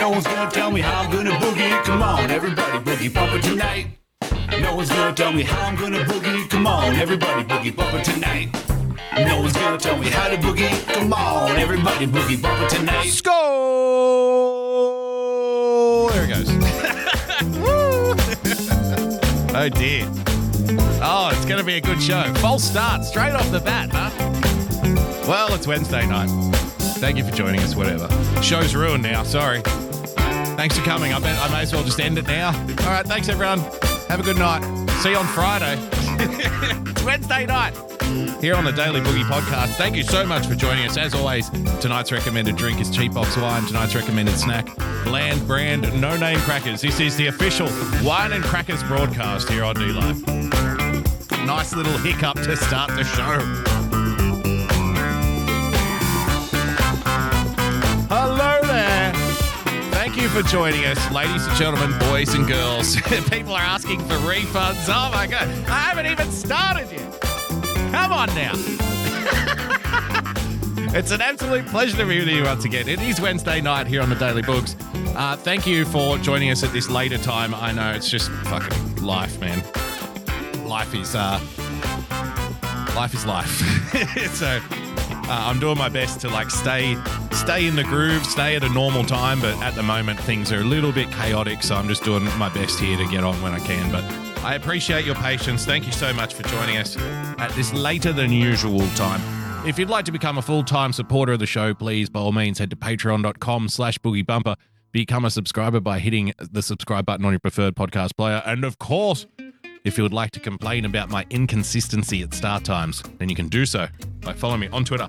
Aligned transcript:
No 0.00 0.08
one's 0.08 0.24
gonna 0.24 0.50
tell 0.50 0.70
me 0.70 0.80
how 0.80 1.02
I'm 1.02 1.10
gonna 1.12 1.32
boogie. 1.32 1.84
Come 1.84 2.02
on, 2.02 2.30
everybody, 2.30 2.78
boogie 2.78 3.12
bumper 3.12 3.38
tonight. 3.38 3.98
No 4.58 4.74
one's 4.74 4.88
gonna 4.88 5.14
tell 5.14 5.30
me 5.30 5.42
how 5.42 5.60
I'm 5.66 5.76
gonna 5.76 5.98
boogie. 6.04 6.48
Come 6.48 6.66
on, 6.66 6.94
everybody, 6.94 7.44
boogie 7.44 7.76
bumper 7.76 8.02
tonight. 8.02 8.48
No 9.14 9.42
one's 9.42 9.52
gonna 9.52 9.76
tell 9.76 9.98
me 9.98 10.08
how 10.08 10.28
to 10.28 10.38
boogie. 10.38 10.70
Come 10.94 11.12
on, 11.12 11.50
everybody, 11.58 12.06
boogie 12.06 12.40
bumper 12.40 12.66
tonight. 12.74 13.08
Skull! 13.08 13.36
There 16.08 16.24
it 16.24 16.28
goes. 16.28 16.50
Woo! 17.58 18.14
oh 19.54 19.68
dear. 19.68 20.08
Oh, 21.02 21.28
it's 21.30 21.44
to 21.44 21.62
be 21.62 21.74
a 21.74 21.80
good 21.82 22.00
show. 22.00 22.32
False 22.36 22.64
start 22.64 23.04
straight 23.04 23.34
off 23.34 23.50
the 23.50 23.60
bat, 23.60 23.90
huh? 23.92 24.08
Well, 25.28 25.52
it's 25.52 25.66
Wednesday 25.66 26.06
night. 26.06 26.30
Thank 27.00 27.18
you 27.18 27.24
for 27.24 27.32
joining 27.32 27.60
us, 27.60 27.76
whatever. 27.76 28.08
Show's 28.42 28.74
ruined 28.74 29.02
now, 29.02 29.24
sorry. 29.24 29.62
Thanks 30.60 30.76
for 30.76 30.84
coming. 30.84 31.14
I 31.14 31.18
bet 31.18 31.38
I 31.38 31.50
may 31.50 31.62
as 31.62 31.72
well 31.72 31.82
just 31.82 31.98
end 31.98 32.18
it 32.18 32.26
now. 32.26 32.48
All 32.48 32.92
right, 32.92 33.06
thanks 33.06 33.30
everyone. 33.30 33.60
Have 34.10 34.20
a 34.20 34.22
good 34.22 34.36
night. 34.36 34.60
See 35.00 35.12
you 35.12 35.16
on 35.16 35.26
Friday. 35.28 35.76
Wednesday 37.02 37.46
night 37.46 37.74
here 38.42 38.54
on 38.54 38.64
the 38.64 38.70
Daily 38.70 39.00
Boogie 39.00 39.24
Podcast. 39.24 39.76
Thank 39.76 39.96
you 39.96 40.02
so 40.02 40.26
much 40.26 40.46
for 40.46 40.54
joining 40.54 40.84
us. 40.84 40.98
As 40.98 41.14
always, 41.14 41.48
tonight's 41.80 42.12
recommended 42.12 42.56
drink 42.56 42.78
is 42.78 42.94
Cheap 42.94 43.14
Box 43.14 43.38
Wine. 43.38 43.64
Tonight's 43.64 43.94
recommended 43.94 44.36
snack, 44.36 44.66
Bland 45.02 45.46
Brand 45.46 45.98
No 45.98 46.14
Name 46.18 46.38
Crackers. 46.40 46.82
This 46.82 47.00
is 47.00 47.16
the 47.16 47.28
official 47.28 47.70
Wine 48.04 48.34
and 48.34 48.44
Crackers 48.44 48.82
broadcast 48.82 49.48
here 49.48 49.64
on 49.64 49.76
D 49.76 49.86
Live. 49.86 50.26
Nice 51.46 51.74
little 51.74 51.96
hiccup 51.96 52.36
to 52.36 52.54
start 52.54 52.90
the 52.90 53.04
show. 53.04 53.79
Thank 60.10 60.22
you 60.22 60.28
for 60.30 60.42
joining 60.48 60.84
us, 60.86 61.12
ladies 61.12 61.46
and 61.46 61.56
gentlemen, 61.56 61.96
boys 62.00 62.34
and 62.34 62.44
girls. 62.44 62.96
People 63.30 63.52
are 63.52 63.60
asking 63.60 64.00
for 64.00 64.14
refunds. 64.14 64.88
Oh 64.88 65.08
my 65.12 65.28
God. 65.28 65.46
I 65.68 65.78
haven't 65.78 66.06
even 66.06 66.32
started 66.32 66.90
yet. 66.90 67.20
Come 67.92 68.10
on 68.10 68.26
now. 68.34 68.50
it's 70.98 71.12
an 71.12 71.20
absolute 71.20 71.64
pleasure 71.66 71.96
to 71.96 72.04
be 72.04 72.18
with 72.18 72.26
you 72.26 72.42
once 72.42 72.64
again. 72.64 72.88
It 72.88 73.00
is 73.00 73.20
Wednesday 73.20 73.60
night 73.60 73.86
here 73.86 74.02
on 74.02 74.08
the 74.08 74.16
Daily 74.16 74.42
Books. 74.42 74.74
Uh, 75.14 75.36
thank 75.36 75.64
you 75.64 75.84
for 75.84 76.18
joining 76.18 76.50
us 76.50 76.64
at 76.64 76.72
this 76.72 76.90
later 76.90 77.18
time. 77.18 77.54
I 77.54 77.70
know 77.70 77.92
it's 77.92 78.10
just 78.10 78.32
fucking 78.46 78.96
life, 78.96 79.38
man. 79.38 79.62
Life 80.66 80.92
is 80.92 81.14
uh, 81.14 81.38
life 82.96 83.14
is 83.14 83.24
life. 83.24 83.48
so 84.34 84.58
uh, 85.30 85.44
I'm 85.46 85.60
doing 85.60 85.78
my 85.78 85.88
best 85.88 86.20
to 86.22 86.28
like 86.28 86.50
stay 86.50 86.96
stay 87.30 87.66
in 87.68 87.76
the 87.76 87.84
groove, 87.84 88.26
stay 88.26 88.56
at 88.56 88.64
a 88.64 88.68
normal 88.68 89.04
time. 89.04 89.40
But 89.40 89.56
at 89.62 89.74
the 89.76 89.82
moment, 89.82 90.18
things 90.20 90.50
are 90.50 90.58
a 90.58 90.64
little 90.64 90.90
bit 90.90 91.10
chaotic. 91.12 91.62
So 91.62 91.76
I'm 91.76 91.86
just 91.86 92.02
doing 92.02 92.24
my 92.36 92.48
best 92.48 92.80
here 92.80 92.96
to 92.96 93.06
get 93.06 93.22
on 93.22 93.40
when 93.40 93.52
I 93.52 93.60
can. 93.60 93.92
But 93.92 94.02
I 94.44 94.54
appreciate 94.56 95.04
your 95.04 95.14
patience. 95.14 95.64
Thank 95.64 95.86
you 95.86 95.92
so 95.92 96.12
much 96.12 96.34
for 96.34 96.42
joining 96.44 96.78
us 96.78 96.96
at 96.98 97.50
this 97.52 97.72
later 97.72 98.12
than 98.12 98.32
usual 98.32 98.80
time. 98.96 99.20
If 99.66 99.78
you'd 99.78 99.90
like 99.90 100.06
to 100.06 100.12
become 100.12 100.38
a 100.38 100.42
full-time 100.42 100.92
supporter 100.92 101.32
of 101.34 101.38
the 101.38 101.46
show, 101.46 101.74
please, 101.74 102.08
by 102.08 102.20
all 102.20 102.32
means, 102.32 102.58
head 102.58 102.70
to 102.70 102.76
patreon.com 102.76 103.68
slash 103.68 103.98
boogiebumper. 103.98 104.56
Become 104.90 105.26
a 105.26 105.30
subscriber 105.30 105.78
by 105.78 105.98
hitting 105.98 106.32
the 106.38 106.62
subscribe 106.62 107.06
button 107.06 107.24
on 107.24 107.32
your 107.32 107.40
preferred 107.40 107.76
podcast 107.76 108.16
player. 108.16 108.42
And 108.44 108.64
of 108.64 108.78
course, 108.78 109.26
if 109.84 109.96
you 109.96 110.02
would 110.02 110.12
like 110.12 110.30
to 110.32 110.40
complain 110.40 110.84
about 110.84 111.10
my 111.10 111.26
inconsistency 111.30 112.22
at 112.22 112.34
start 112.34 112.64
times, 112.64 113.02
then 113.18 113.28
you 113.28 113.34
can 113.34 113.48
do 113.48 113.64
so 113.64 113.88
by 114.20 114.32
following 114.32 114.60
me 114.60 114.68
on 114.68 114.84
Twitter 114.84 115.08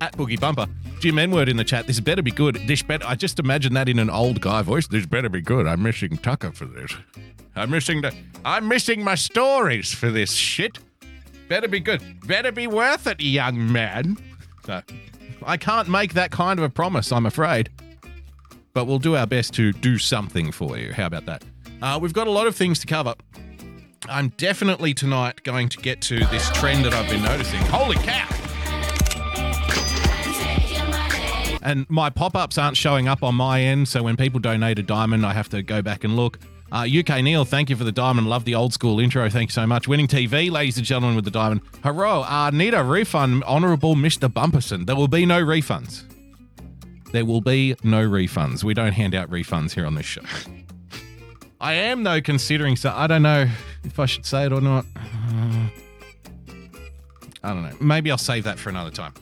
at 0.00 0.16
Boogie 0.16 0.38
Bumper. 0.38 0.66
Jim 1.00 1.18
N-word 1.18 1.48
in 1.48 1.56
the 1.56 1.64
chat. 1.64 1.86
This 1.86 2.00
better 2.00 2.22
be 2.22 2.30
good. 2.30 2.56
This 2.66 2.82
better. 2.82 3.04
I 3.06 3.14
just 3.14 3.38
imagine 3.38 3.74
that 3.74 3.88
in 3.88 3.98
an 3.98 4.10
old 4.10 4.40
guy 4.40 4.62
voice. 4.62 4.86
This 4.88 5.06
better 5.06 5.28
be 5.28 5.40
good. 5.40 5.66
I'm 5.66 5.82
missing 5.82 6.16
Tucker 6.18 6.52
for 6.52 6.64
this. 6.64 6.94
I'm 7.54 7.70
missing 7.70 8.00
the. 8.00 8.14
I'm 8.44 8.68
missing 8.68 9.02
my 9.02 9.14
stories 9.14 9.92
for 9.92 10.10
this 10.10 10.32
shit. 10.32 10.78
Better 11.48 11.68
be 11.68 11.80
good. 11.80 12.02
Better 12.26 12.52
be 12.52 12.66
worth 12.66 13.06
it, 13.06 13.20
young 13.20 13.72
man. 13.72 14.16
I 15.46 15.56
can't 15.56 15.88
make 15.88 16.14
that 16.14 16.30
kind 16.30 16.58
of 16.58 16.64
a 16.64 16.68
promise. 16.68 17.10
I'm 17.10 17.26
afraid. 17.26 17.70
But 18.74 18.86
we'll 18.86 18.98
do 18.98 19.16
our 19.16 19.26
best 19.26 19.54
to 19.54 19.72
do 19.72 19.98
something 19.98 20.52
for 20.52 20.76
you. 20.78 20.92
How 20.92 21.06
about 21.06 21.26
that? 21.26 21.42
Uh, 21.80 21.98
we've 22.00 22.12
got 22.12 22.26
a 22.26 22.30
lot 22.30 22.46
of 22.46 22.54
things 22.54 22.78
to 22.80 22.86
cover. 22.86 23.14
I'm 24.08 24.28
definitely 24.36 24.94
tonight 24.94 25.42
going 25.42 25.68
to 25.70 25.78
get 25.78 26.00
to 26.02 26.18
this 26.26 26.48
trend 26.50 26.84
that 26.84 26.94
I've 26.94 27.08
been 27.08 27.22
noticing. 27.22 27.60
Holy 27.62 27.96
cow! 27.96 28.26
And 31.62 31.88
my 31.90 32.08
pop 32.08 32.36
ups 32.36 32.56
aren't 32.56 32.76
showing 32.76 33.08
up 33.08 33.22
on 33.22 33.34
my 33.34 33.60
end, 33.60 33.88
so 33.88 34.02
when 34.02 34.16
people 34.16 34.40
donate 34.40 34.78
a 34.78 34.82
diamond, 34.82 35.26
I 35.26 35.32
have 35.32 35.48
to 35.50 35.62
go 35.62 35.82
back 35.82 36.04
and 36.04 36.16
look. 36.16 36.38
Uh, 36.70 36.86
UK 36.86 37.22
Neil, 37.22 37.44
thank 37.44 37.70
you 37.70 37.76
for 37.76 37.84
the 37.84 37.92
diamond. 37.92 38.28
Love 38.28 38.44
the 38.44 38.54
old 38.54 38.72
school 38.72 39.00
intro. 39.00 39.28
Thank 39.28 39.50
you 39.50 39.54
so 39.54 39.66
much. 39.66 39.88
Winning 39.88 40.06
TV, 40.06 40.50
ladies 40.50 40.76
and 40.76 40.86
gentlemen, 40.86 41.16
with 41.16 41.24
the 41.24 41.30
diamond. 41.30 41.62
Hurrah. 41.82 42.22
Uh, 42.22 42.50
need 42.50 42.74
a 42.74 42.84
refund, 42.84 43.42
Honourable 43.44 43.96
Mr. 43.96 44.28
Bumperson. 44.28 44.86
There 44.86 44.96
will 44.96 45.08
be 45.08 45.24
no 45.26 45.42
refunds. 45.42 46.04
There 47.12 47.24
will 47.24 47.40
be 47.40 47.74
no 47.82 48.06
refunds. 48.06 48.62
We 48.62 48.74
don't 48.74 48.92
hand 48.92 49.14
out 49.14 49.30
refunds 49.30 49.72
here 49.72 49.86
on 49.86 49.94
this 49.94 50.06
show. 50.06 50.22
I 51.60 51.74
am, 51.74 52.04
though, 52.04 52.20
considering 52.20 52.76
so. 52.76 52.92
I 52.94 53.06
don't 53.06 53.22
know 53.22 53.48
if 53.84 53.98
I 53.98 54.06
should 54.06 54.24
say 54.24 54.46
it 54.46 54.52
or 54.52 54.60
not. 54.60 54.84
Uh, 54.96 55.68
I 57.42 57.52
don't 57.52 57.62
know. 57.62 57.76
Maybe 57.80 58.10
I'll 58.10 58.18
save 58.18 58.44
that 58.44 58.58
for 58.58 58.68
another 58.70 58.90
time. 58.90 59.14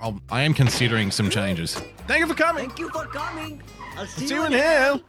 I'll, 0.00 0.20
I 0.30 0.42
am 0.42 0.54
considering 0.54 1.10
some 1.10 1.28
changes. 1.28 1.74
Thank 2.06 2.20
you 2.20 2.26
for 2.26 2.34
coming. 2.34 2.68
Thank 2.68 2.78
you 2.78 2.88
for 2.90 3.04
coming. 3.06 3.62
I'll 3.96 4.06
see, 4.06 4.28
See 4.28 4.34
you 4.34 4.46
in 4.46 4.52
hell. 4.52 5.02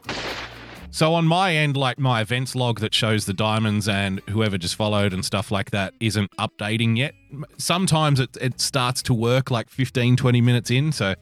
So 0.93 1.13
on 1.13 1.25
my 1.25 1.55
end, 1.55 1.77
like 1.77 1.97
my 1.97 2.19
events 2.19 2.53
log 2.53 2.81
that 2.81 2.93
shows 2.93 3.25
the 3.25 3.33
diamonds 3.33 3.87
and 3.87 4.19
whoever 4.29 4.57
just 4.57 4.75
followed 4.75 5.13
and 5.13 5.23
stuff 5.23 5.49
like 5.49 5.71
that 5.71 5.93
isn't 6.01 6.29
updating 6.37 6.97
yet. 6.97 7.13
Sometimes 7.57 8.19
it, 8.19 8.35
it 8.41 8.59
starts 8.59 9.01
to 9.03 9.13
work 9.13 9.49
like 9.49 9.69
15, 9.69 10.17
20 10.17 10.41
minutes 10.41 10.69
in. 10.69 10.91
So 10.91 11.15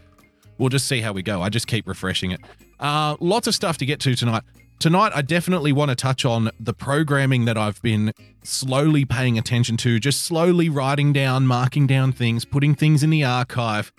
we'll 0.58 0.70
just 0.70 0.88
see 0.88 1.02
how 1.02 1.14
we 1.14 1.22
go. 1.22 1.44
I 1.44 1.50
just 1.50 1.68
keep 1.68 1.88
refreshing 1.88 2.32
it. 2.32 2.42
Uh, 2.80 3.16
lots 3.20 3.46
of 3.46 3.54
stuff 3.54 3.78
to 3.78 3.86
get 3.86 4.00
to 4.00 4.16
tonight. 4.16 4.42
Tonight, 4.80 5.12
I 5.14 5.22
definitely 5.22 5.74
want 5.74 5.90
to 5.90 5.96
touch 5.96 6.24
on 6.24 6.52
the 6.58 6.74
programming 6.74 7.44
that 7.44 7.58
I've 7.58 7.82
been 7.82 8.14
slowly 8.44 9.04
paying 9.04 9.38
attention 9.38 9.76
to, 9.76 10.00
just 10.00 10.22
slowly 10.22 10.70
writing 10.70 11.12
down, 11.12 11.46
marking 11.46 11.86
down 11.86 12.14
things, 12.14 12.46
putting 12.46 12.76
things 12.76 13.04
in 13.04 13.10
the 13.10 13.26
archive. 13.26 13.92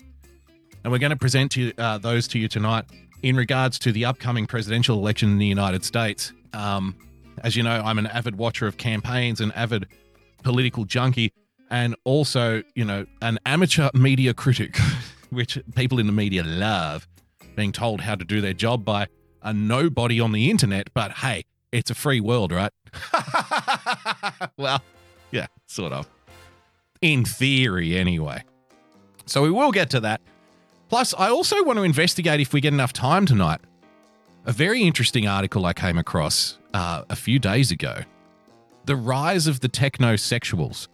And 0.82 0.90
we're 0.90 0.98
going 0.98 1.10
to 1.10 1.18
present 1.18 1.52
to 1.52 1.60
you, 1.60 1.72
uh, 1.76 1.98
those 1.98 2.26
to 2.28 2.38
you 2.38 2.48
tonight 2.48 2.86
in 3.22 3.36
regards 3.36 3.78
to 3.80 3.92
the 3.92 4.06
upcoming 4.06 4.46
presidential 4.46 4.96
election 4.96 5.28
in 5.28 5.36
the 5.36 5.44
United 5.44 5.84
States. 5.84 6.32
Um, 6.54 6.96
as 7.44 7.56
you 7.56 7.62
know, 7.62 7.82
I'm 7.84 7.98
an 7.98 8.06
avid 8.06 8.38
watcher 8.38 8.66
of 8.66 8.78
campaigns, 8.78 9.42
an 9.42 9.52
avid 9.52 9.86
political 10.42 10.86
junkie, 10.86 11.30
and 11.68 11.94
also, 12.04 12.62
you 12.74 12.86
know, 12.86 13.04
an 13.20 13.38
amateur 13.44 13.90
media 13.92 14.32
critic, 14.32 14.78
which 15.28 15.58
people 15.74 15.98
in 15.98 16.06
the 16.06 16.12
media 16.14 16.42
love 16.42 17.06
being 17.54 17.70
told 17.70 18.00
how 18.00 18.14
to 18.14 18.24
do 18.24 18.40
their 18.40 18.54
job 18.54 18.82
by 18.82 19.08
a 19.42 19.52
nobody 19.52 20.20
on 20.20 20.32
the 20.32 20.50
internet. 20.50 20.92
But 20.94 21.12
hey, 21.12 21.44
it's 21.72 21.90
a 21.90 21.94
free 21.94 22.20
world, 22.20 22.52
right? 22.52 22.72
well, 24.56 24.82
yeah, 25.30 25.46
sort 25.66 25.92
of. 25.92 26.08
In 27.00 27.24
theory, 27.24 27.96
anyway. 27.96 28.44
So 29.26 29.42
we 29.42 29.50
will 29.50 29.72
get 29.72 29.90
to 29.90 30.00
that. 30.00 30.20
Plus, 30.88 31.14
I 31.16 31.30
also 31.30 31.62
want 31.62 31.78
to 31.78 31.84
investigate 31.84 32.40
if 32.40 32.52
we 32.52 32.60
get 32.60 32.74
enough 32.74 32.92
time 32.92 33.24
tonight. 33.24 33.60
A 34.44 34.52
very 34.52 34.82
interesting 34.82 35.26
article 35.26 35.64
I 35.66 35.72
came 35.72 35.98
across 35.98 36.58
uh, 36.74 37.04
a 37.08 37.16
few 37.16 37.38
days 37.38 37.70
ago 37.70 38.00
The 38.86 38.96
Rise 38.96 39.46
of 39.46 39.60
the 39.60 39.68
Technosexuals. 39.68 40.88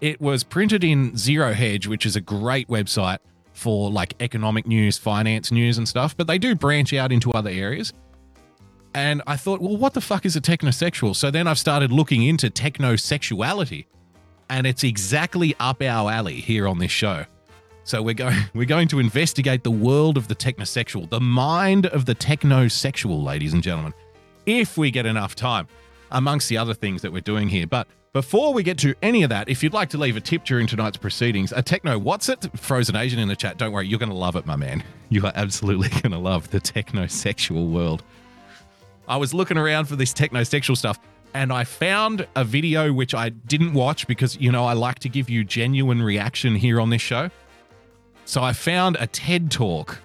It 0.00 0.20
was 0.20 0.42
printed 0.44 0.82
in 0.82 1.16
Zero 1.16 1.52
Hedge, 1.52 1.86
which 1.86 2.06
is 2.06 2.16
a 2.16 2.20
great 2.22 2.68
website 2.68 3.18
for 3.60 3.90
like 3.90 4.14
economic 4.20 4.66
news, 4.66 4.96
finance 4.96 5.52
news, 5.52 5.76
and 5.76 5.86
stuff, 5.86 6.16
but 6.16 6.26
they 6.26 6.38
do 6.38 6.54
branch 6.54 6.92
out 6.94 7.12
into 7.12 7.30
other 7.32 7.50
areas. 7.50 7.92
And 8.94 9.22
I 9.26 9.36
thought, 9.36 9.60
well, 9.60 9.76
what 9.76 9.94
the 9.94 10.00
fuck 10.00 10.24
is 10.26 10.34
a 10.34 10.40
technosexual? 10.40 11.14
So 11.14 11.30
then 11.30 11.46
I've 11.46 11.58
started 11.58 11.92
looking 11.92 12.24
into 12.24 12.50
technosexuality, 12.50 13.84
and 14.48 14.66
it's 14.66 14.82
exactly 14.82 15.54
up 15.60 15.82
our 15.82 16.10
alley 16.10 16.40
here 16.40 16.66
on 16.66 16.78
this 16.78 16.90
show. 16.90 17.26
So 17.84 18.02
we're 18.02 18.14
going 18.14 18.36
we're 18.54 18.64
going 18.64 18.88
to 18.88 18.98
investigate 18.98 19.62
the 19.62 19.70
world 19.70 20.16
of 20.16 20.26
the 20.28 20.34
technosexual, 20.34 21.08
the 21.10 21.20
mind 21.20 21.86
of 21.86 22.06
the 22.06 22.14
technosexual, 22.14 23.22
ladies 23.22 23.52
and 23.52 23.62
gentlemen, 23.62 23.92
if 24.46 24.78
we 24.78 24.90
get 24.90 25.06
enough 25.06 25.34
time, 25.36 25.68
amongst 26.10 26.48
the 26.48 26.56
other 26.56 26.74
things 26.74 27.02
that 27.02 27.12
we're 27.12 27.20
doing 27.20 27.48
here. 27.48 27.66
But 27.66 27.86
before 28.12 28.52
we 28.52 28.62
get 28.62 28.76
to 28.78 28.94
any 29.02 29.22
of 29.22 29.30
that, 29.30 29.48
if 29.48 29.62
you'd 29.62 29.72
like 29.72 29.88
to 29.90 29.98
leave 29.98 30.16
a 30.16 30.20
tip 30.20 30.44
during 30.44 30.66
tonight's 30.66 30.96
proceedings, 30.96 31.52
a 31.52 31.62
techno 31.62 31.96
what's 31.98 32.28
it? 32.28 32.48
Frozen 32.56 32.96
Asian 32.96 33.20
in 33.20 33.28
the 33.28 33.36
chat. 33.36 33.56
Don't 33.56 33.72
worry, 33.72 33.86
you're 33.86 34.00
going 34.00 34.10
to 34.10 34.16
love 34.16 34.34
it, 34.34 34.46
my 34.46 34.56
man. 34.56 34.82
You 35.10 35.24
are 35.26 35.32
absolutely 35.34 35.88
going 36.02 36.10
to 36.10 36.18
love 36.18 36.50
the 36.50 36.60
techno 36.60 37.06
sexual 37.06 37.68
world. 37.68 38.02
I 39.06 39.16
was 39.16 39.32
looking 39.32 39.56
around 39.56 39.86
for 39.86 39.96
this 39.96 40.12
techno 40.12 40.42
sexual 40.42 40.76
stuff 40.76 40.98
and 41.34 41.52
I 41.52 41.62
found 41.62 42.26
a 42.34 42.44
video 42.44 42.92
which 42.92 43.14
I 43.14 43.28
didn't 43.28 43.74
watch 43.74 44.08
because, 44.08 44.36
you 44.36 44.50
know, 44.50 44.64
I 44.64 44.72
like 44.72 44.98
to 45.00 45.08
give 45.08 45.30
you 45.30 45.44
genuine 45.44 46.02
reaction 46.02 46.56
here 46.56 46.80
on 46.80 46.90
this 46.90 47.02
show. 47.02 47.30
So 48.24 48.42
I 48.42 48.52
found 48.52 48.96
a 48.98 49.06
TED 49.06 49.50
talk 49.50 49.98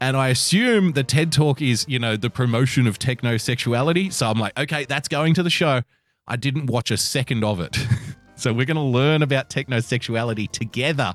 And 0.00 0.16
I 0.16 0.28
assume 0.28 0.92
the 0.92 1.04
TED 1.04 1.32
Talk 1.32 1.62
is, 1.62 1.86
you 1.88 1.98
know, 1.98 2.16
the 2.16 2.28
promotion 2.28 2.86
of 2.86 2.98
techno 2.98 3.38
sexuality. 3.38 4.10
So 4.10 4.28
I'm 4.28 4.38
like, 4.38 4.58
okay, 4.58 4.84
that's 4.84 5.08
going 5.08 5.32
to 5.34 5.42
the 5.42 5.50
show. 5.50 5.82
I 6.28 6.36
didn't 6.36 6.66
watch 6.66 6.90
a 6.90 6.96
second 6.96 7.44
of 7.44 7.60
it. 7.60 7.76
so 8.36 8.52
we're 8.52 8.66
going 8.66 8.76
to 8.76 8.80
learn 8.82 9.22
about 9.22 9.50
technosexuality 9.50 10.50
together. 10.50 11.14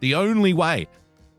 The 0.00 0.14
only 0.14 0.52
way 0.52 0.86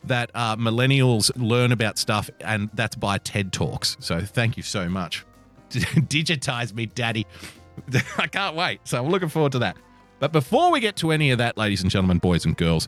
that 0.06 0.32
uh, 0.34 0.56
millennials 0.56 1.32
learn 1.36 1.72
about 1.72 1.98
stuff, 1.98 2.30
and 2.42 2.70
that's 2.74 2.96
by 2.96 3.18
TED 3.18 3.52
Talks. 3.52 3.98
So 4.00 4.22
thank 4.22 4.58
you 4.58 4.64
so 4.64 4.90
much. 4.90 5.26
Digitize 5.70 6.74
me, 6.74 6.88
daddy. 6.88 7.28
I 8.18 8.28
can't 8.28 8.56
wait. 8.56 8.82
So 8.86 9.04
I'm 9.04 9.10
looking 9.10 9.30
forward 9.30 9.52
to 9.54 9.60
that. 9.60 9.78
But 10.20 10.32
before 10.32 10.72
we 10.72 10.80
get 10.80 10.96
to 10.98 11.12
any 11.12 11.32
of 11.32 11.38
that, 11.38 11.58
ladies 11.58 11.82
and 11.82 11.90
gentlemen, 11.90 12.18
boys 12.18 12.46
and 12.46 12.58
girls, 12.58 12.88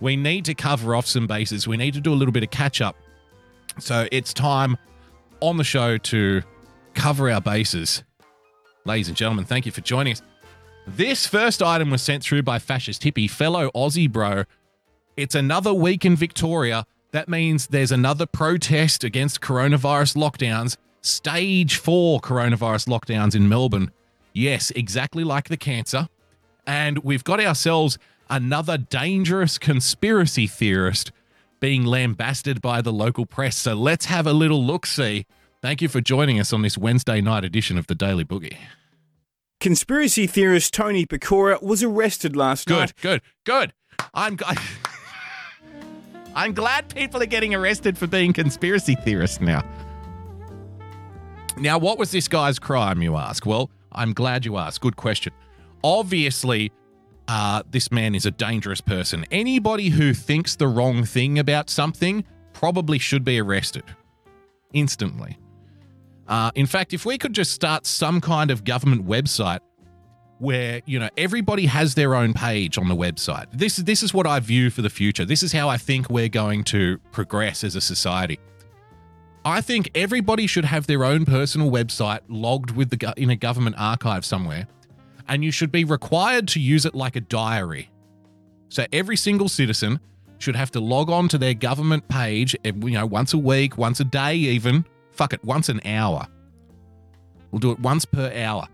we 0.00 0.16
need 0.16 0.44
to 0.46 0.54
cover 0.54 0.96
off 0.96 1.06
some 1.06 1.26
bases. 1.26 1.68
We 1.68 1.76
need 1.76 1.94
to 1.94 2.00
do 2.00 2.12
a 2.12 2.16
little 2.16 2.32
bit 2.32 2.42
of 2.42 2.50
catch 2.50 2.80
up. 2.80 2.96
So 3.78 4.08
it's 4.10 4.32
time 4.32 4.76
on 5.40 5.58
the 5.58 5.64
show 5.64 5.96
to 5.96 6.42
cover 6.94 7.30
our 7.30 7.40
bases. 7.40 8.02
Ladies 8.84 9.06
and 9.06 9.16
gentlemen, 9.16 9.44
thank 9.44 9.64
you 9.64 9.70
for 9.70 9.80
joining 9.80 10.14
us. 10.14 10.22
This 10.88 11.24
first 11.24 11.62
item 11.62 11.90
was 11.90 12.02
sent 12.02 12.24
through 12.24 12.42
by 12.42 12.58
Fascist 12.58 13.02
Hippie, 13.02 13.30
fellow 13.30 13.70
Aussie 13.76 14.10
bro. 14.10 14.42
It's 15.16 15.36
another 15.36 15.72
week 15.72 16.04
in 16.04 16.16
Victoria. 16.16 16.84
That 17.12 17.28
means 17.28 17.68
there's 17.68 17.92
another 17.92 18.26
protest 18.26 19.04
against 19.04 19.40
coronavirus 19.40 20.16
lockdowns, 20.16 20.76
stage 21.00 21.76
four 21.76 22.20
coronavirus 22.20 22.88
lockdowns 22.88 23.36
in 23.36 23.48
Melbourne. 23.48 23.92
Yes, 24.32 24.72
exactly 24.72 25.22
like 25.22 25.48
the 25.48 25.56
cancer. 25.56 26.08
And 26.66 26.98
we've 26.98 27.22
got 27.22 27.38
ourselves 27.38 27.98
another 28.28 28.78
dangerous 28.78 29.58
conspiracy 29.58 30.48
theorist 30.48 31.12
being 31.60 31.84
lambasted 31.84 32.60
by 32.60 32.80
the 32.80 32.92
local 32.92 33.26
press. 33.26 33.56
So 33.56 33.74
let's 33.74 34.06
have 34.06 34.26
a 34.26 34.32
little 34.32 34.64
look 34.64 34.86
see. 34.86 35.26
Thank 35.62 35.80
you 35.80 35.88
for 35.88 36.00
joining 36.00 36.40
us 36.40 36.52
on 36.52 36.62
this 36.62 36.76
Wednesday 36.76 37.20
night 37.20 37.44
edition 37.44 37.78
of 37.78 37.86
the 37.86 37.94
Daily 37.94 38.24
Boogie. 38.24 38.56
Conspiracy 39.60 40.26
theorist 40.26 40.74
Tony 40.74 41.06
Pecora 41.06 41.62
was 41.62 41.84
arrested 41.84 42.34
last 42.34 42.66
Good, 42.66 42.78
night. 42.78 42.92
good, 43.00 43.22
good. 43.44 43.72
Good. 43.98 44.06
I'm 44.12 44.36
g- 44.36 44.44
I'm 46.34 46.52
glad 46.52 46.92
people 46.92 47.22
are 47.22 47.26
getting 47.26 47.54
arrested 47.54 47.96
for 47.96 48.08
being 48.08 48.32
conspiracy 48.32 48.96
theorists 48.96 49.40
now. 49.40 49.62
Now, 51.58 51.78
what 51.78 51.98
was 51.98 52.10
this 52.10 52.26
guy's 52.26 52.58
crime, 52.58 53.00
you 53.02 53.16
ask? 53.16 53.46
Well, 53.46 53.70
I'm 53.92 54.14
glad 54.14 54.44
you 54.44 54.56
asked. 54.56 54.80
Good 54.80 54.96
question. 54.96 55.32
Obviously, 55.84 56.72
uh, 57.28 57.62
this 57.70 57.92
man 57.92 58.14
is 58.16 58.26
a 58.26 58.30
dangerous 58.32 58.80
person. 58.80 59.24
Anybody 59.30 59.90
who 59.90 60.12
thinks 60.14 60.56
the 60.56 60.66
wrong 60.66 61.04
thing 61.04 61.38
about 61.38 61.70
something 61.70 62.24
probably 62.52 62.98
should 62.98 63.22
be 63.22 63.38
arrested 63.38 63.84
instantly. 64.72 65.36
Uh, 66.28 66.50
in 66.54 66.66
fact, 66.66 66.92
if 66.92 67.04
we 67.04 67.18
could 67.18 67.32
just 67.32 67.52
start 67.52 67.86
some 67.86 68.20
kind 68.20 68.50
of 68.50 68.64
government 68.64 69.06
website 69.06 69.60
where 70.42 70.82
you 70.86 70.98
know 70.98 71.08
everybody 71.16 71.66
has 71.66 71.94
their 71.94 72.16
own 72.16 72.34
page 72.34 72.76
on 72.76 72.88
the 72.88 72.96
website. 72.96 73.46
This 73.52 73.76
this 73.76 74.02
is 74.02 74.12
what 74.12 74.26
I 74.26 74.40
view 74.40 74.70
for 74.70 74.82
the 74.82 74.90
future. 74.90 75.24
This 75.24 75.44
is 75.44 75.52
how 75.52 75.68
I 75.68 75.76
think 75.76 76.10
we're 76.10 76.28
going 76.28 76.64
to 76.64 76.98
progress 77.12 77.62
as 77.62 77.76
a 77.76 77.80
society. 77.80 78.40
I 79.44 79.60
think 79.60 79.90
everybody 79.94 80.48
should 80.48 80.64
have 80.64 80.88
their 80.88 81.04
own 81.04 81.24
personal 81.24 81.70
website 81.70 82.20
logged 82.28 82.72
with 82.72 82.90
the 82.90 83.14
in 83.16 83.30
a 83.30 83.36
government 83.36 83.76
archive 83.78 84.24
somewhere, 84.24 84.66
and 85.28 85.44
you 85.44 85.52
should 85.52 85.70
be 85.70 85.84
required 85.84 86.48
to 86.48 86.60
use 86.60 86.86
it 86.86 86.94
like 86.94 87.14
a 87.14 87.20
diary. 87.20 87.88
So 88.68 88.84
every 88.92 89.16
single 89.16 89.48
citizen 89.48 90.00
should 90.38 90.56
have 90.56 90.72
to 90.72 90.80
log 90.80 91.08
on 91.08 91.28
to 91.28 91.38
their 91.38 91.54
government 91.54 92.08
page, 92.08 92.56
eh, 92.64 92.72
you 92.74 92.90
know, 92.90 93.06
once 93.06 93.32
a 93.32 93.38
week, 93.38 93.78
once 93.78 94.00
a 94.00 94.04
day, 94.04 94.34
even. 94.34 94.84
Fuck 95.12 95.32
it, 95.32 95.44
once 95.44 95.68
an 95.68 95.80
hour. 95.84 96.26
We'll 97.50 97.60
do 97.60 97.70
it 97.70 97.78
once 97.80 98.04
per 98.04 98.32
hour. 98.34 98.66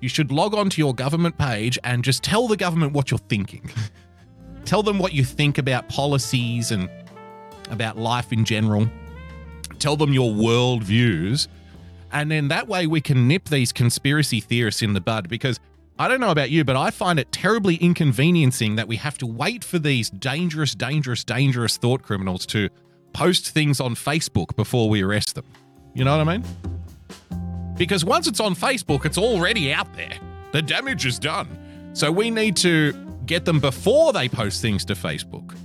You 0.00 0.08
should 0.08 0.30
log 0.30 0.54
on 0.54 0.68
to 0.70 0.78
your 0.78 0.94
government 0.94 1.38
page 1.38 1.78
and 1.84 2.04
just 2.04 2.22
tell 2.22 2.46
the 2.48 2.56
government 2.56 2.92
what 2.92 3.10
you're 3.10 3.18
thinking. 3.18 3.70
tell 4.64 4.82
them 4.82 4.98
what 4.98 5.12
you 5.12 5.24
think 5.24 5.56
about 5.56 5.88
policies 5.88 6.70
and 6.70 6.90
about 7.70 7.96
life 7.96 8.32
in 8.32 8.44
general. 8.44 8.88
Tell 9.78 9.96
them 9.96 10.12
your 10.12 10.32
world 10.34 10.82
views. 10.82 11.48
And 12.12 12.30
then 12.30 12.48
that 12.48 12.68
way 12.68 12.86
we 12.86 13.00
can 13.00 13.26
nip 13.28 13.48
these 13.48 13.72
conspiracy 13.72 14.40
theorists 14.40 14.82
in 14.82 14.92
the 14.92 15.00
bud 15.00 15.28
because 15.28 15.58
I 15.98 16.08
don't 16.08 16.20
know 16.20 16.30
about 16.30 16.50
you, 16.50 16.64
but 16.64 16.76
I 16.76 16.90
find 16.90 17.18
it 17.18 17.30
terribly 17.30 17.76
inconveniencing 17.76 18.76
that 18.76 18.88
we 18.88 18.96
have 18.96 19.16
to 19.18 19.26
wait 19.26 19.62
for 19.62 19.78
these 19.78 20.10
dangerous, 20.10 20.74
dangerous, 20.74 21.22
dangerous 21.24 21.76
thought 21.76 22.02
criminals 22.02 22.46
to 22.46 22.68
post 23.12 23.50
things 23.50 23.80
on 23.80 23.94
Facebook 23.94 24.56
before 24.56 24.88
we 24.88 25.02
arrest 25.02 25.36
them. 25.36 25.44
You 25.94 26.04
know 26.04 26.16
what 26.16 26.28
I 26.28 26.38
mean? 26.38 26.44
Because 27.76 28.04
once 28.04 28.26
it's 28.26 28.40
on 28.40 28.54
Facebook, 28.54 29.04
it's 29.04 29.18
already 29.18 29.72
out 29.72 29.92
there. 29.94 30.18
The 30.52 30.62
damage 30.62 31.06
is 31.06 31.18
done. 31.18 31.90
So 31.92 32.10
we 32.10 32.30
need 32.30 32.56
to 32.58 32.92
get 33.26 33.44
them 33.44 33.60
before 33.60 34.12
they 34.12 34.28
post 34.28 34.60
things 34.60 34.84
to 34.86 34.94
Facebook. 34.94 35.56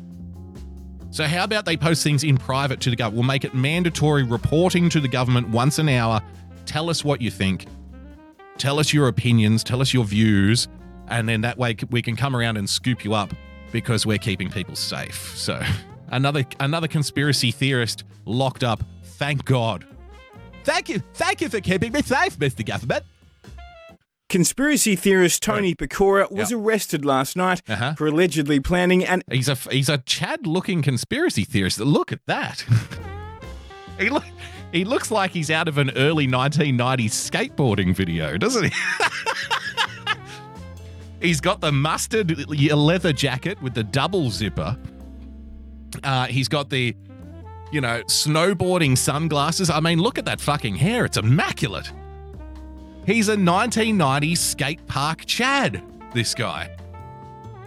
So, 1.11 1.25
how 1.25 1.43
about 1.43 1.65
they 1.65 1.75
post 1.75 2.03
things 2.03 2.23
in 2.23 2.37
private 2.37 2.79
to 2.81 2.91
the 2.91 2.95
government? 2.95 3.17
We'll 3.17 3.27
make 3.27 3.43
it 3.43 3.55
mandatory 3.55 4.23
reporting 4.23 4.89
to 4.89 4.99
the 4.99 5.07
government 5.07 5.49
once 5.49 5.79
an 5.79 5.89
hour. 5.89 6.21
Tell 6.65 6.89
us 6.89 7.03
what 7.03 7.19
you 7.19 7.31
think. 7.31 7.65
Tell 8.57 8.79
us 8.79 8.93
your 8.93 9.07
opinions. 9.07 9.63
Tell 9.63 9.81
us 9.81 9.91
your 9.91 10.05
views. 10.05 10.67
And 11.07 11.27
then 11.27 11.41
that 11.41 11.57
way 11.57 11.75
we 11.89 12.03
can 12.03 12.15
come 12.15 12.35
around 12.35 12.57
and 12.57 12.69
scoop 12.69 13.03
you 13.03 13.15
up 13.15 13.33
because 13.71 14.05
we're 14.05 14.19
keeping 14.19 14.51
people 14.51 14.75
safe. 14.75 15.35
So, 15.35 15.59
another 16.09 16.45
another 16.59 16.87
conspiracy 16.87 17.49
theorist 17.49 18.03
locked 18.25 18.63
up. 18.63 18.83
Thank 19.03 19.45
God. 19.45 19.87
Thank 20.69 20.89
you. 20.89 21.01
Thank 21.15 21.41
you 21.41 21.49
for 21.49 21.59
keeping 21.61 21.91
me 21.91 22.01
safe, 22.03 22.37
Mr. 22.37 22.63
Government. 22.65 23.03
Conspiracy 24.29 24.95
theorist 24.95 25.41
Tony 25.41 25.73
Pecora 25.73 26.29
was 26.31 26.51
Yep. 26.51 26.59
arrested 26.59 27.03
last 27.05 27.35
night 27.35 27.63
Uh-huh. 27.67 27.95
for 27.95 28.05
allegedly 28.05 28.59
planning 28.59 29.03
an 29.03 29.23
He's 29.31 29.49
a 29.49 29.55
he's 29.71 29.89
a 29.89 29.97
Chad-looking 29.97 30.83
conspiracy 30.83 31.43
theorist. 31.43 31.79
Look 31.79 32.11
at 32.11 32.19
that. 32.27 32.63
he 33.99 34.09
look 34.09 34.23
he 34.71 34.85
looks 34.85 35.09
like 35.09 35.31
he's 35.31 35.49
out 35.49 35.67
of 35.67 35.79
an 35.79 35.89
early 35.95 36.27
1990s 36.27 37.09
skateboarding 37.09 37.95
video, 37.95 38.37
doesn't 38.37 38.65
he? 38.65 38.71
he's 41.21 41.41
got 41.41 41.61
the 41.61 41.71
mustard 41.71 42.47
leather 42.47 43.11
jacket 43.11 43.59
with 43.63 43.73
the 43.73 43.83
double 43.83 44.29
zipper. 44.29 44.77
Uh, 46.03 46.27
he's 46.27 46.47
got 46.47 46.69
the 46.69 46.95
you 47.71 47.81
know 47.81 48.03
snowboarding 48.03 48.97
sunglasses. 48.97 49.69
I 49.69 49.79
mean, 49.79 49.99
look 49.99 50.17
at 50.17 50.25
that 50.25 50.41
fucking 50.41 50.75
hair. 50.75 51.05
It's 51.05 51.17
immaculate. 51.17 51.91
He's 53.05 53.29
a 53.29 53.35
1990s 53.35 54.37
skate 54.37 54.85
park 54.87 55.25
Chad. 55.25 55.83
This 56.13 56.33
guy. 56.33 56.75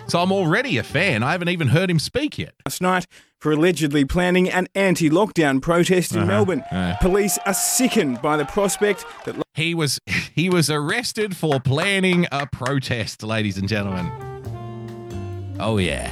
So 0.08 0.20
I'm 0.20 0.32
already 0.32 0.78
a 0.78 0.82
fan. 0.82 1.22
I 1.22 1.32
haven't 1.32 1.48
even 1.48 1.68
heard 1.68 1.88
him 1.90 1.98
speak 1.98 2.38
yet. 2.38 2.54
last 2.66 2.82
night 2.82 3.06
for 3.38 3.52
allegedly 3.52 4.04
planning 4.04 4.48
an 4.50 4.68
anti-lockdown 4.74 5.60
protest 5.62 6.14
in 6.14 6.26
Melbourne. 6.26 6.60
uh. 6.70 6.96
Police 7.00 7.38
are 7.46 7.54
sickened 7.54 8.20
by 8.22 8.36
the 8.36 8.44
prospect 8.44 9.04
that 9.24 9.36
He 9.54 9.74
was 9.74 9.98
he 10.34 10.48
was 10.48 10.70
arrested 10.70 11.36
for 11.36 11.60
planning 11.60 12.26
a 12.30 12.46
protest, 12.46 13.22
ladies 13.22 13.58
and 13.58 13.68
gentlemen. 13.68 14.10
Oh 15.58 15.78
yeah. 15.78 16.10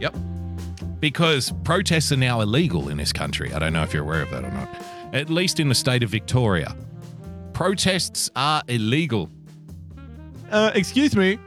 Yep. 0.00 0.16
Because 1.06 1.52
protests 1.62 2.10
are 2.10 2.16
now 2.16 2.40
illegal 2.40 2.88
in 2.88 2.96
this 2.96 3.12
country. 3.12 3.54
I 3.54 3.60
don't 3.60 3.72
know 3.72 3.84
if 3.84 3.94
you're 3.94 4.02
aware 4.02 4.22
of 4.22 4.30
that 4.32 4.42
or 4.42 4.50
not. 4.50 4.68
At 5.14 5.30
least 5.30 5.60
in 5.60 5.68
the 5.68 5.74
state 5.76 6.02
of 6.02 6.10
Victoria. 6.10 6.74
Protests 7.52 8.28
are 8.34 8.60
illegal. 8.66 9.30
Uh, 10.50 10.72
excuse 10.74 11.14
me. 11.14 11.38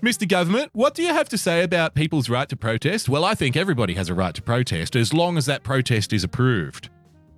Mr. 0.00 0.26
Government, 0.26 0.70
what 0.72 0.94
do 0.94 1.02
you 1.02 1.10
have 1.10 1.28
to 1.28 1.36
say 1.36 1.62
about 1.62 1.94
people's 1.94 2.30
right 2.30 2.48
to 2.48 2.56
protest? 2.56 3.06
Well, 3.06 3.22
I 3.22 3.34
think 3.34 3.54
everybody 3.54 3.92
has 3.96 4.08
a 4.08 4.14
right 4.14 4.34
to 4.34 4.40
protest 4.40 4.96
as 4.96 5.12
long 5.12 5.36
as 5.36 5.44
that 5.44 5.62
protest 5.62 6.14
is 6.14 6.24
approved 6.24 6.88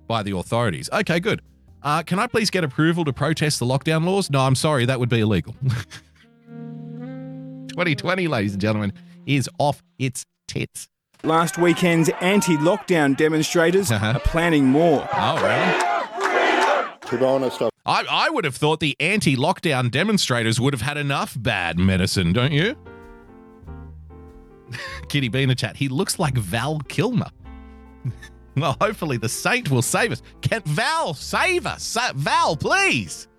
by 0.07 0.23
the 0.23 0.33
authorities. 0.33 0.89
Okay, 0.93 1.19
good. 1.19 1.41
Uh, 1.83 2.03
can 2.03 2.19
I 2.19 2.27
please 2.27 2.49
get 2.49 2.63
approval 2.63 3.03
to 3.03 3.11
protest 3.11 3.59
the 3.59 3.65
lockdown 3.65 4.05
laws? 4.05 4.29
No, 4.29 4.39
I'm 4.39 4.55
sorry, 4.55 4.85
that 4.85 4.97
would 4.97 5.09
be 5.09 5.19
illegal. 5.19 5.57
2020, 6.47 8.29
ladies 8.29 8.53
and 8.53 8.61
gentlemen, 8.61 8.93
is 9.25 9.49
off 9.59 9.83
its 9.99 10.25
tits. 10.47 10.87
Last 11.23 11.57
weekend's 11.57 12.09
anti-lockdown 12.21 13.15
demonstrators 13.17 13.91
Uh-huh. 13.91 14.13
are 14.15 14.19
planning 14.19 14.65
more. 14.65 15.07
Oh, 15.13 15.35
really? 15.41 15.97
To 17.09 17.17
be 17.17 17.23
honest, 17.25 17.61
I 17.61 17.69
I, 17.85 18.03
I 18.09 18.29
would 18.29 18.43
have 18.43 18.55
thought 18.55 18.81
the 18.81 18.95
anti 18.99 19.35
lockdown 19.37 19.89
demonstrators 19.89 20.59
would 20.59 20.73
have 20.73 20.81
had 20.81 20.97
enough 20.97 21.35
bad 21.41 21.79
medicine, 21.79 22.33
don't 22.33 22.51
you? 22.51 22.75
Kitty 25.09 25.29
B 25.29 25.41
in 25.43 25.47
the 25.49 25.55
chat. 25.55 25.77
He 25.77 25.87
looks 25.87 26.19
like 26.19 26.35
Val 26.37 26.79
Kilmer. 26.89 27.29
well, 28.57 28.75
hopefully 28.81 29.15
the 29.15 29.29
saint 29.29 29.71
will 29.71 29.81
save 29.81 30.11
us. 30.11 30.21
Can 30.41 30.61
Val 30.65 31.13
save 31.13 31.65
us? 31.65 31.81
Sa- 31.83 32.11
Val, 32.13 32.57
please. 32.57 33.29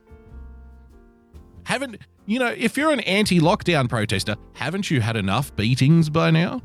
Haven't 1.65 1.99
you 2.25 2.39
know? 2.39 2.55
If 2.57 2.79
you're 2.79 2.91
an 2.93 3.01
anti-lockdown 3.01 3.91
protester, 3.91 4.37
haven't 4.55 4.91
you 4.91 5.03
had 5.03 5.17
enough 5.17 5.55
beatings 5.57 6.09
by 6.09 6.31
now? 6.31 6.63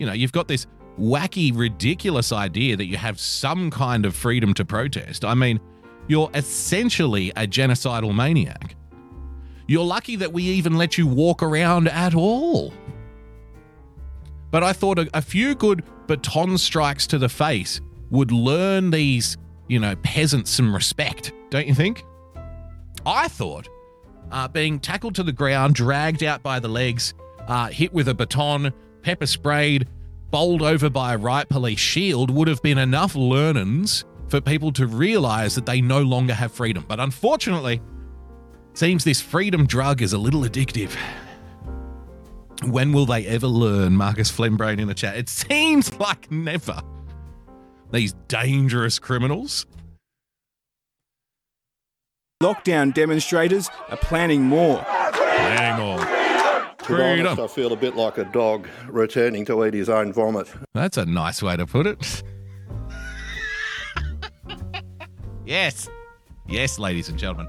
You 0.00 0.06
know, 0.06 0.14
you've 0.14 0.32
got 0.32 0.48
this 0.48 0.66
wacky, 0.98 1.54
ridiculous 1.54 2.32
idea 2.32 2.74
that 2.74 2.86
you 2.86 2.96
have 2.96 3.20
some 3.20 3.70
kind 3.70 4.06
of 4.06 4.16
freedom 4.16 4.54
to 4.54 4.64
protest. 4.64 5.26
I 5.26 5.34
mean, 5.34 5.60
you're 6.08 6.30
essentially 6.32 7.28
a 7.32 7.46
genocidal 7.46 8.14
maniac. 8.14 8.76
You're 9.68 9.84
lucky 9.84 10.16
that 10.16 10.32
we 10.32 10.42
even 10.44 10.78
let 10.78 10.96
you 10.96 11.06
walk 11.06 11.42
around 11.42 11.86
at 11.88 12.14
all. 12.14 12.72
But 14.50 14.64
I 14.64 14.72
thought 14.72 14.98
a, 14.98 15.06
a 15.12 15.20
few 15.20 15.54
good 15.54 15.84
baton 16.06 16.56
strikes 16.56 17.06
to 17.08 17.18
the 17.18 17.28
face 17.28 17.82
would 18.08 18.32
learn 18.32 18.90
these, 18.90 19.36
you 19.68 19.80
know, 19.80 19.94
peasants 19.96 20.50
some 20.50 20.74
respect, 20.74 21.30
don't 21.50 21.66
you 21.66 21.74
think? 21.74 22.06
I 23.04 23.28
thought 23.28 23.68
uh, 24.32 24.48
being 24.48 24.80
tackled 24.80 25.14
to 25.16 25.22
the 25.22 25.32
ground, 25.32 25.74
dragged 25.74 26.24
out 26.24 26.42
by 26.42 26.58
the 26.58 26.68
legs, 26.68 27.12
uh, 27.46 27.66
hit 27.66 27.92
with 27.92 28.08
a 28.08 28.14
baton, 28.14 28.72
pepper 29.02 29.26
sprayed, 29.26 29.88
bowled 30.30 30.62
over 30.62 30.88
by 30.88 31.14
a 31.14 31.18
riot 31.18 31.48
police 31.48 31.78
shield 31.78 32.30
would 32.30 32.48
have 32.48 32.62
been 32.62 32.78
enough 32.78 33.14
learnings 33.14 34.04
for 34.28 34.40
people 34.40 34.72
to 34.72 34.86
realize 34.86 35.54
that 35.56 35.66
they 35.66 35.80
no 35.80 36.02
longer 36.02 36.34
have 36.34 36.52
freedom. 36.52 36.84
But 36.86 37.00
unfortunately, 37.00 37.80
seems 38.74 39.04
this 39.04 39.20
freedom 39.20 39.66
drug 39.66 40.02
is 40.02 40.12
a 40.12 40.18
little 40.18 40.42
addictive. 40.42 40.96
When 42.64 42.92
will 42.92 43.06
they 43.06 43.26
ever 43.26 43.46
learn? 43.46 43.96
Marcus 43.96 44.30
Flembrain 44.30 44.78
in 44.78 44.86
the 44.86 44.94
chat. 44.94 45.16
It 45.16 45.28
seems 45.28 45.92
like 45.98 46.30
never. 46.30 46.80
These 47.90 48.12
dangerous 48.28 48.98
criminals. 48.98 49.66
Lockdown 52.42 52.94
demonstrators 52.94 53.68
are 53.88 53.96
planning 53.96 54.42
more. 54.42 54.82
Planning 54.84 55.84
more. 55.84 56.19
To 56.96 57.02
honest, 57.02 57.40
I 57.40 57.46
feel 57.46 57.72
a 57.72 57.76
bit 57.76 57.96
like 57.96 58.18
a 58.18 58.24
dog 58.24 58.68
returning 58.88 59.44
to 59.46 59.64
eat 59.64 59.74
his 59.74 59.88
own 59.88 60.12
vomit. 60.12 60.48
That's 60.74 60.96
a 60.96 61.06
nice 61.06 61.42
way 61.42 61.56
to 61.56 61.66
put 61.66 61.86
it. 61.86 62.22
yes. 65.44 65.88
Yes, 66.48 66.78
ladies 66.78 67.08
and 67.08 67.18
gentlemen. 67.18 67.48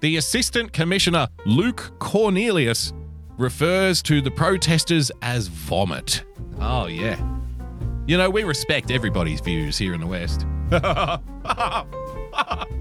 The 0.00 0.16
Assistant 0.16 0.72
Commissioner, 0.72 1.28
Luke 1.46 1.92
Cornelius, 1.98 2.92
refers 3.38 4.02
to 4.02 4.20
the 4.20 4.30
protesters 4.30 5.10
as 5.22 5.48
vomit. 5.48 6.24
Oh, 6.60 6.86
yeah. 6.86 7.18
You 8.06 8.16
know, 8.16 8.30
we 8.30 8.44
respect 8.44 8.90
everybody's 8.90 9.40
views 9.40 9.78
here 9.78 9.94
in 9.94 10.00
the 10.00 10.06
West. 10.06 10.46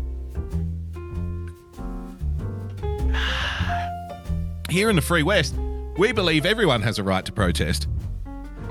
here 4.69 4.89
in 4.89 4.95
the 4.95 5.01
Free 5.01 5.24
West, 5.24 5.55
we 5.98 6.12
believe 6.12 6.45
everyone 6.45 6.81
has 6.81 7.00
a 7.00 7.03
right 7.03 7.25
to 7.25 7.31
protest. 7.31 7.88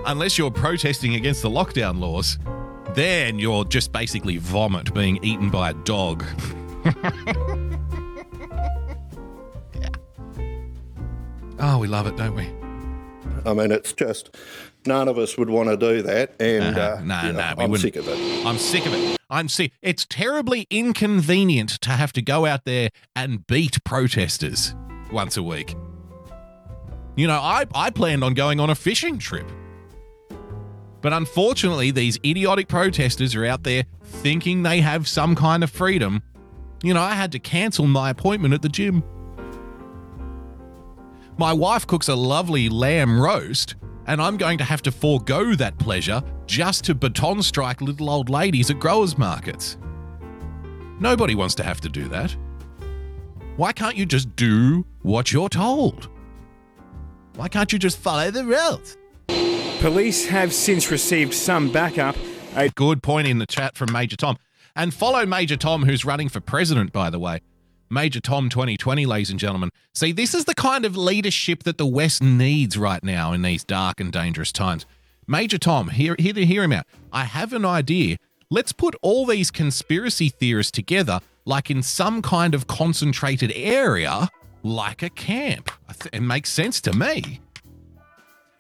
Unless 0.07 0.37
you're 0.37 0.51
protesting 0.51 1.15
against 1.15 1.43
the 1.43 1.49
lockdown 1.51 1.99
laws, 2.01 2.39
then 2.95 3.39
you're 3.39 3.65
just 3.65 3.93
basically 3.93 4.37
vomit 4.37 4.93
being 4.93 5.19
eaten 5.25 5.51
by 5.51 5.71
a 5.71 5.75
dog. 5.75 6.25
yeah. 9.75 9.89
Oh, 11.61 11.79
we 11.79 11.87
love 11.87 12.07
it, 12.09 12.17
don't 12.17 12.35
we? 12.35 12.49
I 13.49 13.55
mean, 13.55 13.71
it's 13.71 13.93
just 13.93 14.37
none 14.87 15.07
of 15.09 15.17
us 15.19 15.39
would 15.39 15.49
want 15.49 15.69
to 15.71 15.77
do 15.77 16.03
that, 16.03 16.35
and 16.41 16.77
Uh-huh. 16.77 16.97
uh, 16.97 17.01
No, 17.05 17.23
know, 17.23 17.33
no, 17.33 17.55
we 17.57 17.65
I'm 17.65 17.71
wouldn't. 17.71 17.95
sick 17.95 17.97
of 17.97 18.09
it. 18.09 18.45
I'm 18.47 18.59
sick 18.59 18.85
of 18.85 18.93
it. 18.93 19.17
I'm 19.31 19.49
sick. 19.49 19.73
It's 19.81 20.05
terribly 20.05 20.67
inconvenient 20.69 21.71
to 21.83 21.91
have 21.91 22.13
to 22.15 22.23
go 22.23 22.45
out 22.45 22.65
there 22.65 22.91
and 23.17 23.47
beat 23.47 23.83
protesters 23.85 24.75
once 25.13 25.37
a 25.37 25.43
week. 25.43 25.77
You 27.17 27.27
know, 27.27 27.39
I, 27.39 27.67
I 27.75 27.91
planned 27.91 28.25
on 28.25 28.35
going 28.35 28.59
on 28.61 28.71
a 28.71 28.75
fishing 28.75 29.19
trip. 29.19 29.51
But 31.01 31.13
unfortunately, 31.13 31.91
these 31.91 32.19
idiotic 32.25 32.67
protesters 32.67 33.35
are 33.35 33.45
out 33.45 33.63
there 33.63 33.85
thinking 34.03 34.63
they 34.63 34.81
have 34.81 35.07
some 35.07 35.35
kind 35.35 35.63
of 35.63 35.71
freedom. 35.71 36.23
You 36.83 36.95
know, 36.95 37.03
I 37.03 37.15
had 37.15 37.31
to 37.33 37.39
cancel 37.39 37.87
my 37.87 38.11
appointment 38.11 38.55
at 38.55 38.63
the 38.63 38.69
gym. 38.69 39.05
My 41.37 41.53
wife 41.53 41.87
cooks 41.87 42.09
a 42.09 42.15
lovely 42.15 42.69
lamb 42.69 43.21
roast, 43.21 43.75
and 44.07 44.23
I'm 44.23 44.37
going 44.37 44.59
to 44.59 44.65
have 44.65 44.83
to 44.83 44.93
forego 44.93 45.55
that 45.57 45.79
pleasure 45.79 46.23
just 46.47 46.85
to 46.85 46.95
baton 46.95 47.43
strike 47.43 47.81
little 47.81 48.09
old 48.09 48.31
ladies 48.31 48.71
at 48.71 48.79
growers 48.79 49.19
markets. 49.19 49.77
Nobody 51.01 51.35
wants 51.35 51.55
to 51.57 51.65
have 51.65 51.81
to 51.83 51.89
do 51.89 52.09
that. 52.09 52.35
Why 53.57 53.73
can't 53.73 53.97
you 53.97 54.07
just 54.07 54.35
do 54.37 54.87
what 55.05 55.33
you're 55.33 55.51
told? 55.51 56.09
Why 57.37 57.49
can't 57.49 57.73
you 57.73 57.79
just 57.79 57.99
follow 57.99 58.31
the 58.31 58.45
rules? 58.45 58.97
Police 59.81 60.27
have 60.27 60.53
since 60.53 60.91
received 60.91 61.35
some 61.35 61.71
backup. 61.71 62.17
A 62.57 62.71
Good 62.71 63.03
point 63.03 63.29
in 63.29 63.39
the 63.39 63.47
chat 63.47 63.77
from 63.77 63.93
Major 63.93 64.17
Tom. 64.17 64.39
And 64.75 64.95
follow 64.95 65.27
Major 65.27 65.57
Tom, 65.57 65.85
who's 65.85 66.07
running 66.07 66.31
for 66.31 66.41
president, 66.41 66.93
by 66.93 67.11
the 67.11 67.19
way. 67.19 67.41
Major 67.91 68.19
Tom 68.19 68.49
2020, 68.49 69.05
ladies 69.05 69.31
and 69.31 69.39
gentlemen. 69.39 69.69
See, 69.93 70.11
this 70.11 70.35
is 70.35 70.47
the 70.47 70.55
kind 70.55 70.87
of 70.87 70.97
leadership 70.97 71.65
that 71.65 71.77
the 71.77 71.87
West 71.87 72.23
needs 72.23 72.79
right 72.79 73.05
now 73.05 73.33
in 73.33 73.43
these 73.43 73.63
dark 73.63 74.01
and 74.01 74.11
dangerous 74.11 74.53
times. 74.53 74.87
Major 75.27 75.59
Tom, 75.59 75.91
hear, 75.91 76.17
hear, 76.19 76.35
hear 76.35 76.63
him 76.63 76.73
out. 76.73 76.87
I 77.13 77.25
have 77.25 77.53
an 77.53 77.67
idea. 77.67 78.17
Let's 78.51 78.73
put 78.73 78.95
all 79.03 79.27
these 79.27 79.51
conspiracy 79.51 80.31
theorists 80.31 80.73
together, 80.73 81.21
like 81.45 81.71
in 81.71 81.83
some 81.83 82.23
kind 82.23 82.55
of 82.55 82.67
concentrated 82.67 83.53
area, 83.55 84.31
like 84.65 85.03
a 85.03 85.11
camp. 85.11 85.71
It 86.13 86.23
makes 86.23 86.51
sense 86.51 86.81
to 86.81 86.93
me. 86.93 87.41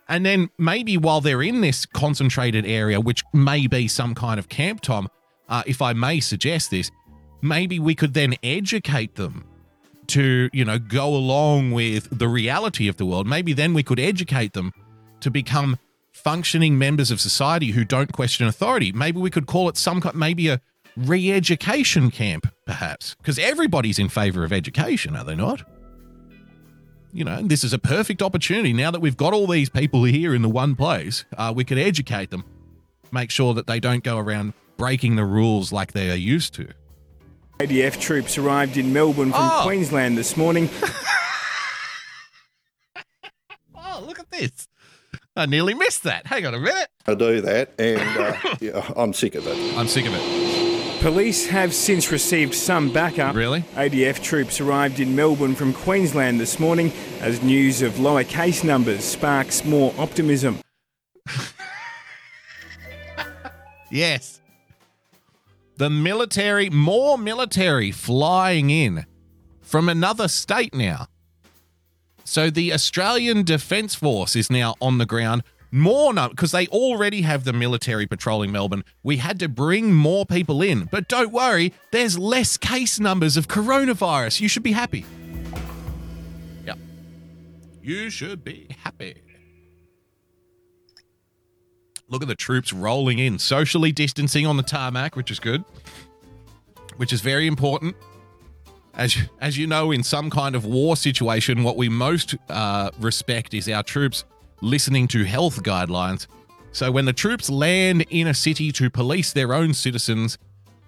And 0.09 0.25
then 0.25 0.51
maybe 0.59 0.97
while 0.97 1.21
they're 1.21 1.43
in 1.43 1.63
this 1.63 1.87
concentrated 1.87 2.67
area, 2.67 3.01
which 3.01 3.25
may 3.33 3.67
be 3.67 3.89
some 3.89 4.15
kind 4.15 4.39
of 4.39 4.49
camp, 4.49 4.83
Tom, 4.83 5.09
uh, 5.49 5.63
if 5.67 5.81
I 5.81 5.95
may 5.95 6.21
suggest 6.21 6.71
this, 6.71 6.91
maybe 7.41 7.79
we 7.79 7.95
could 7.95 8.15
then 8.15 8.35
educate 8.43 9.15
them 9.17 9.47
to, 10.09 10.51
you 10.53 10.65
know, 10.65 10.79
go 10.79 11.09
along 11.09 11.73
with 11.73 12.17
the 12.17 12.29
reality 12.29 12.87
of 12.87 12.99
the 12.99 13.07
world. 13.07 13.27
Maybe 13.27 13.55
then 13.55 13.73
we 13.73 13.83
could 13.83 13.99
educate 13.99 14.53
them 14.53 14.73
to 15.21 15.31
become 15.31 15.79
functioning 16.13 16.79
members 16.79 17.11
of 17.11 17.21
society 17.21 17.69
who 17.71 17.85
don't 17.85 18.13
question 18.13 18.47
authority. 18.47 18.93
Maybe 18.93 19.19
we 19.19 19.31
could 19.31 19.47
call 19.47 19.71
it 19.71 19.79
some 19.79 20.03
kind, 20.03 20.15
maybe 20.15 20.49
a 20.49 20.61
re 20.97 21.33
education 21.33 22.11
camp, 22.11 22.47
perhaps, 22.67 23.15
because 23.15 23.39
everybody's 23.39 23.99
in 23.99 24.11
favor 24.11 24.45
of 24.45 24.53
education, 24.53 25.17
are 25.17 25.25
they 25.25 25.35
not? 25.35 25.67
You 27.15 27.25
know, 27.25 27.41
this 27.43 27.63
is 27.65 27.73
a 27.73 27.79
perfect 27.79 28.21
opportunity. 28.21 28.73
Now 28.73 28.91
that 28.91 29.01
we've 29.01 29.17
got 29.17 29.33
all 29.33 29.47
these 29.47 29.71
people 29.71 30.05
here 30.05 30.35
in 30.35 30.43
the 30.43 30.49
one 30.49 30.75
place, 30.75 31.25
uh, 31.39 31.53
we 31.55 31.65
could 31.65 31.79
educate 31.79 32.31
them, 32.31 32.45
make 33.13 33.31
sure 33.31 33.55
that 33.55 33.67
they 33.67 33.79
don't 33.81 34.03
go 34.03 34.19
around 34.19 34.53
breaking 34.77 35.15
the 35.17 35.25
rules 35.25 35.73
like 35.73 35.93
they 35.93 36.11
are 36.11 36.17
used 36.17 36.53
to. 36.55 36.69
ADF 37.61 38.01
troops 38.01 38.37
arrived 38.37 38.77
in 38.77 38.93
Melbourne 38.93 39.31
from 39.31 39.41
Oh. 39.41 39.63
Queensland 39.65 40.19
this 40.19 40.37
morning. 40.37 40.69
Oh, 43.77 44.03
look 44.05 44.19
at 44.19 44.29
this. 44.33 44.67
I 45.37 45.47
nearly 45.47 45.73
missed 45.73 46.03
that. 46.03 46.27
Hang 46.27 46.45
on 46.47 46.55
a 46.55 46.59
minute. 46.59 46.89
I 47.07 47.15
do 47.15 47.41
that, 47.43 47.71
and 47.79 48.01
uh, 48.21 48.57
yeah, 48.61 48.93
I'm 48.97 49.13
sick 49.13 49.37
of 49.37 49.47
it. 49.47 49.57
I'm 49.79 49.87
sick 49.87 50.05
of 50.07 50.13
it. 50.17 50.74
Police 51.05 51.45
have 51.49 51.75
since 51.75 52.11
received 52.11 52.55
some 52.55 52.91
backup. 52.91 53.37
Really? 53.37 53.61
ADF 53.75 54.23
troops 54.23 54.59
arrived 54.59 55.01
in 55.01 55.15
Melbourne 55.15 55.55
from 55.55 55.75
Queensland 55.75 56.41
this 56.41 56.59
morning 56.59 56.91
as 57.21 57.43
news 57.43 57.83
of 57.83 58.01
lower 58.01 58.25
case 58.25 58.65
numbers 58.65 59.05
sparks 59.05 59.67
more 59.67 59.93
optimism. 59.99 60.61
Yes. 63.91 64.41
The 65.77 65.91
military, 65.91 66.69
more 66.69 67.17
military 67.17 67.93
flying 67.93 68.71
in 68.71 69.07
from 69.61 69.89
another 69.89 70.27
state 70.27 70.75
now. 70.75 71.07
So 72.25 72.51
the 72.51 72.73
Australian 72.73 73.45
Defence 73.45 73.95
Force 73.95 74.35
is 74.35 74.51
now 74.51 74.75
on 74.81 74.99
the 74.99 75.07
ground. 75.07 75.45
More 75.77 76.15
because 76.15 76.53
they 76.53 76.69
already 76.69 77.23
have 77.23 77.43
the 77.43 77.53
military 77.53 78.07
patrolling 78.07 78.53
Melbourne. 78.53 78.85
We 79.03 79.17
had 79.17 79.41
to 79.41 79.49
bring 79.49 79.93
more 79.93 80.25
people 80.25 80.63
in. 80.63 80.85
But 80.85 81.09
don't 81.09 81.33
worry, 81.33 81.73
there's 81.91 82.17
less 82.17 82.57
case 82.57 83.01
numbers 83.01 83.37
of 83.37 83.49
coronavirus. 83.49 84.41
You 84.41 84.47
should 84.47 84.63
be 84.63 84.71
happy. 84.71 85.05
Yep. 86.65 86.79
You 87.83 88.09
should 88.09 88.45
be 88.45 88.69
happy. 88.85 89.17
Look 92.09 92.23
at 92.23 92.29
the 92.29 92.37
troops 92.37 92.73
rolling 92.73 93.19
in, 93.19 93.41
socially 93.41 93.91
distancing 93.91 94.47
on 94.47 94.57
the 94.57 94.63
tarmac, 94.63 95.17
which 95.17 95.33
is 95.33 95.41
good, 95.41 95.65
which 96.99 97.13
is 97.13 97.21
very 97.21 97.49
important. 97.49 97.97
As 98.95 99.17
as 99.41 99.59
you 99.59 99.67
know, 99.67 99.91
in 99.91 100.05
some 100.05 100.31
kind 100.31 100.55
of 100.55 100.65
war 100.65 100.97
situation, 100.97 101.65
what 101.65 101.77
we 101.77 101.89
most 101.89 102.37
uh, 102.49 102.93
respect 103.01 103.55
is 103.55 103.69
our 103.69 103.83
troops 103.83 104.25
listening 104.61 105.09
to 105.09 105.25
health 105.25 105.63
guidelines. 105.63 106.27
So 106.73 106.91
when 106.91 107.05
the 107.05 107.13
troops 107.13 107.49
land 107.51 108.05
in 108.11 108.27
a 108.27 108.35
city 108.35 108.73
to 108.73 108.91
police 108.91 109.33
their 109.33 109.53
own 109.55 109.75
citizens 109.75 110.39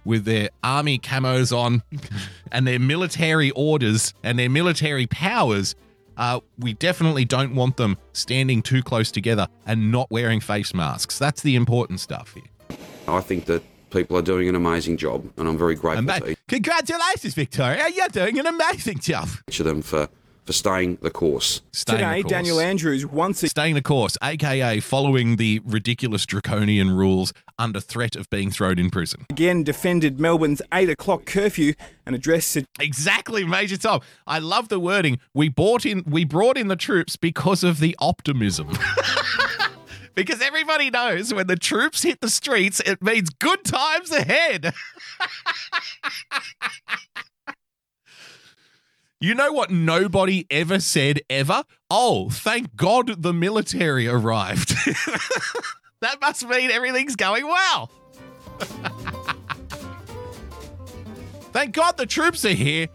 with 0.05 0.25
their 0.25 0.49
army 0.63 0.99
camos 0.99 1.57
on 1.57 1.83
and 2.53 2.67
their 2.67 2.79
military 2.81 3.51
orders 3.53 4.15
and 4.23 4.39
their 4.39 4.51
military 4.51 5.07
powers, 5.07 5.75
Uh, 6.19 6.41
we 6.59 6.73
definitely 6.73 7.27
don't 7.27 7.55
want 7.55 7.77
them 7.77 7.99
standing 8.15 8.63
too 8.63 8.83
close 8.83 9.13
together 9.13 9.47
and 9.67 9.93
not 9.93 10.11
wearing 10.11 10.41
face 10.41 10.73
masks. 10.73 11.19
That's 11.19 11.43
the 11.43 11.55
important 11.55 12.01
stuff 12.01 12.33
here. 12.33 12.79
I 13.07 13.21
think 13.21 13.45
that 13.45 13.63
people 13.91 14.17
are 14.17 14.23
doing 14.23 14.49
an 14.49 14.55
amazing 14.55 14.97
job, 14.97 15.31
and 15.37 15.47
I'm 15.47 15.59
very 15.59 15.75
grateful 15.75 16.07
to 16.07 16.37
congratulations, 16.49 17.35
Victoria. 17.35 17.89
You're 17.95 18.09
doing 18.09 18.39
an 18.39 18.47
amazing 18.47 19.01
job. 19.01 19.29
each 19.47 19.61
of 19.61 19.67
them 19.67 19.83
for, 19.83 20.09
for 20.47 20.53
staying 20.53 20.97
the 21.03 21.11
course. 21.11 21.61
Staying 21.73 21.99
Today, 21.99 22.17
the 22.19 22.23
course. 22.23 22.31
Daniel 22.31 22.61
Andrews 22.61 23.05
once 23.05 23.43
again 23.43 23.51
Staying 23.51 23.75
the 23.75 23.83
course, 23.83 24.17
aka 24.23 24.79
following 24.81 25.37
the 25.37 25.61
ridiculous 25.65 26.25
draconian 26.25 26.93
rules 26.93 27.33
under 27.59 27.81
threat 27.81 28.15
of 28.15 28.31
being 28.31 28.51
thrown 28.51 28.79
in 28.79 28.89
prison. 28.89 29.27
again 29.29 29.65
defended 29.65 30.21
Melbourne's 30.21 30.63
8 30.73 30.89
o'clock 30.89 31.27
curfew 31.27 31.75
and 32.07 32.15
addressed 32.15 32.49
su- 32.53 32.65
Exactly, 32.79 33.45
Major 33.45 33.77
Tom. 33.77 34.01
I 34.27 34.39
love 34.39 34.69
the 34.69 34.79
wording. 34.79 35.19
We 35.35 35.49
bought 35.49 35.85
in 35.85 36.05
we 36.07 36.25
brought 36.25 36.57
in 36.57 36.69
the 36.69 36.77
troops 36.77 37.17
because 37.17 37.65
of 37.65 37.81
the 37.81 37.97
optimism. 37.99 38.71
because 40.15 40.41
everybody 40.41 40.91
knows 40.91 41.35
when 41.35 41.49
the 41.49 41.57
troops 41.57 42.05
hit 42.05 42.21
the 42.21 42.31
streets, 42.31 42.79
it 42.81 43.03
means 43.03 43.31
good 43.31 43.65
times 43.65 44.13
ahead. 44.13 44.73
you 49.21 49.35
know 49.35 49.53
what 49.53 49.71
nobody 49.71 50.47
ever 50.51 50.81
said 50.81 51.21
ever? 51.31 51.65
Oh, 51.91 52.29
thank 52.31 52.77
God 52.77 53.23
the 53.23 53.33
military 53.33 54.07
arrived. 54.07 54.71
that 56.01 56.21
must 56.21 56.47
mean 56.47 56.71
everything's 56.71 57.17
going 57.17 57.47
well. 57.47 57.91
Thank 61.57 61.75
God 61.75 61.97
the 61.97 62.05
troops 62.05 62.45
are 62.45 62.51
here. 62.51 62.89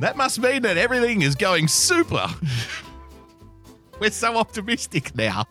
That 0.00 0.16
must 0.16 0.40
mean 0.40 0.62
that 0.62 0.76
everything 0.76 1.22
is 1.22 1.36
going 1.36 1.68
super. 1.68 2.26
We're 4.00 4.10
so 4.10 4.36
optimistic 4.36 5.14
now. 5.14 5.44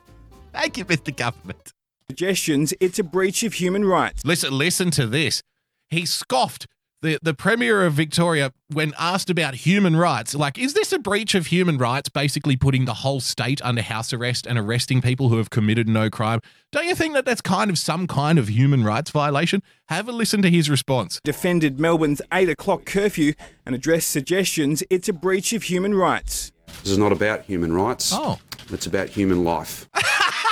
Thank 0.51 0.77
you, 0.77 0.83
Mr. 0.83 1.15
Government. 1.15 1.71
suggestions 2.09 2.73
it's 2.81 2.99
a 2.99 3.03
breach 3.03 3.43
of 3.43 3.53
human 3.53 3.85
rights. 3.85 4.25
Listen, 4.25 4.57
listen 4.57 4.91
to 4.91 5.07
this. 5.07 5.41
He 5.89 6.05
scoffed 6.05 6.67
the, 7.01 7.19
the 7.21 7.33
Premier 7.33 7.85
of 7.85 7.93
Victoria 7.93 8.51
when 8.73 8.93
asked 8.97 9.29
about 9.29 9.55
human 9.55 9.95
rights. 9.95 10.33
Like, 10.33 10.57
is 10.57 10.73
this 10.73 10.91
a 10.91 10.99
breach 10.99 11.35
of 11.35 11.47
human 11.47 11.77
rights? 11.77 12.09
Basically, 12.09 12.55
putting 12.55 12.85
the 12.85 12.95
whole 12.95 13.19
state 13.19 13.61
under 13.63 13.81
house 13.81 14.13
arrest 14.13 14.47
and 14.47 14.57
arresting 14.57 15.01
people 15.01 15.29
who 15.29 15.37
have 15.37 15.49
committed 15.49 15.87
no 15.87 16.09
crime. 16.09 16.41
Don't 16.71 16.87
you 16.87 16.95
think 16.95 17.13
that 17.13 17.25
that's 17.25 17.41
kind 17.41 17.69
of 17.69 17.77
some 17.77 18.07
kind 18.07 18.39
of 18.39 18.49
human 18.49 18.83
rights 18.83 19.11
violation? 19.11 19.61
Have 19.89 20.09
a 20.09 20.11
listen 20.11 20.41
to 20.41 20.49
his 20.49 20.69
response. 20.69 21.19
Defended 21.23 21.79
Melbourne's 21.79 22.21
8 22.31 22.49
o'clock 22.49 22.85
curfew 22.85 23.33
and 23.65 23.75
addressed 23.75 24.09
suggestions 24.09 24.83
it's 24.89 25.07
a 25.07 25.13
breach 25.13 25.53
of 25.53 25.63
human 25.63 25.93
rights. 25.93 26.51
This 26.83 26.91
is 26.91 26.97
not 26.97 27.11
about 27.11 27.43
human 27.43 27.73
rights. 27.73 28.11
Oh. 28.13 28.39
It's 28.69 28.85
about 28.85 29.09
human 29.09 29.43
life. 29.43 29.87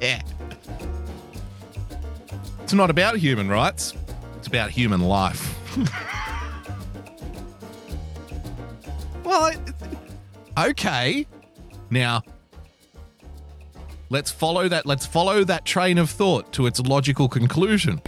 Yeah. 0.00 0.22
It's 2.62 2.72
not 2.72 2.90
about 2.90 3.16
human 3.16 3.48
rights. 3.48 3.94
It's 4.36 4.46
about 4.46 4.70
human 4.70 5.00
life. 5.00 5.56
well, 9.24 9.52
okay. 10.58 11.26
Now, 11.90 12.22
let's 14.08 14.30
follow 14.30 14.68
that. 14.68 14.86
Let's 14.86 15.04
follow 15.04 15.44
that 15.44 15.64
train 15.64 15.98
of 15.98 16.08
thought 16.10 16.52
to 16.54 16.66
its 16.66 16.80
logical 16.80 17.28
conclusion. 17.28 18.00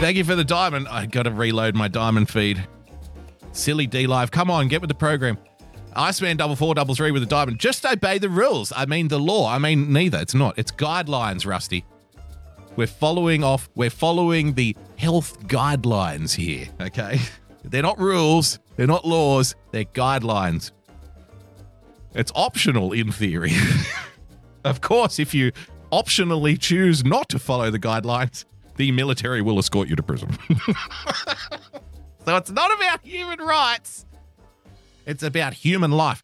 Thank 0.00 0.16
you 0.16 0.24
for 0.24 0.36
the 0.36 0.44
diamond. 0.44 0.86
I 0.88 1.06
got 1.06 1.24
to 1.24 1.32
reload 1.32 1.74
my 1.74 1.88
diamond 1.88 2.28
feed. 2.28 2.66
Silly 3.52 3.86
D 3.86 4.06
Live, 4.06 4.30
come 4.30 4.50
on, 4.50 4.68
get 4.68 4.80
with 4.80 4.88
the 4.88 4.94
program. 4.94 5.38
Iceman 5.98 6.36
double 6.36 6.54
four 6.54 6.74
double 6.74 6.94
three 6.94 7.10
with 7.10 7.22
a 7.24 7.26
diamond. 7.26 7.58
Just 7.58 7.84
obey 7.84 8.18
the 8.18 8.28
rules. 8.28 8.72
I 8.74 8.86
mean 8.86 9.08
the 9.08 9.18
law. 9.18 9.52
I 9.52 9.58
mean 9.58 9.92
neither. 9.92 10.18
It's 10.18 10.34
not. 10.34 10.56
It's 10.56 10.70
guidelines, 10.70 11.44
Rusty. 11.44 11.84
We're 12.76 12.86
following 12.86 13.42
off. 13.42 13.68
We're 13.74 13.90
following 13.90 14.54
the 14.54 14.76
health 14.96 15.46
guidelines 15.48 16.36
here. 16.36 16.68
Okay, 16.80 17.18
they're 17.64 17.82
not 17.82 17.98
rules. 17.98 18.60
They're 18.76 18.86
not 18.86 19.04
laws. 19.04 19.56
They're 19.72 19.84
guidelines. 19.84 20.70
It's 22.14 22.30
optional 22.34 22.92
in 22.92 23.10
theory. 23.10 23.52
of 24.64 24.80
course, 24.80 25.18
if 25.18 25.34
you 25.34 25.50
optionally 25.90 26.58
choose 26.58 27.04
not 27.04 27.28
to 27.30 27.40
follow 27.40 27.70
the 27.70 27.78
guidelines, 27.78 28.44
the 28.76 28.92
military 28.92 29.42
will 29.42 29.58
escort 29.58 29.88
you 29.88 29.96
to 29.96 30.02
prison. 30.02 30.30
so 32.24 32.36
it's 32.36 32.50
not 32.50 32.72
about 32.76 33.04
human 33.04 33.40
rights. 33.40 34.06
It's 35.08 35.22
about 35.22 35.54
human 35.54 35.90
life. 35.90 36.22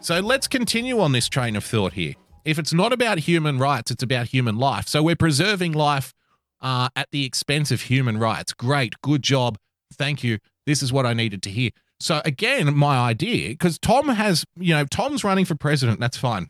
So 0.00 0.18
let's 0.18 0.48
continue 0.48 0.98
on 0.98 1.12
this 1.12 1.28
train 1.28 1.54
of 1.54 1.64
thought 1.64 1.92
here. 1.92 2.14
If 2.44 2.58
it's 2.58 2.74
not 2.74 2.92
about 2.92 3.20
human 3.20 3.60
rights, 3.60 3.92
it's 3.92 4.02
about 4.02 4.26
human 4.26 4.58
life. 4.58 4.88
So 4.88 5.00
we're 5.00 5.14
preserving 5.14 5.72
life 5.72 6.12
uh, 6.60 6.88
at 6.96 7.12
the 7.12 7.24
expense 7.24 7.70
of 7.70 7.82
human 7.82 8.18
rights. 8.18 8.52
Great, 8.52 9.00
good 9.00 9.22
job. 9.22 9.58
Thank 9.92 10.24
you. 10.24 10.40
This 10.66 10.82
is 10.82 10.92
what 10.92 11.06
I 11.06 11.14
needed 11.14 11.40
to 11.44 11.50
hear. 11.50 11.70
So 12.00 12.20
again, 12.24 12.76
my 12.76 12.98
idea, 12.98 13.50
because 13.50 13.78
Tom 13.78 14.08
has, 14.08 14.44
you 14.56 14.74
know, 14.74 14.84
Tom's 14.86 15.22
running 15.22 15.44
for 15.44 15.54
president. 15.54 16.00
That's 16.00 16.16
fine. 16.16 16.48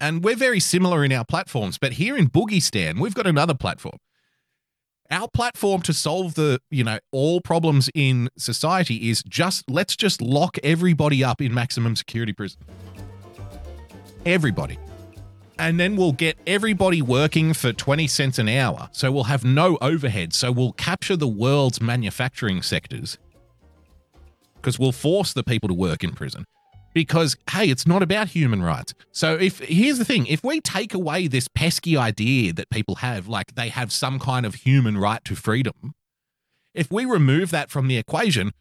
And 0.00 0.24
we're 0.24 0.34
very 0.34 0.58
similar 0.58 1.04
in 1.04 1.12
our 1.12 1.24
platforms. 1.24 1.78
But 1.78 1.92
here 1.92 2.16
in 2.16 2.28
Boogie 2.28 2.60
Stan, 2.60 2.98
we've 2.98 3.14
got 3.14 3.28
another 3.28 3.54
platform 3.54 3.98
our 5.10 5.28
platform 5.28 5.82
to 5.82 5.92
solve 5.92 6.34
the 6.34 6.60
you 6.70 6.84
know 6.84 6.98
all 7.12 7.40
problems 7.40 7.90
in 7.94 8.28
society 8.36 9.10
is 9.10 9.22
just 9.22 9.70
let's 9.70 9.96
just 9.96 10.20
lock 10.20 10.58
everybody 10.62 11.22
up 11.22 11.40
in 11.40 11.52
maximum 11.54 11.96
security 11.96 12.32
prison. 12.32 12.60
Everybody. 14.24 14.78
And 15.58 15.80
then 15.80 15.96
we'll 15.96 16.12
get 16.12 16.36
everybody 16.46 17.00
working 17.00 17.54
for 17.54 17.72
20 17.72 18.06
cents 18.08 18.38
an 18.38 18.46
hour. 18.46 18.90
So 18.92 19.10
we'll 19.10 19.24
have 19.24 19.42
no 19.42 19.78
overhead. 19.80 20.34
So 20.34 20.52
we'll 20.52 20.72
capture 20.72 21.16
the 21.16 21.28
world's 21.28 21.80
manufacturing 21.80 22.60
sectors 22.60 23.16
because 24.56 24.78
we'll 24.78 24.92
force 24.92 25.32
the 25.32 25.42
people 25.42 25.68
to 25.68 25.74
work 25.74 26.04
in 26.04 26.12
prison 26.12 26.44
because 26.96 27.36
hey 27.50 27.68
it's 27.68 27.86
not 27.86 28.02
about 28.02 28.28
human 28.28 28.62
rights. 28.62 28.94
So 29.12 29.34
if 29.34 29.58
here's 29.58 29.98
the 29.98 30.04
thing 30.04 30.26
if 30.28 30.42
we 30.42 30.62
take 30.62 30.94
away 30.94 31.28
this 31.28 31.46
pesky 31.46 31.94
idea 31.94 32.54
that 32.54 32.70
people 32.70 32.94
have 32.96 33.28
like 33.28 33.54
they 33.54 33.68
have 33.68 33.92
some 33.92 34.18
kind 34.18 34.46
of 34.46 34.54
human 34.54 34.96
right 34.96 35.22
to 35.26 35.36
freedom 35.36 35.94
if 36.72 36.90
we 36.90 37.04
remove 37.04 37.50
that 37.50 37.70
from 37.70 37.88
the 37.88 37.98
equation 37.98 38.52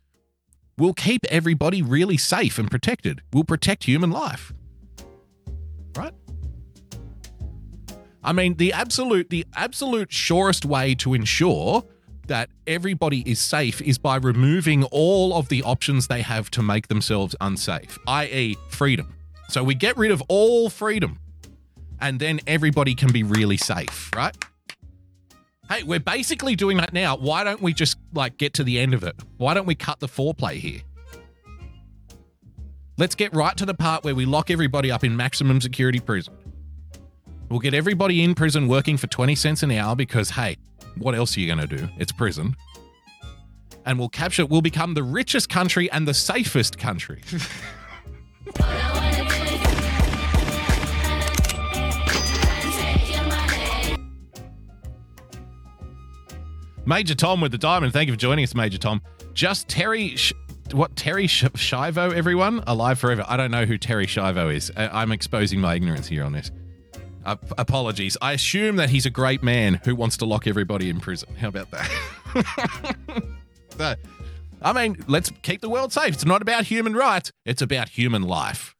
we'll 0.77 0.93
keep 0.93 1.25
everybody 1.29 1.81
really 1.81 2.17
safe 2.17 2.59
and 2.59 2.69
protected. 2.69 3.21
We'll 3.31 3.45
protect 3.45 3.85
human 3.85 4.11
life. 4.11 4.51
Right? 5.95 6.13
I 8.21 8.33
mean 8.33 8.55
the 8.55 8.73
absolute 8.73 9.29
the 9.29 9.45
absolute 9.55 10.11
surest 10.11 10.65
way 10.65 10.93
to 10.95 11.13
ensure 11.13 11.85
that 12.27 12.49
everybody 12.67 13.21
is 13.29 13.39
safe 13.39 13.81
is 13.81 13.97
by 13.97 14.17
removing 14.17 14.83
all 14.85 15.33
of 15.33 15.49
the 15.49 15.63
options 15.63 16.07
they 16.07 16.21
have 16.21 16.49
to 16.51 16.61
make 16.61 16.87
themselves 16.87 17.35
unsafe, 17.41 17.97
i.e., 18.07 18.55
freedom. 18.69 19.13
So 19.49 19.63
we 19.63 19.75
get 19.75 19.95
rid 19.97 20.11
of 20.11 20.23
all 20.27 20.69
freedom, 20.69 21.19
and 21.99 22.19
then 22.19 22.39
everybody 22.47 22.95
can 22.95 23.11
be 23.11 23.23
really 23.23 23.57
safe, 23.57 24.11
right? 24.15 24.35
Hey, 25.69 25.83
we're 25.83 25.99
basically 25.99 26.55
doing 26.55 26.77
that 26.77 26.93
now. 26.93 27.17
Why 27.17 27.43
don't 27.43 27.61
we 27.61 27.73
just 27.73 27.97
like 28.13 28.37
get 28.37 28.53
to 28.55 28.63
the 28.63 28.79
end 28.79 28.93
of 28.93 29.03
it? 29.03 29.15
Why 29.37 29.53
don't 29.53 29.65
we 29.65 29.75
cut 29.75 29.99
the 29.99 30.07
foreplay 30.07 30.55
here? 30.55 30.81
Let's 32.97 33.15
get 33.15 33.35
right 33.35 33.57
to 33.57 33.65
the 33.65 33.73
part 33.73 34.03
where 34.03 34.15
we 34.15 34.25
lock 34.25 34.49
everybody 34.49 34.91
up 34.91 35.03
in 35.03 35.17
maximum 35.17 35.59
security 35.59 35.99
prison. 35.99 36.35
We'll 37.49 37.59
get 37.59 37.73
everybody 37.73 38.23
in 38.23 38.35
prison 38.35 38.67
working 38.67 38.97
for 38.97 39.07
20 39.07 39.35
cents 39.35 39.63
an 39.63 39.71
hour 39.71 39.95
because, 39.95 40.31
hey, 40.31 40.57
what 40.97 41.15
else 41.15 41.35
are 41.37 41.39
you 41.39 41.47
going 41.53 41.67
to 41.67 41.77
do? 41.77 41.89
It's 41.97 42.11
prison. 42.11 42.55
And 43.85 43.99
we'll 43.99 44.09
capture, 44.09 44.45
we'll 44.45 44.61
become 44.61 44.93
the 44.95 45.03
richest 45.03 45.49
country 45.49 45.89
and 45.91 46.07
the 46.07 46.13
safest 46.13 46.77
country. 46.77 47.21
Major 56.85 57.15
Tom 57.15 57.41
with 57.41 57.51
the 57.51 57.57
diamond. 57.57 57.93
Thank 57.93 58.07
you 58.07 58.13
for 58.13 58.19
joining 58.19 58.43
us, 58.43 58.53
Major 58.53 58.77
Tom. 58.77 59.01
Just 59.33 59.67
Terry, 59.67 60.15
Sh- 60.15 60.33
what 60.71 60.95
Terry 60.95 61.25
Sh- 61.27 61.45
Schiavo, 61.45 62.13
everyone 62.13 62.63
alive 62.67 62.99
forever. 62.99 63.25
I 63.27 63.37
don't 63.37 63.49
know 63.51 63.65
who 63.65 63.77
Terri 63.79 64.05
Schiavo 64.05 64.53
is. 64.53 64.71
I- 64.77 65.01
I'm 65.01 65.11
exposing 65.11 65.59
my 65.59 65.75
ignorance 65.75 66.07
here 66.07 66.23
on 66.23 66.31
this. 66.31 66.51
Uh, 67.25 67.35
apologies. 67.57 68.17
I 68.21 68.33
assume 68.33 68.75
that 68.75 68.89
he's 68.89 69.05
a 69.05 69.09
great 69.09 69.41
man 69.41 69.81
who 69.83 69.95
wants 69.95 70.17
to 70.17 70.25
lock 70.25 70.45
everybody 70.47 70.89
in 70.89 70.99
prison. 70.99 71.29
How 71.35 71.47
about 71.49 71.71
that? 71.71 72.95
So, 73.77 73.95
I 74.61 74.71
mean, 74.71 75.03
let's 75.07 75.31
keep 75.41 75.59
the 75.59 75.67
world 75.69 75.91
safe. 75.91 76.13
It's 76.13 76.25
not 76.25 76.41
about 76.41 76.65
human 76.65 76.93
rights, 76.93 77.31
it's 77.45 77.61
about 77.61 77.89
human 77.89 78.21
life. 78.21 78.73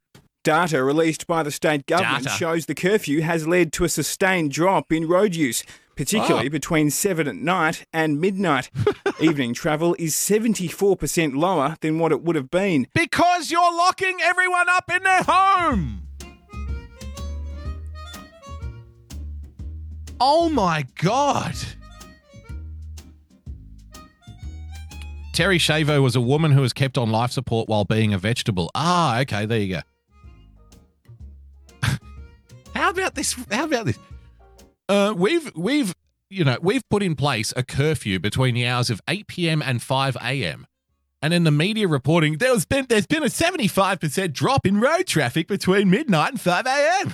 Data 0.46 0.82
released 0.84 1.28
by 1.28 1.44
the 1.44 1.52
state 1.52 1.86
government 1.86 2.24
Data. 2.24 2.38
shows 2.38 2.66
the 2.68 2.76
curfew 2.76 3.22
has 3.22 3.46
led 3.46 3.74
to 3.74 3.84
a 3.84 3.90
sustained 3.90 4.52
drop 4.52 4.94
in 4.94 5.06
road 5.08 5.36
use, 5.36 5.64
particularly 5.98 6.48
Oh. 6.48 6.52
between 6.52 6.92
7 6.92 7.28
at 7.28 7.36
night 7.36 7.84
and 7.92 8.22
midnight. 8.22 8.70
Evening 9.20 9.54
travel 9.54 9.96
is 10.00 10.16
74% 10.16 11.36
lower 11.36 11.76
than 11.82 12.00
what 12.00 12.12
it 12.14 12.22
would 12.22 12.38
have 12.38 12.50
been. 12.52 12.88
Because 12.94 13.52
you're 13.52 13.76
locking 13.76 14.20
everyone 14.22 14.70
up 14.70 14.90
in 14.90 15.04
their 15.04 15.24
home. 15.24 16.05
Oh 20.20 20.50
my 20.50 20.86
God. 20.96 21.56
Terri 25.34 25.58
Schiavo 25.58 26.02
was 26.02 26.16
a 26.16 26.22
woman 26.22 26.54
who 26.54 26.62
was 26.62 26.72
kept 26.72 26.98
on 26.98 27.10
life 27.10 27.32
support 27.32 27.68
while 27.68 27.84
being 27.84 28.14
a 28.14 28.18
vegetable. 28.18 28.72
Ah, 28.74 29.20
okay, 29.20 29.46
there 29.46 29.60
you 29.60 29.76
go. 29.76 29.82
how 32.74 32.90
about 32.90 33.16
this? 33.16 33.34
How 33.52 33.66
about 33.66 33.86
this? 33.86 34.00
Uh, 34.88 35.14
we've 35.16 35.54
we've 35.54 35.94
you 36.30 36.46
know 36.46 36.58
we've 36.62 36.88
put 36.90 37.04
in 37.04 37.16
place 37.16 37.54
a 37.58 37.64
curfew 37.64 38.18
between 38.18 38.56
the 38.56 38.66
hours 38.66 38.90
of 38.90 39.02
8 39.10 39.28
p.m. 39.28 39.62
and 39.62 39.84
5 39.84 40.16
a.m. 40.22 40.68
And 41.22 41.34
in 41.34 41.44
the 41.44 41.52
media 41.52 41.90
reporting, 41.90 42.38
there's 42.38 42.64
been 42.64 42.86
there's 42.88 43.08
been 43.08 43.24
a 43.24 43.28
75% 43.28 44.32
drop 44.32 44.66
in 44.66 44.80
road 44.80 45.06
traffic 45.06 45.50
between 45.50 45.90
midnight 45.90 46.32
and 46.32 46.40
5 46.40 46.66
a.m. 46.66 47.14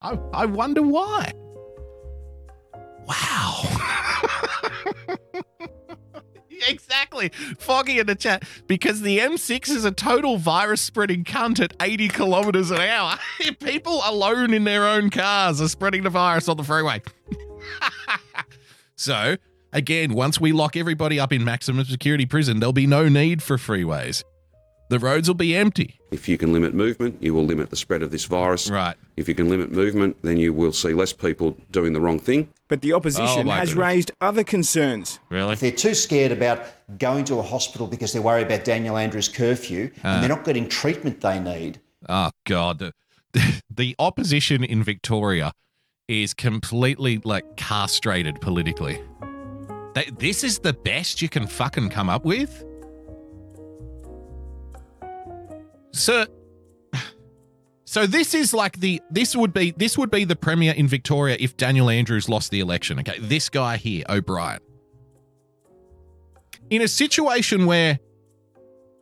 I, 0.00 0.18
I 0.32 0.46
wonder 0.46 0.80
why. 0.80 1.32
Wow. 3.10 3.62
exactly. 6.68 7.30
Foggy 7.58 7.98
in 7.98 8.06
the 8.06 8.14
chat. 8.14 8.44
Because 8.68 9.00
the 9.00 9.18
M6 9.18 9.68
is 9.70 9.84
a 9.84 9.90
total 9.90 10.36
virus 10.36 10.80
spreading 10.80 11.24
cunt 11.24 11.60
at 11.60 11.74
80 11.80 12.08
kilometers 12.08 12.70
an 12.70 12.80
hour. 12.80 13.18
People 13.60 14.00
alone 14.04 14.54
in 14.54 14.62
their 14.64 14.86
own 14.86 15.10
cars 15.10 15.60
are 15.60 15.68
spreading 15.68 16.04
the 16.04 16.10
virus 16.10 16.48
on 16.48 16.56
the 16.56 16.62
freeway. 16.62 17.02
so, 18.96 19.36
again, 19.72 20.14
once 20.14 20.40
we 20.40 20.52
lock 20.52 20.76
everybody 20.76 21.18
up 21.18 21.32
in 21.32 21.42
maximum 21.42 21.84
security 21.84 22.26
prison, 22.26 22.60
there'll 22.60 22.72
be 22.72 22.86
no 22.86 23.08
need 23.08 23.42
for 23.42 23.56
freeways. 23.56 24.22
The 24.90 24.98
roads 24.98 25.28
will 25.28 25.36
be 25.36 25.54
empty. 25.54 26.00
If 26.10 26.28
you 26.28 26.36
can 26.36 26.52
limit 26.52 26.74
movement, 26.74 27.22
you 27.22 27.32
will 27.32 27.44
limit 27.44 27.70
the 27.70 27.76
spread 27.76 28.02
of 28.02 28.10
this 28.10 28.24
virus. 28.24 28.68
Right. 28.68 28.96
If 29.16 29.28
you 29.28 29.36
can 29.36 29.48
limit 29.48 29.70
movement, 29.70 30.16
then 30.22 30.36
you 30.36 30.52
will 30.52 30.72
see 30.72 30.92
less 30.94 31.12
people 31.12 31.56
doing 31.70 31.92
the 31.92 32.00
wrong 32.00 32.18
thing. 32.18 32.48
But 32.66 32.80
the 32.80 32.92
opposition 32.94 33.46
Oh, 33.46 33.52
has 33.52 33.68
goodness. 33.68 33.74
raised 33.74 34.10
other 34.20 34.42
concerns. 34.42 35.20
Really? 35.28 35.52
If 35.52 35.60
they're 35.60 35.70
too 35.70 35.94
scared 35.94 36.32
about 36.32 36.66
going 36.98 37.24
to 37.26 37.38
a 37.38 37.42
hospital 37.42 37.86
because 37.86 38.12
they're 38.12 38.20
worried 38.20 38.46
about 38.46 38.64
Daniel 38.64 38.96
Andrews' 38.96 39.28
curfew 39.28 39.92
and 40.02 40.02
ah. 40.02 40.18
they're 40.18 40.28
not 40.28 40.44
getting 40.44 40.68
treatment 40.68 41.20
they 41.20 41.38
need, 41.38 41.80
Oh 42.08 42.30
God, 42.44 42.78
the, 42.80 42.92
the 43.70 43.94
opposition 44.00 44.64
in 44.64 44.82
Victoria 44.82 45.52
is 46.08 46.34
completely 46.34 47.20
like 47.22 47.56
castrated 47.56 48.40
politically. 48.40 49.00
They, 49.94 50.10
this 50.18 50.42
is 50.42 50.58
the 50.58 50.72
best 50.72 51.22
you 51.22 51.28
can 51.28 51.46
fucking 51.46 51.90
come 51.90 52.10
up 52.10 52.24
with, 52.24 52.64
so. 56.00 56.26
So 57.84 58.06
this 58.06 58.34
is 58.34 58.54
like 58.54 58.78
the 58.78 59.02
this 59.10 59.34
would 59.34 59.52
be 59.52 59.72
this 59.72 59.98
would 59.98 60.12
be 60.12 60.24
the 60.24 60.36
premier 60.36 60.72
in 60.72 60.86
Victoria 60.86 61.36
if 61.40 61.56
Daniel 61.56 61.90
Andrews 61.90 62.28
lost 62.28 62.52
the 62.52 62.60
election. 62.60 63.00
Okay, 63.00 63.18
this 63.18 63.48
guy 63.48 63.78
here, 63.78 64.04
O'Brien, 64.08 64.60
in 66.70 66.82
a 66.82 66.88
situation 66.88 67.66
where 67.66 67.98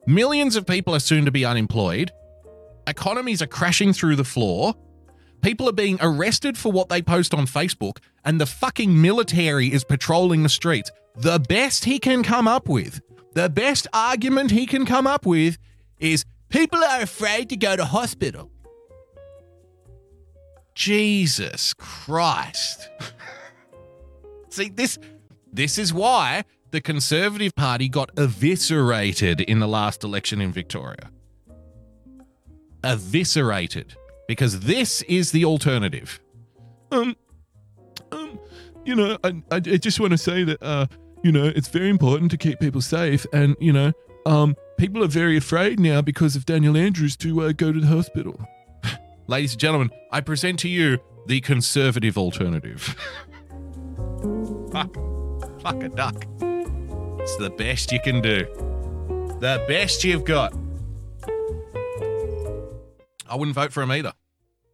millions 0.06 0.56
of 0.56 0.66
people 0.66 0.94
are 0.94 1.00
soon 1.00 1.26
to 1.26 1.30
be 1.30 1.44
unemployed 1.44 2.11
economies 2.88 3.42
are 3.42 3.46
crashing 3.46 3.92
through 3.92 4.16
the 4.16 4.24
floor. 4.24 4.74
People 5.42 5.68
are 5.68 5.72
being 5.72 5.98
arrested 6.00 6.58
for 6.58 6.72
what 6.72 6.88
they 6.88 7.00
post 7.00 7.32
on 7.32 7.46
Facebook, 7.46 7.98
and 8.24 8.40
the 8.40 8.46
fucking 8.46 9.00
military 9.00 9.72
is 9.72 9.84
patrolling 9.84 10.42
the 10.42 10.48
streets. 10.48 10.90
The 11.14 11.38
best 11.38 11.84
he 11.84 11.98
can 11.98 12.22
come 12.22 12.48
up 12.48 12.68
with, 12.68 13.00
the 13.34 13.48
best 13.48 13.87
argument 13.92 14.50
he 14.50 14.66
can 14.66 14.84
come 14.84 15.06
up 15.06 15.26
with 15.26 15.58
is 15.98 16.24
people 16.48 16.82
are 16.82 17.02
afraid 17.02 17.48
to 17.50 17.56
go 17.56 17.76
to 17.76 17.84
hospital. 17.84 18.50
Jesus 20.74 21.74
Christ. 21.74 22.88
See, 24.50 24.68
this 24.68 24.98
this 25.52 25.78
is 25.78 25.92
why 25.92 26.44
the 26.70 26.80
Conservative 26.80 27.54
Party 27.54 27.88
got 27.88 28.11
eviscerated 28.16 29.40
in 29.40 29.58
the 29.58 29.68
last 29.68 30.04
election 30.04 30.40
in 30.40 30.52
Victoria 30.52 31.11
eviscerated 32.84 33.96
because 34.26 34.61
this 34.61 35.02
is 35.02 35.32
the 35.32 35.44
alternative. 35.44 36.20
Um, 36.90 37.16
um, 38.12 38.38
you 38.84 38.94
know, 38.94 39.18
I, 39.24 39.42
I, 39.50 39.61
just 39.61 40.00
want 40.00 40.12
to 40.12 40.18
say 40.18 40.44
that, 40.44 40.62
uh, 40.62 40.87
you 41.22 41.32
know, 41.32 41.44
it's 41.44 41.68
very 41.68 41.90
important 41.90 42.30
to 42.30 42.37
keep 42.37 42.61
people 42.61 42.80
safe, 42.80 43.26
and 43.32 43.56
you 43.61 43.72
know, 43.72 43.92
um, 44.24 44.56
people 44.79 45.03
are 45.05 45.09
very 45.09 45.37
afraid 45.37 45.79
now 45.79 46.01
because 46.01 46.37
of 46.37 46.47
Daniel 46.47 46.77
Andrews 46.77 47.17
to 47.19 47.43
uh, 47.43 47.53
go 47.53 47.73
to 47.73 47.81
the 47.81 47.87
hospital. 47.88 48.41
Ladies 49.27 49.53
and 49.53 49.61
gentlemen, 49.61 49.91
I 50.11 50.23
present 50.23 50.59
to 50.61 50.69
you 50.69 50.99
the 51.27 51.41
conservative 51.41 52.17
alternative. 52.17 52.97
fuck, 54.73 54.95
fuck 55.61 55.83
a 55.83 55.88
duck. 55.91 56.25
It's 57.21 57.37
the 57.37 57.51
best 57.51 57.93
you 57.93 58.01
can 58.01 58.23
do. 58.23 58.47
The 59.41 59.62
best 59.69 60.05
you've 60.05 60.25
got. 60.25 60.55
I 63.29 63.37
wouldn't 63.37 63.55
vote 63.55 63.73
for 63.73 63.83
him 63.83 63.91
either, 63.91 64.14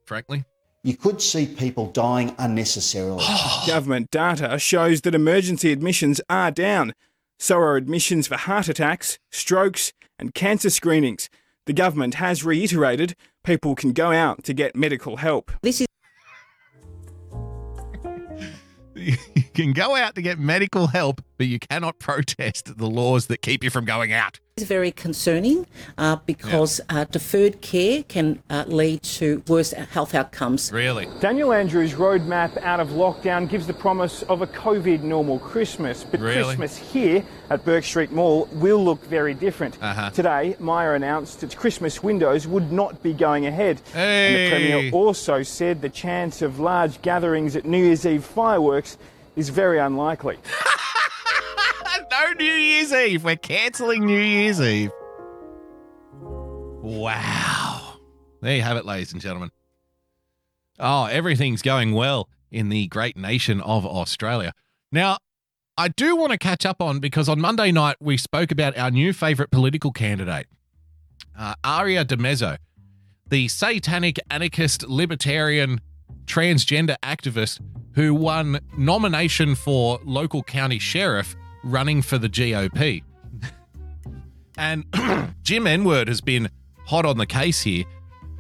frankly. 0.05 0.45
you 0.85 0.97
could 0.97 1.21
see 1.21 1.47
people 1.47 1.91
dying 1.91 2.35
unnecessarily. 2.39 3.25
Government 3.67 4.11
data 4.13 4.59
shows 4.61 5.01
that 5.01 5.15
emergency 5.15 5.73
admissions 5.73 6.21
are 6.31 6.53
down. 6.53 6.95
So 7.45 7.59
are 7.59 7.77
admissions 7.77 8.27
for 8.27 8.39
heart 8.39 8.71
attacks, 8.71 9.19
strokes, 9.31 9.93
and 10.19 10.33
cancer 10.33 10.71
screenings. 10.71 11.29
The 11.67 11.75
government 11.75 12.15
has 12.15 12.43
reiterated 12.43 13.17
people 13.45 13.75
can 13.75 13.93
go 13.93 14.13
out 14.13 14.45
to 14.45 14.55
get 14.55 14.75
medical 14.75 15.19
help. 15.19 15.53
This 15.61 15.83
is 15.83 15.87
you 18.95 19.17
can 19.53 19.75
go 19.75 19.95
out 19.95 20.15
to 20.15 20.23
get 20.23 20.39
medical 20.39 20.87
help, 20.87 21.21
but 21.37 21.47
you 21.47 21.59
cannot 21.59 21.99
protest 21.99 22.77
the 22.77 22.89
laws 22.89 23.27
that 23.27 23.43
keep 23.43 23.65
you 23.65 23.71
from 23.71 23.85
going 23.85 24.13
out. 24.13 24.41
It's 24.57 24.69
very 24.69 24.93
concerning 24.93 25.67
uh, 25.99 26.15
because 26.27 26.81
uh, 26.89 27.03
deferred 27.11 27.61
care 27.61 28.05
can 28.05 28.41
uh, 28.49 28.63
lead 28.69 29.03
to 29.03 29.43
worse 29.49 29.73
health 29.73 30.15
outcomes. 30.15 30.71
Really? 30.71 31.09
Daniel 31.19 31.53
Andrews' 31.53 31.95
roadmap 31.95 32.57
out 32.63 32.79
of 32.79 32.91
lockdown 32.91 33.49
gives 33.51 33.67
the 33.67 33.75
promise 33.75 34.23
of 34.23 34.43
a 34.43 34.47
COVID 34.47 35.03
normal 35.03 35.41
Christmas, 35.41 36.05
but 36.05 36.21
Really? 36.21 36.45
Christmas 36.45 36.77
here 36.77 37.25
at 37.51 37.65
Bourke 37.65 37.83
Street 37.83 38.13
Mall 38.13 38.49
will 38.53 38.85
look 38.85 39.05
very 39.07 39.35
different. 39.35 39.77
Uh-huh. 39.83 40.11
Today, 40.11 40.55
Myer 40.61 40.95
announced 40.95 41.43
its 41.43 41.57
Christmas 41.57 42.01
windows 42.01 42.47
would 42.47 42.71
not 42.71 43.03
be 43.03 43.13
going 43.13 43.47
ahead. 43.47 43.83
And 43.93 44.37
the 44.37 44.51
Premier 44.51 44.91
also 44.93 45.43
said 45.43 45.83
the 45.83 45.89
chance 45.89 46.43
of 46.43 46.61
large 46.61 47.03
gatherings 47.03 47.57
at 47.57 47.65
New 47.65 47.85
Year's 47.85 48.07
Eve 48.07 48.25
fireworks 48.25 48.99
is 49.35 49.49
very 49.49 49.81
unlikely. 49.81 50.39
no 52.21 52.33
New 52.33 52.45
Year's 52.45 52.93
Eve. 52.93 53.25
We're 53.25 53.37
cancelling 53.37 54.05
New 54.05 54.19
Year's 54.19 54.61
Eve. 54.61 54.91
Wow. 56.83 57.97
There 58.41 58.55
you 58.55 58.63
have 58.63 58.77
it, 58.77 58.85
ladies 58.85 59.13
and 59.13 59.21
gentlemen. 59.21 59.51
Oh, 60.79 61.07
everything's 61.07 61.63
going 61.63 61.93
well 61.93 62.29
in 62.51 62.69
the 62.69 62.87
great 62.89 63.17
nation 63.17 63.61
of 63.61 63.85
Australia. 63.87 64.53
Now, 64.93 65.19
I 65.77 65.89
do 65.89 66.15
want 66.17 66.33
to 66.33 66.39
catch 66.39 66.65
up 66.65 66.81
on 66.81 67.01
because 67.01 67.29
on 67.29 67.41
Monday 67.41 67.73
night 67.73 67.97
we 68.01 68.17
spoke 68.17 68.53
about 68.53 68.77
our 68.79 68.91
new 68.91 69.13
favourite 69.13 69.51
political 69.51 69.91
candidate, 69.91 70.47
uh, 71.37 71.55
Aria 71.65 72.05
DiMezzo, 72.05 72.59
the 73.27 73.49
satanic 73.49 74.21
anarchist 74.31 74.87
libertarian 74.87 75.81
transgender 76.27 76.97
activist 77.03 77.61
who 77.95 78.15
won 78.15 78.61
nomination 78.77 79.55
for 79.55 79.99
local 80.05 80.43
county 80.43 80.79
sheriff 80.79 81.35
running 81.65 82.03
for 82.03 82.19
the 82.19 82.29
GOP. 82.29 83.03
and 84.57 84.85
Jim 85.43 85.65
Enward 85.65 86.09
has 86.09 86.21
been 86.21 86.49
hot 86.87 87.07
on 87.07 87.19
the 87.19 87.27
case 87.27 87.63
here 87.63 87.85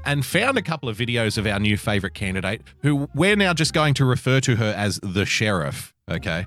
and 0.05 0.25
found 0.25 0.59
a 0.59 0.63
couple 0.63 0.89
of 0.89 0.97
videos 0.97 1.39
of 1.39 1.47
our 1.47 1.59
new 1.59 1.77
favorite 1.77 2.15
candidate 2.15 2.63
who 2.83 3.09
we're 3.15 3.37
now 3.37 3.55
just 3.55 3.73
going 3.73 3.95
to 3.95 4.05
refer 4.05 4.41
to 4.41 4.57
her 4.57 4.75
as 4.77 5.01
the 5.03 5.25
sheriff, 5.25 5.95
okay? 6.11 6.47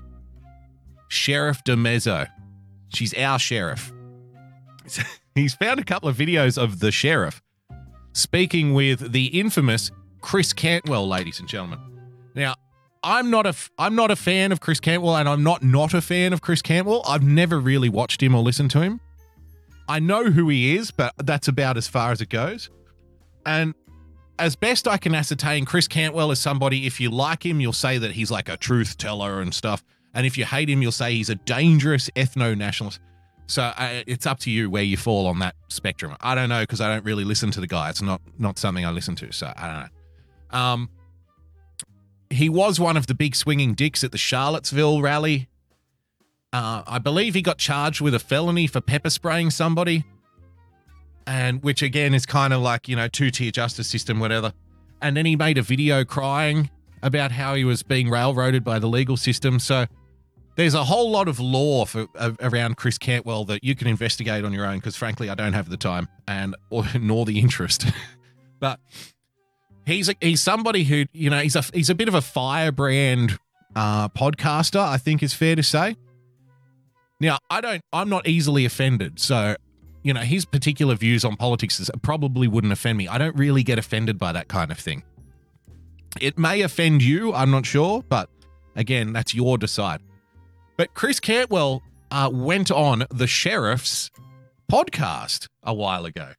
Sheriff 1.08 1.64
DiMezzo. 1.64 2.28
She's 2.90 3.12
our 3.14 3.38
sheriff. 3.38 3.92
He's 5.34 5.54
found 5.54 5.80
a 5.80 5.84
couple 5.84 6.08
of 6.08 6.16
videos 6.16 6.60
of 6.60 6.80
the 6.80 6.90
sheriff 6.90 7.42
speaking 8.12 8.74
with 8.74 9.12
the 9.12 9.26
infamous 9.26 9.90
Chris 10.20 10.52
Cantwell, 10.52 11.06
ladies 11.08 11.38
and 11.38 11.48
gentlemen. 11.48 11.78
Now, 12.34 12.54
I'm 13.02 13.30
not 13.30 13.46
a 13.46 13.54
I'm 13.78 13.94
not 13.94 14.10
a 14.10 14.16
fan 14.16 14.52
of 14.52 14.60
Chris 14.60 14.80
Cantwell, 14.80 15.16
and 15.16 15.28
I'm 15.28 15.42
not 15.42 15.62
not 15.62 15.94
a 15.94 16.00
fan 16.00 16.32
of 16.32 16.40
Chris 16.40 16.62
Cantwell. 16.62 17.02
I've 17.06 17.22
never 17.22 17.60
really 17.60 17.88
watched 17.88 18.22
him 18.22 18.34
or 18.34 18.42
listened 18.42 18.70
to 18.72 18.80
him. 18.80 19.00
I 19.88 20.00
know 20.00 20.24
who 20.24 20.48
he 20.48 20.76
is, 20.76 20.90
but 20.90 21.14
that's 21.18 21.48
about 21.48 21.76
as 21.76 21.88
far 21.88 22.12
as 22.12 22.20
it 22.20 22.28
goes. 22.28 22.70
And 23.46 23.74
as 24.38 24.54
best 24.54 24.86
I 24.86 24.98
can 24.98 25.14
ascertain, 25.14 25.64
Chris 25.64 25.88
Cantwell 25.88 26.30
is 26.30 26.38
somebody, 26.38 26.86
if 26.86 27.00
you 27.00 27.10
like 27.10 27.44
him, 27.44 27.60
you'll 27.60 27.72
say 27.72 27.98
that 27.98 28.12
he's 28.12 28.30
like 28.30 28.48
a 28.48 28.56
truth 28.56 28.98
teller 28.98 29.40
and 29.40 29.54
stuff. 29.54 29.82
And 30.14 30.26
if 30.26 30.36
you 30.36 30.44
hate 30.44 30.68
him, 30.68 30.82
you'll 30.82 30.92
say 30.92 31.14
he's 31.14 31.30
a 31.30 31.34
dangerous 31.36 32.10
ethno 32.10 32.56
nationalist. 32.56 33.00
So 33.46 33.62
uh, 33.62 34.02
it's 34.06 34.26
up 34.26 34.38
to 34.40 34.50
you 34.50 34.68
where 34.68 34.82
you 34.82 34.98
fall 34.98 35.26
on 35.26 35.38
that 35.38 35.54
spectrum. 35.68 36.14
I 36.20 36.34
don't 36.34 36.50
know 36.50 36.60
because 36.60 36.82
I 36.82 36.88
don't 36.92 37.04
really 37.04 37.24
listen 37.24 37.50
to 37.52 37.60
the 37.60 37.66
guy. 37.66 37.88
It's 37.88 38.02
not 38.02 38.20
not 38.38 38.58
something 38.58 38.84
I 38.84 38.90
listen 38.90 39.14
to. 39.16 39.32
So 39.32 39.50
I 39.56 39.66
don't 39.66 39.80
know. 39.80 40.58
Um, 40.58 40.90
he 42.30 42.48
was 42.48 42.78
one 42.78 42.96
of 42.96 43.06
the 43.06 43.14
big 43.14 43.34
swinging 43.34 43.74
dicks 43.74 44.04
at 44.04 44.12
the 44.12 44.18
Charlottesville 44.18 45.00
rally. 45.00 45.48
Uh, 46.52 46.82
I 46.86 46.98
believe 46.98 47.34
he 47.34 47.42
got 47.42 47.58
charged 47.58 48.00
with 48.00 48.14
a 48.14 48.18
felony 48.18 48.66
for 48.66 48.80
pepper 48.80 49.10
spraying 49.10 49.50
somebody, 49.50 50.04
and 51.26 51.62
which 51.62 51.82
again 51.82 52.14
is 52.14 52.24
kind 52.24 52.52
of 52.52 52.62
like 52.62 52.88
you 52.88 52.96
know 52.96 53.08
two 53.08 53.30
tier 53.30 53.50
justice 53.50 53.88
system, 53.88 54.18
whatever. 54.18 54.52
And 55.00 55.16
then 55.16 55.26
he 55.26 55.36
made 55.36 55.58
a 55.58 55.62
video 55.62 56.04
crying 56.04 56.70
about 57.02 57.30
how 57.30 57.54
he 57.54 57.64
was 57.64 57.82
being 57.82 58.10
railroaded 58.10 58.64
by 58.64 58.78
the 58.78 58.88
legal 58.88 59.16
system. 59.16 59.58
So 59.58 59.86
there's 60.56 60.74
a 60.74 60.84
whole 60.84 61.10
lot 61.10 61.28
of 61.28 61.38
law 61.38 61.84
for 61.84 62.08
uh, 62.16 62.32
around 62.40 62.76
Chris 62.76 62.98
Cantwell 62.98 63.44
that 63.44 63.62
you 63.62 63.76
can 63.76 63.86
investigate 63.86 64.44
on 64.44 64.52
your 64.52 64.66
own. 64.66 64.78
Because 64.78 64.96
frankly, 64.96 65.30
I 65.30 65.34
don't 65.34 65.52
have 65.52 65.68
the 65.68 65.76
time 65.76 66.08
and 66.26 66.56
or 66.70 66.84
nor 67.00 67.24
the 67.24 67.38
interest. 67.38 67.86
but 68.58 68.80
he's 69.88 70.08
a, 70.08 70.14
he's 70.20 70.40
somebody 70.40 70.84
who 70.84 71.06
you 71.12 71.30
know 71.30 71.40
he's 71.40 71.56
a 71.56 71.64
he's 71.72 71.90
a 71.90 71.94
bit 71.94 72.08
of 72.08 72.14
a 72.14 72.20
firebrand 72.20 73.38
uh, 73.74 74.08
podcaster. 74.10 74.80
I 74.80 74.98
think 74.98 75.22
is 75.22 75.34
fair 75.34 75.56
to 75.56 75.62
say. 75.62 75.96
Now, 77.20 77.38
I 77.50 77.60
don't. 77.60 77.82
I'm 77.92 78.08
not 78.08 78.28
easily 78.28 78.64
offended, 78.64 79.18
so 79.18 79.56
you 80.02 80.14
know 80.14 80.20
his 80.20 80.44
particular 80.44 80.94
views 80.94 81.24
on 81.24 81.36
politics 81.36 81.90
probably 82.02 82.46
wouldn't 82.46 82.72
offend 82.72 82.98
me. 82.98 83.08
I 83.08 83.18
don't 83.18 83.36
really 83.36 83.62
get 83.62 83.78
offended 83.78 84.18
by 84.18 84.32
that 84.32 84.48
kind 84.48 84.70
of 84.70 84.78
thing. 84.78 85.02
It 86.20 86.38
may 86.38 86.62
offend 86.62 87.02
you. 87.02 87.34
I'm 87.34 87.50
not 87.50 87.66
sure, 87.66 88.02
but 88.08 88.30
again, 88.76 89.12
that's 89.12 89.34
your 89.34 89.58
decide. 89.58 90.00
But 90.76 90.94
Chris 90.94 91.18
Cantwell 91.18 91.82
uh, 92.10 92.30
went 92.32 92.70
on 92.70 93.04
the 93.10 93.26
sheriff's 93.26 94.10
podcast 94.70 95.48
a 95.62 95.74
while 95.74 96.04
ago. 96.04 96.32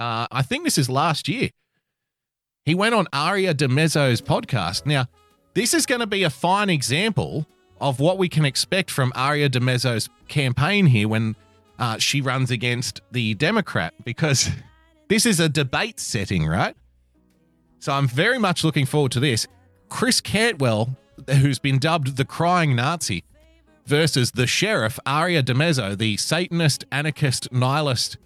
Uh, 0.00 0.26
I 0.32 0.42
think 0.42 0.64
this 0.64 0.78
is 0.78 0.88
last 0.88 1.28
year. 1.28 1.50
He 2.64 2.74
went 2.74 2.94
on 2.94 3.08
Aria 3.12 3.54
DiMezzo's 3.54 4.22
podcast. 4.22 4.86
Now, 4.86 5.06
this 5.54 5.74
is 5.74 5.84
going 5.84 6.00
to 6.00 6.06
be 6.06 6.22
a 6.22 6.30
fine 6.30 6.70
example 6.70 7.46
of 7.80 7.98
what 7.98 8.18
we 8.18 8.28
can 8.28 8.44
expect 8.44 8.90
from 8.90 9.12
Aria 9.16 9.50
DiMezzo's 9.50 10.08
campaign 10.28 10.86
here 10.86 11.08
when 11.08 11.34
uh, 11.78 11.98
she 11.98 12.20
runs 12.20 12.52
against 12.52 13.00
the 13.10 13.34
Democrat, 13.34 13.94
because 14.04 14.48
this 15.08 15.26
is 15.26 15.40
a 15.40 15.48
debate 15.48 15.98
setting, 15.98 16.46
right? 16.46 16.76
So 17.80 17.92
I'm 17.92 18.06
very 18.06 18.38
much 18.38 18.62
looking 18.62 18.86
forward 18.86 19.10
to 19.12 19.20
this. 19.20 19.48
Chris 19.88 20.20
Cantwell, 20.20 20.96
who's 21.28 21.58
been 21.58 21.80
dubbed 21.80 22.16
the 22.16 22.24
crying 22.24 22.76
Nazi, 22.76 23.24
versus 23.86 24.30
the 24.30 24.46
sheriff, 24.46 25.00
Aria 25.04 25.42
DiMezzo, 25.42 25.98
the 25.98 26.16
Satanist, 26.16 26.84
anarchist, 26.92 27.50
nihilist, 27.50 28.18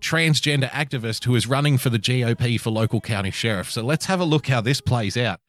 transgender 0.00 0.68
activist 0.70 1.24
who 1.24 1.34
is 1.34 1.46
running 1.46 1.78
for 1.78 1.90
the 1.90 1.98
GOP 1.98 2.60
for 2.60 2.70
local 2.70 3.00
county 3.00 3.30
sheriff. 3.30 3.70
So 3.70 3.82
let's 3.82 4.06
have 4.06 4.20
a 4.20 4.24
look 4.24 4.46
how 4.46 4.60
this 4.60 4.80
plays 4.80 5.16
out. 5.16 5.40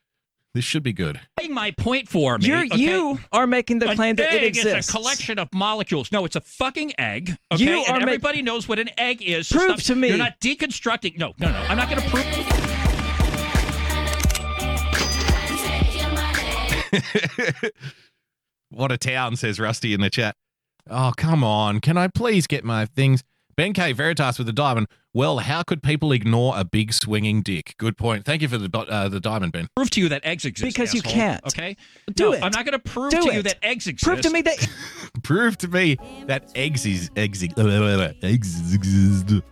This 0.55 0.65
should 0.65 0.81
be 0.81 0.93
good. 0.93 1.19
My 1.51 1.69
point 1.71 2.07
for 2.09 2.37
me. 2.39 2.47
You're, 2.47 2.65
okay? 2.65 2.75
You 2.77 3.19
are 3.31 3.45
making 3.45 3.79
the 3.79 3.89
An 3.89 3.95
claim 3.95 4.15
that 4.15 4.33
it 4.33 4.43
exists. 4.43 4.87
is 4.87 4.89
a 4.89 4.91
collection 4.97 5.37
of 5.39 5.47
molecules. 5.53 6.11
No, 6.11 6.25
it's 6.25 6.35
a 6.35 6.41
fucking 6.41 6.93
egg. 6.99 7.37
Okay, 7.51 7.63
You 7.63 7.83
and 7.83 7.87
are 7.87 7.99
ma- 7.99 8.05
everybody 8.07 8.41
knows 8.41 8.67
what 8.67 8.79
an 8.79 8.89
egg 8.97 9.21
is. 9.21 9.47
Prove 9.49 9.79
Stop- 9.79 9.95
to 9.95 9.95
me. 9.95 10.07
You're 10.09 10.17
not 10.17 10.39
deconstructing. 10.39 11.17
No, 11.19 11.33
no, 11.39 11.51
no. 11.51 11.59
I'm 11.69 11.77
not 11.77 11.89
going 11.89 12.01
to 12.01 12.09
prove. 12.09 12.25
What 18.71 18.91
a 18.91 18.97
town, 18.99 19.35
says 19.35 19.59
Rusty 19.59 19.95
in 19.95 20.01
the 20.01 20.11
chat. 20.11 20.35
Oh, 20.87 21.11
come 21.17 21.43
on. 21.43 21.79
Can 21.79 21.97
I 21.97 22.07
please 22.07 22.45
get 22.45 22.63
my 22.63 22.85
things? 22.85 23.23
Ben 23.59 23.73
K. 23.73 23.91
Veritas 23.91 24.37
with 24.37 24.47
the 24.47 24.53
diamond. 24.53 24.87
Well, 25.13 25.39
how 25.39 25.63
could 25.63 25.83
people 25.83 26.13
ignore 26.13 26.53
a 26.55 26.63
big 26.63 26.93
swinging 26.93 27.41
dick? 27.41 27.75
Good 27.77 27.97
point. 27.97 28.23
Thank 28.23 28.41
you 28.41 28.47
for 28.47 28.57
the 28.57 28.69
uh, 28.73 29.09
the 29.09 29.19
diamond, 29.19 29.51
Ben. 29.51 29.67
Prove 29.75 29.89
to 29.89 29.99
you 29.99 30.07
that 30.07 30.23
eggs 30.23 30.45
exist. 30.45 30.73
Because 30.73 30.93
you 30.93 31.01
can't. 31.01 31.45
Okay. 31.45 31.75
Do 32.13 32.27
no, 32.27 32.33
it. 32.35 32.41
I'm 32.41 32.51
not 32.51 32.63
going 32.63 32.71
to 32.71 32.79
prove 32.79 33.11
Do 33.11 33.21
to 33.23 33.33
you 33.33 33.41
that 33.41 33.57
eggs 33.61 33.85
exist. 33.85 34.05
Prove 34.05 34.21
to 34.21 34.29
me 34.29 34.43
that 34.43 34.65
Prove 35.23 35.57
to 35.57 35.67
me 35.67 35.97
that 36.27 36.49
eggs 36.55 36.85
is 36.85 37.11
eggs, 37.17 37.43
eggs 37.43 37.57
exist. 38.23 39.43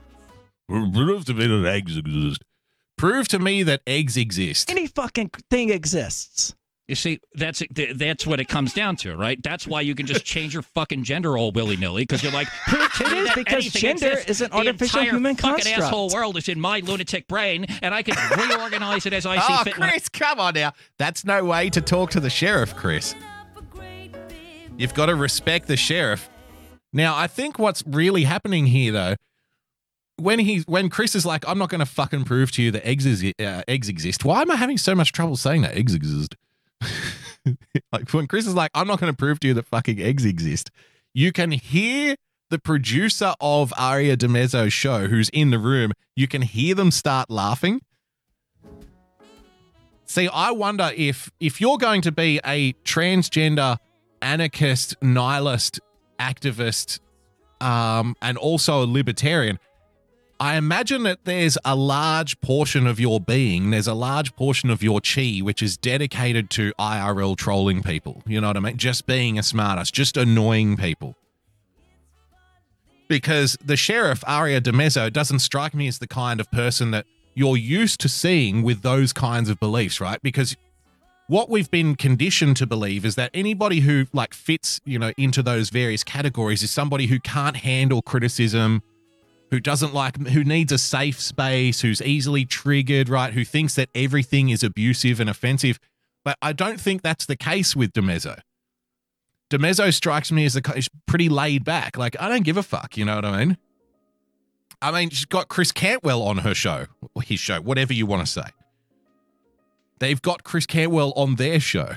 Prove 0.69 1.25
to 1.25 1.33
me 1.33 1.47
that 1.47 1.65
eggs 1.65 1.97
exist. 1.97 2.43
Prove 2.97 3.27
to 3.27 3.39
me 3.39 3.63
that 3.63 3.81
eggs 3.85 4.15
exist. 4.15 4.71
any 4.71 4.87
fucking 4.87 5.31
thing 5.51 5.69
exists. 5.69 6.55
You 6.87 6.95
see, 6.95 7.19
that's 7.33 7.61
that's 7.71 8.25
what 8.25 8.39
it 8.39 8.45
comes 8.47 8.73
down 8.73 8.95
to, 8.97 9.17
right? 9.17 9.41
That's 9.43 9.67
why 9.67 9.81
you 9.81 9.93
can 9.93 10.05
just 10.05 10.23
change 10.23 10.53
your 10.53 10.63
fucking 10.63 11.03
gender 11.03 11.37
all 11.37 11.51
willy 11.51 11.75
nilly 11.75 12.03
because 12.03 12.23
you're 12.23 12.31
like, 12.31 12.47
prove 12.65 12.89
It 13.01 13.11
is 13.13 13.31
because 13.35 13.65
gender 13.65 14.07
exists. 14.07 14.29
is 14.29 14.41
an 14.41 14.51
The 14.51 14.55
artificial 14.57 14.99
entire 15.01 15.13
human 15.13 15.35
fucking 15.35 15.55
construct. 15.65 15.79
asshole 15.83 16.09
world 16.13 16.37
is 16.37 16.47
in 16.47 16.61
my 16.61 16.79
lunatic 16.79 17.27
brain, 17.27 17.65
and 17.81 17.93
I 17.93 18.03
can 18.03 18.15
reorganize 18.49 19.05
it 19.05 19.11
as 19.11 19.25
I 19.25 19.37
see 19.37 19.43
Oh, 19.49 19.63
fit. 19.65 19.73
Chris, 19.73 20.07
come 20.07 20.39
on 20.39 20.53
now. 20.53 20.71
That's 20.97 21.25
no 21.25 21.43
way 21.43 21.69
to 21.71 21.81
talk 21.81 22.11
to 22.11 22.21
the 22.21 22.29
sheriff, 22.29 22.73
Chris. 22.75 23.15
You've 24.77 24.93
got 24.93 25.07
to 25.07 25.15
respect 25.15 25.67
the 25.67 25.75
sheriff. 25.77 26.29
Now, 26.93 27.17
I 27.17 27.27
think 27.27 27.59
what's 27.59 27.83
really 27.85 28.23
happening 28.23 28.67
here, 28.67 28.91
though, 28.91 29.15
when 30.17 30.39
he 30.39 30.59
when 30.67 30.89
Chris 30.89 31.15
is 31.15 31.25
like, 31.25 31.43
"I'm 31.47 31.57
not 31.57 31.69
going 31.69 31.79
to 31.79 31.85
fucking 31.85 32.23
prove 32.25 32.51
to 32.53 32.61
you 32.63 32.71
that 32.71 32.87
eggs 32.87 33.05
is, 33.05 33.23
uh, 33.39 33.63
eggs 33.67 33.89
exist." 33.89 34.23
Why 34.23 34.41
am 34.41 34.51
I 34.51 34.55
having 34.55 34.77
so 34.77 34.95
much 34.95 35.11
trouble 35.11 35.35
saying 35.35 35.63
that 35.63 35.75
eggs 35.75 35.93
exist? 35.93 36.35
like 37.91 38.09
when 38.11 38.27
Chris 38.27 38.47
is 38.47 38.55
like, 38.55 38.71
"I'm 38.73 38.87
not 38.87 38.99
going 38.99 39.11
to 39.11 39.17
prove 39.17 39.39
to 39.41 39.47
you 39.47 39.53
that 39.55 39.65
fucking 39.67 39.99
eggs 39.99 40.25
exist," 40.25 40.71
you 41.13 41.31
can 41.31 41.51
hear 41.51 42.15
the 42.49 42.59
producer 42.59 43.33
of 43.41 43.73
Aria 43.77 44.15
DiMezzo's 44.15 44.73
show, 44.73 45.07
who's 45.07 45.29
in 45.29 45.49
the 45.49 45.59
room. 45.59 45.91
You 46.15 46.27
can 46.27 46.41
hear 46.41 46.75
them 46.75 46.91
start 46.91 47.29
laughing. 47.29 47.81
See, 50.05 50.29
I 50.31 50.51
wonder 50.51 50.91
if 50.95 51.29
if 51.39 51.59
you're 51.59 51.77
going 51.77 52.01
to 52.03 52.11
be 52.11 52.39
a 52.45 52.73
transgender 52.85 53.77
anarchist, 54.21 54.95
nihilist, 55.01 55.79
activist, 56.19 56.99
um, 57.59 58.15
and 58.21 58.37
also 58.37 58.83
a 58.83 58.87
libertarian, 58.87 59.59
I 60.39 60.55
imagine 60.55 61.03
that 61.03 61.25
there's 61.25 61.57
a 61.65 61.75
large 61.75 62.39
portion 62.41 62.85
of 62.85 62.99
your 62.99 63.19
being, 63.19 63.71
there's 63.71 63.87
a 63.87 63.95
large 63.95 64.35
portion 64.35 64.69
of 64.69 64.83
your 64.83 65.01
chi 65.01 65.39
which 65.39 65.63
is 65.63 65.77
dedicated 65.77 66.51
to 66.51 66.73
IRL 66.79 67.35
trolling 67.35 67.81
people. 67.81 68.21
You 68.27 68.39
know 68.39 68.47
what 68.47 68.57
I 68.57 68.59
mean? 68.59 68.77
Just 68.77 69.07
being 69.07 69.39
a 69.39 69.41
smartass, 69.41 69.91
just 69.91 70.15
annoying 70.15 70.77
people. 70.77 71.15
Because 73.07 73.57
the 73.63 73.77
sheriff, 73.77 74.23
Aria 74.27 74.61
DiMezzo, 74.61 75.11
doesn't 75.11 75.39
strike 75.39 75.73
me 75.73 75.87
as 75.87 75.99
the 75.99 76.07
kind 76.07 76.39
of 76.39 76.51
person 76.51 76.91
that 76.91 77.05
you're 77.33 77.57
used 77.57 77.99
to 78.01 78.09
seeing 78.09 78.61
with 78.61 78.81
those 78.83 79.13
kinds 79.13 79.49
of 79.49 79.59
beliefs, 79.59 79.99
right? 79.99 80.21
Because 80.21 80.55
what 81.27 81.49
we've 81.49 81.71
been 81.71 81.95
conditioned 81.95 82.57
to 82.57 82.67
believe 82.67 83.05
is 83.05 83.15
that 83.15 83.31
anybody 83.33 83.79
who 83.79 84.05
like 84.13 84.33
fits, 84.33 84.79
you 84.85 84.99
know, 84.99 85.13
into 85.17 85.41
those 85.41 85.69
various 85.69 86.03
categories 86.03 86.61
is 86.61 86.69
somebody 86.69 87.07
who 87.07 87.19
can't 87.19 87.57
handle 87.57 88.01
criticism, 88.01 88.83
who 89.49 89.59
doesn't 89.59 89.93
like 89.93 90.17
who 90.27 90.43
needs 90.43 90.71
a 90.71 90.77
safe 90.77 91.19
space, 91.19 91.81
who's 91.81 92.01
easily 92.01 92.45
triggered, 92.45 93.09
right? 93.09 93.33
Who 93.33 93.45
thinks 93.45 93.75
that 93.75 93.89
everything 93.95 94.49
is 94.49 94.63
abusive 94.63 95.19
and 95.19 95.29
offensive. 95.29 95.79
But 96.23 96.37
I 96.41 96.53
don't 96.53 96.79
think 96.79 97.01
that's 97.01 97.25
the 97.25 97.37
case 97.37 97.75
with 97.75 97.93
DiMezzo. 97.93 98.39
DiMezzo 99.49 99.93
strikes 99.93 100.31
me 100.31 100.45
as 100.45 100.55
a 100.57 100.61
pretty 101.05 101.29
laid 101.29 101.63
back. 101.63 101.97
Like 101.97 102.15
I 102.19 102.27
don't 102.27 102.43
give 102.43 102.57
a 102.57 102.63
fuck, 102.63 102.97
you 102.97 103.05
know 103.05 103.15
what 103.15 103.25
I 103.25 103.45
mean? 103.45 103.57
I 104.81 104.91
mean, 104.91 105.09
she's 105.09 105.25
got 105.25 105.47
Chris 105.47 105.71
Cantwell 105.71 106.21
on 106.21 106.39
her 106.39 106.53
show, 106.53 106.85
his 107.23 107.39
show, 107.39 107.61
whatever 107.61 107.93
you 107.93 108.05
want 108.05 108.25
to 108.25 108.31
say. 108.31 108.49
They've 109.99 110.21
got 110.21 110.43
Chris 110.43 110.65
Cantwell 110.67 111.13
on 111.15 111.35
their 111.35 111.59
show. 111.59 111.93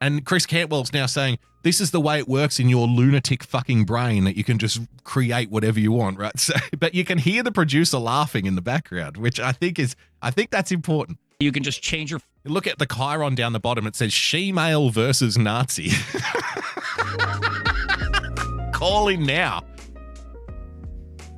And 0.00 0.24
Chris 0.26 0.44
Cantwell's 0.46 0.92
now 0.92 1.06
saying, 1.06 1.38
this 1.62 1.80
is 1.80 1.90
the 1.90 2.00
way 2.00 2.18
it 2.18 2.28
works 2.28 2.58
in 2.58 2.68
your 2.68 2.86
lunatic 2.86 3.44
fucking 3.44 3.84
brain 3.84 4.24
that 4.24 4.36
you 4.36 4.44
can 4.44 4.58
just 4.58 4.80
create 5.04 5.50
whatever 5.50 5.80
you 5.80 5.92
want, 5.92 6.18
right? 6.18 6.32
So, 6.40 6.54
but 6.78 6.94
you 6.94 7.04
can 7.04 7.18
hear 7.18 7.42
the 7.42 7.52
producer 7.52 7.98
laughing 7.98 8.46
in 8.46 8.54
the 8.54 8.62
background, 8.62 9.18
which 9.18 9.38
I 9.38 9.52
think 9.52 9.78
is, 9.78 9.94
I 10.22 10.30
think 10.30 10.50
that's 10.50 10.72
important. 10.72 11.18
You 11.38 11.52
can 11.52 11.62
just 11.62 11.82
change 11.82 12.10
your. 12.10 12.20
Look 12.44 12.66
at 12.66 12.78
the 12.78 12.86
Chiron 12.86 13.34
down 13.34 13.52
the 13.52 13.60
bottom. 13.60 13.86
It 13.86 13.94
says 13.94 14.12
she 14.12 14.52
male 14.52 14.90
versus 14.90 15.36
Nazi. 15.36 15.90
Call 18.72 19.08
in 19.08 19.24
now. 19.24 19.62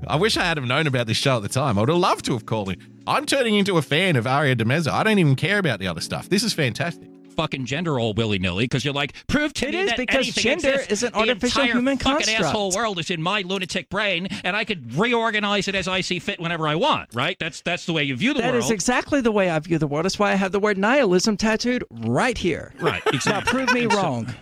I 0.06 0.16
wish 0.16 0.36
I 0.36 0.44
had 0.44 0.56
have 0.56 0.66
known 0.66 0.86
about 0.86 1.06
this 1.06 1.16
show 1.16 1.36
at 1.36 1.42
the 1.42 1.48
time. 1.48 1.78
I 1.78 1.82
would 1.82 1.88
have 1.88 1.98
loved 1.98 2.24
to 2.26 2.32
have 2.32 2.46
called 2.46 2.70
in. 2.70 2.76
I'm 3.06 3.26
turning 3.26 3.54
into 3.54 3.78
a 3.78 3.82
fan 3.82 4.16
of 4.16 4.26
Aria 4.26 4.56
DiMezzo. 4.56 4.92
I 4.92 5.02
don't 5.02 5.18
even 5.18 5.36
care 5.36 5.58
about 5.58 5.80
the 5.80 5.88
other 5.88 6.00
stuff. 6.00 6.28
This 6.28 6.42
is 6.42 6.52
fantastic. 6.52 7.08
Fucking 7.32 7.66
gender 7.66 7.98
all 7.98 8.12
willy 8.14 8.38
nilly 8.38 8.64
because 8.64 8.84
you're 8.84 8.94
like, 8.94 9.14
prove 9.26 9.52
to 9.54 9.68
It 9.68 9.72
me 9.74 9.80
is 9.80 9.88
that 9.90 9.96
because 9.98 10.26
gender 10.28 10.68
exists. 10.70 10.92
is 10.92 11.02
an 11.02 11.12
The 11.12 11.18
artificial 11.18 11.62
entire 11.62 11.74
human 11.76 11.98
fucking 11.98 12.16
construct. 12.26 12.44
asshole 12.44 12.72
world 12.72 12.98
is 12.98 13.10
in 13.10 13.22
my 13.22 13.42
lunatic 13.42 13.88
brain, 13.90 14.28
and 14.44 14.56
I 14.56 14.64
could 14.64 14.94
reorganize 14.94 15.68
it 15.68 15.74
as 15.74 15.88
I 15.88 16.00
see 16.00 16.18
fit 16.18 16.40
whenever 16.40 16.66
I 16.68 16.74
want. 16.76 17.14
Right? 17.14 17.38
That's 17.38 17.60
that's 17.62 17.86
the 17.86 17.92
way 17.92 18.04
you 18.04 18.16
view 18.16 18.34
the 18.34 18.40
That 18.42 18.52
world. 18.52 18.62
That 18.62 18.66
is 18.66 18.70
exactly 18.70 19.20
the 19.20 19.32
way 19.32 19.50
I 19.50 19.58
view 19.58 19.78
the 19.78 19.86
world. 19.86 20.04
That's 20.04 20.18
why 20.18 20.32
I 20.32 20.34
have 20.36 20.52
the 20.52 20.60
word 20.60 20.78
nihilism 20.78 21.36
tattooed 21.36 21.84
right 21.90 22.36
here. 22.38 22.72
right. 22.80 23.02
Now, 23.26 23.40
prove 23.40 23.72
me 23.72 23.82
And 23.84 23.92
so- 23.92 23.98
wrong. 24.02 24.34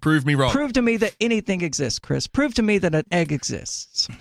Prove 0.00 0.26
me 0.26 0.34
wrong. 0.34 0.50
Prove 0.50 0.72
to 0.72 0.82
me 0.82 0.96
that 0.96 1.14
anything 1.20 1.60
exists, 1.62 2.00
Chris. 2.00 2.26
Prove 2.26 2.54
to 2.54 2.62
me 2.62 2.78
that 2.78 2.92
an 2.94 3.04
egg 3.12 3.30
exists. 3.30 4.08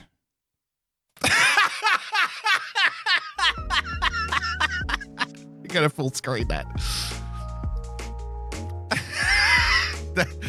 You 5.63 5.67
gotta 5.75 5.89
full 5.89 6.11
screen 6.11 6.47
that. 6.49 6.65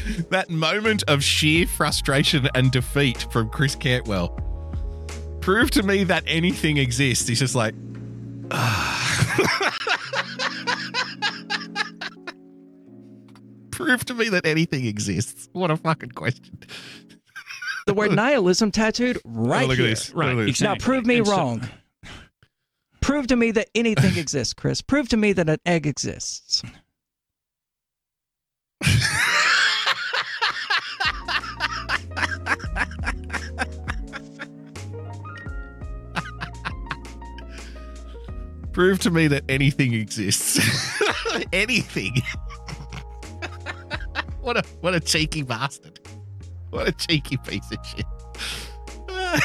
That. 0.05 0.27
That 0.31 0.51
moment 0.51 1.03
of 1.09 1.23
sheer 1.23 1.67
frustration 1.67 2.49
and 2.55 2.71
defeat 2.71 3.27
from 3.31 3.49
Chris 3.51 3.75
Cantwell. 3.75 4.29
Prove 5.41 5.71
to 5.73 5.83
me 5.83 6.05
that 6.05 6.25
anything 6.27 6.77
exists. 6.79 7.29
He's 7.29 7.39
just 7.41 7.55
like, 7.55 7.75
ah. 8.51 9.69
prove 13.71 14.05
to 14.07 14.15
me 14.15 14.29
that 14.31 14.47
anything 14.47 14.87
exists. 14.87 15.49
What 15.53 15.71
a 15.71 15.77
fucking 15.77 16.11
question. 16.13 16.59
The 17.85 17.95
word 17.95 18.13
nihilism 18.13 18.71
tattooed 18.71 19.19
right 19.25 19.65
oh, 19.65 19.67
look 19.67 19.77
here. 19.77 19.87
at 19.89 19.91
this. 19.91 20.15
Right, 20.15 20.37
Look 20.37 20.43
at 20.43 20.47
this. 20.47 20.61
Now, 20.61 20.77
prove 20.77 21.05
me 21.05 21.17
And 21.19 21.27
so- 21.27 21.33
wrong. 21.37 21.69
Prove 23.01 23.27
to 23.27 23.35
me 23.35 23.51
that 23.51 23.69
anything 23.75 24.17
exists, 24.17 24.55
Chris. 24.55 24.81
Prove 24.81 25.09
to 25.09 25.17
me 25.17 25.33
that 25.33 25.49
an 25.49 25.59
egg 25.67 25.89
exists. 25.89 26.63
Prove 38.83 38.99
to 38.99 39.13
me 39.13 39.29
that 39.29 39.45
anything 39.49 39.95
exists. 39.95 40.59
anything. 41.53 42.17
what 44.41 44.57
a 44.57 44.65
what 44.81 44.93
a 44.93 44.99
cheeky 44.99 45.43
bastard. 45.43 46.01
What 46.71 46.89
a 46.89 46.93
cheeky 46.93 47.37
piece 47.37 47.71
of 47.71 47.79
shit. 47.87 48.05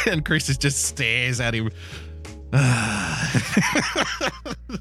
and 0.12 0.26
Chris 0.26 0.50
is 0.50 0.58
just 0.58 0.86
stares 0.86 1.40
at 1.40 1.54
him. 1.54 1.70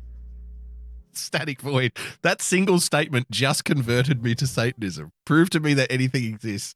Static 1.12 1.60
void. 1.60 1.92
That 2.22 2.40
single 2.40 2.80
statement 2.80 3.30
just 3.30 3.66
converted 3.66 4.22
me 4.22 4.34
to 4.36 4.46
Satanism. 4.46 5.12
Prove 5.26 5.50
to 5.50 5.60
me 5.60 5.74
that 5.74 5.92
anything 5.92 6.24
exists. 6.24 6.74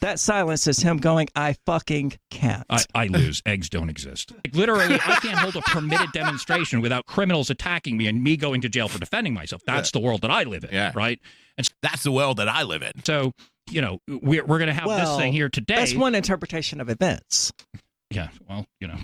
That 0.00 0.18
silence 0.18 0.66
is 0.66 0.78
him 0.78 0.96
going, 0.98 1.28
I 1.36 1.56
fucking 1.66 2.14
can't. 2.30 2.64
I, 2.70 2.84
I 2.94 3.06
lose. 3.06 3.42
Eggs 3.44 3.68
don't 3.68 3.90
exist. 3.90 4.32
Like, 4.32 4.54
literally, 4.54 4.94
I 4.94 5.16
can't 5.20 5.38
hold 5.38 5.56
a 5.56 5.60
permitted 5.62 6.12
demonstration 6.12 6.80
without 6.80 7.06
criminals 7.06 7.50
attacking 7.50 7.96
me 7.96 8.06
and 8.06 8.22
me 8.22 8.36
going 8.36 8.60
to 8.62 8.68
jail 8.68 8.88
for 8.88 8.98
defending 8.98 9.34
myself. 9.34 9.62
That's 9.66 9.90
the 9.90 10.00
world 10.00 10.22
that 10.22 10.30
I 10.30 10.44
live 10.44 10.64
in. 10.64 10.70
Yeah. 10.72 10.92
Right. 10.94 11.20
And 11.58 11.68
That's 11.82 12.02
the 12.02 12.12
world 12.12 12.38
that 12.38 12.48
I 12.48 12.62
live 12.62 12.82
in. 12.82 12.92
so, 13.04 13.32
you 13.70 13.80
know, 13.82 13.98
we're, 14.08 14.44
we're 14.44 14.58
going 14.58 14.68
to 14.68 14.74
have 14.74 14.88
this 14.88 15.16
thing 15.16 15.32
here 15.32 15.48
today. 15.50 15.74
That's 15.76 15.94
one 15.94 16.14
interpretation 16.14 16.80
of 16.80 16.88
events. 16.88 17.52
Yeah. 18.10 18.28
Well, 18.48 18.66
you 18.80 18.88
know, 18.88 18.96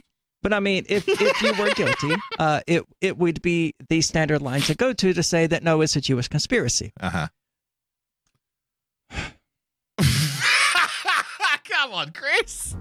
But 0.43 0.53
I 0.55 0.61
mean, 0.61 0.87
if, 0.89 1.07
if 1.09 1.43
you 1.43 1.53
were 1.63 1.71
guilty, 1.75 2.15
uh, 2.39 2.61
it 2.67 2.85
it 3.01 3.19
would 3.19 3.43
be 3.43 3.75
the 3.91 4.01
standard 4.01 4.41
line 4.43 4.61
to 4.63 4.75
go 4.75 4.93
to 4.93 5.13
to 5.13 5.23
say 5.23 5.47
that 5.47 5.63
no, 5.63 5.81
it's 5.83 5.97
a 5.97 6.01
Jewish 6.01 6.29
conspiracy. 6.29 6.93
Uh-huh. 7.01 7.29
Come 11.87 11.95
on, 11.95 12.11
Chris. 12.11 12.75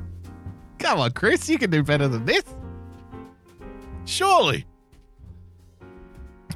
Come 0.79 0.99
on, 0.99 1.11
Chris. 1.11 1.47
You 1.47 1.59
can 1.59 1.69
do 1.69 1.83
better 1.83 2.07
than 2.07 2.25
this. 2.25 2.41
Surely. 4.05 4.65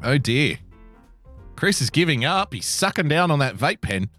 Oh 0.04 0.18
dear. 0.18 0.58
Chris 1.56 1.80
is 1.80 1.92
giving 1.92 2.26
up. 2.26 2.52
He's 2.52 2.66
sucking 2.66 3.08
down 3.08 3.30
on 3.30 3.38
that 3.38 3.56
vape 3.56 3.82
pen. 3.82 4.10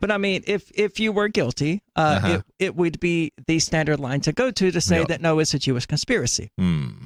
But 0.00 0.10
I 0.10 0.18
mean, 0.18 0.42
if 0.48 0.72
if 0.74 0.98
you 0.98 1.12
were 1.12 1.28
guilty, 1.28 1.80
uh, 1.94 2.00
Uh-huh. 2.20 2.28
it 2.28 2.44
it 2.58 2.74
would 2.74 2.98
be 2.98 3.30
the 3.46 3.60
standard 3.60 4.00
line 4.00 4.22
to 4.22 4.32
go 4.32 4.50
to 4.50 4.72
to 4.72 4.80
say 4.80 4.98
Yep. 4.98 5.08
that 5.08 5.20
no, 5.20 5.38
it's 5.38 5.54
a 5.54 5.58
Jewish 5.60 5.86
conspiracy, 5.86 6.50
Hmm. 6.58 7.04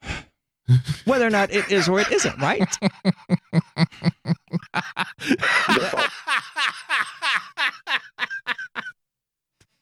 whether 1.04 1.26
or 1.26 1.30
not 1.30 1.50
it 1.52 1.70
is 1.70 1.86
or 1.86 2.00
it 2.00 2.10
isn't, 2.10 2.38
right? 2.38 2.78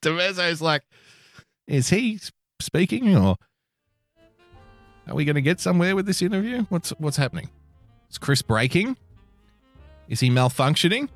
DiMezzo's 0.03 0.61
like, 0.61 0.83
is 1.67 1.89
he 1.89 2.19
speaking 2.61 3.17
or 3.17 3.37
are 5.07 5.15
we 5.15 5.25
going 5.25 5.35
to 5.35 5.43
get 5.43 5.61
somewhere 5.61 5.97
with 5.97 6.07
this 6.07 6.23
interview? 6.23 6.67
What's 6.69 6.91
what's 6.99 7.17
happening? 7.17 7.49
Is 8.11 8.19
Chris 8.19 8.43
breaking? 8.43 8.97
Is 10.09 10.21
he 10.21 10.31
malfunctioning? 10.31 11.09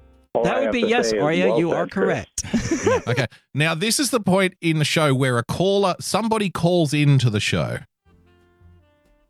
that 0.42 0.60
would 0.60 0.72
be 0.72 0.80
yes, 0.80 1.12
Aria. 1.12 1.56
You 1.56 1.70
are 1.72 1.86
correct. 1.86 2.44
okay. 3.06 3.26
Now 3.54 3.74
this 3.74 4.00
is 4.00 4.10
the 4.10 4.20
point 4.20 4.54
in 4.60 4.78
the 4.78 4.84
show 4.84 5.14
where 5.14 5.38
a 5.38 5.44
caller, 5.44 5.94
somebody 6.00 6.50
calls 6.50 6.92
into 6.92 7.30
the 7.30 7.40
show, 7.40 7.78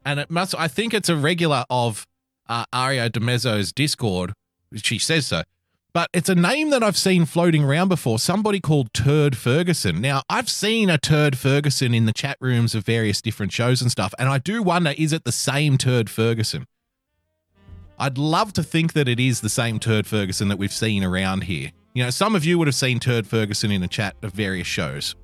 and 0.05 0.19
it 0.19 0.31
must. 0.31 0.55
I 0.59 0.69
think 0.69 0.95
it's 0.95 1.09
a 1.09 1.17
regular 1.17 1.65
of 1.69 2.07
uh, 2.49 2.65
Aria 2.73 3.11
DiMezzo's 3.11 3.73
Discord. 3.73 4.33
She 4.77 4.99
says 4.99 5.27
so, 5.27 5.43
but 5.95 6.11
it's 6.13 6.29
a 6.29 6.35
name 6.35 6.71
that 6.71 6.83
I've 6.83 6.97
seen 6.97 7.25
floating 7.25 7.63
around 7.65 7.89
before. 7.89 8.19
Somebody 8.19 8.61
called 8.61 8.93
Turd 8.93 9.37
Ferguson. 9.37 10.01
Now 10.01 10.23
I've 10.29 10.51
seen 10.51 10.91
a 10.91 10.99
Turd 10.99 11.39
Ferguson 11.39 11.95
in 11.95 12.05
the 12.05 12.13
chat 12.13 12.37
rooms 12.41 12.75
of 12.75 12.85
various 12.85 13.23
different 13.23 13.53
shows 13.53 13.81
and 13.81 13.91
stuff, 13.91 14.13
and 14.19 14.29
I 14.29 14.39
do 14.39 14.63
wonder: 14.63 14.93
is 14.99 15.13
it 15.13 15.25
the 15.25 15.33
same 15.33 15.79
Turd 15.79 16.11
Ferguson? 16.11 16.67
I'd 17.99 18.19
love 18.19 18.53
to 18.55 18.65
think 18.65 18.93
that 18.95 19.09
it 19.09 19.21
is 19.21 19.41
the 19.41 19.49
same 19.49 19.79
Turd 19.79 20.07
Ferguson 20.07 20.49
that 20.49 20.59
we've 20.59 20.73
seen 20.73 21.05
around 21.05 21.45
here. 21.45 21.71
You 21.95 22.03
know, 22.03 22.11
some 22.11 22.35
of 22.35 22.45
you 22.45 22.59
would 22.59 22.67
have 22.67 22.75
seen 22.75 22.99
Turd 22.99 23.25
Ferguson 23.25 23.71
in 23.71 23.85
a 23.85 23.89
chat 23.89 24.17
of 24.23 24.33
various 24.33 24.67
shows. 24.67 25.15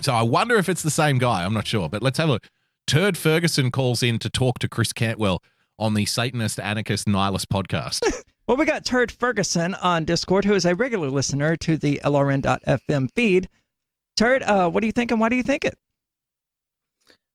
So 0.00 0.12
I 0.12 0.22
wonder 0.22 0.56
if 0.56 0.68
it's 0.68 0.82
the 0.82 0.90
same 0.90 1.18
guy. 1.18 1.44
I'm 1.44 1.54
not 1.54 1.66
sure, 1.66 1.88
but 1.88 2.02
let's 2.02 2.18
have 2.18 2.28
a 2.28 2.32
look. 2.32 2.48
Turd 2.88 3.16
Ferguson 3.16 3.70
calls 3.70 4.02
in 4.02 4.18
to 4.18 4.28
talk 4.28 4.58
to 4.58 4.68
Chris 4.68 4.92
Cantwell 4.92 5.42
on 5.78 5.94
the 5.94 6.06
Satanist 6.06 6.58
Anarchist 6.58 7.06
Nihilist 7.06 7.48
podcast. 7.48 8.02
Well, 8.46 8.56
we 8.56 8.64
got 8.64 8.84
Turd 8.84 9.10
Ferguson 9.10 9.74
on 9.74 10.04
Discord, 10.04 10.44
who 10.44 10.54
is 10.54 10.64
a 10.64 10.76
regular 10.76 11.10
listener 11.10 11.56
to 11.56 11.76
the 11.76 12.00
LRN.FM 12.04 13.08
feed. 13.12 13.48
Turd, 14.16 14.44
uh, 14.44 14.70
what 14.70 14.82
do 14.82 14.86
you 14.86 14.92
think 14.92 15.10
and 15.10 15.20
why 15.20 15.28
do 15.28 15.34
you 15.34 15.42
think 15.42 15.64
it? 15.64 15.76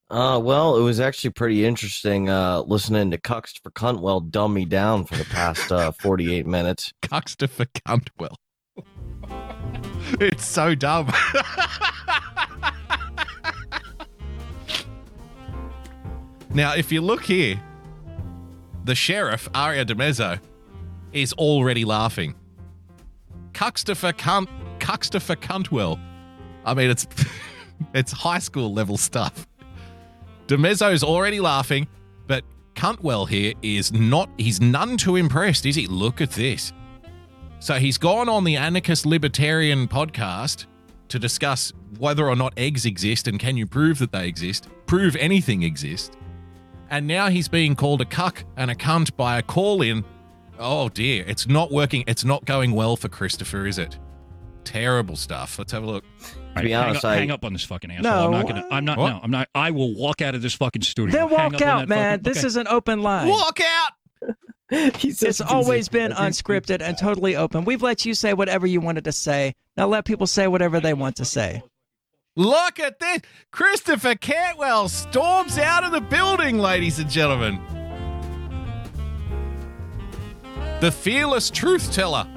Uh, 0.09 0.39
well, 0.41 0.77
it 0.77 0.81
was 0.81 1.01
actually 1.01 1.31
pretty 1.31 1.65
interesting 1.65 2.29
uh, 2.29 2.61
listening 2.61 3.11
to 3.11 3.17
Cuxt 3.17 3.61
for 3.61 3.71
Cuntwell 3.71 4.29
dumb 4.31 4.53
me 4.53 4.63
down 4.63 5.03
for 5.03 5.17
the 5.17 5.25
past 5.25 5.69
uh, 5.69 5.91
48 5.99 6.47
minutes. 6.47 6.93
Cuxter 7.01 7.49
for 7.49 7.65
Cuntwell. 7.65 8.35
it's 10.21 10.45
so 10.45 10.75
dumb. 10.75 11.07
now, 16.53 16.73
if 16.73 16.89
you 16.89 17.01
look 17.01 17.25
here, 17.25 17.61
the 18.85 18.95
sheriff, 18.95 19.49
Aria 19.53 19.83
DiMezzo, 19.85 20.39
is 21.13 21.33
already 21.33 21.85
laughing. 21.85 22.35
Cuxter 23.53 23.95
for 23.95 24.13
Cunt, 24.13 24.47
Cuxter 24.79 25.21
for 25.21 25.35
Cuntwell. 25.35 25.99
I 26.65 26.73
mean, 26.73 26.89
it's 26.89 27.07
it's 27.93 28.11
high 28.11 28.39
school 28.39 28.73
level 28.73 28.97
stuff. 28.97 29.47
DiMezzo's 30.47 31.03
already 31.03 31.39
laughing, 31.39 31.87
but 32.27 32.43
Cuntwell 32.75 33.27
here 33.27 33.53
is 33.61 33.93
not, 33.93 34.29
he's 34.37 34.59
none 34.59 34.97
too 34.97 35.15
impressed, 35.15 35.65
is 35.65 35.75
he? 35.75 35.87
Look 35.87 36.19
at 36.19 36.31
this. 36.31 36.73
So 37.59 37.75
he's 37.75 37.97
gone 37.97 38.27
on 38.27 38.43
the 38.43 38.55
Anarchist 38.57 39.05
Libertarian 39.05 39.87
podcast 39.87 40.65
to 41.09 41.19
discuss 41.19 41.71
whether 41.99 42.27
or 42.27 42.35
not 42.35 42.53
eggs 42.57 42.85
exist 42.85 43.27
and 43.27 43.39
can 43.39 43.55
you 43.55 43.67
prove 43.67 43.99
that 43.99 44.11
they 44.11 44.27
exist, 44.27 44.67
prove 44.87 45.15
anything 45.17 45.63
exists. 45.63 46.15
And 46.89 47.07
now 47.07 47.29
he's 47.29 47.47
being 47.47 47.75
called 47.75 48.01
a 48.01 48.05
cuck 48.05 48.43
and 48.57 48.71
a 48.71 48.75
cunt 48.75 49.15
by 49.15 49.37
a 49.37 49.41
call 49.41 49.81
in. 49.81 50.03
Oh 50.61 50.89
dear, 50.89 51.23
it's 51.27 51.47
not 51.47 51.71
working. 51.71 52.03
It's 52.07 52.23
not 52.23 52.45
going 52.45 52.71
well 52.73 52.95
for 52.95 53.09
Christopher, 53.09 53.65
is 53.65 53.77
it? 53.77 53.97
Terrible 54.63 55.15
stuff. 55.15 55.57
Let's 55.57 55.71
have 55.71 55.83
a 55.83 55.87
look. 55.87 56.03
All 56.55 56.61
be 56.61 56.69
hang, 56.71 56.89
honest, 56.89 57.03
up, 57.03 57.11
I- 57.11 57.15
hang 57.15 57.31
up 57.31 57.43
on 57.43 57.53
this 57.53 57.63
fucking 57.63 57.89
asshole. 57.91 58.03
No. 58.03 58.25
I'm 58.25 58.31
not 58.31 58.47
gonna. 58.47 58.67
I'm 58.71 58.85
not. 58.85 58.97
What? 58.99 59.09
No, 59.09 59.19
I'm 59.23 59.31
not. 59.31 59.47
I 59.55 59.71
will 59.71 59.95
walk 59.95 60.21
out 60.21 60.35
of 60.35 60.41
this 60.43 60.53
fucking 60.53 60.83
studio. 60.83 61.11
Then 61.11 61.29
Hang 61.29 61.37
walk 61.51 61.53
up 61.55 61.61
on 61.61 61.67
out, 61.67 61.79
that 61.79 61.89
man. 61.89 62.13
fucking- 62.19 62.23
This 62.23 62.37
okay. 62.39 62.47
is 62.47 62.55
an 62.57 62.67
open 62.67 63.01
line. 63.01 63.27
Walk 63.27 63.59
out! 63.59 63.91
It's 64.73 65.41
always 65.41 65.89
been 65.89 66.13
unscripted 66.13 66.81
and 66.81 66.97
totally 66.97 67.35
open. 67.35 67.65
We've 67.65 67.81
let 67.81 68.05
you 68.05 68.13
say 68.13 68.33
whatever 68.33 68.65
you 68.65 68.79
wanted 68.79 69.03
to 69.03 69.11
say. 69.11 69.53
Now 69.75 69.87
let 69.87 70.05
people 70.05 70.27
say 70.27 70.47
whatever 70.47 70.79
they 70.79 70.93
want 70.93 71.17
to 71.17 71.25
say. 71.25 71.61
Look 72.37 72.79
at 72.79 72.97
this. 72.99 73.19
Christopher 73.51 74.15
Cantwell 74.15 74.87
storms 74.87 75.57
out 75.57 75.83
of 75.83 75.91
the 75.91 75.99
building, 75.99 76.57
ladies 76.57 76.99
and 76.99 77.09
gentlemen. 77.09 77.59
The 80.81 80.91
fearless 80.91 81.49
truth 81.49 81.93
teller. 81.93 82.27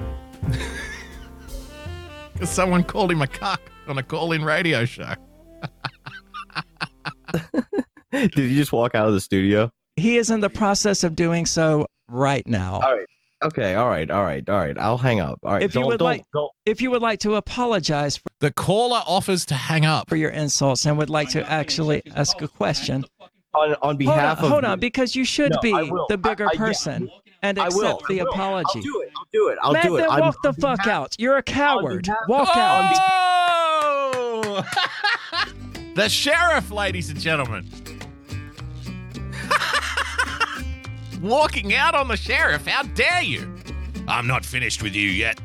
Because 2.33 2.49
someone 2.51 2.83
called 2.83 3.11
him 3.11 3.21
a 3.21 3.27
cuck 3.27 3.59
on 3.87 3.97
a 3.97 4.03
call 4.03 4.31
in 4.33 4.43
radio 4.45 4.85
show. 4.85 5.13
Did 8.11 8.37
you 8.37 8.55
just 8.55 8.71
walk 8.71 8.95
out 8.95 9.07
of 9.07 9.13
the 9.13 9.19
studio? 9.21 9.69
He 9.95 10.17
is 10.17 10.29
in 10.29 10.39
the 10.41 10.49
process 10.49 11.03
of 11.03 11.15
doing 11.15 11.45
so 11.45 11.87
right 12.07 12.45
now. 12.47 12.75
All 12.81 12.95
right. 12.95 13.07
Okay. 13.43 13.75
All 13.75 13.89
right. 13.89 14.09
All 14.09 14.23
right. 14.23 14.47
All 14.47 14.57
right. 14.57 14.77
I'll 14.77 14.97
hang 14.97 15.19
up. 15.19 15.39
All 15.43 15.53
right. 15.53 15.61
If 15.63 15.73
you 15.75 15.81
don't, 15.81 15.87
would 15.89 15.97
don't, 15.99 16.05
like, 16.05 16.23
don't. 16.33 16.51
if 16.65 16.81
you 16.81 16.91
would 16.91 17.01
like 17.01 17.19
to 17.21 17.35
apologize 17.35 18.17
for, 18.17 18.27
The 18.39 18.51
caller 18.51 19.01
offers 19.07 19.45
to 19.47 19.55
hang 19.55 19.85
up. 19.85 20.07
for 20.07 20.15
your 20.15 20.29
insults 20.29 20.85
and 20.85 20.97
would 20.97 21.09
like 21.09 21.29
to 21.29 21.49
actually 21.49 22.01
ask 22.15 22.39
a 22.41 22.47
question, 22.47 23.05
On, 23.53 23.71
on 23.73 23.77
hold 23.81 23.97
behalf 23.97 24.39
on, 24.39 24.45
of. 24.45 24.51
hold 24.51 24.65
on, 24.65 24.79
because 24.79 25.15
you 25.15 25.25
should 25.25 25.51
No, 25.51 25.59
be 25.61 25.71
the 26.09 26.17
bigger 26.17 26.45
I- 26.45 26.49
I- 26.49 26.53
yeah, 26.53 26.57
person 26.59 27.09
and 27.49 27.59
I 27.59 27.67
accept 27.67 27.83
will. 27.83 28.01
the 28.09 28.21
I 28.21 28.23
will. 28.23 28.31
apology. 28.31 28.67
I'll 28.75 28.81
do 28.81 29.01
it. 29.01 29.11
I'll 29.17 29.27
do 29.33 29.47
it. 29.49 29.57
I'll 29.61 29.73
Man, 29.73 29.85
do 29.85 29.97
it. 29.97 30.01
then 30.01 30.09
I'm- 30.11 30.19
walk 30.21 30.41
the 30.41 30.47
on 30.49 30.53
fuck 30.55 30.77
behalf- 30.79 30.93
out. 30.93 31.15
You're 31.19 31.37
a 31.37 31.43
coward. 31.43 32.03
behalf- 32.05 32.19
Walk 32.27 32.49
out. 32.55 32.93
Oh! 32.97 34.65
the 35.95 36.09
sheriff, 36.09 36.71
ladies 36.71 37.09
and 37.09 37.19
gentlemen. 37.19 37.69
Walking 41.21 41.73
out 41.73 41.95
on 41.95 42.07
the 42.07 42.17
sheriff. 42.17 42.67
How 42.67 42.83
dare 42.83 43.23
you? 43.23 43.55
I'm 44.07 44.27
not 44.27 44.45
finished 44.45 44.83
with 44.83 44.93
you 44.95 45.09
yet. 45.09 45.39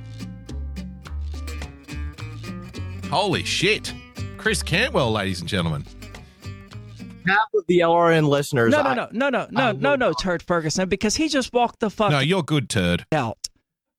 Holy 3.10 3.44
shit. 3.44 3.92
Chris 4.36 4.62
Cantwell, 4.62 5.10
ladies 5.12 5.40
and 5.40 5.48
gentlemen. 5.48 5.84
Half 7.26 7.38
of 7.54 7.64
the 7.68 7.78
LRN 7.80 8.28
listeners. 8.28 8.72
No, 8.72 8.82
no, 8.82 8.88
I- 8.90 8.94
no, 8.94 9.08
no, 9.12 9.28
no, 9.30 9.46
no, 9.50 9.72
no, 9.72 9.94
no, 9.96 10.12
Turd 10.12 10.42
Ferguson, 10.42 10.88
because 10.88 11.16
he 11.16 11.28
just 11.28 11.52
walked 11.52 11.80
the 11.80 11.90
fuck 11.90 12.10
No, 12.10 12.18
you're 12.20 12.42
good, 12.42 12.68
turd. 12.68 13.04
out. 13.12 13.38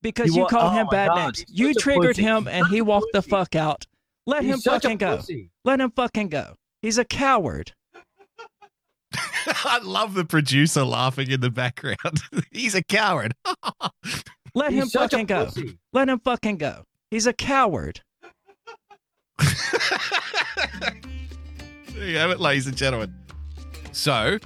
Because 0.01 0.29
He 0.31 0.35
you 0.37 0.41
wa- 0.43 0.47
called 0.49 0.73
oh 0.73 0.77
him 0.79 0.87
bad 0.87 1.09
God, 1.09 1.17
names. 1.17 1.39
he's 1.47 1.59
You 1.59 1.73
triggered 1.75 2.17
him 2.17 2.47
and 2.47 2.65
he 2.67 2.81
walked 2.81 3.13
the 3.13 3.21
fuck 3.21 3.55
out. 3.55 3.85
Let 4.25 4.43
He's 4.43 4.55
him 4.55 4.59
fucking 4.61 4.97
go. 4.97 5.21
Let 5.63 5.79
him 5.79 5.91
fucking 5.91 6.29
go. 6.29 6.55
He's 6.81 6.97
a 6.97 7.05
coward. 7.05 7.73
I 9.15 9.79
love 9.83 10.13
the 10.15 10.25
producer 10.25 10.83
laughing 10.83 11.29
in 11.29 11.41
the 11.41 11.49
background. 11.51 12.21
He's 12.51 12.73
a 12.75 12.83
coward. 12.83 13.33
Let 14.55 14.71
He's 14.73 14.83
him 14.83 14.89
fucking 14.89 15.25
go. 15.27 15.49
Let 15.93 16.09
him 16.09 16.19
fucking 16.19 16.57
go. 16.57 16.83
He's 17.11 17.27
a 17.27 17.33
coward. 17.33 18.01
There 21.93 22.07
you 22.07 22.17
have 22.17 22.31
it, 22.31 22.39
ladies 22.39 22.67
and 22.67 22.75
gentlemen. 22.75 23.13
So, 23.91 24.37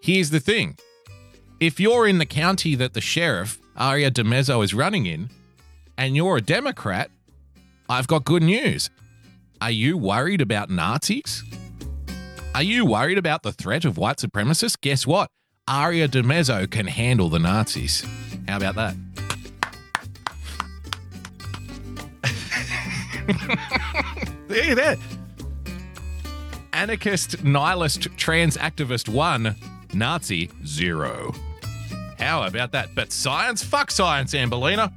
here's 0.00 0.30
the 0.30 0.40
thing. 0.40 0.76
If 1.60 1.78
you're 1.78 2.06
in 2.06 2.18
the 2.18 2.26
county 2.26 2.74
that 2.76 2.94
the 2.94 3.00
sheriff, 3.00 3.58
Aria 3.76 4.10
DiMezzo, 4.10 4.62
is 4.64 4.72
running 4.74 5.06
in, 5.06 5.28
and 5.96 6.16
you're 6.16 6.38
a 6.38 6.40
Democrat, 6.40 7.10
I've 7.88 8.06
got 8.06 8.24
good 8.24 8.42
news. 8.42 8.90
Are 9.60 9.70
you 9.70 9.96
worried 9.96 10.40
about 10.40 10.70
Nazis? 10.70 11.42
Are 12.54 12.62
you 12.62 12.84
worried 12.86 13.18
about 13.18 13.42
the 13.42 13.52
threat 13.52 13.84
of 13.84 13.98
white 13.98 14.18
supremacists? 14.18 14.80
Guess 14.80 15.06
what? 15.06 15.28
Aria 15.66 16.08
DiMezzo 16.08 16.70
can 16.70 16.86
handle 16.86 17.28
the 17.28 17.38
Nazis. 17.38 18.06
How 18.48 18.56
about 18.56 18.76
that? 18.76 18.94
there, 24.48 24.74
there. 24.74 24.96
Anarchist, 26.72 27.42
nihilist, 27.44 28.08
trans 28.16 28.56
activist 28.56 29.08
one, 29.08 29.56
Nazi 29.92 30.50
zero. 30.64 31.34
How 32.18 32.44
about 32.44 32.72
that? 32.72 32.94
But 32.94 33.12
science, 33.12 33.62
fuck 33.62 33.90
science, 33.90 34.34
Amberlina. 34.34 34.92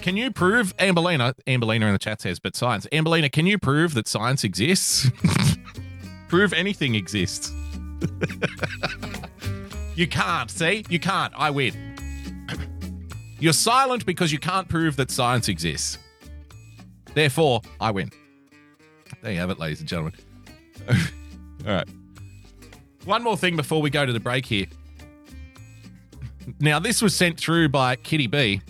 Can 0.00 0.16
you 0.16 0.30
prove, 0.30 0.76
Amberlina, 0.76 1.34
Amberlina 1.46 1.86
in 1.86 1.92
the 1.92 1.98
chat 1.98 2.20
says, 2.20 2.38
but 2.38 2.54
science. 2.54 2.86
Amberlina, 2.92 3.30
can 3.30 3.46
you 3.46 3.58
prove 3.58 3.94
that 3.94 4.06
science 4.06 4.44
exists? 4.44 5.10
prove 6.28 6.52
anything 6.52 6.94
exists. 6.94 7.52
you 9.96 10.06
can't, 10.06 10.50
see? 10.50 10.84
You 10.88 11.00
can't. 11.00 11.32
I 11.36 11.50
win. 11.50 11.74
You're 13.40 13.52
silent 13.52 14.04
because 14.04 14.32
you 14.32 14.38
can't 14.38 14.68
prove 14.68 14.96
that 14.96 15.10
science 15.10 15.48
exists. 15.48 15.98
Therefore, 17.18 17.62
I 17.80 17.90
win. 17.90 18.12
There 19.22 19.32
you 19.32 19.40
have 19.40 19.50
it, 19.50 19.58
ladies 19.58 19.80
and 19.80 19.88
gentlemen. 19.88 20.14
All 20.88 20.96
right. 21.66 21.88
One 23.06 23.24
more 23.24 23.36
thing 23.36 23.56
before 23.56 23.82
we 23.82 23.90
go 23.90 24.06
to 24.06 24.12
the 24.12 24.20
break 24.20 24.46
here. 24.46 24.66
Now, 26.60 26.78
this 26.78 27.02
was 27.02 27.16
sent 27.16 27.36
through 27.36 27.70
by 27.70 27.96
Kitty 27.96 28.28
B. 28.28 28.60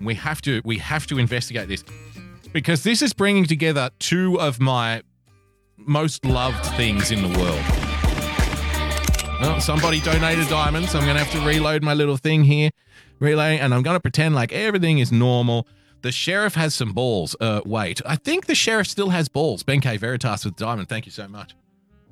We 0.00 0.14
have 0.14 0.40
to 0.42 0.62
we 0.64 0.78
have 0.78 1.08
to 1.08 1.18
investigate 1.18 1.66
this 1.66 1.82
because 2.52 2.84
this 2.84 3.02
is 3.02 3.12
bringing 3.12 3.46
together 3.46 3.90
two 3.98 4.38
of 4.38 4.60
my 4.60 5.02
most 5.76 6.24
loved 6.24 6.64
things 6.76 7.10
in 7.10 7.20
the 7.20 7.36
world. 7.36 7.64
Well, 9.40 9.60
somebody 9.60 9.98
donated 10.02 10.46
diamonds. 10.46 10.92
So 10.92 11.00
I'm 11.00 11.04
going 11.04 11.16
to 11.16 11.24
have 11.24 11.32
to 11.32 11.44
reload 11.44 11.82
my 11.82 11.94
little 11.94 12.16
thing 12.16 12.44
here, 12.44 12.70
relay, 13.18 13.58
and 13.58 13.74
I'm 13.74 13.82
going 13.82 13.96
to 13.96 14.00
pretend 14.00 14.36
like 14.36 14.52
everything 14.52 15.00
is 15.00 15.10
normal. 15.10 15.66
The 16.02 16.12
sheriff 16.12 16.54
has 16.54 16.74
some 16.74 16.92
balls. 16.92 17.36
Uh, 17.40 17.60
wait, 17.64 18.00
I 18.06 18.16
think 18.16 18.46
the 18.46 18.54
sheriff 18.54 18.86
still 18.86 19.10
has 19.10 19.28
balls. 19.28 19.62
Ben 19.62 19.80
K. 19.80 19.96
Veritas 19.96 20.44
with 20.44 20.56
diamond. 20.56 20.88
Thank 20.88 21.06
you 21.06 21.12
so 21.12 21.28
much. 21.28 21.54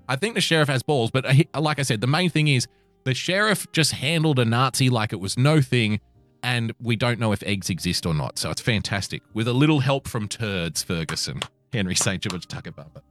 I 0.09 0.17
think 0.17 0.35
the 0.35 0.41
sheriff 0.41 0.69
has 0.69 0.83
balls, 0.83 1.11
but 1.11 1.25
uh, 1.27 1.61
like 1.61 1.79
I 1.79 1.83
said, 1.83 2.01
the 2.01 2.07
main 2.07 2.31
thing 2.31 2.49
is 2.49 2.67
the 3.05 3.15
sheriff 3.15 3.71
just 3.73 3.93
handled 3.93 4.39
a 4.39 4.45
Nazi 4.45 4.89
like 4.91 5.13
it 5.13 5.21
was 5.21 5.39
no 5.39 5.61
thing, 5.61 6.01
and 6.43 6.73
we 6.81 6.97
don't 6.97 7.19
know 7.19 7.33
if 7.33 7.43
eggs 7.43 7.69
exist 7.71 8.07
or 8.07 8.15
not. 8.15 8.39
So 8.39 8.51
it's 8.51 8.61
fantastic. 8.61 9.23
With 9.35 9.49
a 9.49 9.53
little 9.53 9.81
help 9.81 10.09
from 10.09 10.29
turds, 10.29 10.83
Ferguson, 10.83 11.41
Henry 11.73 11.95
St. 11.95 12.23
George 12.23 12.47
Tucker 12.47 12.73
Bumper. 12.73 13.03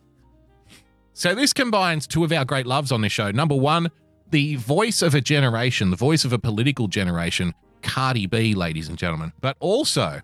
So 1.13 1.34
this 1.34 1.53
combines 1.53 2.05
two 2.05 2.23
of 2.23 2.32
our 2.32 2.45
great 2.45 2.67
loves 2.67 2.91
on 2.91 3.01
this 3.01 3.11
show. 3.11 3.32
Number 3.32 3.55
one, 3.55 3.89
the 4.30 4.55
voice 4.55 5.01
of 5.01 5.15
a 5.15 5.21
generation, 5.21 5.89
the 5.89 5.97
voice 5.97 6.25
of 6.25 6.34
a 6.34 6.39
political 6.39 6.88
generation, 6.88 7.53
Cardi 7.82 8.28
B, 8.28 8.53
ladies 8.53 8.89
and 8.89 8.97
gentlemen, 8.97 9.34
but 9.41 9.57
also 9.59 10.19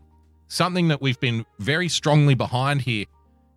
something 0.54 0.88
that 0.90 1.02
we've 1.02 1.20
been 1.20 1.46
very 1.58 1.90
strongly 1.90 2.36
behind 2.36 2.82
here 2.82 3.06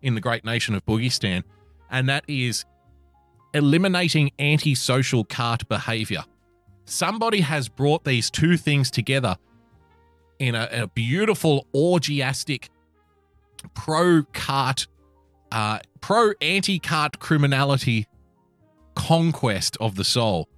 in 0.01 0.15
the 0.15 0.21
great 0.21 0.43
nation 0.43 0.73
of 0.73 0.83
Boogiestan, 0.85 1.43
and 1.91 2.09
that 2.09 2.23
is 2.27 2.65
eliminating 3.53 4.31
antisocial 4.39 5.23
cart 5.23 5.67
behavior. 5.69 6.23
Somebody 6.85 7.41
has 7.41 7.69
brought 7.69 8.03
these 8.03 8.31
two 8.31 8.57
things 8.57 8.89
together 8.89 9.37
in 10.39 10.55
a, 10.55 10.67
a 10.71 10.87
beautiful 10.87 11.67
orgiastic 11.73 12.69
pro 13.75 14.23
cart, 14.33 14.87
uh, 15.51 15.79
pro 16.01 16.31
anti 16.41 16.79
cart 16.79 17.19
criminality 17.19 18.07
conquest 18.95 19.77
of 19.79 19.95
the 19.95 20.03
soul. 20.03 20.49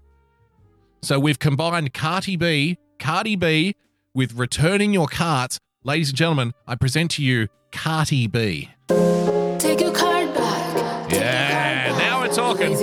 So 1.02 1.20
we've 1.20 1.40
combined 1.40 1.94
Cardi 1.94 2.38
B, 2.38 2.78
Cardi 2.98 3.36
B, 3.36 3.76
with 4.14 4.34
returning 4.36 4.94
your 4.94 5.08
carts. 5.08 5.60
Ladies 5.86 6.10
and 6.10 6.18
gentlemen, 6.18 6.54
I 6.68 6.76
present 6.76 7.12
to 7.12 7.24
you 7.24 7.48
Cardi 7.72 8.28
B. 8.28 8.70
Take 8.90 9.80
your 9.80 9.94
card 9.94 10.34
back. 10.34 11.10
Yeah, 11.10 11.96
now 11.98 12.20
we're 12.20 12.34
talking. 12.34 12.76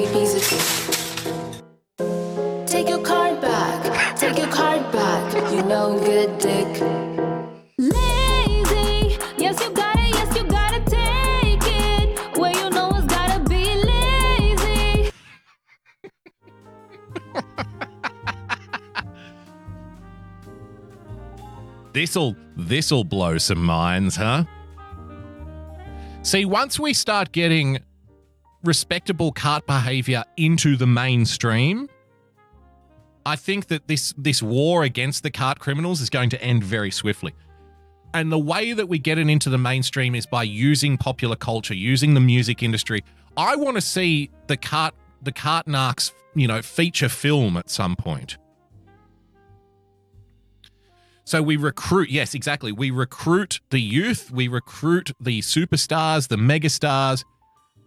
Take 2.66 2.88
your 2.88 3.02
card 3.02 3.25
This'll 22.06 22.36
this'll 22.56 23.02
blow 23.02 23.36
some 23.36 23.64
minds, 23.64 24.14
huh? 24.14 24.44
See, 26.22 26.44
once 26.44 26.78
we 26.78 26.92
start 26.92 27.32
getting 27.32 27.80
respectable 28.62 29.32
cart 29.32 29.66
behavior 29.66 30.22
into 30.36 30.76
the 30.76 30.86
mainstream, 30.86 31.88
I 33.26 33.34
think 33.34 33.66
that 33.66 33.88
this 33.88 34.14
this 34.16 34.40
war 34.40 34.84
against 34.84 35.24
the 35.24 35.32
cart 35.32 35.58
criminals 35.58 36.00
is 36.00 36.08
going 36.08 36.30
to 36.30 36.40
end 36.40 36.62
very 36.62 36.92
swiftly. 36.92 37.34
And 38.14 38.30
the 38.30 38.38
way 38.38 38.72
that 38.72 38.88
we 38.88 39.00
get 39.00 39.18
it 39.18 39.28
into 39.28 39.50
the 39.50 39.58
mainstream 39.58 40.14
is 40.14 40.26
by 40.26 40.44
using 40.44 40.96
popular 40.96 41.34
culture, 41.34 41.74
using 41.74 42.14
the 42.14 42.20
music 42.20 42.62
industry. 42.62 43.02
I 43.36 43.56
want 43.56 43.74
to 43.78 43.80
see 43.80 44.30
the 44.46 44.56
cart 44.56 44.94
the 45.22 45.32
cart 45.32 45.66
narcs, 45.66 46.12
you 46.36 46.46
know, 46.46 46.62
feature 46.62 47.08
film 47.08 47.56
at 47.56 47.68
some 47.68 47.96
point. 47.96 48.38
So 51.26 51.42
we 51.42 51.56
recruit, 51.56 52.08
yes, 52.08 52.34
exactly. 52.34 52.72
We 52.72 52.90
recruit 52.90 53.60
the 53.70 53.80
youth, 53.80 54.30
we 54.30 54.46
recruit 54.48 55.10
the 55.20 55.40
superstars, 55.40 56.28
the 56.28 56.36
megastars. 56.36 57.24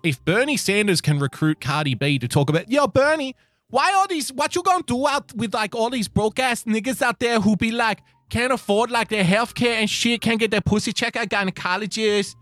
If 0.04 0.24
Bernie 0.26 0.58
Sanders 0.58 1.02
can 1.02 1.20
recruit 1.20 1.62
Cardi 1.62 1.96
B 1.96 2.20
to 2.20 2.28
talk 2.28 2.50
about, 2.50 2.70
yo, 2.70 2.88
Bernie, 2.88 3.36
Why 3.70 3.94
all 3.94 4.08
these? 4.08 4.34
What 4.34 4.56
you 4.56 4.64
gonna 4.64 4.84
do 4.84 5.08
out 5.08 5.34
with 5.36 5.54
like 5.54 5.76
all 5.76 5.90
these 5.90 6.08
broke 6.08 6.40
ass 6.40 6.64
niggas 6.64 7.02
out 7.02 7.20
there 7.20 7.40
who 7.40 7.56
be 7.56 7.72
like 7.72 8.00
can't 8.30 8.52
afford 8.52 8.90
like 8.92 9.10
their 9.10 9.24
health 9.24 9.54
care 9.54 9.80
and 9.80 9.90
shit, 9.90 10.22
can't 10.22 10.40
get 10.40 10.52
their 10.52 10.62
pussy 10.62 10.92
checked 10.92 11.18
out 11.18 11.30
gynecologists. 11.30 12.36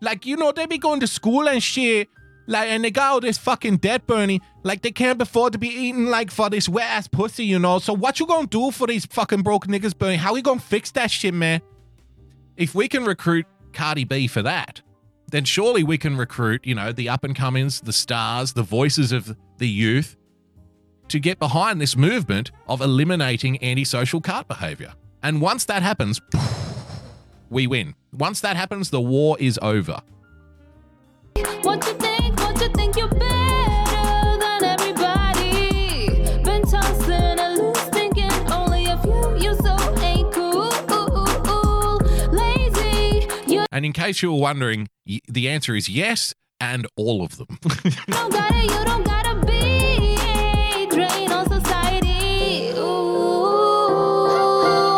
Like 0.00 0.26
you 0.26 0.36
know 0.36 0.50
they 0.52 0.66
be 0.66 0.78
going 0.78 1.00
to 1.00 1.06
school 1.06 1.48
and 1.48 1.62
shit. 1.62 2.08
Like 2.46 2.68
and 2.68 2.84
they 2.84 2.90
got 2.90 3.12
all 3.12 3.20
this 3.20 3.38
fucking 3.38 3.78
debt 3.78 4.06
Bernie. 4.06 4.40
Like 4.62 4.82
they 4.82 4.92
can't 4.92 5.20
afford 5.20 5.52
to 5.54 5.58
be 5.58 5.68
eating 5.68 6.06
like 6.06 6.30
for 6.30 6.50
this 6.50 6.68
wet 6.68 6.88
ass 6.88 7.08
pussy, 7.08 7.44
you 7.44 7.58
know. 7.58 7.78
So 7.78 7.92
what 7.92 8.20
you 8.20 8.26
gonna 8.26 8.46
do 8.46 8.70
for 8.70 8.86
these 8.86 9.06
fucking 9.06 9.42
broke 9.42 9.66
niggas 9.66 9.96
Bernie? 9.96 10.16
How 10.16 10.34
we 10.34 10.42
gonna 10.42 10.60
fix 10.60 10.90
that 10.92 11.10
shit, 11.10 11.34
man? 11.34 11.60
If 12.56 12.74
we 12.74 12.88
can 12.88 13.04
recruit 13.04 13.46
Cardi 13.72 14.04
B 14.04 14.26
for 14.26 14.42
that, 14.42 14.82
then 15.28 15.44
surely 15.44 15.82
we 15.82 15.98
can 15.98 16.16
recruit, 16.16 16.64
you 16.64 16.74
know, 16.74 16.92
the 16.92 17.08
up 17.08 17.24
and 17.24 17.34
comings, 17.34 17.80
the 17.80 17.92
stars, 17.92 18.52
the 18.52 18.62
voices 18.62 19.10
of 19.10 19.36
the 19.58 19.68
youth 19.68 20.16
to 21.08 21.18
get 21.18 21.38
behind 21.38 21.80
this 21.80 21.96
movement 21.96 22.50
of 22.68 22.80
eliminating 22.80 23.62
antisocial 23.62 24.20
cart 24.20 24.48
behavior. 24.48 24.94
And 25.22 25.40
once 25.40 25.64
that 25.66 25.82
happens, 25.82 26.20
we 27.50 27.66
win. 27.66 27.94
Once 28.12 28.40
that 28.42 28.56
happens, 28.56 28.90
the 28.90 29.00
war 29.00 29.36
is 29.40 29.58
over. 29.62 30.00
And 43.74 43.84
in 43.84 43.92
case 43.92 44.22
you 44.22 44.32
were 44.32 44.38
wondering, 44.38 44.88
the 45.26 45.48
answer 45.48 45.74
is 45.74 45.88
yes, 45.88 46.32
and 46.60 46.86
all 46.94 47.24
of 47.24 47.38
them. 47.38 47.58
don't 48.06 48.32
gotta. 48.32 48.62
You 48.62 48.84
don't 48.84 49.02
gotta 49.04 49.34
be 49.44 50.14
a 50.14 50.86
drain 50.86 51.32
on 51.32 51.48
society. 51.48 52.68
Ooh, 52.78 54.28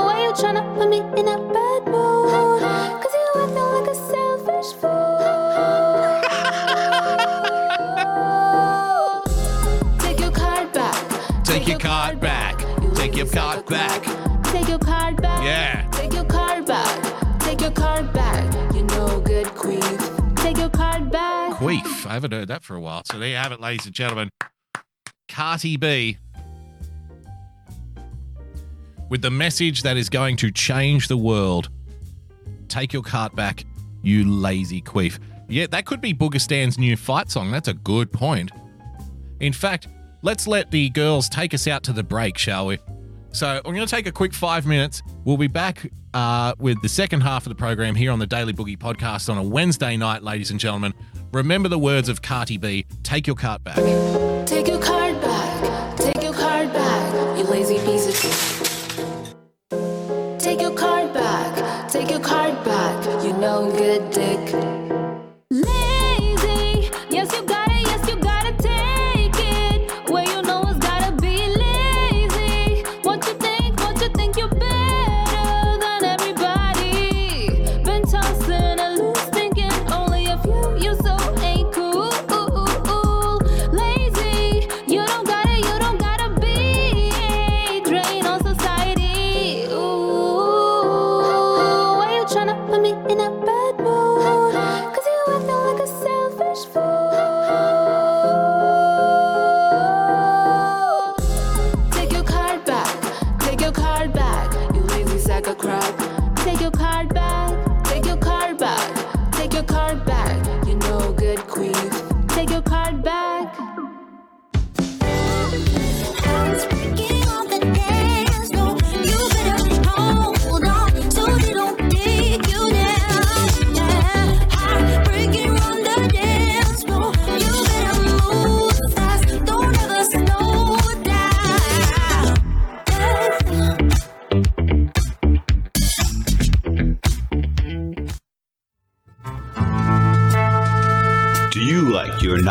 why 0.05 0.24
you 0.24 0.33
tryna 0.35 0.77
put 0.77 0.91
me 0.91 0.99
in 0.99 1.27
a 1.27 1.39
bad 1.55 1.87
mood? 1.87 2.61
Cause 3.01 3.14
you 3.14 3.33
acting 3.41 3.70
like 3.72 3.89
a 3.89 3.95
selfish 3.95 4.74
fool. 4.79 5.20
Take 10.01 10.20
your 10.20 10.33
card 10.33 10.70
back. 10.74 11.45
Take 11.45 11.66
your 11.66 11.79
card 11.79 12.20
back. 12.20 12.59
Take 12.95 13.16
your 13.16 13.27
card 13.27 13.64
back. 13.64 14.06
Queef. 21.67 22.07
I 22.07 22.12
haven't 22.12 22.33
heard 22.33 22.47
that 22.47 22.62
for 22.62 22.77
a 22.77 22.81
while. 22.81 23.03
So 23.05 23.19
there 23.19 23.29
you 23.29 23.35
have 23.35 23.51
it, 23.51 23.61
ladies 23.61 23.87
and 23.87 23.95
gentlemen. 23.95 24.31
Carti 25.29 25.79
B. 25.79 26.17
With 29.09 29.21
the 29.21 29.33
message 29.33 29.83
that 29.83 29.97
is 29.97 30.09
going 30.09 30.37
to 30.37 30.53
change 30.53 31.09
the 31.09 31.17
world. 31.17 31.69
Take 32.69 32.93
your 32.93 33.03
cart 33.03 33.35
back, 33.35 33.64
you 34.03 34.25
lazy 34.25 34.81
queef. 34.81 35.19
Yeah, 35.49 35.67
that 35.71 35.87
could 35.87 36.01
be 36.01 36.14
Boogiestan's 36.14 36.79
new 36.79 36.97
fight 36.97 37.31
song. 37.33 37.51
That's 37.51 37.69
a 37.69 37.75
good 37.75 38.12
point. 38.12 38.53
In 39.41 39.53
fact, 39.53 39.89
let's 40.23 40.47
let 40.47 40.71
the 40.71 40.91
girls 40.91 41.29
take 41.29 41.53
us 41.53 41.67
out 41.67 41.83
to 41.85 41.93
the 41.93 42.05
break, 42.05 42.39
shall 42.39 42.67
we? 42.67 42.79
So 43.33 43.61
I'm 43.64 43.75
going 43.75 43.87
to 43.87 43.93
take 43.93 44.07
a 44.07 44.12
quick 44.12 44.33
five 44.33 44.67
minutes. 44.67 45.03
We'll 45.25 45.37
be 45.37 45.49
back 45.49 45.91
uh, 46.14 46.55
with 46.59 46.81
the 46.81 46.89
second 46.89 47.21
half 47.23 47.45
of 47.45 47.51
the 47.51 47.57
program 47.57 47.95
here 47.95 48.11
on 48.11 48.19
the 48.19 48.27
Daily 48.27 48.53
Boogie 48.53 48.79
podcast 48.79 49.29
on 49.29 49.37
a 49.37 49.43
Wednesday 49.43 49.97
night, 49.97 50.23
ladies 50.23 50.51
and 50.51 50.59
gentlemen. 50.59 50.95
Remember 51.37 51.68
the 51.68 51.78
words 51.78 52.09
of 52.09 52.22
Carti 52.22 52.59
B 52.59 52.87
take 53.03 53.26
your 53.26 53.37
cart 53.37 53.62
back. 53.62 53.76
Take 54.47 54.68
your 54.68 54.80
card 54.80 55.20
back. 55.20 55.97
Take 55.99 56.22
your 56.22 56.32
card 56.32 56.72
back. 56.72 57.39
You 57.39 57.45
lazy 57.45 57.78
piece 57.84 58.09
of 58.09 58.16
shit. 58.16 58.32
Take 60.41 60.62
your 60.62 60.72
card 60.72 61.12
back. 61.12 61.91
Take 61.91 62.09
your 62.09 62.20
card 62.20 62.55
back. 62.64 63.22
You 63.22 63.34
know 63.34 63.70
good 63.70 64.11
dick. 64.12 64.86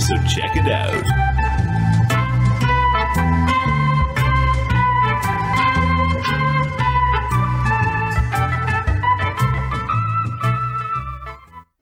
so 0.00 0.16
check 0.26 0.56
it 0.56 0.70
out. 0.70 0.94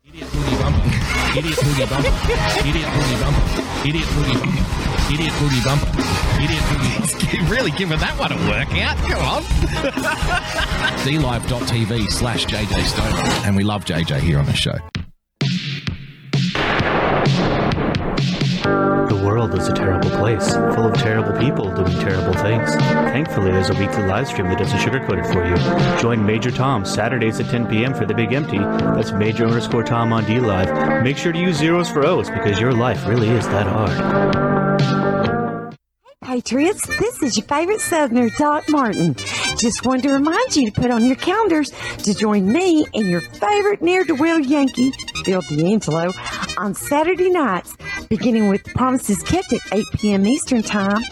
Idiot 0.05 0.29
boogie 0.29 0.61
bumper. 0.61 1.39
Idiot 1.39 1.59
boogie 1.59 1.89
bumper. 1.89 2.69
Idiot 2.69 2.89
boogie 2.89 3.21
bumper. 3.21 3.89
Idiot 3.89 4.09
boogie 4.09 4.39
bumper. 4.41 4.63
Idiot 5.13 5.33
boogie 5.33 5.65
bumper. 5.65 5.89
Idiot 6.43 6.65
boogie. 6.69 7.51
really 7.51 7.71
giving 7.73 7.99
that 7.99 8.19
one 8.19 8.33
a 8.33 8.37
workout. 8.49 8.97
Come 8.99 9.23
on. 9.25 9.43
DLive.tv 11.03 12.11
slash 12.11 12.47
JJ 12.47 12.85
Stoner. 12.85 13.47
And 13.47 13.57
we 13.57 13.65
love 13.65 13.85
JJ 13.85 14.21
here 14.21 14.39
on 14.39 14.47
the 14.47 14.55
show. 14.55 14.92
Place, 20.23 20.53
full 20.55 20.87
of 20.87 20.95
terrible 20.95 21.37
people 21.37 21.65
doing 21.75 21.99
terrible 21.99 22.33
things. 22.35 22.73
Thankfully, 22.77 23.51
there's 23.51 23.71
a 23.71 23.75
weekly 23.75 24.05
live 24.05 24.29
stream 24.29 24.47
that 24.51 24.59
doesn't 24.59 24.79
sugarcoat 24.79 25.19
it 25.19 25.27
for 25.33 25.45
you. 25.45 26.01
Join 26.01 26.25
Major 26.25 26.53
Tom 26.53 26.85
Saturdays 26.85 27.41
at 27.41 27.51
10 27.51 27.67
p.m. 27.67 27.93
for 27.93 28.07
the 28.07 28.15
Big 28.15 28.33
Empty. 28.33 28.59
That's 28.59 29.11
Major 29.11 29.49
underscore 29.49 29.83
Tom 29.83 30.13
on 30.13 30.25
D 30.25 30.39
Live. 30.39 31.03
Make 31.03 31.17
sure 31.17 31.33
to 31.33 31.39
use 31.41 31.57
zeros 31.57 31.91
for 31.91 32.07
O's 32.07 32.31
because 32.31 32.61
your 32.61 32.73
life 32.73 33.05
really 33.09 33.31
is 33.31 33.49
that 33.49 33.67
hard. 33.67 35.03
Patriots, 36.23 36.87
this 36.99 37.21
is 37.21 37.37
your 37.37 37.47
favorite 37.47 37.81
Southerner, 37.81 38.31
Doc 38.39 38.65
Martin. 38.69 39.15
Just 39.59 39.85
wanted 39.85 40.03
to 40.05 40.13
remind 40.13 40.55
you 40.55 40.71
to 40.71 40.81
put 40.81 40.93
on 40.93 41.05
your 41.05 41.17
calendars 41.17 41.73
to 41.99 42.15
join 42.15 42.51
me 42.51 42.87
and 42.95 43.07
your 43.07 43.21
favorite 43.21 43.83
wheel 43.83 44.39
Yankee, 44.39 44.93
Bill 45.25 45.43
D'Angelo, 45.43 46.13
on 46.57 46.75
Saturday 46.75 47.31
nights, 47.31 47.77
beginning 48.09 48.49
with 48.49 48.65
Promises 48.65 49.23
Kept 49.23 49.53
at 49.53 49.61
8 49.73 49.85
p.m. 49.95 50.27
Eastern 50.27 50.63
Time 50.63 51.03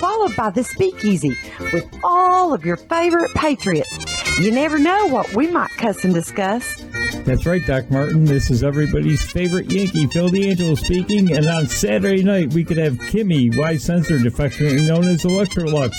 followed 0.00 0.34
by 0.34 0.50
the 0.50 0.64
Speakeasy 0.64 1.36
with 1.72 1.86
all 2.02 2.54
of 2.54 2.64
your 2.64 2.76
favorite 2.76 3.32
Patriots. 3.34 3.98
You 4.40 4.50
never 4.50 4.78
know 4.78 5.08
what 5.08 5.34
we 5.34 5.46
might 5.46 5.70
cuss 5.70 6.04
and 6.04 6.14
discuss. 6.14 6.82
That's 7.24 7.44
right, 7.44 7.64
Doc 7.66 7.90
Martin. 7.90 8.24
This 8.24 8.50
is 8.50 8.62
everybody's 8.62 9.22
favorite 9.22 9.70
Yankee, 9.70 10.06
Phil 10.06 10.28
D'Angelo 10.28 10.74
speaking. 10.74 11.36
And 11.36 11.46
on 11.46 11.66
Saturday 11.66 12.22
night, 12.22 12.54
we 12.54 12.64
could 12.64 12.78
have 12.78 12.94
Kimmy, 12.94 13.54
Y 13.54 13.76
censored, 13.76 14.24
affectionately 14.26 14.86
known 14.86 15.04
as 15.04 15.24
Electrolux, 15.24 15.92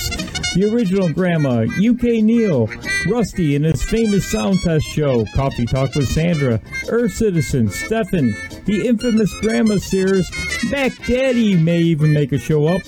the 0.54 0.70
original 0.74 1.12
Grandma, 1.12 1.64
UK 1.64 2.24
Neil, 2.24 2.70
Rusty 3.08 3.56
in 3.56 3.64
his 3.64 3.84
famous 3.84 4.30
sound 4.30 4.60
test 4.62 4.86
show, 4.86 5.26
Coffee 5.34 5.66
Talk 5.66 5.96
with 5.96 6.08
Sandra, 6.08 6.60
Earth 6.90 7.14
Citizen, 7.14 7.70
Stefan, 7.70 8.36
the 8.66 8.86
infamous 8.88 9.34
Grandma 9.40 9.78
Sears, 9.78 10.30
Mac 10.70 10.92
Daddy 11.06 11.56
may 11.56 11.80
even 11.80 12.14
make 12.14 12.32
a 12.34 12.38
show 12.38 12.68
up, 12.68 12.82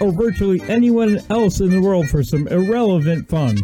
or 0.00 0.12
virtually 0.12 0.60
anyone 0.68 1.20
else 1.30 1.60
in 1.60 1.70
the 1.70 1.80
world 1.80 2.08
for 2.08 2.22
some 2.22 2.46
irrelevant 2.48 3.28
fun. 3.28 3.56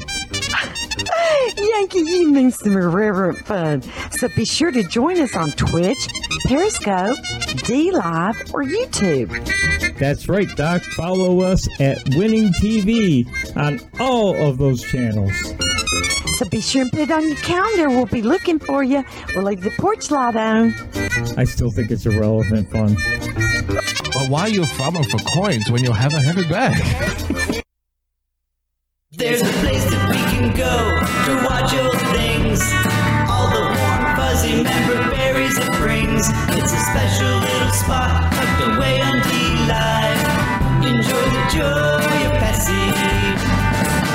Yankee 1.59 1.99
evenings, 1.99 2.59
some 2.59 2.73
irreverent 2.73 3.39
fun. 3.39 3.83
So 4.13 4.29
be 4.29 4.45
sure 4.45 4.71
to 4.71 4.83
join 4.85 5.21
us 5.21 5.37
on 5.37 5.51
Twitch, 5.51 6.09
Periscope, 6.47 7.19
D 7.65 7.91
Live, 7.91 8.41
or 8.55 8.63
YouTube. 8.65 9.31
That's 10.03 10.29
right, 10.29 10.49
Doc. 10.57 10.83
Follow 10.83 11.43
us 11.43 11.69
at 11.81 11.97
Winning 12.17 12.49
TV 12.55 13.25
on 13.57 13.79
all 14.01 14.35
of 14.35 14.59
those 14.59 14.83
channels. 14.83 15.33
So 16.39 16.49
be 16.49 16.61
sure 16.61 16.83
and 16.83 16.91
put 16.91 17.03
it 17.03 17.13
on 17.13 17.29
your 17.29 17.37
calendar. 17.37 17.89
We'll 17.89 18.07
be 18.07 18.21
looking 18.21 18.59
for 18.59 18.83
you. 18.83 19.05
We'll 19.37 19.45
leave 19.45 19.61
the 19.61 19.71
porch 19.71 20.11
light 20.11 20.35
on. 20.35 20.75
I 21.39 21.45
still 21.45 21.71
think 21.71 21.93
it's 21.93 22.05
irrelevant 22.05 22.69
fun. 22.73 22.97
But 24.13 24.29
why 24.29 24.41
are 24.41 24.49
you 24.49 24.67
farming 24.67 25.05
for 25.05 25.19
coins 25.19 25.71
when 25.71 25.85
you 25.85 25.93
have 25.93 26.13
a 26.15 26.21
heavy 26.21 26.49
bag? 26.49 26.83
There's 29.13 29.43
a 29.43 29.53
place 29.61 29.85
that 29.85 30.11
we 30.11 30.17
can 30.17 30.51
go 30.57 30.99
to 31.27 31.47
watch 31.47 31.73
old 31.75 32.01
things. 32.11 32.61
All 33.31 33.47
the 33.51 33.63
warm, 33.63 34.17
fuzzy 34.17 34.65
member 34.65 35.11
berries 35.13 35.59
it 35.59 35.73
brings. 35.75 36.27
It's 36.59 36.73
a 36.73 36.81
special 36.91 37.39
little 37.39 37.71
spot 37.71 38.52
Enjoy 41.03 41.19
the 41.19 41.47
joy 41.51 42.31
of 42.31 42.35
Pessy. 42.39 42.79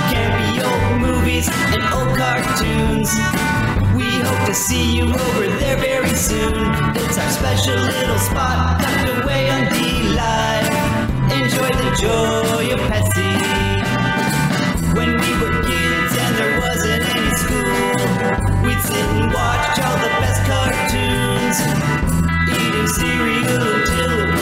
Campy 0.07 0.63
old 0.63 1.01
movies 1.01 1.49
and 1.51 1.83
old 1.91 2.15
cartoons. 2.15 3.11
We 3.93 4.07
hope 4.23 4.47
to 4.47 4.53
see 4.53 4.95
you 4.95 5.03
over 5.03 5.47
there 5.59 5.75
very 5.75 6.15
soon. 6.15 6.55
It's 6.95 7.17
our 7.17 7.29
special 7.29 7.75
little 7.75 8.19
spot 8.19 8.79
tucked 8.79 9.21
away 9.21 9.49
on 9.49 9.67
D-Live. 9.67 10.71
Enjoy 11.35 11.67
the 11.75 11.91
joy 11.99 12.71
of 12.71 12.79
Pessy. 12.87 13.35
When 14.95 15.11
we 15.19 15.31
were 15.43 15.59
kids 15.67 16.13
and 16.23 16.35
there 16.39 16.57
wasn't 16.61 17.03
any 17.03 17.31
school, 17.35 17.99
we'd 18.63 18.79
sit 18.79 19.07
and 19.11 19.33
watch 19.33 19.75
all 19.83 19.97
the 19.99 20.13
best 20.23 20.39
cartoons, 20.47 21.57
eating 22.47 22.87
cereal 22.87 23.75
until 23.75 24.36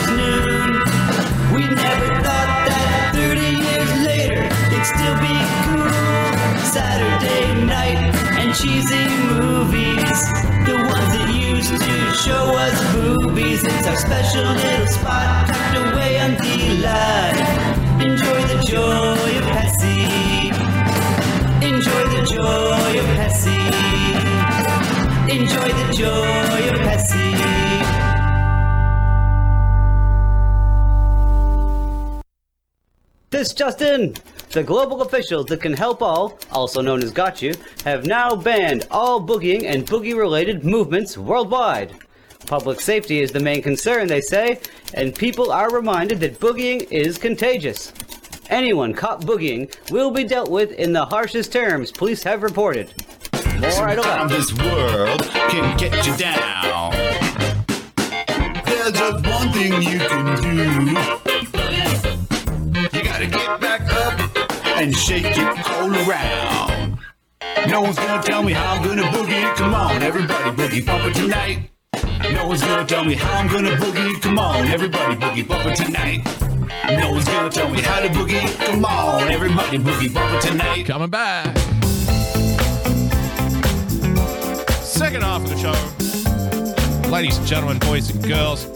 Saturday 7.16 7.64
night 7.64 7.96
and 8.38 8.54
cheesy 8.54 9.08
movies, 9.32 10.20
the 10.66 10.74
ones 10.74 11.12
that 11.16 11.32
used 11.32 11.70
to 11.70 11.78
show 12.12 12.54
us 12.56 12.76
boobies. 12.92 13.64
It's 13.64 13.86
our 13.86 13.96
special 13.96 14.44
little 14.44 14.86
spot 14.86 15.46
tucked 15.48 15.76
away 15.94 16.20
on 16.20 16.34
the 16.34 16.76
line. 16.84 17.38
Enjoy 18.02 18.40
the 18.52 18.62
joy 18.68 19.38
of 19.38 19.44
Pessy. 19.48 20.52
Enjoy 21.64 22.02
the 22.12 22.22
joy 22.28 22.98
of 23.00 23.06
Pessy. 23.16 23.64
Enjoy 25.32 25.68
the 25.72 25.86
joy 25.96 26.68
of 26.68 26.78
Pessy. 26.84 27.32
This 33.30 33.54
just 33.54 33.80
in! 33.80 34.14
The 34.56 34.62
global 34.62 35.02
officials 35.02 35.44
that 35.46 35.60
can 35.60 35.74
help 35.74 36.00
all, 36.00 36.38
also 36.50 36.80
known 36.80 37.02
as 37.02 37.10
Got 37.10 37.42
You, 37.42 37.52
have 37.84 38.06
now 38.06 38.34
banned 38.34 38.86
all 38.90 39.20
boogieing 39.20 39.64
and 39.66 39.86
boogie 39.86 40.16
related 40.16 40.64
movements 40.64 41.18
worldwide. 41.18 41.92
Public 42.46 42.80
safety 42.80 43.20
is 43.20 43.30
the 43.30 43.38
main 43.38 43.60
concern, 43.60 44.08
they 44.08 44.22
say, 44.22 44.58
and 44.94 45.14
people 45.14 45.52
are 45.52 45.70
reminded 45.70 46.20
that 46.20 46.40
boogieing 46.40 46.90
is 46.90 47.18
contagious. 47.18 47.92
Anyone 48.48 48.94
caught 48.94 49.20
boogieing 49.20 49.76
will 49.90 50.10
be 50.10 50.24
dealt 50.24 50.50
with 50.50 50.72
in 50.72 50.94
the 50.94 51.04
harshest 51.04 51.52
terms 51.52 51.92
police 51.92 52.22
have 52.22 52.42
reported. 52.42 52.94
More 53.60 53.90
11. 53.90 54.28
this 54.28 54.54
world 54.54 55.22
can 55.50 55.76
get 55.76 56.06
you 56.06 56.16
down. 56.16 56.92
There's 58.64 58.92
just 58.92 59.26
one 59.26 59.52
thing 59.52 59.82
you 59.82 59.98
can 59.98 60.40
do. 60.40 60.56
You 62.96 63.04
gotta 63.04 63.26
get 63.26 63.60
back 63.60 63.82
up 63.92 64.25
and 64.76 64.94
shake 64.94 65.24
it 65.24 65.38
all 65.70 65.90
around. 65.94 66.98
No 67.68 67.80
one's 67.80 67.96
gonna 67.96 68.22
tell 68.22 68.42
me 68.42 68.52
how 68.52 68.74
I'm 68.74 68.84
gonna 68.84 69.02
boogie. 69.04 69.56
Come 69.56 69.74
on, 69.74 70.02
everybody 70.02 70.50
boogie 70.50 70.84
bumper 70.84 71.12
tonight. 71.12 71.70
No 72.32 72.46
one's 72.46 72.60
gonna 72.60 72.86
tell 72.86 73.04
me 73.04 73.14
how 73.14 73.38
I'm 73.38 73.48
gonna 73.48 73.70
boogie. 73.70 74.20
Come 74.20 74.38
on, 74.38 74.66
everybody 74.66 75.16
boogie 75.16 75.48
bumper 75.48 75.74
tonight. 75.74 76.24
No 77.00 77.10
one's 77.12 77.24
gonna 77.24 77.50
tell 77.50 77.70
me 77.70 77.80
how 77.80 78.00
to 78.00 78.08
boogie. 78.08 78.66
Come 78.66 78.84
on, 78.84 79.28
everybody 79.28 79.78
boogie 79.78 80.12
bumper 80.12 80.40
tonight. 80.46 80.84
Coming 80.84 81.10
back. 81.10 81.56
Second 84.82 85.22
half 85.22 85.42
of 85.42 85.50
the 85.50 85.56
show. 85.56 87.10
Ladies 87.10 87.38
and 87.38 87.46
gentlemen, 87.46 87.78
boys 87.78 88.10
and 88.10 88.22
girls, 88.26 88.66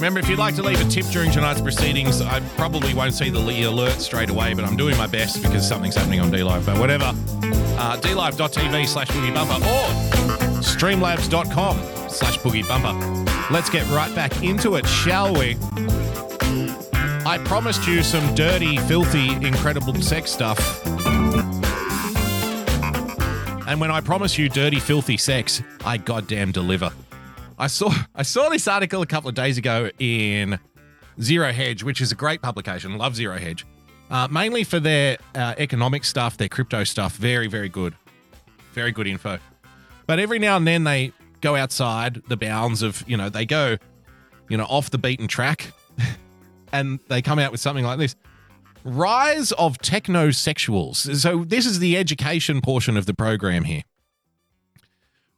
remember 0.00 0.18
if 0.18 0.30
you'd 0.30 0.38
like 0.38 0.54
to 0.54 0.62
leave 0.62 0.80
a 0.80 0.88
tip 0.88 1.04
during 1.06 1.30
tonight's 1.30 1.60
proceedings, 1.60 2.22
I 2.22 2.40
probably 2.56 2.94
won't 2.94 3.12
see 3.12 3.28
the 3.28 3.64
alert 3.64 4.00
straight 4.00 4.30
away, 4.30 4.54
but 4.54 4.64
I'm 4.64 4.74
doing 4.74 4.96
my 4.96 5.06
best 5.06 5.42
because 5.42 5.68
something's 5.68 5.94
happening 5.94 6.20
on 6.20 6.30
DLive. 6.30 6.64
But 6.64 6.78
whatever, 6.78 7.04
uh, 7.04 7.98
dlive.tv 8.00 8.88
slash 8.88 9.08
boogie 9.08 9.34
bumper 9.34 9.62
or 9.62 10.62
streamlabs.com 10.62 12.08
slash 12.08 12.38
boogie 12.38 12.66
bumper. 12.66 12.94
Let's 13.52 13.68
get 13.68 13.86
right 13.90 14.14
back 14.14 14.42
into 14.42 14.76
it, 14.76 14.86
shall 14.86 15.34
we? 15.34 15.58
I 17.26 17.38
promised 17.44 17.86
you 17.86 18.02
some 18.02 18.34
dirty, 18.34 18.78
filthy, 18.78 19.32
incredible 19.46 19.94
sex 20.00 20.30
stuff. 20.30 20.58
And 23.68 23.78
when 23.78 23.90
I 23.90 24.00
promise 24.00 24.38
you 24.38 24.48
dirty, 24.48 24.80
filthy 24.80 25.18
sex, 25.18 25.62
I 25.84 25.98
goddamn 25.98 26.52
deliver. 26.52 26.90
I 27.60 27.66
saw 27.66 27.92
I 28.14 28.22
saw 28.22 28.48
this 28.48 28.66
article 28.66 29.02
a 29.02 29.06
couple 29.06 29.28
of 29.28 29.34
days 29.34 29.58
ago 29.58 29.90
in 29.98 30.58
Zero 31.20 31.52
Hedge, 31.52 31.84
which 31.84 32.00
is 32.00 32.10
a 32.10 32.14
great 32.16 32.42
publication. 32.42 32.96
Love 32.98 33.14
Zero 33.14 33.36
Hedge. 33.36 33.66
Uh, 34.10 34.26
mainly 34.28 34.64
for 34.64 34.80
their 34.80 35.18
uh, 35.36 35.54
economic 35.58 36.04
stuff, 36.04 36.36
their 36.36 36.48
crypto 36.48 36.82
stuff. 36.82 37.16
Very, 37.16 37.46
very 37.46 37.68
good. 37.68 37.94
Very 38.72 38.90
good 38.90 39.06
info. 39.06 39.38
But 40.06 40.18
every 40.18 40.40
now 40.40 40.56
and 40.56 40.66
then 40.66 40.82
they 40.82 41.12
go 41.40 41.54
outside 41.54 42.22
the 42.26 42.36
bounds 42.36 42.82
of, 42.82 43.04
you 43.06 43.16
know, 43.16 43.28
they 43.28 43.46
go, 43.46 43.76
you 44.48 44.56
know, 44.56 44.64
off 44.64 44.90
the 44.90 44.98
beaten 44.98 45.28
track 45.28 45.72
and 46.72 46.98
they 47.06 47.22
come 47.22 47.38
out 47.38 47.52
with 47.52 47.60
something 47.60 47.84
like 47.84 47.98
this. 48.00 48.16
Rise 48.82 49.52
of 49.52 49.78
technosexuals. 49.78 51.16
So 51.18 51.44
this 51.44 51.64
is 51.64 51.78
the 51.78 51.96
education 51.96 52.60
portion 52.60 52.96
of 52.96 53.06
the 53.06 53.14
program 53.14 53.62
here. 53.62 53.82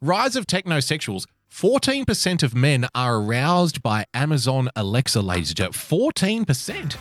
Rise 0.01 0.35
of 0.35 0.47
technosexuals. 0.47 1.27
14% 1.53 2.43
of 2.43 2.55
men 2.55 2.89
are 2.95 3.17
aroused 3.17 3.83
by 3.83 4.07
Amazon 4.15 4.71
Alexa, 4.75 5.21
ladies 5.21 5.51
and 5.51 5.57
gentlemen. 5.59 6.45
14%. 6.47 6.97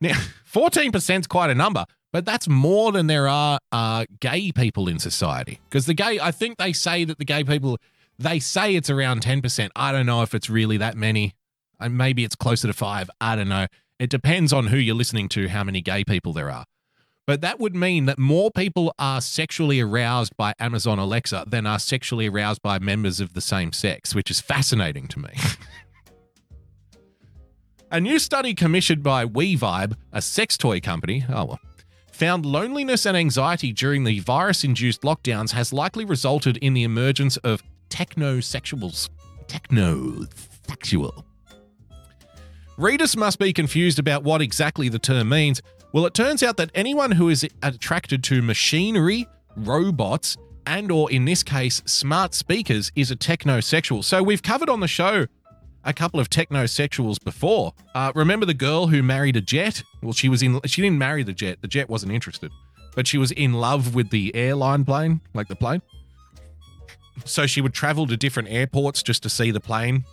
Now, 0.00 0.16
14% 0.52 1.20
is 1.20 1.26
quite 1.26 1.50
a 1.50 1.56
number, 1.56 1.84
but 2.12 2.24
that's 2.24 2.48
more 2.48 2.92
than 2.92 3.08
there 3.08 3.26
are 3.26 3.58
uh, 3.72 4.06
gay 4.20 4.52
people 4.52 4.86
in 4.88 5.00
society. 5.00 5.58
Because 5.68 5.86
the 5.86 5.94
gay, 5.94 6.20
I 6.20 6.30
think 6.30 6.56
they 6.58 6.72
say 6.72 7.04
that 7.04 7.18
the 7.18 7.24
gay 7.24 7.42
people, 7.42 7.78
they 8.16 8.38
say 8.38 8.76
it's 8.76 8.88
around 8.88 9.22
10%. 9.22 9.70
I 9.74 9.90
don't 9.90 10.06
know 10.06 10.22
if 10.22 10.32
it's 10.32 10.48
really 10.48 10.76
that 10.76 10.96
many. 10.96 11.34
Maybe 11.80 12.22
it's 12.22 12.36
closer 12.36 12.68
to 12.68 12.72
five. 12.72 13.10
I 13.20 13.34
don't 13.34 13.48
know. 13.48 13.66
It 13.98 14.08
depends 14.08 14.52
on 14.52 14.68
who 14.68 14.76
you're 14.76 14.94
listening 14.94 15.28
to, 15.30 15.48
how 15.48 15.64
many 15.64 15.80
gay 15.82 16.04
people 16.04 16.32
there 16.32 16.50
are. 16.50 16.64
But 17.28 17.42
that 17.42 17.60
would 17.60 17.76
mean 17.76 18.06
that 18.06 18.18
more 18.18 18.50
people 18.50 18.94
are 18.98 19.20
sexually 19.20 19.80
aroused 19.80 20.34
by 20.38 20.54
Amazon 20.58 20.98
Alexa 20.98 21.44
than 21.46 21.66
are 21.66 21.78
sexually 21.78 22.26
aroused 22.26 22.62
by 22.62 22.78
members 22.78 23.20
of 23.20 23.34
the 23.34 23.42
same 23.42 23.70
sex, 23.70 24.14
which 24.14 24.30
is 24.30 24.40
fascinating 24.40 25.06
to 25.08 25.18
me. 25.18 25.28
a 27.90 28.00
new 28.00 28.18
study 28.18 28.54
commissioned 28.54 29.02
by 29.02 29.26
WeVibe, 29.26 29.94
a 30.10 30.22
sex 30.22 30.56
toy 30.56 30.80
company, 30.80 31.26
oh 31.28 31.44
well, 31.44 31.60
found 32.10 32.46
loneliness 32.46 33.04
and 33.04 33.14
anxiety 33.14 33.74
during 33.74 34.04
the 34.04 34.20
virus 34.20 34.64
induced 34.64 35.02
lockdowns 35.02 35.50
has 35.50 35.70
likely 35.70 36.06
resulted 36.06 36.56
in 36.56 36.72
the 36.72 36.82
emergence 36.82 37.36
of 37.38 37.62
technosexuals. 37.90 39.10
Technosexual. 39.48 41.24
Readers 42.78 43.18
must 43.18 43.38
be 43.38 43.52
confused 43.52 43.98
about 43.98 44.24
what 44.24 44.40
exactly 44.40 44.88
the 44.88 44.98
term 44.98 45.28
means. 45.28 45.60
Well, 45.92 46.04
it 46.04 46.12
turns 46.12 46.42
out 46.42 46.58
that 46.58 46.70
anyone 46.74 47.12
who 47.12 47.30
is 47.30 47.46
attracted 47.62 48.22
to 48.24 48.42
machinery, 48.42 49.26
robots, 49.56 50.36
and 50.66 50.92
or 50.92 51.10
in 51.10 51.24
this 51.24 51.42
case 51.42 51.82
smart 51.86 52.34
speakers 52.34 52.92
is 52.94 53.10
a 53.10 53.16
technosexual. 53.16 54.04
So 54.04 54.22
we've 54.22 54.42
covered 54.42 54.68
on 54.68 54.80
the 54.80 54.88
show 54.88 55.26
a 55.84 55.94
couple 55.94 56.20
of 56.20 56.28
technosexuals 56.28 57.22
before. 57.24 57.72
Uh, 57.94 58.12
remember 58.14 58.44
the 58.44 58.52
girl 58.52 58.88
who 58.88 59.02
married 59.02 59.36
a 59.36 59.40
jet? 59.40 59.82
Well, 60.02 60.12
she 60.12 60.28
was 60.28 60.42
in. 60.42 60.60
She 60.66 60.82
didn't 60.82 60.98
marry 60.98 61.22
the 61.22 61.32
jet. 61.32 61.62
The 61.62 61.68
jet 61.68 61.88
wasn't 61.88 62.12
interested, 62.12 62.52
but 62.94 63.06
she 63.06 63.16
was 63.16 63.30
in 63.30 63.54
love 63.54 63.94
with 63.94 64.10
the 64.10 64.34
airline 64.34 64.84
plane, 64.84 65.22
like 65.32 65.48
the 65.48 65.56
plane. 65.56 65.80
So 67.24 67.46
she 67.46 67.62
would 67.62 67.72
travel 67.72 68.06
to 68.06 68.16
different 68.16 68.50
airports 68.50 69.02
just 69.02 69.22
to 69.22 69.30
see 69.30 69.50
the 69.50 69.60
plane, 69.60 70.04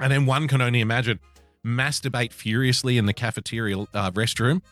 and 0.00 0.10
then 0.10 0.24
one 0.24 0.48
can 0.48 0.62
only 0.62 0.80
imagine 0.80 1.20
masturbate 1.64 2.32
furiously 2.32 2.96
in 2.96 3.06
the 3.06 3.12
cafeteria 3.12 3.78
uh, 3.78 4.10
restroom. 4.12 4.62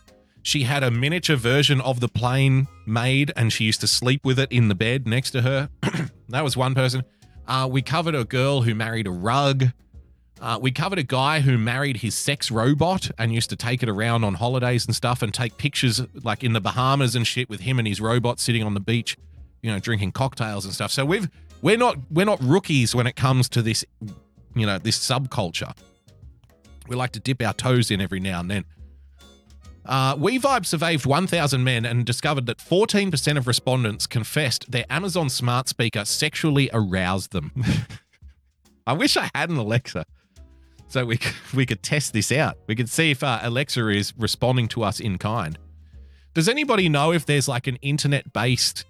She 0.47 0.63
had 0.63 0.81
a 0.81 0.89
miniature 0.89 1.35
version 1.35 1.81
of 1.81 1.99
the 1.99 2.07
plane 2.07 2.69
made, 2.85 3.33
and 3.35 3.51
she 3.51 3.65
used 3.65 3.81
to 3.81 3.87
sleep 3.87 4.23
with 4.23 4.39
it 4.39 4.49
in 4.49 4.69
the 4.69 4.75
bed 4.75 5.05
next 5.05 5.31
to 5.31 5.41
her. 5.41 5.69
that 6.29 6.41
was 6.41 6.55
one 6.55 6.73
person. 6.73 7.03
Uh, 7.45 7.67
we 7.69 7.81
covered 7.81 8.15
a 8.15 8.23
girl 8.23 8.61
who 8.61 8.73
married 8.73 9.07
a 9.07 9.11
rug. 9.11 9.65
Uh, 10.39 10.57
we 10.61 10.71
covered 10.71 10.99
a 10.99 11.03
guy 11.03 11.41
who 11.41 11.57
married 11.57 11.97
his 11.97 12.15
sex 12.15 12.49
robot 12.49 13.11
and 13.17 13.33
used 13.33 13.49
to 13.49 13.57
take 13.57 13.83
it 13.83 13.89
around 13.89 14.23
on 14.23 14.35
holidays 14.35 14.85
and 14.85 14.95
stuff 14.95 15.21
and 15.21 15.33
take 15.33 15.57
pictures 15.57 16.01
like 16.23 16.45
in 16.45 16.53
the 16.53 16.61
Bahamas 16.61 17.13
and 17.13 17.27
shit 17.27 17.49
with 17.49 17.59
him 17.59 17.77
and 17.77 17.85
his 17.85 17.99
robot 17.99 18.39
sitting 18.39 18.63
on 18.63 18.73
the 18.73 18.79
beach, 18.79 19.17
you 19.61 19.69
know, 19.69 19.79
drinking 19.79 20.13
cocktails 20.13 20.63
and 20.63 20.73
stuff. 20.73 20.93
So 20.93 21.03
we've 21.03 21.29
we're 21.61 21.75
not 21.75 21.97
we're 22.09 22.25
not 22.25 22.41
rookies 22.41 22.95
when 22.95 23.05
it 23.05 23.17
comes 23.17 23.49
to 23.49 23.61
this, 23.61 23.83
you 24.55 24.65
know, 24.65 24.77
this 24.77 24.97
subculture. 24.97 25.77
We 26.87 26.95
like 26.95 27.11
to 27.11 27.19
dip 27.19 27.41
our 27.41 27.53
toes 27.53 27.91
in 27.91 27.99
every 27.99 28.21
now 28.21 28.39
and 28.39 28.49
then. 28.49 28.63
Uh, 29.87 30.15
WeVibe 30.15 30.65
surveyed 30.65 31.05
1,000 31.05 31.63
men 31.63 31.85
and 31.85 32.05
discovered 32.05 32.45
that 32.45 32.57
14% 32.57 33.37
of 33.37 33.47
respondents 33.47 34.05
confessed 34.05 34.69
their 34.69 34.85
Amazon 34.89 35.29
smart 35.29 35.69
speaker 35.69 36.03
sexually 36.03 36.69
aroused 36.73 37.31
them. 37.31 37.51
I 38.87 38.93
wish 38.93 39.15
I 39.15 39.29
had 39.33 39.49
an 39.49 39.57
Alexa 39.57 40.05
so 40.87 41.05
we 41.05 41.17
c- 41.17 41.35
we 41.53 41.65
could 41.65 41.83
test 41.83 42.13
this 42.13 42.31
out. 42.31 42.57
We 42.67 42.75
could 42.75 42.89
see 42.89 43.11
if 43.11 43.23
uh, 43.23 43.39
Alexa 43.43 43.87
is 43.89 44.13
responding 44.17 44.67
to 44.69 44.83
us 44.83 44.99
in 44.99 45.17
kind. 45.17 45.57
Does 46.33 46.47
anybody 46.47 46.87
know 46.87 47.11
if 47.11 47.25
there's 47.25 47.47
like 47.47 47.67
an 47.67 47.77
internet 47.81 48.31
based 48.33 48.85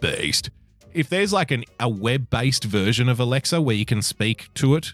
based 0.00 0.50
if 0.92 1.08
there's 1.08 1.32
like 1.32 1.50
an 1.50 1.64
a 1.80 1.88
web 1.88 2.30
based 2.30 2.64
version 2.64 3.08
of 3.08 3.20
Alexa 3.20 3.60
where 3.60 3.76
you 3.76 3.84
can 3.84 4.02
speak 4.02 4.52
to 4.54 4.76
it, 4.76 4.92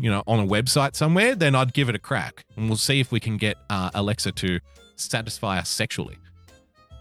you 0.00 0.10
know, 0.10 0.22
on 0.26 0.40
a 0.40 0.46
website 0.46 0.94
somewhere? 0.94 1.34
Then 1.34 1.54
I'd 1.54 1.72
give 1.72 1.88
it 1.88 1.94
a 1.94 1.98
crack, 1.98 2.44
and 2.56 2.68
we'll 2.68 2.76
see 2.76 3.00
if 3.00 3.12
we 3.12 3.20
can 3.20 3.36
get 3.36 3.56
uh, 3.70 3.90
Alexa 3.94 4.32
to 4.32 4.60
satisfy 4.96 5.58
us 5.58 5.68
sexually. 5.68 6.18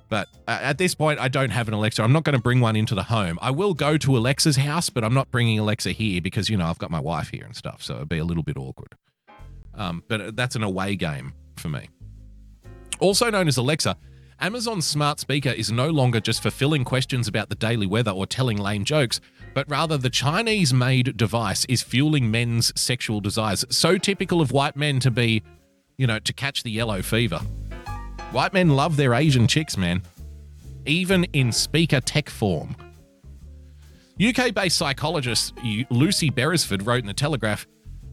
But 0.10 0.28
uh, 0.48 0.60
at 0.62 0.78
this 0.78 0.94
point, 0.94 1.20
I 1.20 1.28
don't 1.28 1.50
have 1.50 1.68
an 1.68 1.74
Alexa. 1.74 2.04
I'm 2.04 2.14
not 2.14 2.24
going 2.24 2.36
to 2.36 2.42
bring 2.42 2.60
one 2.60 2.76
into 2.76 2.96
the 2.96 3.04
home. 3.04 3.40
I 3.42 3.52
will 3.52 3.74
go 3.74 3.98
to 3.98 4.18
Alexa's 4.18 4.58
house, 4.58 4.90
but 4.90 5.04
I'm 5.04 5.14
not 5.14 5.32
bringing 5.32 5.58
Alexa 5.58 5.92
here 5.92 6.22
because, 6.22 6.50
you 6.50 6.58
know, 6.58 6.68
I've 6.68 6.78
got 6.78 6.92
my 6.92 7.00
wife 7.00 7.30
here 7.30 7.44
and 7.44 7.56
stuff. 7.56 7.82
So 7.82 7.96
it'd 7.96 8.10
be 8.10 8.20
a 8.20 8.26
little 8.26 8.44
bit 8.44 8.58
awkward. 8.58 8.96
Um, 9.74 10.04
but 10.08 10.22
uh, 10.22 10.32
that's 10.34 10.56
an 10.56 10.64
away 10.64 10.96
game 10.96 11.34
for 11.58 11.70
me. 11.70 11.90
Also 13.00 13.30
known 13.30 13.48
as 13.48 13.58
Alexa, 13.58 13.98
Amazon's 14.40 14.86
smart 14.86 15.20
speaker 15.20 15.50
is 15.50 15.72
no 15.72 15.90
longer 15.90 16.20
just 16.20 16.42
fulfilling 16.42 16.84
questions 16.84 17.28
about 17.28 17.50
the 17.50 17.56
daily 17.56 17.88
weather 17.88 18.12
or 18.12 18.26
telling 18.26 18.58
lame 18.58 18.86
jokes, 18.86 19.20
but 19.56 19.68
rather 19.70 19.98
the 19.98 20.10
Chinese 20.10 20.74
made 20.74 21.16
device 21.16 21.64
is 21.66 21.82
fueling 21.82 22.30
men's 22.30 22.74
sexual 22.80 23.22
desires. 23.22 23.64
So 23.70 23.98
typical 23.98 24.42
of 24.42 24.52
white 24.52 24.76
men 24.76 25.00
to 25.00 25.10
be, 25.10 25.44
you 25.98 26.06
know, 26.06 26.20
to 26.20 26.34
catch 26.34 26.62
the 26.64 26.70
yellow 26.70 27.02
fever. 27.02 27.40
White 28.32 28.54
men 28.54 28.72
love 28.72 28.98
their 28.98 29.14
Asian 29.14 29.48
chicks, 29.48 29.78
man. 29.78 30.04
Even 30.86 31.24
in 31.32 31.54
speaker 31.54 32.02
tech 32.02 32.30
form. 32.30 32.76
UK 34.22 34.54
based 34.54 34.78
psychologist 34.78 35.54
Lucy 35.90 36.30
Beresford 36.30 36.86
wrote 36.86 37.00
in 37.00 37.08
The 37.08 37.14
Telegraph 37.14 37.66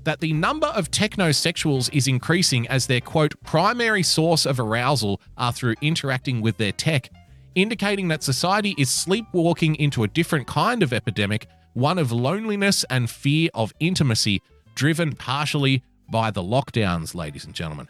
that 0.05 0.21
the 0.21 0.33
number 0.33 0.69
of 0.69 0.93
technosexuals 0.93 1.93
is 1.93 2.07
increasing 2.07 2.69
as 2.69 2.87
their 2.87 3.01
quote 3.01 3.35
primary 3.43 4.05
source 4.05 4.47
of 4.47 4.61
arousal 4.61 5.21
are 5.37 5.53
through 5.53 5.75
interacting 5.81 6.41
with 6.41 6.57
their 6.57 6.73
tech, 6.73 7.11
indicating 7.55 8.09
that 8.09 8.23
society 8.23 8.75
is 8.79 8.91
sleepwalking 8.91 9.75
into 9.77 10.03
a 10.03 10.09
different 10.09 10.47
kind 10.47 10.83
of 10.83 10.93
epidemic, 10.93 11.47
one 11.75 11.99
of 11.99 12.13
loneliness 12.13 12.85
and 12.91 13.11
fear 13.11 13.51
of 13.55 13.73
intimacy, 13.81 14.43
driven 14.75 15.15
partially 15.15 15.83
by 16.11 16.31
the 16.31 16.43
lockdowns, 16.43 17.15
ladies 17.15 17.45
and 17.45 17.55
gentlemen. 17.55 17.89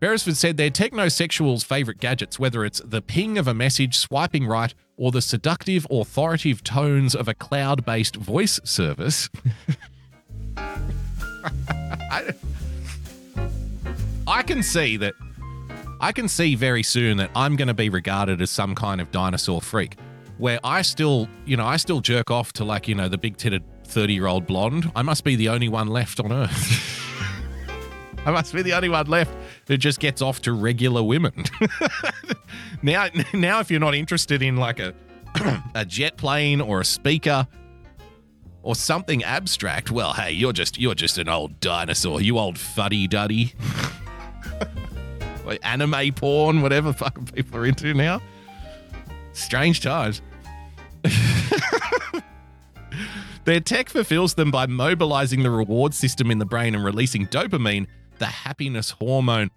Beresford 0.00 0.36
said 0.36 0.56
they're 0.56 0.68
technosexuals' 0.68 1.64
favorite 1.64 2.00
gadgets, 2.00 2.36
whether 2.38 2.64
it's 2.64 2.80
the 2.84 3.00
ping 3.00 3.38
of 3.38 3.46
a 3.46 3.54
message 3.54 3.96
swiping 3.96 4.46
right 4.46 4.74
or 4.96 5.12
the 5.12 5.22
seductive, 5.22 5.86
authoritative 5.90 6.64
tones 6.64 7.14
of 7.14 7.28
a 7.28 7.34
cloud 7.34 7.84
based 7.84 8.16
voice 8.16 8.58
service. 8.64 9.28
I 14.26 14.42
can 14.42 14.62
see 14.62 14.96
that. 14.96 15.14
I 16.02 16.10
can 16.10 16.26
see 16.26 16.56
very 16.56 16.82
soon 16.82 17.16
that 17.18 17.30
I'm 17.36 17.54
going 17.54 17.68
to 17.68 17.74
be 17.74 17.88
regarded 17.88 18.42
as 18.42 18.50
some 18.50 18.74
kind 18.74 19.00
of 19.00 19.12
dinosaur 19.12 19.60
freak, 19.60 19.96
where 20.36 20.58
I 20.64 20.82
still, 20.82 21.28
you 21.46 21.56
know, 21.56 21.64
I 21.64 21.76
still 21.76 22.00
jerk 22.00 22.28
off 22.28 22.52
to 22.54 22.64
like, 22.64 22.88
you 22.88 22.96
know, 22.96 23.08
the 23.08 23.16
big 23.16 23.36
titted 23.36 23.62
30 23.84 24.12
year 24.12 24.26
old 24.26 24.44
blonde. 24.44 24.90
I 24.96 25.02
must 25.02 25.22
be 25.22 25.36
the 25.36 25.48
only 25.48 25.68
one 25.68 25.86
left 25.86 26.18
on 26.18 26.32
earth. 26.32 26.98
I 28.26 28.32
must 28.32 28.52
be 28.52 28.62
the 28.62 28.72
only 28.72 28.88
one 28.88 29.06
left 29.06 29.32
who 29.68 29.76
just 29.76 30.00
gets 30.00 30.20
off 30.20 30.42
to 30.42 30.52
regular 30.52 31.04
women. 31.04 31.44
now, 32.82 33.06
now, 33.32 33.60
if 33.60 33.70
you're 33.70 33.78
not 33.78 33.94
interested 33.94 34.42
in 34.42 34.56
like 34.56 34.80
a 34.80 34.94
a 35.76 35.84
jet 35.84 36.16
plane 36.16 36.60
or 36.60 36.80
a 36.80 36.84
speaker 36.84 37.46
or 38.64 38.74
something 38.74 39.22
abstract, 39.22 39.92
well, 39.92 40.14
hey, 40.14 40.32
you're 40.32 40.52
just 40.52 40.80
you're 40.80 40.96
just 40.96 41.16
an 41.18 41.28
old 41.28 41.60
dinosaur, 41.60 42.20
you 42.20 42.38
old 42.38 42.58
fuddy 42.58 43.06
duddy. 43.06 43.54
anime 45.62 46.12
porn, 46.14 46.62
whatever 46.62 46.92
fucking 46.92 47.26
people 47.26 47.58
are 47.60 47.66
into 47.66 47.94
now. 47.94 48.20
Strange 49.32 49.80
times. 49.80 50.22
Their 53.44 53.60
tech 53.60 53.88
fulfills 53.88 54.34
them 54.34 54.50
by 54.50 54.66
mobilizing 54.66 55.42
the 55.42 55.50
reward 55.50 55.94
system 55.94 56.30
in 56.30 56.38
the 56.38 56.44
brain 56.44 56.74
and 56.74 56.84
releasing 56.84 57.26
dopamine, 57.26 57.86
the 58.18 58.26
happiness 58.26 58.90
hormone. 58.90 59.50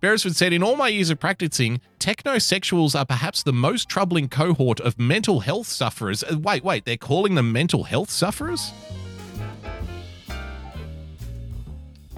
Beresford 0.00 0.36
said, 0.36 0.52
In 0.52 0.62
all 0.62 0.76
my 0.76 0.88
years 0.88 1.10
of 1.10 1.20
practicing, 1.20 1.80
technosexuals 1.98 2.98
are 2.98 3.06
perhaps 3.06 3.42
the 3.42 3.52
most 3.52 3.88
troubling 3.88 4.28
cohort 4.28 4.80
of 4.80 4.98
mental 4.98 5.40
health 5.40 5.66
sufferers. 5.66 6.22
Uh, 6.24 6.38
Wait, 6.38 6.64
wait, 6.64 6.84
they're 6.84 6.96
calling 6.96 7.34
them 7.34 7.52
mental 7.52 7.84
health 7.84 8.10
sufferers? 8.10 8.72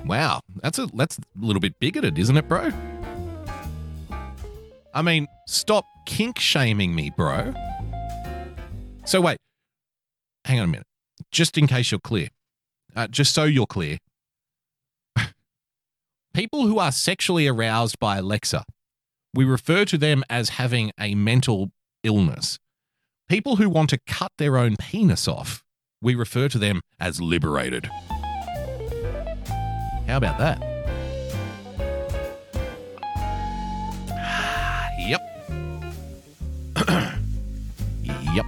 Wow, 0.04 0.40
that's 0.56 0.78
a 0.78 0.86
that's 0.94 1.18
a 1.18 1.22
little 1.40 1.60
bit 1.60 1.78
bigoted, 1.78 2.18
isn't 2.18 2.36
it, 2.36 2.48
bro? 2.48 2.72
I 4.94 5.02
mean, 5.02 5.26
stop 5.46 5.86
kink 6.06 6.38
shaming 6.38 6.94
me, 6.94 7.10
bro. 7.16 7.54
So 9.04 9.20
wait, 9.20 9.38
hang 10.44 10.58
on 10.58 10.64
a 10.64 10.68
minute. 10.68 10.86
Just 11.30 11.56
in 11.56 11.66
case 11.66 11.90
you're 11.90 12.00
clear, 12.00 12.28
uh, 12.94 13.06
just 13.08 13.34
so 13.34 13.44
you're 13.44 13.66
clear, 13.66 13.98
people 16.34 16.66
who 16.66 16.78
are 16.78 16.92
sexually 16.92 17.48
aroused 17.48 17.98
by 17.98 18.18
Alexa, 18.18 18.64
we 19.34 19.44
refer 19.44 19.84
to 19.86 19.96
them 19.96 20.24
as 20.28 20.50
having 20.50 20.92
a 21.00 21.14
mental 21.14 21.70
illness. 22.02 22.58
People 23.28 23.56
who 23.56 23.70
want 23.70 23.88
to 23.90 23.98
cut 24.06 24.32
their 24.36 24.58
own 24.58 24.76
penis 24.76 25.26
off, 25.26 25.62
we 26.02 26.14
refer 26.14 26.48
to 26.48 26.58
them 26.58 26.82
as 27.00 27.20
liberated. 27.20 27.86
How 30.06 30.18
about 30.18 30.38
that? 30.38 30.71
yep. 38.34 38.46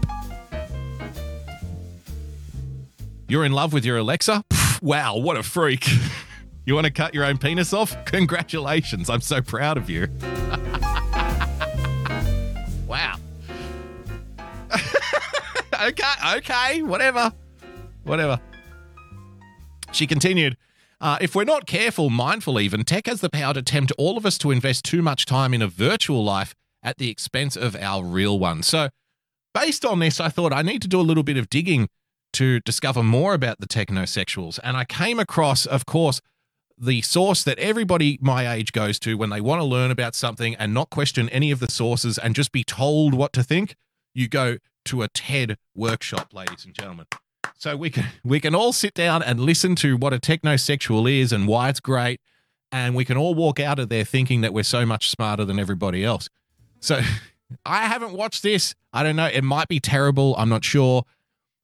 You're 3.28 3.44
in 3.44 3.52
love 3.52 3.72
with 3.72 3.84
your 3.84 3.96
Alexa? 3.98 4.44
Wow, 4.82 5.16
what 5.16 5.36
a 5.36 5.42
freak. 5.42 5.88
You 6.66 6.74
want 6.74 6.86
to 6.86 6.90
cut 6.90 7.12
your 7.12 7.24
own 7.26 7.36
penis 7.36 7.74
off? 7.74 7.94
Congratulations. 8.06 9.10
I'm 9.10 9.20
so 9.20 9.42
proud 9.42 9.76
of 9.76 9.90
you. 9.90 10.08
wow. 12.86 13.16
okay, 15.82 16.36
okay, 16.36 16.82
whatever. 16.82 17.32
Whatever. 18.04 18.40
She 19.92 20.06
continued, 20.06 20.56
uh, 21.02 21.18
if 21.20 21.34
we're 21.34 21.44
not 21.44 21.66
careful, 21.66 22.08
mindful 22.08 22.58
even, 22.58 22.82
tech 22.82 23.08
has 23.08 23.20
the 23.20 23.28
power 23.28 23.52
to 23.52 23.62
tempt 23.62 23.92
all 23.98 24.16
of 24.16 24.24
us 24.24 24.38
to 24.38 24.50
invest 24.50 24.86
too 24.86 25.02
much 25.02 25.26
time 25.26 25.52
in 25.52 25.60
a 25.60 25.68
virtual 25.68 26.24
life 26.24 26.54
at 26.84 26.98
the 26.98 27.10
expense 27.10 27.56
of 27.56 27.74
our 27.74 28.04
real 28.04 28.38
one. 28.38 28.62
So, 28.62 28.90
based 29.52 29.84
on 29.84 29.98
this, 29.98 30.20
I 30.20 30.28
thought 30.28 30.52
I 30.52 30.62
need 30.62 30.82
to 30.82 30.88
do 30.88 31.00
a 31.00 31.02
little 31.02 31.22
bit 31.24 31.36
of 31.36 31.48
digging 31.48 31.88
to 32.34 32.60
discover 32.60 33.02
more 33.02 33.34
about 33.34 33.60
the 33.60 33.66
technosexuals, 33.66 34.60
and 34.62 34.76
I 34.76 34.84
came 34.84 35.18
across, 35.18 35.66
of 35.66 35.86
course, 35.86 36.20
the 36.76 37.02
source 37.02 37.44
that 37.44 37.58
everybody 37.58 38.18
my 38.20 38.52
age 38.52 38.72
goes 38.72 38.98
to 39.00 39.16
when 39.16 39.30
they 39.30 39.40
want 39.40 39.60
to 39.60 39.64
learn 39.64 39.90
about 39.90 40.14
something 40.14 40.54
and 40.56 40.74
not 40.74 40.90
question 40.90 41.28
any 41.28 41.50
of 41.50 41.60
the 41.60 41.70
sources 41.70 42.18
and 42.18 42.34
just 42.34 42.52
be 42.52 42.64
told 42.64 43.14
what 43.14 43.32
to 43.32 43.42
think. 43.42 43.76
You 44.12 44.28
go 44.28 44.58
to 44.86 45.02
a 45.02 45.08
TED 45.08 45.56
workshop, 45.74 46.34
ladies 46.34 46.64
and 46.64 46.74
gentlemen. 46.74 47.06
So 47.56 47.76
we 47.76 47.90
can 47.90 48.06
we 48.24 48.40
can 48.40 48.54
all 48.54 48.72
sit 48.72 48.94
down 48.94 49.22
and 49.22 49.40
listen 49.40 49.76
to 49.76 49.96
what 49.96 50.12
a 50.12 50.18
technosexual 50.18 51.10
is 51.10 51.32
and 51.32 51.46
why 51.46 51.68
it's 51.68 51.80
great, 51.80 52.20
and 52.72 52.94
we 52.94 53.04
can 53.04 53.16
all 53.16 53.34
walk 53.34 53.60
out 53.60 53.78
of 53.78 53.88
there 53.88 54.04
thinking 54.04 54.40
that 54.40 54.52
we're 54.52 54.64
so 54.64 54.84
much 54.84 55.08
smarter 55.08 55.44
than 55.44 55.58
everybody 55.58 56.04
else. 56.04 56.28
So 56.84 57.00
I 57.64 57.86
haven't 57.86 58.12
watched 58.12 58.42
this. 58.42 58.74
I 58.92 59.02
don't 59.02 59.16
know. 59.16 59.26
It 59.26 59.42
might 59.42 59.68
be 59.68 59.80
terrible. 59.80 60.34
I'm 60.36 60.48
not 60.48 60.64
sure. 60.64 61.04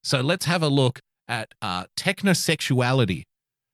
So 0.03 0.21
let's 0.21 0.47
have 0.47 0.63
a 0.63 0.69
look 0.69 1.01
at 1.29 1.53
uh, 1.61 1.85
technosexuality 1.97 3.25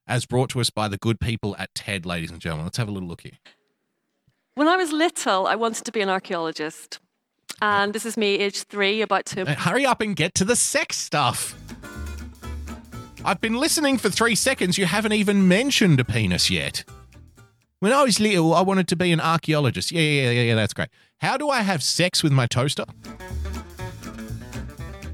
as 0.08 0.26
brought 0.26 0.50
to 0.50 0.60
us 0.60 0.70
by 0.70 0.88
the 0.88 0.98
good 0.98 1.20
people 1.20 1.56
at 1.58 1.72
TED, 1.74 2.04
ladies 2.04 2.30
and 2.30 2.40
gentlemen. 2.40 2.66
Let's 2.66 2.76
have 2.78 2.88
a 2.88 2.90
little 2.90 3.08
look 3.08 3.22
here. 3.22 3.38
When 4.54 4.68
I 4.68 4.76
was 4.76 4.92
little, 4.92 5.46
I 5.46 5.54
wanted 5.54 5.84
to 5.84 5.92
be 5.92 6.00
an 6.00 6.08
archaeologist. 6.08 6.98
And 7.62 7.92
this 7.92 8.04
is 8.04 8.16
me, 8.16 8.38
age 8.38 8.64
three, 8.64 9.00
about 9.02 9.26
to. 9.26 9.44
Hurry 9.54 9.86
up 9.86 10.00
and 10.00 10.16
get 10.16 10.34
to 10.34 10.44
the 10.44 10.56
sex 10.56 10.96
stuff. 10.96 11.54
I've 13.24 13.40
been 13.40 13.54
listening 13.54 13.98
for 13.98 14.10
three 14.10 14.34
seconds. 14.34 14.78
You 14.78 14.86
haven't 14.86 15.12
even 15.12 15.48
mentioned 15.48 16.00
a 16.00 16.04
penis 16.04 16.50
yet. 16.50 16.84
When 17.80 17.92
I 17.92 18.02
was 18.02 18.18
little, 18.18 18.54
I 18.54 18.62
wanted 18.62 18.88
to 18.88 18.96
be 18.96 19.12
an 19.12 19.20
archaeologist. 19.20 19.92
Yeah, 19.92 20.00
yeah, 20.00 20.30
yeah, 20.30 20.42
yeah, 20.42 20.54
that's 20.54 20.72
great. 20.72 20.88
How 21.20 21.36
do 21.36 21.48
I 21.48 21.62
have 21.62 21.82
sex 21.82 22.22
with 22.22 22.32
my 22.32 22.46
toaster? 22.46 22.84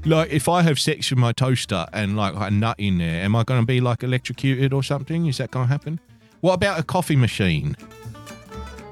Like, 0.05 0.31
if 0.31 0.49
I 0.49 0.61
have 0.63 0.79
sex 0.79 1.09
with 1.09 1.19
my 1.19 1.31
toaster 1.31 1.85
and 1.93 2.17
like 2.17 2.33
a 2.35 2.51
nut 2.51 2.75
in 2.77 2.97
there, 2.97 3.23
am 3.23 3.35
I 3.37 3.43
going 3.43 3.61
to 3.61 3.65
be 3.65 3.79
like 3.79 4.03
electrocuted 4.03 4.73
or 4.73 4.83
something? 4.83 5.27
Is 5.27 5.37
that 5.37 5.51
going 5.51 5.67
to 5.67 5.71
happen? 5.71 5.99
What 6.41 6.55
about 6.55 6.77
a 6.77 6.83
coffee 6.83 7.15
machine? 7.15 7.77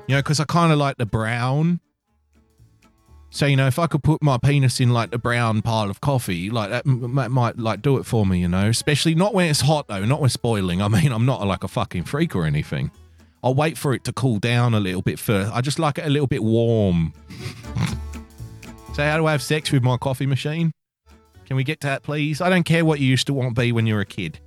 You 0.07 0.15
know, 0.15 0.19
because 0.19 0.39
I 0.39 0.45
kind 0.45 0.71
of 0.71 0.77
like 0.77 0.97
the 0.97 1.05
brown. 1.05 1.81
So 3.29 3.45
you 3.45 3.55
know, 3.57 3.67
if 3.67 3.77
I 3.77 3.87
could 3.87 4.03
put 4.03 4.21
my 4.21 4.37
penis 4.37 4.79
in 4.79 4.91
like 4.91 5.11
the 5.11 5.17
brown 5.17 5.61
pile 5.61 5.89
of 5.89 5.99
coffee, 6.01 6.49
like 6.49 6.69
that 6.69 6.85
m- 6.85 7.17
m- 7.17 7.31
might 7.31 7.57
like 7.57 7.81
do 7.81 7.97
it 7.97 8.05
for 8.05 8.25
me. 8.25 8.39
You 8.39 8.47
know, 8.49 8.67
especially 8.69 9.15
not 9.15 9.33
when 9.33 9.49
it's 9.49 9.61
hot 9.61 9.87
though, 9.87 10.03
not 10.05 10.19
when 10.21 10.27
it's 10.27 10.37
boiling. 10.37 10.81
I 10.81 10.87
mean, 10.87 11.11
I'm 11.11 11.25
not 11.25 11.45
like 11.45 11.63
a 11.63 11.69
fucking 11.69 12.03
freak 12.03 12.35
or 12.35 12.45
anything. 12.45 12.91
I'll 13.43 13.55
wait 13.55 13.77
for 13.77 13.93
it 13.93 14.03
to 14.05 14.13
cool 14.13 14.39
down 14.39 14.73
a 14.73 14.79
little 14.79 15.01
bit 15.01 15.17
first. 15.19 15.51
I 15.51 15.61
just 15.61 15.79
like 15.79 15.97
it 15.97 16.05
a 16.05 16.09
little 16.09 16.27
bit 16.27 16.43
warm. 16.43 17.13
so 18.93 19.03
how 19.03 19.17
do 19.17 19.25
I 19.25 19.31
have 19.31 19.41
sex 19.41 19.71
with 19.71 19.83
my 19.83 19.97
coffee 19.97 20.27
machine? 20.27 20.71
Can 21.47 21.57
we 21.57 21.63
get 21.63 21.81
to 21.81 21.87
that, 21.87 22.03
please? 22.03 22.39
I 22.39 22.49
don't 22.49 22.63
care 22.63 22.85
what 22.85 22.99
you 22.99 23.07
used 23.07 23.27
to 23.27 23.33
want 23.33 23.55
to 23.55 23.61
be 23.61 23.71
when 23.71 23.87
you 23.87 23.95
were 23.95 24.01
a 24.01 24.05
kid. 24.05 24.39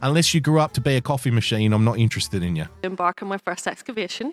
Unless 0.00 0.34
you 0.34 0.40
grew 0.40 0.58
up 0.58 0.72
to 0.72 0.80
be 0.80 0.96
a 0.96 1.00
coffee 1.00 1.30
machine, 1.30 1.72
I'm 1.72 1.84
not 1.84 1.98
interested 1.98 2.42
in 2.42 2.56
you. 2.56 2.66
embark 2.82 3.22
on 3.22 3.28
my 3.28 3.38
first 3.38 3.68
excavation. 3.68 4.32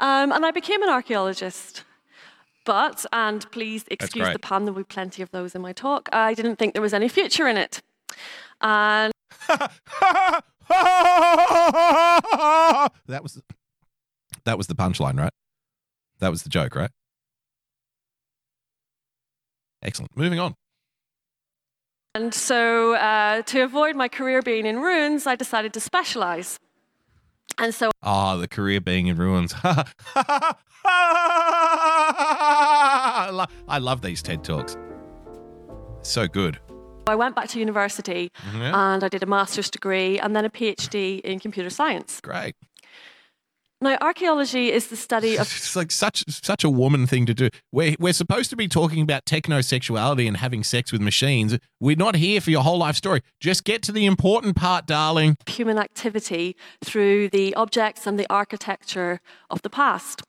Um, 0.00 0.32
and 0.32 0.46
I 0.46 0.50
became 0.50 0.82
an 0.82 0.88
archaeologist. 0.88 1.84
But, 2.64 3.04
and 3.12 3.50
please 3.50 3.84
excuse 3.90 4.32
the 4.32 4.38
pun, 4.38 4.64
there'll 4.64 4.78
be 4.78 4.84
plenty 4.84 5.20
of 5.20 5.30
those 5.32 5.54
in 5.54 5.60
my 5.60 5.72
talk, 5.72 6.08
I 6.12 6.32
didn't 6.32 6.56
think 6.56 6.72
there 6.74 6.82
was 6.82 6.94
any 6.94 7.08
future 7.08 7.48
in 7.48 7.56
it. 7.56 7.82
And 8.60 9.12
that 13.08 13.22
was 13.22 13.40
that 14.44 14.58
was 14.58 14.66
the 14.66 14.74
punchline, 14.74 15.18
right? 15.18 15.32
That 16.20 16.30
was 16.30 16.42
the 16.42 16.48
joke, 16.48 16.74
right? 16.74 16.90
Excellent. 19.82 20.16
Moving 20.16 20.38
on. 20.38 20.54
And 22.14 22.34
so, 22.34 22.94
uh, 22.94 23.42
to 23.42 23.62
avoid 23.62 23.96
my 23.96 24.08
career 24.08 24.42
being 24.42 24.66
in 24.66 24.80
ruins, 24.80 25.26
I 25.26 25.34
decided 25.34 25.72
to 25.74 25.80
specialize. 25.80 26.58
And 27.58 27.74
so, 27.74 27.90
Ah, 28.02 28.36
the 28.36 28.48
career 28.48 28.80
being 28.80 29.06
in 29.06 29.16
ruins. 29.16 29.54
I 29.64 30.56
love 33.80 34.02
these 34.02 34.22
TED 34.22 34.44
Talks. 34.44 34.76
So 36.02 36.28
good. 36.28 36.58
I 37.06 37.14
went 37.14 37.34
back 37.34 37.48
to 37.50 37.58
university 37.58 38.30
mm-hmm. 38.46 38.60
Yeah. 38.60 38.94
and 38.94 39.04
I 39.04 39.08
did 39.08 39.22
a 39.22 39.26
master's 39.26 39.70
degree 39.70 40.18
and 40.18 40.34
then 40.36 40.44
a 40.44 40.50
PhD 40.50 41.20
in 41.20 41.40
computer 41.40 41.70
science. 41.70 42.20
Great. 42.20 42.54
Now, 43.80 43.98
archaeology 44.00 44.70
is 44.70 44.86
the 44.86 44.96
study 44.96 45.36
of 45.38 45.52
It's 45.52 45.74
like 45.74 45.90
such 45.90 46.24
such 46.28 46.62
a 46.62 46.70
woman 46.70 47.08
thing 47.08 47.26
to 47.26 47.34
do. 47.34 47.48
We're 47.72 47.96
we're 47.98 48.12
supposed 48.12 48.48
to 48.50 48.56
be 48.56 48.68
talking 48.68 49.02
about 49.02 49.24
technosexuality 49.24 50.28
and 50.28 50.36
having 50.36 50.62
sex 50.62 50.92
with 50.92 51.00
machines. 51.00 51.58
We're 51.80 51.96
not 51.96 52.14
here 52.14 52.40
for 52.40 52.50
your 52.50 52.62
whole 52.62 52.78
life 52.78 52.94
story. 52.94 53.22
Just 53.40 53.64
get 53.64 53.82
to 53.82 53.92
the 53.92 54.06
important 54.06 54.54
part, 54.54 54.86
darling. 54.86 55.36
human 55.48 55.78
activity 55.78 56.56
through 56.84 57.30
the 57.30 57.54
objects 57.56 58.06
and 58.06 58.18
the 58.20 58.26
architecture 58.30 59.20
of 59.50 59.62
the 59.62 59.70
past. 59.70 60.22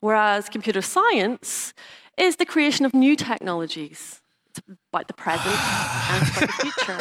Whereas 0.00 0.50
computer 0.50 0.82
science 0.82 1.72
is 2.18 2.36
the 2.36 2.44
creation 2.44 2.84
of 2.84 2.92
new 2.92 3.16
technologies. 3.16 4.20
It's 4.66 4.78
about 4.92 5.08
the 5.08 5.14
present 5.14 5.54
and 6.10 6.26
it's 6.26 6.36
about 6.36 6.48
the 6.48 6.72
future. 6.72 6.98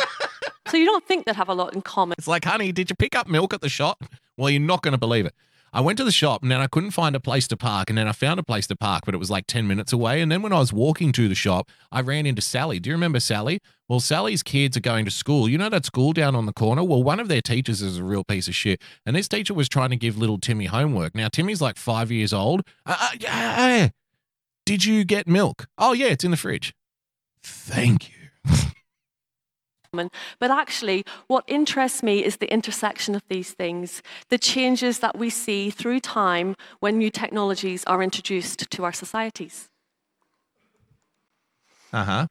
So 0.67 0.77
you 0.77 0.85
don't 0.85 1.05
think 1.05 1.25
they'd 1.25 1.35
have 1.35 1.49
a 1.49 1.53
lot 1.53 1.73
in 1.73 1.81
common. 1.81 2.15
It's 2.17 2.27
like, 2.27 2.45
honey, 2.45 2.71
did 2.71 2.89
you 2.89 2.95
pick 2.95 3.15
up 3.15 3.27
milk 3.27 3.53
at 3.53 3.61
the 3.61 3.69
shop? 3.69 4.03
Well, 4.35 4.49
you're 4.49 4.61
not 4.61 4.81
going 4.81 4.91
to 4.91 4.97
believe 4.97 5.25
it. 5.25 5.33
I 5.73 5.81
went 5.81 5.97
to 5.97 6.03
the 6.03 6.11
shop 6.11 6.41
and 6.41 6.51
then 6.51 6.59
I 6.59 6.67
couldn't 6.67 6.91
find 6.91 7.15
a 7.15 7.19
place 7.19 7.47
to 7.49 7.57
park. 7.57 7.89
And 7.89 7.97
then 7.97 8.07
I 8.07 8.11
found 8.11 8.39
a 8.39 8.43
place 8.43 8.67
to 8.67 8.75
park, 8.75 9.03
but 9.05 9.13
it 9.13 9.17
was 9.17 9.29
like 9.29 9.47
10 9.47 9.67
minutes 9.67 9.93
away. 9.93 10.21
And 10.21 10.31
then 10.31 10.41
when 10.41 10.53
I 10.53 10.59
was 10.59 10.73
walking 10.73 11.11
to 11.13 11.27
the 11.27 11.35
shop, 11.35 11.69
I 11.91 12.01
ran 12.01 12.25
into 12.25 12.41
Sally. 12.41 12.79
Do 12.79 12.89
you 12.89 12.95
remember 12.95 13.19
Sally? 13.19 13.59
Well, 13.87 13.99
Sally's 13.99 14.43
kids 14.43 14.75
are 14.75 14.81
going 14.81 15.05
to 15.05 15.11
school. 15.11 15.47
You 15.47 15.57
know 15.57 15.69
that 15.69 15.85
school 15.85 16.13
down 16.13 16.35
on 16.35 16.45
the 16.45 16.53
corner? 16.53 16.83
Well, 16.83 17.03
one 17.03 17.19
of 17.19 17.27
their 17.27 17.41
teachers 17.41 17.81
is 17.81 17.97
a 17.97 18.03
real 18.03 18.23
piece 18.23 18.47
of 18.47 18.55
shit. 18.55 18.81
And 19.05 19.15
this 19.15 19.27
teacher 19.27 19.53
was 19.53 19.69
trying 19.69 19.91
to 19.91 19.97
give 19.97 20.17
little 20.17 20.39
Timmy 20.39 20.65
homework. 20.65 21.15
Now, 21.15 21.27
Timmy's 21.27 21.61
like 21.61 21.77
five 21.77 22.11
years 22.11 22.33
old. 22.33 22.61
Uh, 22.85 22.97
uh, 22.99 23.09
yeah, 23.19 23.89
did 24.65 24.83
you 24.83 25.03
get 25.03 25.27
milk? 25.27 25.67
Oh, 25.77 25.93
yeah, 25.93 26.07
it's 26.07 26.23
in 26.23 26.31
the 26.31 26.37
fridge. 26.37 26.73
Thank 27.47 28.09
you. 28.09 28.13
But 30.39 30.51
actually, 30.51 31.05
what 31.27 31.43
interests 31.47 32.03
me 32.03 32.23
is 32.23 32.37
the 32.37 32.51
intersection 32.53 33.15
of 33.15 33.23
these 33.29 33.51
things, 33.53 34.03
the 34.29 34.37
changes 34.37 34.99
that 34.99 35.17
we 35.17 35.29
see 35.29 35.69
through 35.71 36.01
time 36.01 36.55
when 36.81 36.97
new 36.99 37.09
technologies 37.09 37.83
are 37.85 38.03
introduced 38.03 38.69
to 38.69 38.83
our 38.83 38.93
societies. 38.93 39.69
Uh 41.93 42.03
huh. 42.03 42.27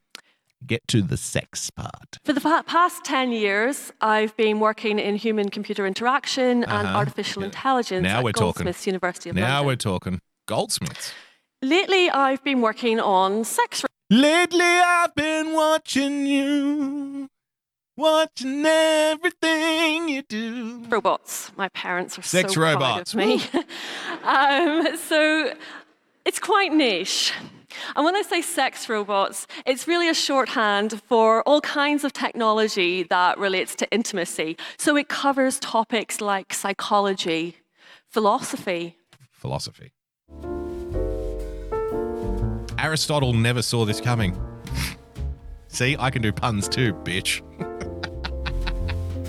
Get 0.64 0.86
to 0.88 1.02
the 1.02 1.16
sex 1.16 1.70
part. 1.70 2.18
For 2.24 2.32
the 2.34 2.40
past 2.66 3.04
10 3.04 3.32
years, 3.32 3.90
I've 4.00 4.36
been 4.36 4.60
working 4.60 4.98
in 4.98 5.16
human 5.16 5.48
computer 5.48 5.86
interaction 5.86 6.62
and 6.64 6.86
Uh-huh. 6.86 6.98
artificial 6.98 7.42
intelligence 7.42 8.04
Now 8.04 8.18
at 8.18 8.24
we're 8.24 8.32
talking. 8.32 8.64
Goldsmiths 8.64 8.86
University 8.86 9.30
of 9.30 9.36
Now 9.36 9.42
London. 9.42 9.54
Now 9.62 9.66
we're 9.66 9.76
talking 9.76 10.20
goldsmiths. 10.46 11.12
Lately, 11.62 12.10
I've 12.10 12.44
been 12.44 12.60
working 12.60 13.00
on 13.00 13.44
sex 13.44 13.82
Lately, 14.08 14.60
I've 14.64 15.14
been 15.16 15.52
watching 15.52 16.26
you, 16.26 17.28
watching 17.96 18.64
everything 18.64 20.08
you 20.08 20.22
do. 20.22 20.84
robots. 20.88 21.50
My 21.56 21.68
parents 21.70 22.16
are 22.18 22.22
Sex 22.22 22.54
so 22.54 22.60
robots. 22.60 23.14
proud 23.14 23.24
of 23.24 23.28
me. 23.28 23.64
um, 24.22 24.96
so 24.96 25.52
it's 26.24 26.38
quite 26.38 26.72
niche. 26.72 27.32
And 27.96 28.04
when 28.04 28.14
I 28.14 28.22
say 28.22 28.40
sex 28.42 28.88
robots, 28.88 29.46
it's 29.66 29.88
really 29.88 30.08
a 30.08 30.14
shorthand 30.14 31.02
for 31.08 31.42
all 31.42 31.60
kinds 31.60 32.04
of 32.04 32.12
technology 32.12 33.02
that 33.04 33.38
relates 33.38 33.74
to 33.74 33.90
intimacy. 33.90 34.56
So 34.78 34.96
it 34.96 35.08
covers 35.08 35.58
topics 35.58 36.20
like 36.20 36.54
psychology, 36.54 37.56
philosophy, 38.08 38.96
Philosophy. 39.32 39.92
Aristotle 42.90 43.32
never 43.32 43.62
saw 43.62 43.84
this 43.84 44.00
coming. 44.00 44.40
See, 45.66 45.96
I 45.98 46.08
can 46.10 46.22
do 46.22 46.30
puns 46.32 46.68
too, 46.68 46.94
bitch. 46.94 47.42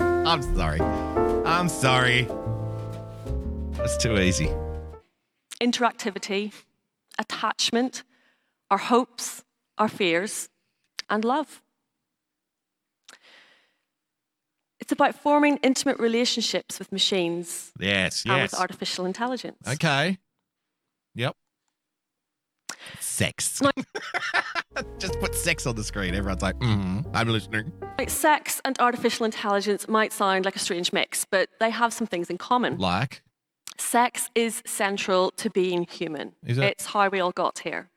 I'm 0.00 0.42
sorry. 0.56 0.80
I'm 0.80 1.68
sorry. 1.68 2.28
That's 3.72 3.96
too 3.96 4.16
easy. 4.16 4.48
interactivity, 5.60 6.52
attachment, 7.18 8.04
our 8.70 8.78
hopes, 8.78 9.42
our 9.76 9.88
fears, 9.88 10.48
and 11.10 11.24
love. 11.24 11.60
It's 14.78 14.92
about 14.92 15.16
forming 15.16 15.56
intimate 15.64 15.98
relationships 15.98 16.78
with 16.78 16.92
machines 16.92 17.72
Yes, 17.80 18.22
and 18.24 18.36
yes. 18.36 18.52
with 18.52 18.60
artificial 18.60 19.04
intelligence. 19.04 19.58
Okay. 19.66 20.18
Yep. 21.16 21.34
Sex. 23.00 23.60
Just 24.98 25.18
put 25.20 25.34
sex 25.34 25.66
on 25.66 25.74
the 25.76 25.84
screen. 25.84 26.14
Everyone's 26.14 26.42
like, 26.42 26.58
mm, 26.58 27.04
I'm 27.14 27.28
listening. 27.28 27.72
Like 27.98 28.10
sex 28.10 28.60
and 28.64 28.78
artificial 28.78 29.26
intelligence 29.26 29.88
might 29.88 30.12
sound 30.12 30.44
like 30.44 30.56
a 30.56 30.60
strange 30.60 30.92
mix, 30.92 31.24
but 31.24 31.48
they 31.60 31.70
have 31.70 31.92
some 31.92 32.06
things 32.06 32.30
in 32.30 32.38
common. 32.38 32.78
Like, 32.78 33.22
Sex 33.80 34.28
is 34.34 34.62
central 34.66 35.30
to 35.32 35.50
being 35.50 35.84
human. 35.84 36.32
Is 36.44 36.58
it? 36.58 36.64
It's 36.64 36.86
how 36.86 37.08
we 37.08 37.20
all 37.20 37.30
got 37.30 37.60
here. 37.60 37.88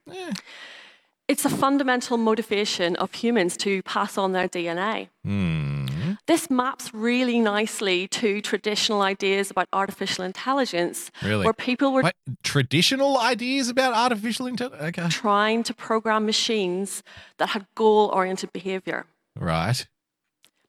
It's 1.28 1.44
a 1.46 1.50
fundamental 1.50 2.18
motivation 2.18 2.96
of 2.98 3.14
humans 3.14 3.58
to 3.58 3.82
pass 3.84 4.18
on 4.18 4.32
their 4.32 4.48
DNA. 4.48 5.10
Hmm. 5.24 5.81
This 6.28 6.50
maps 6.50 6.94
really 6.94 7.40
nicely 7.40 8.08
to 8.10 8.42
traditional 8.42 9.02
ideas 9.02 9.50
about 9.52 9.68
artificial 9.74 10.24
intelligence, 10.24 11.12
Really? 11.24 11.44
where 11.46 11.54
people 11.54 11.92
were 11.92 12.04
Wait, 12.04 12.14
traditional 12.44 13.18
ideas 13.18 13.70
about 13.70 13.94
artificial 13.94 14.46
intelligence? 14.48 14.84
Okay. 14.84 15.10
trying 15.10 15.64
to 15.64 15.74
program 15.74 16.26
machines 16.26 17.04
that 17.38 17.50
had 17.50 17.66
goal 17.76 18.10
oriented 18.14 18.54
behavior. 18.54 19.06
Right. 19.36 19.88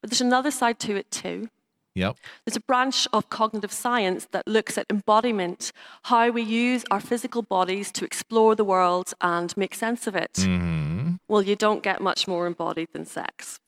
But 0.00 0.10
there's 0.10 0.20
another 0.20 0.50
side 0.50 0.78
to 0.80 0.96
it 0.96 1.10
too. 1.10 1.48
Yep. 1.94 2.16
There's 2.46 2.56
a 2.56 2.60
branch 2.60 3.06
of 3.12 3.28
cognitive 3.28 3.70
science 3.72 4.26
that 4.32 4.48
looks 4.48 4.78
at 4.78 4.86
embodiment, 4.88 5.70
how 6.04 6.30
we 6.30 6.40
use 6.42 6.84
our 6.90 7.00
physical 7.00 7.42
bodies 7.42 7.92
to 7.92 8.04
explore 8.06 8.56
the 8.56 8.64
world 8.64 9.12
and 9.20 9.54
make 9.58 9.74
sense 9.74 10.06
of 10.06 10.16
it. 10.16 10.38
hmm 10.38 11.16
Well, 11.28 11.42
you 11.42 11.54
don't 11.56 11.82
get 11.82 12.00
much 12.00 12.26
more 12.26 12.46
embodied 12.46 12.88
than 12.94 13.04
sex. 13.04 13.60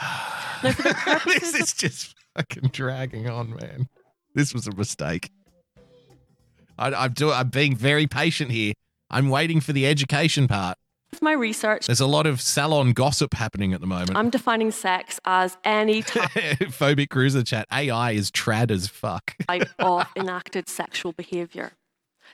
Now, 0.00 0.72
for 0.72 0.82
the 0.82 0.94
purposes 1.04 1.52
this 1.52 1.60
is 1.60 1.72
just 1.72 2.14
fucking 2.36 2.70
dragging 2.72 3.28
on, 3.28 3.50
man. 3.50 3.88
This 4.34 4.54
was 4.54 4.66
a 4.66 4.72
mistake. 4.72 5.30
I, 6.78 6.92
I'm, 6.92 7.12
do, 7.12 7.30
I'm 7.30 7.48
being 7.48 7.76
very 7.76 8.06
patient 8.06 8.50
here. 8.50 8.72
I'm 9.10 9.28
waiting 9.28 9.60
for 9.60 9.72
the 9.72 9.86
education 9.86 10.48
part. 10.48 10.78
my 11.20 11.32
research, 11.32 11.86
There's 11.86 12.00
a 12.00 12.06
lot 12.06 12.26
of 12.26 12.40
salon 12.40 12.92
gossip 12.92 13.34
happening 13.34 13.72
at 13.72 13.80
the 13.80 13.86
moment. 13.86 14.16
I'm 14.16 14.30
defining 14.30 14.70
sex 14.70 15.18
as 15.24 15.58
any 15.64 16.02
type 16.02 16.30
Phobic 16.30 17.10
cruiser 17.10 17.42
chat. 17.42 17.66
AI 17.72 18.12
is 18.12 18.30
trad 18.30 18.70
as 18.70 18.86
fuck. 18.86 19.34
of 19.80 20.06
enacted 20.16 20.68
sexual 20.68 21.12
behavior. 21.12 21.72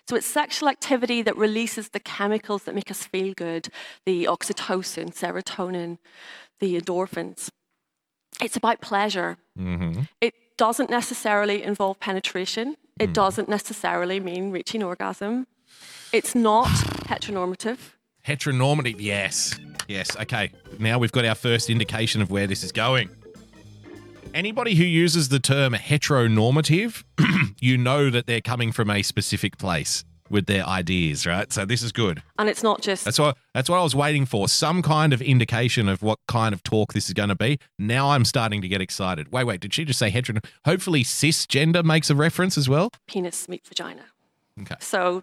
So 0.09 0.14
it's 0.14 0.27
sexual 0.27 0.69
activity 0.69 1.23
that 1.23 1.37
releases 1.37 1.89
the 1.89 2.01
chemicals 2.01 2.64
that 2.64 2.75
make 2.75 2.91
us 2.91 3.05
feel 3.05 3.33
good 3.35 3.69
the 4.05 4.25
oxytocin, 4.25 5.12
serotonin, 5.12 5.99
the 6.61 6.79
endorphins. 6.79 7.49
It's 8.41 8.57
about 8.57 8.80
pleasure. 8.80 9.39
Mm-hmm. 9.59 10.03
It 10.20 10.34
doesn't 10.57 10.91
necessarily 10.91 11.62
involve 11.62 12.01
penetration. 12.01 12.76
It 12.99 13.12
doesn't 13.12 13.49
necessarily 13.49 14.20
mean 14.20 14.51
reaching 14.51 14.82
orgasm. 14.82 15.47
It's 16.12 16.34
not 16.34 16.66
heteronormative. 17.09 17.78
Heteronormative, 18.26 18.97
yes. 18.99 19.59
Yes, 19.87 20.16
okay. 20.16 20.51
Now 20.78 20.99
we've 20.99 21.12
got 21.12 21.24
our 21.24 21.34
first 21.34 21.70
indication 21.70 22.22
of 22.22 22.30
where 22.30 22.47
this 22.47 22.64
is 22.64 22.72
going. 22.72 23.11
Anybody 24.34 24.74
who 24.74 24.84
uses 24.84 25.28
the 25.28 25.39
term 25.39 25.72
heteronormative, 25.74 27.05
you 27.61 27.78
know 27.78 28.11
that 28.11 28.26
they're 28.26 28.41
coming 28.41 28.72
from 28.72 28.91
a 28.91 29.03
specific 29.03 29.59
place 29.59 30.05
with 30.31 30.47
their 30.47 30.66
ideas, 30.66 31.27
right? 31.27 31.53
So 31.53 31.64
this 31.64 31.83
is 31.83 31.93
good. 31.93 32.22
And 32.39 32.49
it's 32.49 32.62
not 32.62 32.81
just 32.83 33.05
That's 33.05 33.18
what 33.18 33.37
that's 33.55 33.68
what 33.68 33.79
I 33.79 33.83
was 33.83 33.95
waiting 33.95 34.27
for. 34.27 34.49
Some 34.49 34.83
kind 34.83 35.12
of 35.12 35.20
indication 35.22 35.89
of 35.89 36.03
what 36.03 36.18
kind 36.29 36.53
of 36.53 36.62
talk 36.62 36.93
this 36.93 37.07
is 37.07 37.12
going 37.14 37.29
to 37.29 37.35
be. 37.35 37.59
Now 37.79 38.11
I'm 38.11 38.24
starting 38.24 38.61
to 38.62 38.68
get 38.68 38.81
excited. 38.81 39.33
Wait, 39.33 39.45
wait, 39.45 39.61
did 39.61 39.72
she 39.74 39.85
just 39.85 39.99
say 39.99 40.11
hetero? 40.11 40.41
Hopefully 40.64 41.05
cisgender 41.05 41.85
makes 41.85 42.11
a 42.11 42.14
reference 42.14 42.59
as 42.59 42.68
well, 42.68 42.91
penis 43.07 43.49
meet 43.49 43.66
vagina. 43.66 44.07
Okay. 44.62 44.77
So 44.81 45.22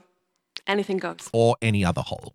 anything 0.68 0.98
goes. 0.98 1.30
or 1.34 1.58
any 1.62 1.84
other 1.84 2.02
hole. 2.02 2.34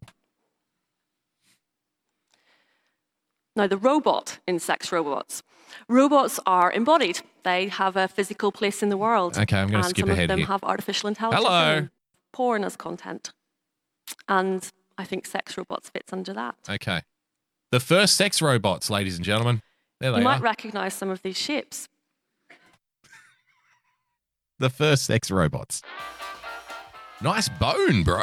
Now, 3.57 3.67
the 3.67 3.77
robot 3.77 4.39
in 4.47 4.61
sex 4.61 4.93
robots. 4.93 5.43
Robots 5.89 6.39
are 6.47 6.71
embodied. 6.71 7.21
They 7.43 7.69
have 7.69 7.97
a 7.97 8.07
physical 8.07 8.53
place 8.53 8.83
in 8.83 8.89
the 8.89 8.97
world. 8.97 9.37
Okay, 9.37 9.59
I'm 9.59 9.67
gonna 9.69 9.79
and 9.79 9.87
skip 9.87 10.05
some 10.05 10.11
ahead 10.11 10.25
of 10.25 10.29
them 10.29 10.39
here. 10.39 10.47
have 10.47 10.63
artificial 10.63 11.09
intelligence. 11.09 11.45
Hello. 11.45 11.89
Porn 12.33 12.65
as 12.65 12.77
content. 12.77 13.33
And 14.29 14.69
I 14.97 15.05
think 15.05 15.27
sex 15.27 15.57
robots 15.57 15.91
fits 15.91 16.13
under 16.13 16.33
that. 16.33 16.57
Okay. 16.69 17.03
The 17.71 17.81
first 17.81 18.17
sex 18.17 18.41
robots, 18.41 18.91
ladies 18.91 19.17
and 19.17 19.25
gentlemen. 19.25 19.61
There 20.01 20.13
they 20.13 20.19
you 20.19 20.25
might 20.25 20.41
are. 20.41 20.43
recognize 20.43 20.95
some 20.95 21.11
of 21.11 21.23
these 21.23 21.37
ships. 21.37 21.89
the 24.59 24.71
first 24.71 25.05
sex 25.05 25.31
robots. 25.31 25.83
Nice 27.21 27.49
bone, 27.49 28.05
bro. 28.05 28.23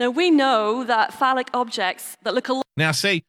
Now, 0.00 0.10
we 0.10 0.30
know 0.30 0.84
that 0.84 1.12
phallic 1.12 1.50
objects 1.52 2.16
that 2.22 2.34
look 2.34 2.48
a 2.48 2.54
lot 2.54 2.64
Now, 2.76 2.92
see, 2.92 3.24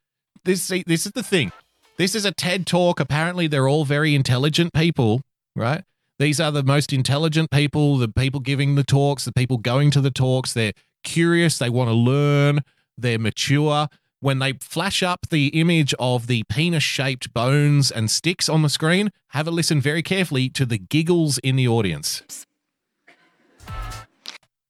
this 0.46 0.64
see, 0.64 0.84
this 0.86 1.06
is 1.06 1.14
the 1.14 1.24
thing. 1.24 1.52
This 1.98 2.16
is 2.16 2.26
a 2.26 2.32
TED 2.32 2.66
talk. 2.66 3.00
Apparently, 3.00 3.48
they're 3.48 3.68
all 3.68 3.86
very 3.86 4.16
intelligent 4.16 4.74
people, 4.74 5.22
right? 5.56 5.84
These 6.20 6.42
are 6.42 6.52
the 6.52 6.64
most 6.64 6.92
intelligent 6.92 7.50
people, 7.50 7.98
the 7.98 8.10
people 8.10 8.42
giving 8.42 8.76
the 8.76 8.84
talks, 8.84 9.24
the 9.24 9.32
people 9.32 9.58
going 9.58 9.90
to 9.92 10.02
the 10.02 10.12
talks. 10.12 10.52
They're 10.52 10.74
curious, 11.02 11.58
they 11.58 11.70
want 11.70 11.90
to 11.90 11.94
learn, 11.94 12.60
they're 12.98 13.18
mature. 13.18 13.88
When 14.20 14.40
they 14.40 14.52
flash 14.60 15.02
up 15.02 15.28
the 15.30 15.48
image 15.48 15.94
of 15.98 16.28
the 16.28 16.44
penis 16.50 16.84
shaped 16.84 17.34
bones 17.34 17.90
and 17.90 18.12
sticks 18.12 18.50
on 18.50 18.64
the 18.64 18.70
screen, 18.70 19.12
have 19.30 19.48
a 19.48 19.52
listen 19.52 19.80
very 19.80 20.04
carefully 20.04 20.50
to 20.50 20.66
the 20.66 20.78
giggles 20.78 21.38
in 21.38 21.56
the 21.56 21.70
audience. 21.70 22.46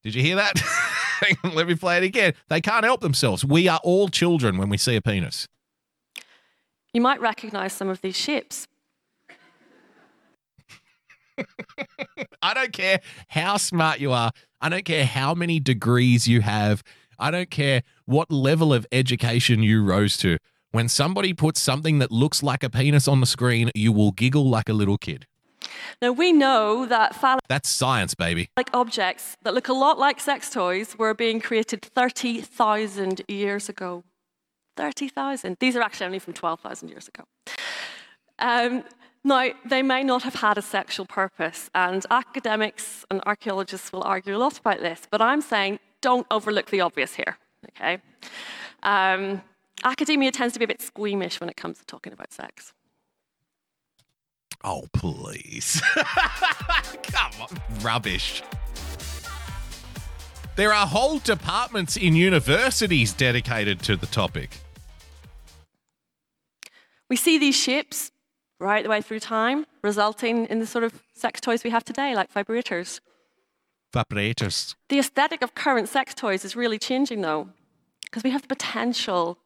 Did 0.04 0.14
you 0.14 0.22
hear 0.22 0.36
that? 0.36 0.62
Let 1.56 1.68
me 1.68 1.74
play 1.74 1.98
it 1.98 2.04
again. 2.04 2.36
They 2.50 2.62
can't 2.62 2.86
help 2.86 3.02
themselves. 3.02 3.44
We 3.44 3.68
are 3.68 3.80
all 3.84 4.08
children 4.10 4.60
when 4.60 4.70
we 4.70 4.78
see 4.78 4.96
a 4.96 5.02
penis. 5.02 5.48
You 6.94 7.02
might 7.02 7.20
recognize 7.20 7.74
some 7.74 7.90
of 7.90 8.02
these 8.02 8.16
shapes. 8.16 8.68
I 12.42 12.54
don't 12.54 12.74
care 12.74 13.00
how 13.30 13.58
smart 13.58 14.00
you 14.00 14.12
are. 14.12 14.32
I 14.62 14.70
don't 14.70 14.86
care 14.86 15.06
how 15.06 15.34
many 15.34 15.60
degrees 15.60 16.28
you 16.28 16.42
have. 16.42 16.84
I 17.18 17.32
don't 17.32 17.50
care 17.50 17.84
what 18.06 18.32
level 18.32 18.74
of 18.74 18.86
education 18.92 19.62
you 19.62 19.84
rose 19.84 20.18
to. 20.18 20.38
When 20.72 20.88
somebody 20.88 21.34
puts 21.34 21.60
something 21.60 22.00
that 22.00 22.12
looks 22.12 22.44
like 22.44 22.64
a 22.64 22.70
penis 22.70 23.08
on 23.08 23.20
the 23.20 23.26
screen, 23.26 23.72
you 23.74 23.92
will 23.92 24.12
giggle 24.12 24.48
like 24.48 24.70
a 24.70 24.74
little 24.74 24.98
kid. 24.98 25.26
Now, 26.02 26.12
we 26.12 26.32
know 26.32 26.86
that 26.86 27.16
phallic 27.16 27.44
That's 27.50 27.70
science, 27.70 28.16
baby. 28.16 28.50
Like 28.56 28.70
objects 28.74 29.36
that 29.44 29.54
look 29.54 29.68
a 29.68 29.74
lot 29.74 29.98
like 29.98 30.20
sex 30.20 30.50
toys 30.50 30.98
were 30.98 31.14
being 31.14 31.42
created 31.42 31.82
30,000 31.82 33.22
years 33.28 33.68
ago. 33.68 34.04
30,000. 34.78 35.58
These 35.60 35.76
are 35.76 35.82
actually 35.82 36.06
only 36.06 36.20
from 36.20 36.34
12,000 36.34 36.90
years 36.90 37.10
ago. 37.10 37.24
Um, 38.38 38.84
now, 39.24 39.50
they 39.66 39.82
may 39.82 40.04
not 40.04 40.24
have 40.24 40.36
had 40.36 40.58
a 40.58 40.62
sexual 40.62 41.06
purpose, 41.06 41.70
and 41.76 42.06
academics 42.10 43.06
and 43.12 43.22
archaeologists 43.26 43.92
will 43.92 44.04
argue 44.04 44.36
a 44.36 44.40
lot 44.40 44.58
about 44.58 44.80
this, 44.80 45.08
but 45.12 45.22
I'm 45.22 45.42
saying 45.42 45.80
don't 46.02 46.26
overlook 46.32 46.70
the 46.70 46.82
obvious 46.82 47.16
here, 47.16 47.38
okay? 47.70 48.00
Um, 48.84 49.42
academia 49.84 50.32
tends 50.32 50.54
to 50.54 50.60
be 50.60 50.66
a 50.66 50.68
bit 50.68 50.82
squeamish 50.82 51.42
when 51.42 51.50
it 51.50 51.58
comes 51.58 51.80
to 51.80 51.86
talking 51.86 52.14
about 52.14 52.32
sex. 52.32 52.74
Oh, 54.64 54.88
please. 54.94 55.82
Come 57.04 57.32
on. 57.42 57.82
Rubbish. 57.82 58.44
There 60.56 60.74
are 60.74 60.86
whole 60.86 61.20
departments 61.20 61.96
in 61.96 62.16
universities 62.16 63.14
dedicated 63.14 63.82
to 63.84 63.96
the 63.96 64.08
topic. 64.08 64.58
We 67.10 67.16
see 67.16 67.38
these 67.38 67.56
shapes 67.56 68.12
right 68.60 68.84
the 68.84 68.90
way 68.90 69.02
through 69.02 69.20
time, 69.20 69.66
resulting 69.84 70.46
in 70.46 70.60
the 70.60 70.66
sort 70.68 70.84
of 70.84 71.02
sex 71.14 71.40
toys 71.42 71.64
we 71.64 71.70
have 71.70 71.84
today, 71.84 72.16
like 72.16 72.34
vibrators. 72.34 73.00
Vibrators. 73.94 74.76
The 74.90 75.00
aesthetic 75.00 75.42
of 75.42 75.56
current 75.56 75.90
sex 75.90 76.14
toys 76.14 76.46
is 76.46 76.56
really 76.56 76.78
changing, 76.78 77.22
though, 77.22 77.50
because 78.04 78.24
we 78.24 78.30
have 78.30 78.42
the 78.44 78.48
potential 78.48 79.38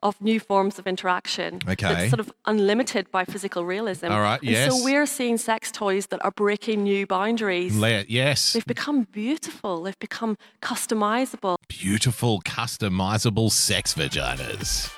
of 0.00 0.20
new 0.20 0.38
forms 0.38 0.78
of 0.78 0.86
interaction. 0.86 1.58
Okay. 1.68 1.88
That's 1.92 2.10
sort 2.10 2.20
of 2.20 2.32
unlimited 2.46 3.10
by 3.10 3.24
physical 3.24 3.64
realism. 3.64 4.06
All 4.12 4.20
right, 4.20 4.40
And 4.40 4.50
yes. 4.50 4.70
so 4.72 4.84
we're 4.84 5.06
seeing 5.06 5.38
sex 5.38 5.72
toys 5.72 6.06
that 6.08 6.24
are 6.24 6.30
breaking 6.30 6.84
new 6.84 7.04
boundaries. 7.04 7.76
Le- 7.76 8.04
yes. 8.06 8.52
They've 8.52 8.64
become 8.64 9.08
beautiful. 9.10 9.82
They've 9.82 9.98
become 9.98 10.38
customizable. 10.62 11.56
Beautiful, 11.66 12.40
customizable 12.42 13.50
sex 13.50 13.94
vaginas. 13.94 14.88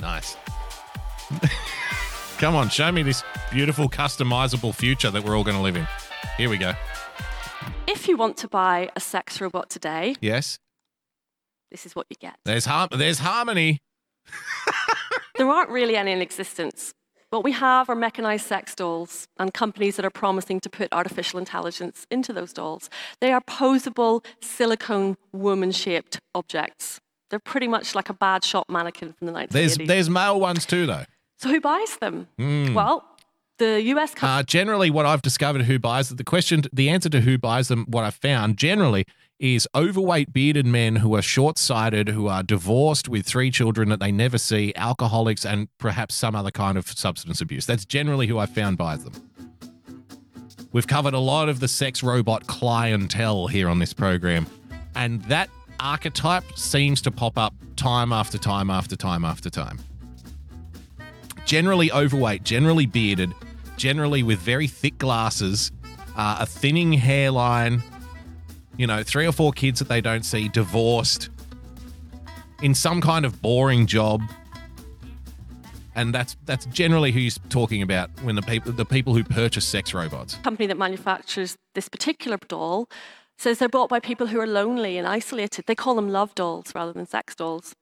Nice. 0.00 0.36
Come 2.42 2.56
on, 2.56 2.70
show 2.70 2.90
me 2.90 3.04
this 3.04 3.22
beautiful, 3.52 3.88
customizable 3.88 4.74
future 4.74 5.12
that 5.12 5.22
we're 5.22 5.36
all 5.38 5.44
going 5.44 5.56
to 5.56 5.62
live 5.62 5.76
in. 5.76 5.86
Here 6.36 6.50
we 6.50 6.58
go. 6.58 6.72
If 7.86 8.08
you 8.08 8.16
want 8.16 8.36
to 8.38 8.48
buy 8.48 8.90
a 8.96 9.00
sex 9.00 9.40
robot 9.40 9.70
today, 9.70 10.16
Yes. 10.20 10.58
this 11.70 11.86
is 11.86 11.94
what 11.94 12.06
you 12.10 12.16
get. 12.20 12.34
There's 12.44 12.64
har- 12.64 12.88
there's 12.90 13.20
harmony. 13.20 13.78
There 15.36 15.48
aren't 15.48 15.70
really 15.70 15.96
any 15.96 16.10
in 16.10 16.20
existence. 16.20 16.92
What 17.30 17.44
we 17.44 17.52
have 17.52 17.88
are 17.88 17.94
mechanized 17.94 18.44
sex 18.44 18.74
dolls 18.74 19.28
and 19.38 19.54
companies 19.54 19.94
that 19.94 20.04
are 20.04 20.10
promising 20.10 20.58
to 20.60 20.68
put 20.68 20.88
artificial 20.92 21.38
intelligence 21.38 22.08
into 22.10 22.32
those 22.32 22.52
dolls. 22.52 22.90
They 23.20 23.32
are 23.32 23.40
posable 23.40 24.24
silicone 24.40 25.16
woman 25.32 25.70
shaped 25.70 26.18
objects. 26.34 26.98
They're 27.30 27.38
pretty 27.38 27.68
much 27.68 27.94
like 27.94 28.08
a 28.10 28.14
bad 28.14 28.42
shot 28.42 28.68
mannequin 28.68 29.12
from 29.12 29.28
the 29.28 29.32
1980s. 29.32 29.48
There's 29.50 29.78
there's 29.78 30.10
male 30.10 30.40
ones 30.40 30.66
too 30.66 30.86
though. 30.86 31.04
So 31.42 31.48
who 31.48 31.60
buys 31.60 31.96
them? 31.96 32.28
Mm. 32.38 32.72
Well, 32.72 33.04
the 33.58 33.82
US 33.82 34.14
company. 34.14 34.40
Uh, 34.40 34.42
generally, 34.44 34.90
what 34.90 35.06
I've 35.06 35.22
discovered 35.22 35.62
who 35.62 35.78
buys 35.78 36.08
the 36.08 36.22
question, 36.22 36.62
the 36.72 36.88
answer 36.88 37.08
to 37.08 37.20
who 37.20 37.36
buys 37.36 37.66
them, 37.66 37.84
what 37.88 38.04
I've 38.04 38.14
found 38.14 38.58
generally 38.58 39.04
is 39.40 39.66
overweight 39.74 40.32
bearded 40.32 40.66
men 40.66 40.96
who 40.96 41.16
are 41.16 41.22
short 41.22 41.58
sighted, 41.58 42.10
who 42.10 42.28
are 42.28 42.44
divorced 42.44 43.08
with 43.08 43.26
three 43.26 43.50
children 43.50 43.88
that 43.88 43.98
they 43.98 44.12
never 44.12 44.38
see, 44.38 44.72
alcoholics, 44.76 45.44
and 45.44 45.66
perhaps 45.78 46.14
some 46.14 46.36
other 46.36 46.52
kind 46.52 46.78
of 46.78 46.86
substance 46.86 47.40
abuse. 47.40 47.66
That's 47.66 47.84
generally 47.84 48.28
who 48.28 48.38
I've 48.38 48.50
found 48.50 48.78
buys 48.78 49.02
them. 49.02 49.14
We've 50.70 50.86
covered 50.86 51.12
a 51.12 51.18
lot 51.18 51.48
of 51.48 51.58
the 51.58 51.66
sex 51.66 52.04
robot 52.04 52.46
clientele 52.46 53.48
here 53.48 53.68
on 53.68 53.80
this 53.80 53.92
program, 53.92 54.46
and 54.94 55.22
that 55.24 55.50
archetype 55.80 56.44
seems 56.56 57.02
to 57.02 57.10
pop 57.10 57.36
up 57.36 57.52
time 57.74 58.12
after 58.12 58.38
time 58.38 58.70
after 58.70 58.94
time 58.94 59.24
after 59.24 59.50
time. 59.50 59.80
Generally 61.44 61.92
overweight, 61.92 62.44
generally 62.44 62.86
bearded, 62.86 63.32
generally 63.76 64.22
with 64.22 64.38
very 64.38 64.66
thick 64.66 64.98
glasses, 64.98 65.72
uh, 66.16 66.38
a 66.40 66.46
thinning 66.46 66.92
hairline, 66.92 67.82
you 68.76 68.86
know, 68.86 69.02
three 69.02 69.26
or 69.26 69.32
four 69.32 69.52
kids 69.52 69.78
that 69.78 69.88
they 69.88 70.00
don't 70.00 70.24
see, 70.24 70.48
divorced, 70.48 71.28
in 72.62 72.74
some 72.74 73.00
kind 73.00 73.24
of 73.24 73.42
boring 73.42 73.86
job. 73.86 74.22
And 75.94 76.14
that's 76.14 76.36
that's 76.46 76.64
generally 76.66 77.12
who 77.12 77.20
you're 77.20 77.32
talking 77.50 77.82
about 77.82 78.08
when 78.22 78.34
the 78.34 78.42
people 78.42 78.72
the 78.72 78.86
people 78.86 79.14
who 79.14 79.22
purchase 79.24 79.66
sex 79.66 79.92
robots. 79.92 80.36
company 80.36 80.66
that 80.68 80.78
manufactures 80.78 81.54
this 81.74 81.88
particular 81.88 82.38
doll 82.48 82.88
says 83.36 83.58
they're 83.58 83.68
bought 83.68 83.90
by 83.90 84.00
people 84.00 84.28
who 84.28 84.40
are 84.40 84.46
lonely 84.46 84.96
and 84.96 85.06
isolated. 85.06 85.66
They 85.66 85.74
call 85.74 85.94
them 85.94 86.08
love 86.08 86.34
dolls 86.34 86.72
rather 86.74 86.94
than 86.94 87.06
sex 87.06 87.34
dolls. 87.34 87.74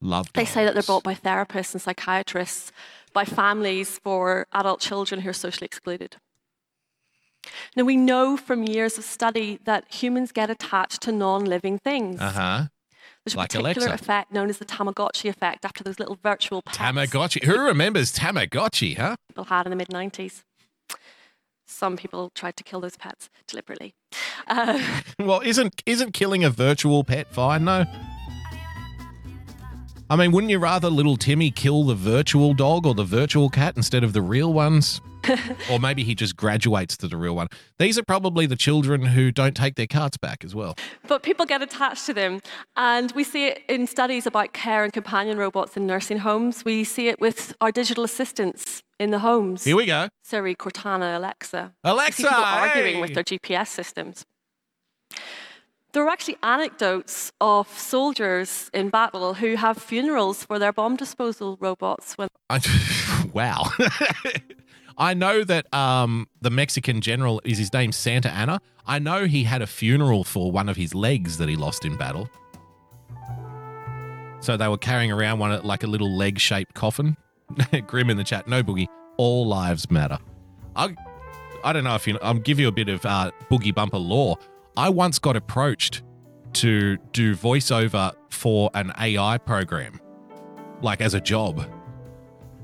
Love 0.00 0.32
They 0.34 0.44
say 0.44 0.64
that 0.64 0.74
they're 0.74 0.82
bought 0.82 1.02
by 1.02 1.14
therapists 1.14 1.72
and 1.72 1.80
psychiatrists, 1.82 2.70
by 3.12 3.24
families 3.24 3.98
for 3.98 4.46
adult 4.52 4.80
children 4.80 5.22
who 5.22 5.30
are 5.30 5.34
socially 5.34 5.64
excluded. 5.64 6.16
Now, 7.76 7.84
we 7.84 7.96
know 7.96 8.36
from 8.36 8.64
years 8.64 8.98
of 8.98 9.04
study 9.04 9.58
that 9.64 9.84
humans 9.92 10.32
get 10.32 10.50
attached 10.50 11.00
to 11.02 11.12
non 11.12 11.44
living 11.44 11.78
things. 11.78 12.20
Uh 12.20 12.30
huh. 12.32 12.62
There's 13.24 13.34
a 13.34 13.38
like 13.38 13.50
particular 13.50 13.88
Alexa. 13.88 13.94
effect 14.04 14.32
known 14.32 14.50
as 14.50 14.58
the 14.58 14.64
Tamagotchi 14.64 15.28
effect 15.28 15.64
after 15.64 15.82
those 15.82 15.98
little 15.98 16.18
virtual 16.22 16.62
pets 16.62 16.78
Tamagotchi. 16.78 17.44
Who 17.44 17.58
remembers 17.60 18.12
Tamagotchi, 18.12 18.96
huh? 18.96 19.16
people 19.28 19.44
had 19.44 19.66
in 19.66 19.70
the 19.70 19.76
mid 19.76 19.88
90s. 19.88 20.42
Some 21.66 21.96
people 21.96 22.30
tried 22.34 22.56
to 22.56 22.64
kill 22.64 22.80
those 22.80 22.96
pets 22.96 23.28
deliberately. 23.48 23.94
Uh, 24.46 24.80
Well, 25.18 25.40
isn't 25.40 25.82
isn't 25.86 26.12
killing 26.14 26.44
a 26.44 26.50
virtual 26.50 27.02
pet 27.04 27.32
fine 27.32 27.64
though? 27.64 27.84
I 30.08 30.14
mean, 30.14 30.30
wouldn't 30.30 30.52
you 30.52 30.60
rather 30.60 30.88
little 30.88 31.16
Timmy 31.16 31.50
kill 31.50 31.82
the 31.82 31.96
virtual 31.96 32.54
dog 32.54 32.86
or 32.86 32.94
the 32.94 33.02
virtual 33.02 33.48
cat 33.48 33.76
instead 33.76 34.04
of 34.04 34.12
the 34.12 34.22
real 34.22 34.52
ones? 34.52 35.00
or 35.70 35.80
maybe 35.80 36.04
he 36.04 36.14
just 36.14 36.36
graduates 36.36 36.96
to 36.98 37.08
the 37.08 37.16
real 37.16 37.34
one. 37.34 37.48
These 37.78 37.98
are 37.98 38.04
probably 38.04 38.46
the 38.46 38.54
children 38.54 39.02
who 39.02 39.32
don't 39.32 39.56
take 39.56 39.74
their 39.74 39.88
cards 39.88 40.16
back 40.16 40.44
as 40.44 40.54
well. 40.54 40.76
but 41.08 41.24
people 41.24 41.44
get 41.44 41.60
attached 41.60 42.06
to 42.06 42.14
them. 42.14 42.40
And 42.76 43.10
we 43.12 43.24
see 43.24 43.46
it 43.48 43.64
in 43.68 43.88
studies 43.88 44.26
about 44.26 44.52
care 44.52 44.84
and 44.84 44.92
companion 44.92 45.38
robots 45.38 45.76
in 45.76 45.88
nursing 45.88 46.18
homes. 46.18 46.64
We 46.64 46.84
see 46.84 47.08
it 47.08 47.20
with 47.20 47.56
our 47.60 47.72
digital 47.72 48.04
assistants 48.04 48.84
in 49.00 49.10
the 49.10 49.18
homes. 49.18 49.64
Here 49.64 49.74
we 49.74 49.86
go. 49.86 50.08
Siri, 50.22 50.54
Cortana, 50.54 51.16
Alexa. 51.16 51.72
Alexa, 51.82 52.22
people 52.22 52.44
arguing 52.44 53.00
with 53.00 53.14
their 53.14 53.24
GPS 53.24 53.66
systems. 53.68 54.24
There 55.96 56.04
are 56.04 56.10
actually 56.10 56.36
anecdotes 56.42 57.32
of 57.40 57.66
soldiers 57.70 58.70
in 58.74 58.90
battle 58.90 59.32
who 59.32 59.56
have 59.56 59.78
funerals 59.78 60.44
for 60.44 60.58
their 60.58 60.70
bomb 60.70 60.96
disposal 60.96 61.56
robots 61.58 62.18
when 62.18 62.28
wow. 63.32 63.64
I 64.98 65.14
know 65.14 65.42
that 65.42 65.72
um, 65.72 66.28
the 66.42 66.50
Mexican 66.50 67.00
general 67.00 67.40
is 67.46 67.56
his 67.56 67.72
name 67.72 67.92
Santa 67.92 68.30
Anna. 68.30 68.60
I 68.86 68.98
know 68.98 69.24
he 69.24 69.44
had 69.44 69.62
a 69.62 69.66
funeral 69.66 70.22
for 70.22 70.52
one 70.52 70.68
of 70.68 70.76
his 70.76 70.94
legs 70.94 71.38
that 71.38 71.48
he 71.48 71.56
lost 71.56 71.86
in 71.86 71.96
battle. 71.96 72.28
So 74.40 74.58
they 74.58 74.68
were 74.68 74.76
carrying 74.76 75.10
around 75.10 75.38
one 75.38 75.62
like 75.62 75.82
a 75.82 75.86
little 75.86 76.14
leg-shaped 76.14 76.74
coffin. 76.74 77.16
Grim 77.86 78.10
in 78.10 78.18
the 78.18 78.24
chat. 78.24 78.46
No 78.46 78.62
boogie. 78.62 78.88
All 79.16 79.46
lives 79.46 79.90
matter. 79.90 80.18
I, 80.76 80.94
I 81.64 81.72
don't 81.72 81.84
know 81.84 81.94
if 81.94 82.06
you. 82.06 82.18
I'll 82.20 82.34
give 82.34 82.60
you 82.60 82.68
a 82.68 82.72
bit 82.72 82.90
of 82.90 83.06
uh, 83.06 83.30
boogie 83.50 83.74
bumper 83.74 83.96
lore. 83.96 84.36
I 84.76 84.90
once 84.90 85.18
got 85.18 85.36
approached 85.36 86.02
to 86.54 86.96
do 87.12 87.34
voiceover 87.34 88.12
for 88.30 88.70
an 88.74 88.92
AI 88.98 89.38
program, 89.38 90.00
like 90.82 91.00
as 91.00 91.14
a 91.14 91.20
job. 91.20 91.64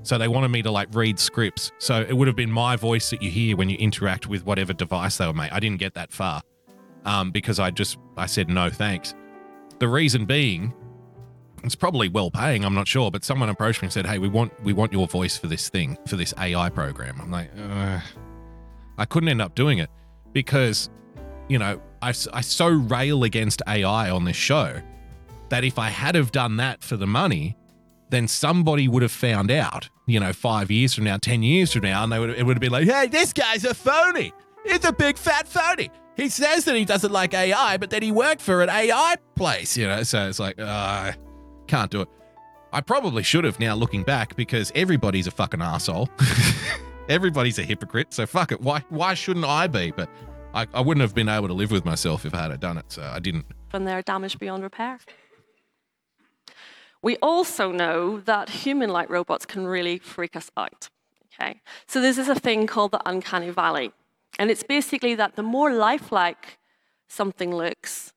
So 0.02 0.18
they 0.18 0.28
wanted 0.28 0.48
me 0.48 0.62
to 0.62 0.70
like 0.70 0.88
read 0.92 1.18
scripts. 1.18 1.72
So 1.78 2.00
it 2.00 2.16
would 2.16 2.26
have 2.26 2.36
been 2.36 2.50
my 2.50 2.76
voice 2.76 3.10
that 3.10 3.22
you 3.22 3.30
hear 3.30 3.56
when 3.56 3.70
you 3.70 3.76
interact 3.78 4.26
with 4.26 4.44
whatever 4.44 4.72
device 4.72 5.16
they 5.16 5.26
were 5.26 5.32
made. 5.32 5.50
I 5.52 5.60
didn't 5.60 5.78
get 5.78 5.94
that 5.94 6.12
far 6.12 6.42
um, 7.04 7.30
because 7.30 7.58
I 7.58 7.70
just 7.70 7.98
I 8.16 8.26
said 8.26 8.48
no 8.48 8.68
thanks. 8.68 9.14
The 9.78 9.88
reason 9.88 10.26
being, 10.26 10.74
it's 11.64 11.74
probably 11.74 12.08
well 12.08 12.30
paying. 12.30 12.64
I'm 12.64 12.74
not 12.74 12.88
sure, 12.88 13.10
but 13.10 13.24
someone 13.24 13.48
approached 13.48 13.82
me 13.82 13.86
and 13.86 13.92
said, 13.92 14.06
"Hey, 14.06 14.18
we 14.18 14.28
want 14.28 14.52
we 14.62 14.72
want 14.72 14.92
your 14.92 15.06
voice 15.06 15.36
for 15.36 15.46
this 15.46 15.68
thing 15.68 15.96
for 16.06 16.16
this 16.16 16.34
AI 16.38 16.68
program." 16.70 17.20
I'm 17.20 17.30
like, 17.30 17.50
uh, 17.58 18.00
I 18.98 19.04
couldn't 19.04 19.28
end 19.28 19.40
up 19.40 19.54
doing 19.54 19.78
it 19.78 19.88
because, 20.32 20.90
you 21.48 21.58
know, 21.58 21.80
I, 22.02 22.08
I 22.32 22.40
so 22.40 22.66
rail 22.66 23.24
against 23.24 23.62
AI 23.66 24.10
on 24.10 24.24
this 24.24 24.36
show 24.36 24.80
that 25.48 25.64
if 25.64 25.78
I 25.78 25.88
had 25.88 26.14
have 26.14 26.32
done 26.32 26.56
that 26.56 26.82
for 26.82 26.96
the 26.96 27.06
money, 27.06 27.56
then 28.10 28.28
somebody 28.28 28.88
would 28.88 29.02
have 29.02 29.12
found 29.12 29.50
out, 29.50 29.88
you 30.06 30.20
know, 30.20 30.32
five 30.32 30.70
years 30.70 30.94
from 30.94 31.04
now, 31.04 31.16
10 31.16 31.42
years 31.42 31.72
from 31.72 31.82
now, 31.82 32.02
and 32.02 32.12
they 32.12 32.18
would, 32.18 32.30
it 32.30 32.44
would 32.44 32.56
have 32.56 32.60
been 32.60 32.72
like, 32.72 32.86
hey, 32.86 33.06
this 33.06 33.32
guy's 33.32 33.64
a 33.64 33.72
phony. 33.72 34.32
He's 34.66 34.84
a 34.84 34.92
big 34.92 35.16
fat 35.16 35.48
phony. 35.48 35.90
He 36.16 36.28
says 36.28 36.64
that 36.66 36.76
he 36.76 36.84
doesn't 36.84 37.12
like 37.12 37.32
AI, 37.32 37.78
but 37.78 37.90
then 37.90 38.02
he 38.02 38.12
worked 38.12 38.42
for 38.42 38.62
an 38.62 38.68
AI 38.68 39.16
place, 39.34 39.76
you 39.76 39.86
know? 39.86 40.02
So 40.02 40.28
it's 40.28 40.38
like, 40.38 40.58
uh, 40.58 41.12
can't 41.66 41.90
do 41.90 42.02
it. 42.02 42.08
I 42.72 42.80
probably 42.80 43.22
should 43.22 43.44
have 43.44 43.60
now 43.60 43.74
looking 43.74 44.02
back 44.02 44.36
because 44.36 44.72
everybody's 44.74 45.26
a 45.26 45.30
fucking 45.30 45.62
asshole. 45.62 46.08
Everybody's 47.08 47.58
a 47.58 47.62
hypocrite. 47.62 48.14
So 48.14 48.26
fuck 48.26 48.52
it. 48.52 48.60
Why, 48.60 48.84
why 48.88 49.14
shouldn't 49.14 49.44
I 49.44 49.66
be? 49.66 49.90
But 49.90 50.08
I, 50.54 50.66
I 50.74 50.80
wouldn't 50.80 51.02
have 51.02 51.14
been 51.14 51.28
able 51.28 51.48
to 51.48 51.54
live 51.54 51.70
with 51.70 51.84
myself 51.84 52.24
if 52.24 52.34
I 52.34 52.48
had 52.48 52.60
done 52.60 52.78
it. 52.78 52.86
So 52.88 53.02
I 53.02 53.18
didn't. 53.18 53.46
when 53.70 53.84
they're 53.84 54.02
damaged 54.02 54.38
beyond 54.38 54.62
repair. 54.62 54.98
We 57.02 57.16
also 57.16 57.72
know 57.72 58.20
that 58.20 58.48
human 58.48 58.90
like 58.90 59.10
robots 59.10 59.44
can 59.44 59.66
really 59.66 59.98
freak 59.98 60.36
us 60.36 60.50
out. 60.56 60.88
Okay? 61.34 61.60
So, 61.86 62.00
this 62.00 62.18
is 62.18 62.28
a 62.28 62.34
thing 62.34 62.66
called 62.66 62.92
the 62.92 63.00
uncanny 63.08 63.50
valley. 63.50 63.92
And 64.38 64.50
it's 64.50 64.62
basically 64.62 65.14
that 65.16 65.36
the 65.36 65.42
more 65.42 65.72
lifelike 65.72 66.58
something 67.08 67.54
looks, 67.54 68.12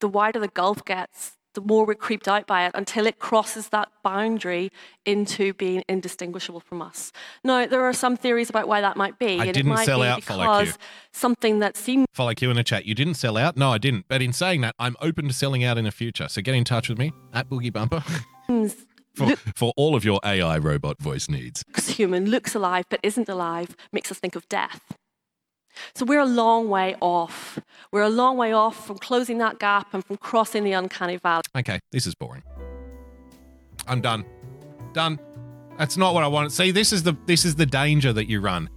the 0.00 0.08
wider 0.08 0.38
the 0.38 0.48
gulf 0.48 0.84
gets, 0.84 1.35
the 1.56 1.62
more 1.62 1.84
we're 1.84 1.94
creeped 1.94 2.28
out 2.28 2.46
by 2.46 2.66
it 2.66 2.72
until 2.74 3.06
it 3.06 3.18
crosses 3.18 3.70
that 3.70 3.88
boundary 4.04 4.70
into 5.04 5.54
being 5.54 5.82
indistinguishable 5.88 6.60
from 6.60 6.82
us. 6.82 7.12
Now, 7.42 7.66
there 7.66 7.82
are 7.82 7.92
some 7.92 8.16
theories 8.16 8.50
about 8.50 8.68
why 8.68 8.82
that 8.82 8.96
might 8.96 9.18
be. 9.18 9.40
I 9.40 9.46
didn't 9.46 9.66
it 9.66 9.74
might 9.74 9.86
sell 9.86 10.00
be 10.00 10.06
out 10.06 10.22
for 10.22 10.36
like 10.36 10.46
you. 10.46 10.66
because 10.66 10.78
something 11.12 11.58
that 11.60 11.76
seemed. 11.76 12.06
Follow 12.12 12.34
Q 12.34 12.50
in 12.50 12.56
the 12.56 12.62
chat. 12.62 12.84
You 12.84 12.94
didn't 12.94 13.14
sell 13.14 13.36
out? 13.36 13.56
No, 13.56 13.70
I 13.70 13.78
didn't. 13.78 14.04
But 14.06 14.22
in 14.22 14.32
saying 14.32 14.60
that, 14.60 14.74
I'm 14.78 14.96
open 15.00 15.28
to 15.28 15.34
selling 15.34 15.64
out 15.64 15.78
in 15.78 15.84
the 15.84 15.90
future. 15.90 16.28
So 16.28 16.42
get 16.42 16.54
in 16.54 16.64
touch 16.64 16.88
with 16.88 16.98
me 16.98 17.12
at 17.32 17.48
Boogie 17.48 17.72
Bumper 17.72 18.04
for, 19.14 19.34
for 19.56 19.72
all 19.76 19.96
of 19.96 20.04
your 20.04 20.20
AI 20.24 20.58
robot 20.58 21.00
voice 21.00 21.28
needs. 21.28 21.64
human, 21.88 22.30
looks 22.30 22.54
alive, 22.54 22.84
but 22.90 23.00
isn't 23.02 23.28
alive, 23.28 23.74
makes 23.92 24.12
us 24.12 24.18
think 24.18 24.36
of 24.36 24.46
death. 24.48 24.82
So 25.94 26.04
we're 26.04 26.20
a 26.20 26.26
long 26.26 26.68
way 26.68 26.96
off. 27.00 27.58
We're 27.92 28.02
a 28.02 28.10
long 28.10 28.36
way 28.36 28.52
off 28.52 28.86
from 28.86 28.98
closing 28.98 29.38
that 29.38 29.58
gap 29.58 29.92
and 29.92 30.04
from 30.04 30.16
crossing 30.16 30.64
the 30.64 30.72
uncanny 30.72 31.16
valley. 31.16 31.42
Okay, 31.56 31.80
this 31.92 32.06
is 32.06 32.14
boring. 32.14 32.42
I'm 33.86 34.00
done. 34.00 34.24
Done. 34.92 35.18
That's 35.78 35.96
not 35.96 36.14
what 36.14 36.24
I 36.24 36.28
want. 36.28 36.52
See, 36.52 36.70
this 36.70 36.92
is 36.92 37.02
the 37.02 37.14
this 37.26 37.44
is 37.44 37.56
the 37.56 37.66
danger 37.66 38.12
that 38.12 38.26
you 38.28 38.40
run 38.40 38.70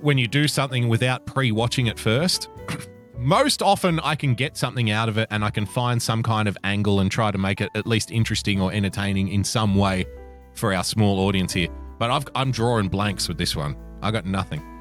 when 0.00 0.18
you 0.18 0.26
do 0.26 0.48
something 0.48 0.88
without 0.88 1.26
pre-watching 1.26 1.86
it 1.86 1.98
first. 1.98 2.48
Most 3.16 3.62
often 3.62 4.00
I 4.00 4.16
can 4.16 4.34
get 4.34 4.56
something 4.56 4.90
out 4.90 5.08
of 5.08 5.16
it 5.16 5.28
and 5.30 5.44
I 5.44 5.50
can 5.50 5.64
find 5.64 6.02
some 6.02 6.24
kind 6.24 6.48
of 6.48 6.58
angle 6.64 6.98
and 6.98 7.08
try 7.08 7.30
to 7.30 7.38
make 7.38 7.60
it 7.60 7.70
at 7.76 7.86
least 7.86 8.10
interesting 8.10 8.60
or 8.60 8.72
entertaining 8.72 9.28
in 9.28 9.44
some 9.44 9.76
way 9.76 10.06
for 10.54 10.74
our 10.74 10.82
small 10.82 11.20
audience 11.20 11.52
here. 11.52 11.68
But 12.00 12.10
I've, 12.10 12.24
I'm 12.34 12.50
drawing 12.50 12.88
blanks 12.88 13.28
with 13.28 13.38
this 13.38 13.54
one. 13.54 13.76
I 14.02 14.10
got 14.10 14.26
nothing. 14.26 14.71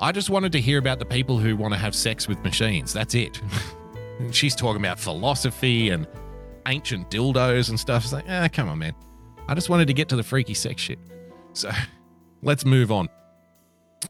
I 0.00 0.12
just 0.12 0.28
wanted 0.28 0.52
to 0.52 0.60
hear 0.60 0.78
about 0.78 0.98
the 0.98 1.04
people 1.04 1.38
who 1.38 1.56
want 1.56 1.72
to 1.72 1.78
have 1.78 1.94
sex 1.94 2.26
with 2.26 2.38
machines. 2.42 2.92
That's 2.92 3.14
it. 3.14 3.40
She's 4.30 4.54
talking 4.54 4.80
about 4.80 4.98
philosophy 4.98 5.90
and 5.90 6.06
ancient 6.66 7.10
dildos 7.10 7.68
and 7.68 7.78
stuff. 7.78 8.04
It's 8.04 8.12
like, 8.12 8.26
ah, 8.28 8.48
come 8.52 8.68
on, 8.68 8.78
man. 8.78 8.94
I 9.48 9.54
just 9.54 9.68
wanted 9.68 9.86
to 9.88 9.94
get 9.94 10.08
to 10.08 10.16
the 10.16 10.22
freaky 10.22 10.54
sex 10.54 10.82
shit. 10.82 10.98
So 11.52 11.70
let's 12.42 12.64
move 12.64 12.90
on. 12.90 13.08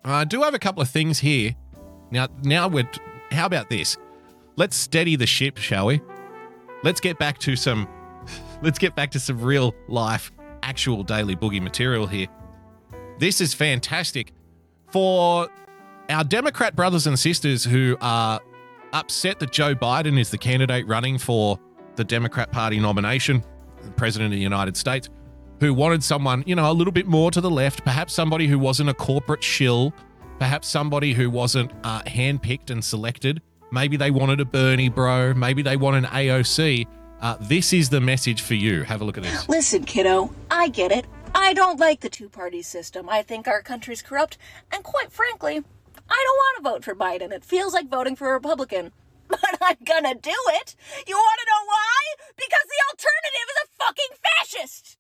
I 0.05 0.25
do 0.25 0.43
have 0.43 0.55
a 0.55 0.59
couple 0.59 0.83
of 0.83 0.89
things 0.89 1.19
here. 1.21 1.55
Now, 2.11 2.29
now 2.43 2.69
we're. 2.69 2.89
How 3.31 3.47
about 3.47 3.69
this? 3.69 3.97
Let's 4.57 4.77
steady 4.77 5.17
the 5.17 5.27
ship, 5.27 5.59
shall 5.59 5.87
we? 5.87 6.01
Let's 6.83 7.01
get 7.01 7.19
back 7.19 7.39
to 7.39 7.57
some. 7.57 7.89
Let's 8.63 8.79
get 8.79 8.95
back 8.95 9.11
to 9.11 9.21
some 9.21 9.41
real 9.41 9.75
life, 9.89 10.33
actual 10.63 11.03
daily 11.03 11.37
boogie 11.37 11.61
material 11.61 12.07
here. 12.07 12.29
This 13.19 13.41
is 13.41 13.53
fantastic 13.53 14.33
for 14.91 15.49
our 16.09 16.25
Democrat 16.25 16.77
brothers 16.77 17.07
and 17.07 17.19
sisters 17.19 17.65
who 17.65 17.97
are 18.01 18.41
upset 18.93 19.39
that 19.41 19.51
Joe 19.51 19.75
Biden 19.75 20.19
is 20.19 20.31
the 20.31 20.39
candidate 20.39 20.87
running 20.87 21.19
for 21.19 21.59
the 21.97 22.05
Democrat 22.05 22.53
Party 22.53 22.79
nomination, 22.79 23.43
President 23.97 24.33
of 24.33 24.37
the 24.37 24.43
United 24.43 24.77
States, 24.77 25.09
who 25.61 25.73
wanted 25.73 26.03
someone, 26.03 26.43
you 26.47 26.55
know, 26.55 26.71
a 26.71 26.73
little 26.73 26.93
bit 26.93 27.07
more 27.07 27.31
to 27.31 27.41
the 27.41 27.51
left, 27.51 27.85
perhaps 27.85 28.13
somebody 28.13 28.47
who 28.47 28.59
wasn't 28.59 28.89
a 28.89 28.95
corporate 28.95 29.43
shill, 29.43 29.93
perhaps 30.39 30.69
somebody 30.69 31.13
who 31.13 31.31
wasn't 31.31 31.71
uh, 31.85 32.03
handpicked 32.03 32.71
and 32.71 32.85
selected. 32.85 33.41
Maybe 33.73 33.97
they 33.97 34.11
wanted 34.11 34.41
a 34.41 34.45
Bernie 34.45 34.89
bro, 34.89 35.35
maybe 35.35 35.63
they 35.63 35.77
want 35.77 35.97
an 35.97 36.05
AOC. 36.05 36.87
Uh, 37.21 37.37
this 37.41 37.73
is 37.73 37.89
the 37.89 38.01
message 38.01 38.43
for 38.43 38.55
you. 38.55 38.83
Have 38.83 39.01
a 39.01 39.05
look 39.05 39.17
at 39.17 39.23
this. 39.23 39.49
Listen, 39.49 39.85
kiddo, 39.85 40.31
I 40.51 40.69
get 40.69 40.93
it. 40.93 41.07
I 41.35 41.53
don't 41.53 41.81
like 41.81 42.01
the 42.01 42.09
two 42.09 42.29
party 42.29 42.63
system. 42.63 43.09
I 43.09 43.23
think 43.23 43.49
our 43.49 43.63
country's 43.63 44.03
corrupt, 44.03 44.39
and 44.71 44.85
quite 44.85 45.11
frankly, 45.11 45.65
I 46.09 46.25
don't 46.25 46.37
want 46.37 46.57
to 46.57 46.63
vote 46.71 46.85
for 46.85 46.95
Biden. 46.95 47.33
It 47.33 47.45
feels 47.45 47.73
like 47.75 47.89
voting 47.89 48.17
for 48.17 48.31
a 48.31 48.33
Republican. 48.33 48.93
But 49.27 49.59
I'm 49.63 49.77
gonna 49.85 50.15
do 50.15 50.37
it. 50.49 50.77
You 51.09 51.17
want 51.17 51.41
to 51.41 51.47
know 51.51 51.65
why? 51.67 52.15
Because 52.37 52.67
the 52.69 52.81
alternative 52.93 53.49
is 53.51 53.59
a 53.65 53.69
fucking 53.81 54.13
fascist. 54.23 54.99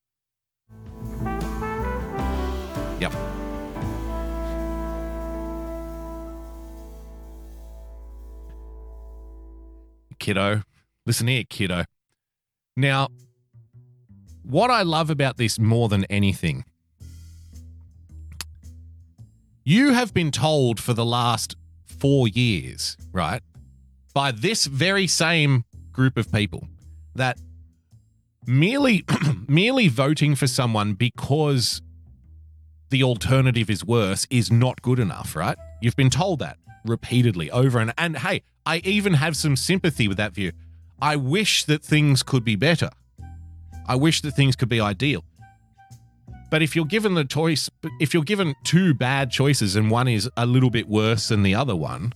Yep. 3.01 3.13
Kiddo. 10.19 10.63
Listen 11.07 11.29
here, 11.29 11.45
kiddo. 11.49 11.85
Now, 12.77 13.09
what 14.43 14.71
I 14.71 14.83
love 14.83 15.11
about 15.11 15.37
this 15.37 15.59
more 15.59 15.89
than 15.89 16.05
anything, 16.07 16.65
you 19.65 19.95
have 19.95 20.13
been 20.13 20.31
told 20.31 20.79
for 20.79 20.93
the 20.93 21.05
last 21.05 21.57
four 21.85 22.29
years, 22.29 22.97
right, 23.13 23.43
by 24.13 24.31
this 24.31 24.67
very 24.67 25.07
same 25.07 25.65
group 25.91 26.17
of 26.17 26.31
people 26.31 26.69
that 27.15 27.39
merely 28.47 29.05
merely 29.49 29.89
voting 29.89 30.35
for 30.35 30.47
someone 30.47 30.93
because 30.93 31.81
the 32.91 33.03
alternative 33.03 33.71
is 33.71 33.85
worse 33.85 34.27
is 34.31 34.53
not 34.53 34.83
good 34.83 34.99
enough, 34.99 35.35
right? 35.35 35.57
You've 35.81 35.97
been 35.97 36.11
told 36.11 36.41
that 36.41 36.59
repeatedly 36.85 37.51
over 37.51 37.79
and 37.79 37.95
and 37.97 38.19
hey, 38.19 38.43
I 38.67 38.79
even 38.85 39.15
have 39.15 39.37
some 39.37 39.57
sympathy 39.57 40.09
with 40.09 40.19
that 40.19 40.35
view. 40.35 40.53
I 41.01 41.17
wish 41.17 41.65
that 41.65 41.83
things 41.83 42.23
could 42.23 42.45
be 42.45 42.57
better. 42.57 42.91
I 43.87 43.97
wish 43.97 44.21
that 44.23 44.33
things 44.33 44.57
could 44.57 44.69
be 44.69 44.81
ideal. 44.81 45.25
But 46.55 46.63
if 46.63 46.77
you're 46.77 46.85
given 46.85 47.15
the 47.15 47.25
choice, 47.25 47.69
if 47.99 48.15
you're 48.15 48.23
given 48.23 48.55
two 48.63 48.95
bad 48.95 49.33
choices 49.33 49.75
and 49.75 49.91
one 49.91 50.07
is 50.07 50.31
a 50.37 50.47
little 50.47 50.71
bit 50.71 50.89
worse 50.89 51.27
than 51.27 51.43
the 51.43 51.53
other 51.53 51.75
one, 51.75 52.15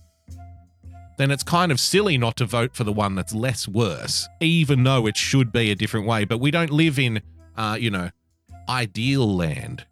then 1.17 1.29
it's 1.29 1.43
kind 1.43 1.73
of 1.73 1.79
silly 1.81 2.17
not 2.17 2.37
to 2.37 2.45
vote 2.45 2.73
for 2.73 2.85
the 2.85 2.93
one 2.93 3.15
that's 3.15 3.35
less 3.35 3.67
worse, 3.67 4.29
even 4.39 4.85
though 4.85 5.07
it 5.07 5.17
should 5.17 5.51
be 5.51 5.71
a 5.71 5.75
different 5.75 6.07
way. 6.07 6.23
But 6.23 6.37
we 6.37 6.51
don't 6.51 6.71
live 6.71 6.97
in, 6.97 7.21
uh, 7.57 7.75
you 7.77 7.91
know, 7.91 8.11
ideal 8.69 9.35
land. 9.35 9.85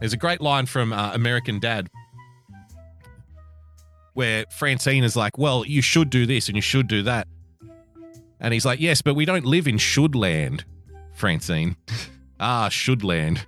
There's 0.00 0.12
a 0.12 0.16
great 0.16 0.40
line 0.40 0.66
from 0.66 0.92
uh, 0.92 1.12
American 1.14 1.60
Dad 1.60 1.88
where 4.14 4.46
Francine 4.50 5.04
is 5.04 5.14
like, 5.14 5.38
Well, 5.38 5.64
you 5.64 5.80
should 5.80 6.10
do 6.10 6.26
this 6.26 6.48
and 6.48 6.56
you 6.56 6.62
should 6.62 6.88
do 6.88 7.04
that. 7.04 7.28
And 8.40 8.52
he's 8.52 8.66
like, 8.66 8.80
Yes, 8.80 9.00
but 9.00 9.14
we 9.14 9.26
don't 9.26 9.44
live 9.44 9.68
in 9.68 9.78
should 9.78 10.16
land, 10.16 10.64
Francine. 11.14 11.76
ah, 12.40 12.68
should 12.68 13.04
land. 13.04 13.46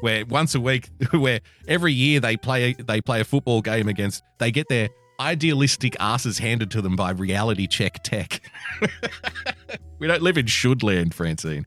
Where 0.00 0.26
once 0.26 0.54
a 0.54 0.60
week, 0.60 0.88
where 1.12 1.40
every 1.68 1.92
year 1.92 2.20
they 2.20 2.36
play 2.36 2.74
they 2.74 3.00
play 3.00 3.20
a 3.20 3.24
football 3.24 3.62
game 3.62 3.88
against 3.88 4.22
they 4.38 4.50
get 4.50 4.68
their 4.68 4.88
idealistic 5.20 5.96
asses 6.00 6.38
handed 6.38 6.70
to 6.72 6.82
them 6.82 6.96
by 6.96 7.10
reality 7.10 7.66
check 7.66 8.02
tech. 8.02 8.40
we 9.98 10.06
don't 10.06 10.22
live 10.22 10.36
in 10.36 10.46
should 10.46 10.82
land, 10.82 11.14
Francine. 11.14 11.66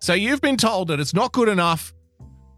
So 0.00 0.14
you've 0.14 0.40
been 0.40 0.56
told 0.56 0.88
that 0.88 1.00
it's 1.00 1.12
not 1.14 1.32
good 1.32 1.48
enough 1.48 1.92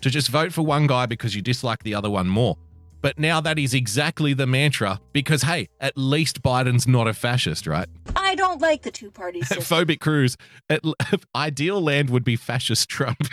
to 0.02 0.10
just 0.10 0.28
vote 0.28 0.52
for 0.52 0.62
one 0.62 0.86
guy 0.86 1.06
because 1.06 1.34
you 1.34 1.42
dislike 1.42 1.82
the 1.82 1.94
other 1.94 2.10
one 2.10 2.28
more. 2.28 2.56
But 3.02 3.18
now 3.18 3.40
that 3.40 3.58
is 3.58 3.72
exactly 3.74 4.34
the 4.34 4.46
mantra 4.46 5.00
because, 5.12 5.42
hey, 5.42 5.68
at 5.80 5.96
least 5.96 6.42
Biden's 6.42 6.86
not 6.86 7.08
a 7.08 7.14
fascist, 7.14 7.66
right? 7.66 7.88
I 8.14 8.34
don't 8.34 8.60
like 8.60 8.82
the 8.82 8.90
two 8.90 9.10
system. 9.42 9.58
Phobic 9.62 10.00
Cruz. 10.00 10.36
At, 10.68 10.82
ideal 11.34 11.80
land 11.80 12.10
would 12.10 12.24
be 12.24 12.36
fascist 12.36 12.88
Trump. 12.88 13.18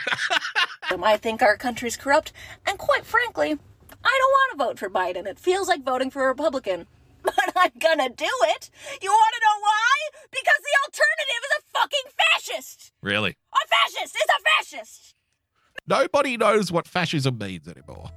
Um, 0.90 1.04
I 1.04 1.18
think 1.18 1.42
our 1.42 1.58
country's 1.58 1.98
corrupt, 1.98 2.32
and 2.66 2.78
quite 2.78 3.06
frankly, 3.06 3.52
I 3.52 4.20
don't 4.22 4.32
want 4.32 4.52
to 4.52 4.58
vote 4.66 4.80
for 4.80 4.90
Biden. 4.90 5.26
It 5.28 5.38
feels 5.38 5.68
like 5.68 5.84
voting 5.84 6.10
for 6.10 6.24
a 6.24 6.28
Republican. 6.30 6.88
But 7.24 7.52
I'm 7.58 7.72
gonna 7.78 8.08
do 8.08 8.26
it. 8.44 8.70
You 9.02 9.10
want 9.10 9.34
to 9.36 9.42
know 9.46 9.60
why? 9.60 9.94
Because 10.32 10.60
the 10.64 10.78
alternative 10.86 11.44
is 11.44 11.58
a 11.60 11.78
fucking 11.78 12.12
fascist. 12.18 12.94
really? 13.02 13.36
A 13.54 13.68
fascist 13.68 14.16
is 14.16 14.22
a 14.30 14.42
fascist. 14.78 15.16
Nobody 15.88 16.38
knows 16.38 16.72
what 16.72 16.88
fascism 16.88 17.38
means 17.38 17.68
anymore. 17.68 18.10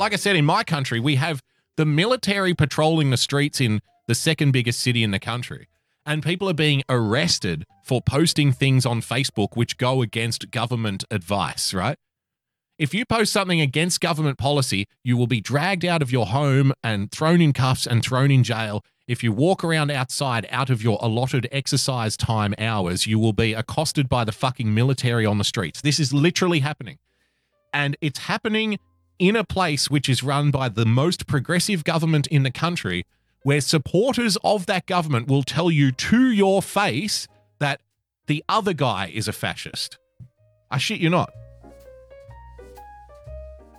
Like 0.00 0.14
I 0.14 0.16
said, 0.16 0.34
in 0.34 0.46
my 0.46 0.64
country, 0.64 0.98
we 0.98 1.16
have 1.16 1.42
the 1.76 1.84
military 1.84 2.54
patrolling 2.54 3.10
the 3.10 3.18
streets 3.18 3.60
in 3.60 3.82
the 4.08 4.14
second 4.14 4.50
biggest 4.50 4.80
city 4.80 5.04
in 5.04 5.10
the 5.10 5.18
country. 5.18 5.68
And 6.06 6.22
people 6.22 6.48
are 6.48 6.54
being 6.54 6.82
arrested 6.88 7.66
for 7.84 8.00
posting 8.00 8.50
things 8.50 8.86
on 8.86 9.02
Facebook 9.02 9.58
which 9.58 9.76
go 9.76 10.00
against 10.00 10.50
government 10.50 11.04
advice, 11.10 11.74
right? 11.74 11.98
If 12.78 12.94
you 12.94 13.04
post 13.04 13.30
something 13.30 13.60
against 13.60 14.00
government 14.00 14.38
policy, 14.38 14.86
you 15.04 15.18
will 15.18 15.26
be 15.26 15.42
dragged 15.42 15.84
out 15.84 16.00
of 16.00 16.10
your 16.10 16.24
home 16.24 16.72
and 16.82 17.12
thrown 17.12 17.42
in 17.42 17.52
cuffs 17.52 17.86
and 17.86 18.02
thrown 18.02 18.30
in 18.30 18.42
jail. 18.42 18.82
If 19.06 19.22
you 19.22 19.32
walk 19.32 19.62
around 19.62 19.90
outside 19.90 20.48
out 20.50 20.70
of 20.70 20.82
your 20.82 20.98
allotted 21.02 21.46
exercise 21.52 22.16
time 22.16 22.54
hours, 22.56 23.06
you 23.06 23.18
will 23.18 23.34
be 23.34 23.52
accosted 23.52 24.08
by 24.08 24.24
the 24.24 24.32
fucking 24.32 24.72
military 24.72 25.26
on 25.26 25.36
the 25.36 25.44
streets. 25.44 25.82
This 25.82 26.00
is 26.00 26.10
literally 26.14 26.60
happening. 26.60 26.96
And 27.74 27.98
it's 28.00 28.20
happening 28.20 28.78
in 29.20 29.36
a 29.36 29.44
place 29.44 29.90
which 29.90 30.08
is 30.08 30.22
run 30.22 30.50
by 30.50 30.68
the 30.68 30.86
most 30.86 31.26
progressive 31.26 31.84
government 31.84 32.26
in 32.28 32.42
the 32.42 32.50
country, 32.50 33.04
where 33.42 33.60
supporters 33.60 34.36
of 34.42 34.66
that 34.66 34.86
government 34.86 35.28
will 35.28 35.42
tell 35.42 35.70
you 35.70 35.92
to 35.92 36.30
your 36.30 36.62
face 36.62 37.28
that 37.58 37.80
the 38.26 38.42
other 38.48 38.72
guy 38.72 39.10
is 39.14 39.28
a 39.28 39.32
fascist. 39.32 39.98
I 40.70 40.78
shit 40.78 41.00
you 41.00 41.10
not. 41.10 41.30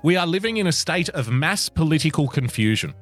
We 0.04 0.16
are 0.16 0.28
living 0.28 0.58
in 0.58 0.68
a 0.68 0.72
state 0.72 1.10
of 1.10 1.30
mass 1.30 1.70
political 1.70 2.28
confusion 2.28 2.94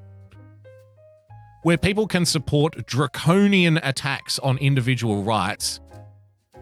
where 1.64 1.78
people 1.78 2.08
can 2.08 2.26
support 2.26 2.86
draconian 2.86 3.78
attacks 3.84 4.40
on 4.40 4.58
individual 4.60 5.24
rights 5.24 5.82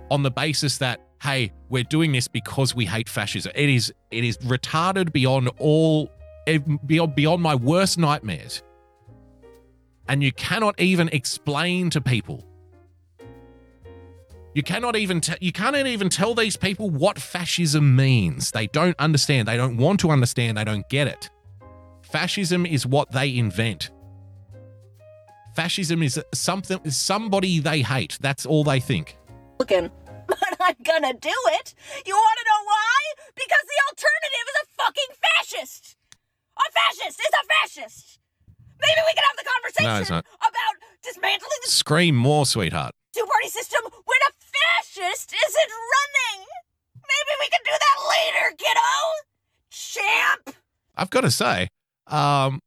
on 0.10 0.24
the 0.24 0.32
basis 0.32 0.80
that 0.80 1.02
hey 1.22 1.52
we're 1.70 1.84
doing 1.84 2.12
this 2.12 2.28
because 2.28 2.76
we 2.76 2.86
hate 2.86 3.10
fascism. 3.10 3.52
It 3.56 3.70
is 3.70 3.94
it 4.12 4.24
is 4.24 4.38
retarded 4.40 5.12
beyond 5.12 5.50
all 5.60 6.12
eh, 6.46 6.60
beyond 6.86 7.16
beyond 7.16 7.42
my 7.42 7.56
worst 7.56 7.98
nightmares. 7.98 8.64
And 10.10 10.24
you 10.24 10.32
cannot 10.32 10.80
even 10.80 11.10
explain 11.10 11.90
to 11.90 12.02
people. 12.02 12.46
You 14.54 14.64
cannot 14.64 14.96
even 14.96 15.22
t- 15.22 15.36
you 15.42 15.52
cannot 15.52 15.86
even 15.86 16.10
tell 16.10 16.34
these 16.34 16.56
people 16.56 16.90
what 16.90 17.20
fascism 17.20 17.96
means. 17.96 18.52
They 18.52 18.68
don't 18.68 18.96
understand. 18.98 19.48
They 19.48 19.58
don't 19.58 19.78
want 19.78 20.00
to 20.00 20.10
understand. 20.10 20.58
They 20.58 20.64
don't 20.64 20.88
get 20.90 21.08
it. 21.08 21.30
Fascism 22.02 22.66
is 22.66 22.86
what 22.86 23.12
they 23.12 23.38
invent. 23.38 23.92
Fascism 25.56 26.02
is 26.02 26.20
something 26.34 26.80
somebody 26.90 27.60
they 27.60 27.82
hate. 27.82 28.18
That's 28.22 28.46
all 28.46 28.64
they 28.64 28.80
think. 28.80 29.18
Republican. 29.60 29.92
But 30.40 30.58
I'm 30.60 30.80
gonna 30.84 31.14
do 31.14 31.38
it. 31.58 31.74
You 32.06 32.14
want 32.16 32.38
to 32.40 32.46
know 32.46 32.62
why? 32.66 33.00
Because 33.36 33.66
the 33.66 33.80
alternative 33.90 34.46
is 34.48 34.58
a 34.64 34.66
fucking 34.78 35.12
fascist. 35.26 35.96
A 36.58 36.68
fascist 36.72 37.20
is 37.20 37.34
a 37.34 37.44
fascist. 37.54 38.20
Maybe 38.80 39.02
we 39.06 39.14
can 39.14 39.24
have 39.26 39.38
the 39.38 39.48
conversation 39.50 40.16
No, 40.16 40.38
about 40.42 40.76
dismantling 41.04 41.62
the 41.66 41.72
scream 41.72 42.16
more 42.16 42.46
sweetheart 42.46 42.94
two-party 43.18 43.50
system 43.50 43.82
when 43.84 44.20
a 44.30 44.32
fascist 44.38 45.34
isn't 45.34 45.72
running. 45.94 46.46
Maybe 46.96 47.34
we 47.40 47.50
can 47.50 47.62
do 47.66 47.72
that 47.72 47.98
later, 48.14 48.56
kiddo. 48.58 48.92
Champ. 49.72 50.56
I've 50.96 51.10
got 51.10 51.22
to 51.22 51.32
say, 51.32 51.70
um, 52.08 52.60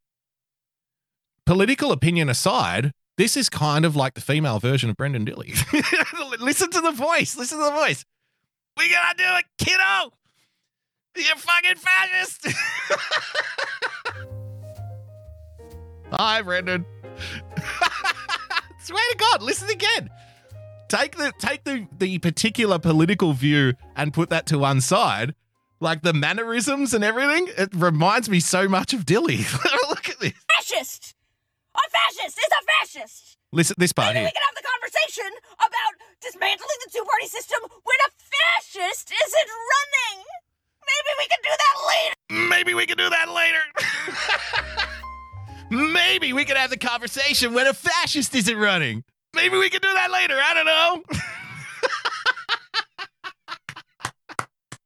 political 1.47 1.93
opinion 1.93 2.29
aside, 2.29 2.93
this 3.17 3.37
is 3.37 3.49
kind 3.49 3.85
of 3.85 3.97
like 3.97 4.15
the 4.15 4.21
female 4.21 4.59
version 4.59 4.91
of 4.91 4.97
Brendan 4.97 5.25
Dilly. 5.25 5.53
listen 6.41 6.71
to 6.71 6.81
the 6.81 6.93
voice. 6.93 7.37
Listen 7.37 7.59
to 7.59 7.65
the 7.65 7.71
voice. 7.71 8.05
We 8.77 8.89
gotta 8.91 9.17
do 9.17 9.25
it, 9.25 9.45
kiddo. 9.59 10.13
You 11.17 11.35
fucking 11.37 11.77
fascist. 11.77 12.47
Hi, 16.13 16.43
Brendan. 16.43 16.87
Swear 18.81 19.03
to 19.13 19.17
God, 19.19 19.43
listen 19.43 19.69
again. 19.69 20.11
Take 20.89 21.17
the 21.17 21.33
take 21.39 21.65
the 21.65 21.87
the 21.99 22.19
particular 22.19 22.79
political 22.79 23.33
view 23.33 23.75
and 23.95 24.13
put 24.13 24.31
that 24.31 24.47
to 24.47 24.59
one 24.59 24.81
side. 24.81 25.35
Like 25.79 26.03
the 26.03 26.13
mannerisms 26.13 26.93
and 26.93 27.05
everything. 27.05 27.49
It 27.57 27.71
reminds 27.75 28.29
me 28.29 28.41
so 28.41 28.69
much 28.69 28.93
of 28.93 29.07
Dilly. 29.07 29.39
Look 29.89 30.09
at 30.09 30.21
this. 30.21 30.33
Fascist! 30.57 31.15
A 31.81 31.91
fascist 31.91 32.39
is 32.39 32.51
a 32.53 32.63
fascist! 32.65 33.37
Listen 33.53 33.77
this 33.79 33.93
part 33.93 34.15
here. 34.15 34.15
Maybe 34.15 34.21
here. 34.21 34.29
we 34.29 34.33
can 34.33 34.43
have 34.47 34.55
the 34.57 34.69
conversation 34.69 35.31
about 35.59 35.93
dismantling 36.21 36.81
the 36.85 36.91
two 36.93 37.05
party 37.05 37.27
system 37.27 37.61
when 37.63 37.99
a 38.07 38.11
fascist 38.13 39.11
isn't 39.11 39.51
running! 39.73 40.25
Maybe 40.91 41.13
we 41.19 41.27
can 41.27 41.41
do 41.43 41.51
that 41.63 41.77
later! 41.89 42.15
Maybe 42.49 42.75
we 42.75 42.87
can 42.87 42.97
do 42.97 43.11
that 43.11 43.29
later. 43.31 43.63
Maybe 45.93 46.33
we 46.33 46.45
can 46.45 46.57
have 46.57 46.71
the 46.71 46.77
conversation 46.77 47.55
when 47.55 47.67
a 47.67 47.75
fascist 47.75 48.35
isn't 48.35 48.57
running. 48.57 49.05
Maybe 49.35 49.57
we 49.57 49.71
can 49.71 49.81
do 49.81 49.93
that 49.95 50.11
later. 50.11 50.37
I 50.37 50.55
don't 50.55 50.67
know. 50.67 51.03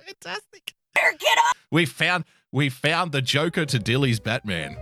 Fantastic. 0.07 0.75
Get 0.95 1.39
up! 1.51 1.57
We 1.71 1.87
found 1.87 2.25
we 2.53 2.69
found 2.69 3.13
the 3.13 3.21
Joker 3.23 3.67
to 3.67 3.79
Dilly's 3.79 4.21
Batman. 4.21 4.77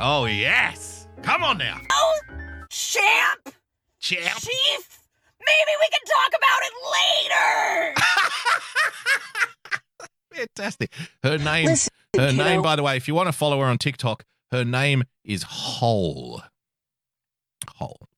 Oh 0.00 0.24
yes. 0.26 0.97
Come 1.22 1.44
on 1.44 1.58
now. 1.58 1.78
Oh, 1.92 2.18
champ! 2.70 3.54
Champ! 4.00 4.40
Chief! 4.40 4.98
Maybe 5.40 5.72
we 5.78 5.88
can 5.90 6.00
talk 6.06 6.32
about 6.38 6.62
it 6.62 6.72
later! 7.94 7.94
Fantastic. 10.56 10.92
Her 11.22 11.38
name 11.38 11.66
Listen, 11.66 11.92
her 12.16 12.30
kiddo. 12.30 12.44
name 12.44 12.62
by 12.62 12.76
the 12.76 12.82
way, 12.82 12.96
if 12.96 13.08
you 13.08 13.14
want 13.14 13.28
to 13.28 13.32
follow 13.32 13.58
her 13.60 13.66
on 13.66 13.78
TikTok, 13.78 14.24
her 14.52 14.64
name 14.64 15.04
is 15.24 15.42
Hole. 15.42 16.42
Hole. 17.76 18.08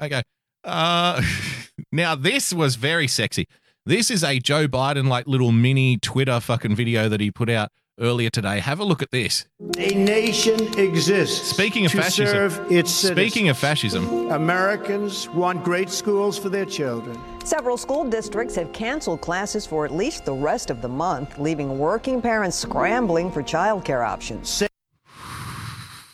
Okay. 0.00 0.22
Uh 0.64 1.22
now 1.92 2.14
this 2.14 2.52
was 2.52 2.76
very 2.76 3.08
sexy. 3.08 3.46
This 3.86 4.10
is 4.10 4.22
a 4.22 4.38
Joe 4.38 4.68
Biden 4.68 5.08
like 5.08 5.26
little 5.26 5.52
mini 5.52 5.96
Twitter 5.98 6.38
fucking 6.40 6.74
video 6.76 7.08
that 7.08 7.20
he 7.20 7.30
put 7.30 7.48
out 7.48 7.70
earlier 7.98 8.30
today. 8.30 8.60
Have 8.60 8.80
a 8.80 8.84
look 8.84 9.02
at 9.02 9.10
this. 9.10 9.46
A 9.78 9.94
nation 9.94 10.78
exists. 10.78 11.48
Speaking 11.48 11.86
of 11.86 11.92
to 11.92 11.98
fascism. 11.98 12.26
serve 12.26 12.72
its 12.72 12.90
Speaking 12.90 13.48
of 13.48 13.58
fascism. 13.58 14.30
Americans 14.30 15.28
want 15.30 15.64
great 15.64 15.90
schools 15.90 16.38
for 16.38 16.48
their 16.48 16.64
children. 16.64 17.18
Several 17.44 17.76
school 17.76 18.04
districts 18.04 18.54
have 18.56 18.72
canceled 18.72 19.20
classes 19.20 19.66
for 19.66 19.84
at 19.84 19.92
least 19.92 20.24
the 20.24 20.34
rest 20.34 20.70
of 20.70 20.82
the 20.82 20.88
month, 20.88 21.38
leaving 21.38 21.78
working 21.78 22.20
parents 22.20 22.56
scrambling 22.56 23.30
for 23.30 23.42
childcare 23.42 24.06
options. 24.06 24.62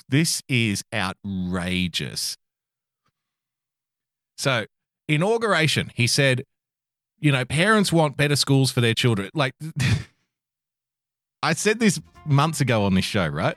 This 0.08 0.42
is 0.48 0.84
outrageous. 0.94 2.36
So, 4.38 4.66
inauguration, 5.08 5.90
he 5.94 6.06
said, 6.06 6.44
you 7.18 7.32
know, 7.32 7.44
parents 7.44 7.92
want 7.92 8.16
better 8.16 8.36
schools 8.36 8.70
for 8.70 8.80
their 8.80 8.94
children. 8.94 9.30
Like, 9.34 9.54
I 11.42 11.52
said 11.52 11.78
this 11.78 12.00
months 12.24 12.60
ago 12.60 12.84
on 12.84 12.94
this 12.94 13.04
show, 13.04 13.26
right? 13.26 13.56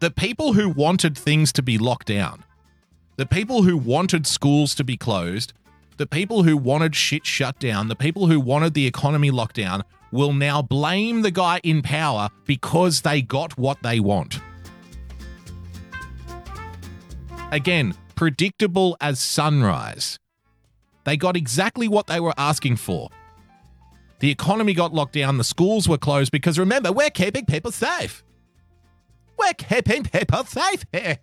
The 0.00 0.10
people 0.10 0.52
who 0.52 0.68
wanted 0.68 1.16
things 1.16 1.52
to 1.52 1.62
be 1.62 1.78
locked 1.78 2.08
down, 2.08 2.44
the 3.16 3.26
people 3.26 3.62
who 3.62 3.76
wanted 3.76 4.26
schools 4.26 4.74
to 4.74 4.84
be 4.84 4.96
closed, 4.96 5.52
the 5.96 6.06
people 6.06 6.42
who 6.42 6.56
wanted 6.56 6.94
shit 6.94 7.24
shut 7.24 7.58
down, 7.58 7.88
the 7.88 7.96
people 7.96 8.26
who 8.26 8.40
wanted 8.40 8.74
the 8.74 8.86
economy 8.86 9.30
locked 9.30 9.56
down 9.56 9.84
will 10.10 10.32
now 10.32 10.60
blame 10.60 11.22
the 11.22 11.30
guy 11.30 11.60
in 11.62 11.82
power 11.82 12.28
because 12.44 13.02
they 13.02 13.22
got 13.22 13.56
what 13.56 13.82
they 13.82 14.00
want. 14.00 14.40
Again, 17.52 17.94
predictable 18.16 18.96
as 19.00 19.20
sunrise. 19.20 20.18
They 21.04 21.16
got 21.16 21.36
exactly 21.36 21.86
what 21.86 22.08
they 22.08 22.18
were 22.18 22.34
asking 22.36 22.76
for. 22.76 23.08
The 24.18 24.30
economy 24.30 24.72
got 24.72 24.94
locked 24.94 25.12
down, 25.12 25.38
the 25.38 25.44
schools 25.44 25.88
were 25.88 25.98
closed 25.98 26.32
because 26.32 26.58
remember, 26.58 26.90
we're 26.92 27.10
keeping 27.10 27.44
people 27.44 27.70
safe. 27.70 28.22
We're 29.38 29.52
keeping 29.52 30.04
people 30.04 30.44
safe 30.44 30.84
here. 30.92 31.18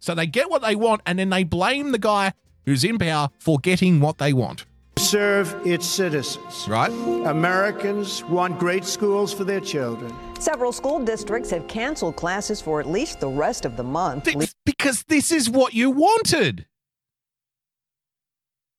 So 0.00 0.14
they 0.14 0.26
get 0.26 0.50
what 0.50 0.62
they 0.62 0.74
want 0.74 1.02
and 1.06 1.18
then 1.18 1.30
they 1.30 1.44
blame 1.44 1.92
the 1.92 1.98
guy 1.98 2.32
who's 2.64 2.84
in 2.84 2.98
power 2.98 3.28
for 3.38 3.58
getting 3.58 4.00
what 4.00 4.18
they 4.18 4.32
want. 4.32 4.66
Serve 4.98 5.54
its 5.64 5.86
citizens. 5.86 6.66
Right. 6.68 6.90
Americans 6.90 8.24
want 8.24 8.58
great 8.58 8.84
schools 8.84 9.32
for 9.32 9.44
their 9.44 9.60
children. 9.60 10.12
Several 10.40 10.72
school 10.72 10.98
districts 11.04 11.50
have 11.50 11.66
canceled 11.68 12.16
classes 12.16 12.60
for 12.60 12.80
at 12.80 12.86
least 12.88 13.20
the 13.20 13.28
rest 13.28 13.64
of 13.64 13.76
the 13.76 13.84
month. 13.84 14.28
Because 14.64 15.04
this 15.04 15.30
is 15.30 15.48
what 15.48 15.72
you 15.74 15.90
wanted. 15.90 16.66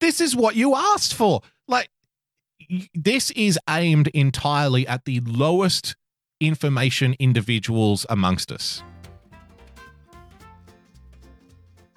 This 0.02 0.20
is 0.22 0.36
what 0.36 0.56
you 0.56 0.76
asked 0.76 1.14
for. 1.14 1.41
Like, 1.68 1.90
y- 1.90 1.99
this 2.94 3.32
is 3.32 3.58
aimed 3.70 4.08
entirely 4.10 4.88
at 4.88 5.06
the 5.06 5.20
lowest 5.22 5.96
information 6.40 7.16
individuals 7.20 8.06
amongst 8.10 8.52
us. 8.52 8.84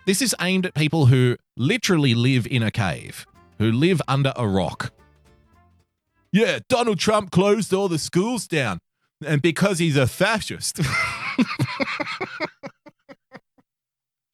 This 0.07 0.20
is 0.20 0.35
aimed 0.40 0.66
at 0.66 0.74
people 0.74 1.07
who 1.07 1.36
literally 1.57 2.15
live 2.15 2.47
in 2.47 2.62
a 2.62 2.70
cave, 2.70 3.24
who 3.59 3.70
live 3.70 4.03
under 4.09 4.32
a 4.35 4.49
rock. 4.49 4.93
Yeah, 6.32 6.59
Donald 6.69 6.99
Trump 6.99 7.31
closed 7.31 7.73
all 7.73 7.89
the 7.89 7.99
schools 7.99 8.49
down, 8.49 8.81
and 9.24 9.40
because 9.40 9.78
he's 9.78 9.97
a 9.97 10.09
fascist. 10.09 10.81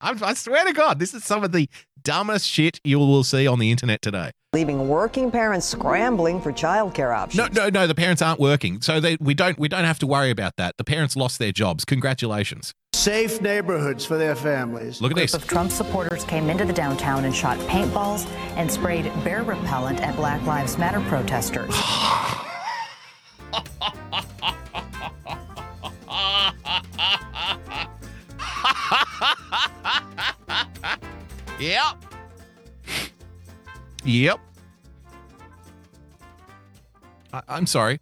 I'm, 0.00 0.16
swear 0.36 0.64
to 0.64 0.72
God, 0.72 1.00
this 1.00 1.12
is 1.12 1.24
some 1.24 1.42
of 1.42 1.50
the 1.52 1.68
dumbest 2.00 2.48
shit 2.48 2.80
you 2.84 2.98
will 3.00 3.24
see 3.24 3.46
on 3.48 3.58
the 3.58 3.70
internet 3.70 4.00
today. 4.00 4.30
Leaving 4.54 4.88
working 4.88 5.30
parents 5.30 5.66
scrambling 5.66 6.40
for 6.40 6.52
childcare 6.52 7.14
options. 7.14 7.54
No, 7.54 7.64
no, 7.64 7.68
no. 7.68 7.86
The 7.86 7.94
parents 7.94 8.22
aren't 8.22 8.40
working, 8.40 8.80
so 8.80 8.98
they, 8.98 9.18
we 9.20 9.34
don't 9.34 9.58
we 9.58 9.68
don't 9.68 9.84
have 9.84 9.98
to 9.98 10.06
worry 10.06 10.30
about 10.30 10.56
that. 10.56 10.78
The 10.78 10.84
parents 10.84 11.16
lost 11.16 11.38
their 11.38 11.52
jobs. 11.52 11.84
Congratulations. 11.84 12.72
Safe 12.94 13.42
neighborhoods 13.42 14.06
for 14.06 14.16
their 14.16 14.34
families. 14.34 15.02
Look 15.02 15.12
at 15.12 15.18
this. 15.18 15.34
of 15.34 15.46
Trump 15.46 15.70
supporters 15.70 16.24
came 16.24 16.48
into 16.48 16.64
the 16.64 16.72
downtown 16.72 17.26
and 17.26 17.36
shot 17.36 17.58
paintballs 17.68 18.26
and 18.56 18.72
sprayed 18.72 19.04
bear 19.22 19.42
repellent 19.42 20.00
at 20.00 20.16
Black 20.16 20.42
Lives 20.46 20.78
Matter 20.78 21.00
protesters. 21.00 21.74
Yep. 31.60 32.07
Yep. 34.08 34.40
I, 37.30 37.42
I'm 37.46 37.66
sorry. 37.66 38.00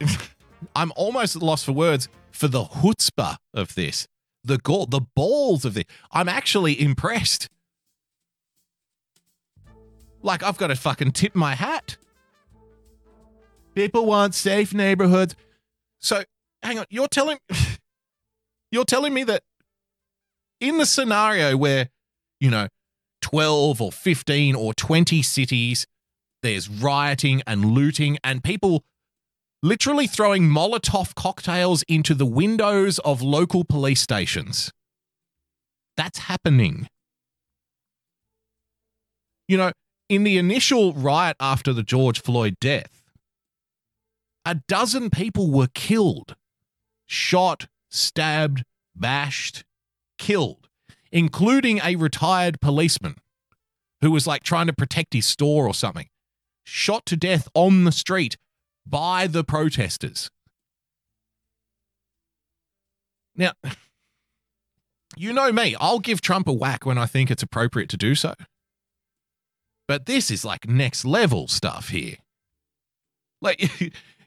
I'm 0.76 0.92
almost 0.96 1.34
at 1.34 1.42
loss 1.42 1.64
for 1.64 1.72
words 1.72 2.10
for 2.30 2.46
the 2.46 2.64
chutzpah 2.64 3.36
of 3.54 3.74
this, 3.74 4.06
the 4.44 4.58
gall, 4.58 4.84
the 4.84 5.00
balls 5.00 5.64
of 5.64 5.72
this. 5.72 5.84
I'm 6.12 6.28
actually 6.28 6.78
impressed. 6.78 7.48
Like 10.20 10.42
I've 10.42 10.58
got 10.58 10.66
to 10.66 10.76
fucking 10.76 11.12
tip 11.12 11.34
my 11.34 11.54
hat. 11.54 11.96
People 13.74 14.04
want 14.04 14.34
safe 14.34 14.74
neighborhoods. 14.74 15.36
So 16.00 16.24
hang 16.62 16.80
on, 16.80 16.84
you're 16.90 17.08
telling 17.08 17.38
you're 18.70 18.84
telling 18.84 19.14
me 19.14 19.24
that 19.24 19.42
in 20.60 20.76
the 20.76 20.84
scenario 20.84 21.56
where, 21.56 21.88
you 22.40 22.50
know, 22.50 22.68
12 23.20 23.80
or 23.80 23.92
15 23.92 24.54
or 24.54 24.74
20 24.74 25.22
cities, 25.22 25.86
there's 26.42 26.68
rioting 26.68 27.42
and 27.46 27.64
looting 27.64 28.18
and 28.22 28.44
people 28.44 28.84
literally 29.62 30.06
throwing 30.06 30.44
Molotov 30.44 31.14
cocktails 31.14 31.82
into 31.88 32.14
the 32.14 32.26
windows 32.26 32.98
of 33.00 33.22
local 33.22 33.64
police 33.64 34.00
stations. 34.00 34.72
That's 35.96 36.20
happening. 36.20 36.88
You 39.48 39.56
know, 39.56 39.72
in 40.08 40.24
the 40.24 40.38
initial 40.38 40.92
riot 40.92 41.36
after 41.40 41.72
the 41.72 41.82
George 41.82 42.22
Floyd 42.22 42.56
death, 42.60 43.02
a 44.44 44.56
dozen 44.68 45.10
people 45.10 45.50
were 45.50 45.68
killed, 45.74 46.36
shot, 47.06 47.66
stabbed, 47.90 48.64
bashed, 48.94 49.64
killed, 50.18 50.57
including 51.10 51.80
a 51.82 51.96
retired 51.96 52.60
policeman 52.60 53.16
who 54.00 54.10
was 54.10 54.26
like 54.26 54.42
trying 54.42 54.66
to 54.66 54.72
protect 54.72 55.14
his 55.14 55.26
store 55.26 55.66
or 55.66 55.74
something, 55.74 56.08
shot 56.64 57.06
to 57.06 57.16
death 57.16 57.48
on 57.54 57.84
the 57.84 57.92
street 57.92 58.36
by 58.86 59.26
the 59.26 59.44
protesters. 59.44 60.30
Now, 63.34 63.52
you 65.16 65.32
know 65.32 65.52
me, 65.52 65.76
I'll 65.80 66.00
give 66.00 66.20
Trump 66.20 66.48
a 66.48 66.52
whack 66.52 66.84
when 66.84 66.98
I 66.98 67.06
think 67.06 67.30
it's 67.30 67.42
appropriate 67.42 67.88
to 67.90 67.96
do 67.96 68.14
so. 68.14 68.34
But 69.86 70.06
this 70.06 70.30
is 70.30 70.44
like 70.44 70.68
next 70.68 71.04
level 71.04 71.48
stuff 71.48 71.88
here. 71.88 72.16
Like, 73.40 73.62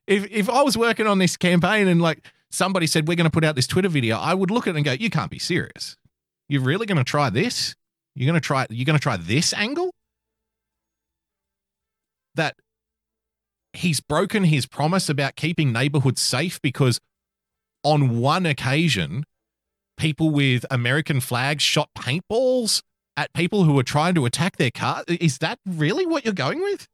if, 0.07 0.31
if 0.31 0.49
I 0.49 0.63
was 0.63 0.77
working 0.77 1.07
on 1.07 1.19
this 1.19 1.37
campaign 1.37 1.87
and 1.87 2.01
like 2.01 2.25
somebody 2.49 2.87
said, 2.87 3.07
we're 3.07 3.15
going 3.15 3.25
to 3.25 3.31
put 3.31 3.43
out 3.43 3.55
this 3.55 3.67
Twitter 3.67 3.89
video, 3.89 4.17
I 4.17 4.33
would 4.33 4.49
look 4.49 4.67
at 4.67 4.75
it 4.75 4.77
and 4.77 4.85
go, 4.85 4.93
you 4.93 5.09
can't 5.09 5.29
be 5.29 5.39
serious. 5.39 5.97
You're 6.51 6.61
really 6.61 6.85
going 6.85 6.97
to 6.97 7.03
try 7.03 7.29
this? 7.29 7.75
You're 8.13 8.27
going 8.27 8.39
to 8.39 8.45
try, 8.45 8.67
you're 8.69 8.85
going 8.85 8.99
to 8.99 9.01
try 9.01 9.17
this 9.17 9.53
angle? 9.53 9.91
that 12.35 12.55
he's 13.73 13.99
broken 13.99 14.45
his 14.45 14.65
promise 14.65 15.09
about 15.09 15.35
keeping 15.35 15.71
neighborhoods 15.71 16.21
safe 16.21 16.61
because 16.61 16.99
on 17.83 18.19
one 18.19 18.45
occasion, 18.45 19.23
people 19.97 20.29
with 20.29 20.65
American 20.69 21.19
flags 21.19 21.63
shot 21.63 21.89
paintballs 21.97 22.81
at 23.17 23.33
people 23.33 23.63
who 23.63 23.73
were 23.73 23.83
trying 23.83 24.15
to 24.15 24.25
attack 24.25 24.57
their 24.57 24.71
car. 24.71 25.03
Is 25.07 25.39
that 25.39 25.59
really 25.65 26.05
what 26.05 26.25
you're 26.25 26.33
going 26.33 26.61
with? 26.61 26.87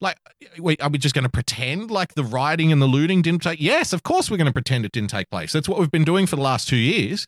Like, 0.00 0.16
uh, 0.26 0.62
wait, 0.62 0.80
are 0.82 0.88
we 0.88 0.98
just 0.98 1.14
going 1.14 1.24
to 1.24 1.28
pretend 1.30 1.90
like 1.90 2.14
the 2.14 2.24
rioting 2.24 2.72
and 2.72 2.80
the 2.80 2.86
looting 2.86 3.22
didn't 3.22 3.42
take? 3.42 3.60
Yes, 3.60 3.92
of 3.92 4.02
course 4.02 4.30
we're 4.30 4.36
going 4.38 4.46
to 4.46 4.52
pretend 4.52 4.84
it 4.84 4.92
didn't 4.92 5.10
take 5.10 5.28
place. 5.30 5.52
That's 5.52 5.68
what 5.68 5.78
we've 5.78 5.90
been 5.90 6.04
doing 6.04 6.26
for 6.26 6.36
the 6.36 6.42
last 6.42 6.68
two 6.68 6.76
years. 6.76 7.26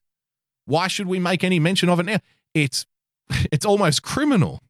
Why 0.65 0.89
should 0.89 1.07
we 1.07 1.19
make 1.19 1.45
any 1.45 1.59
mention 1.59 1.89
of 1.89 2.01
it 2.01 2.07
now? 2.07 2.19
It's 2.55 2.87
it's 3.53 3.67
almost 3.67 4.03
criminal 4.03 4.61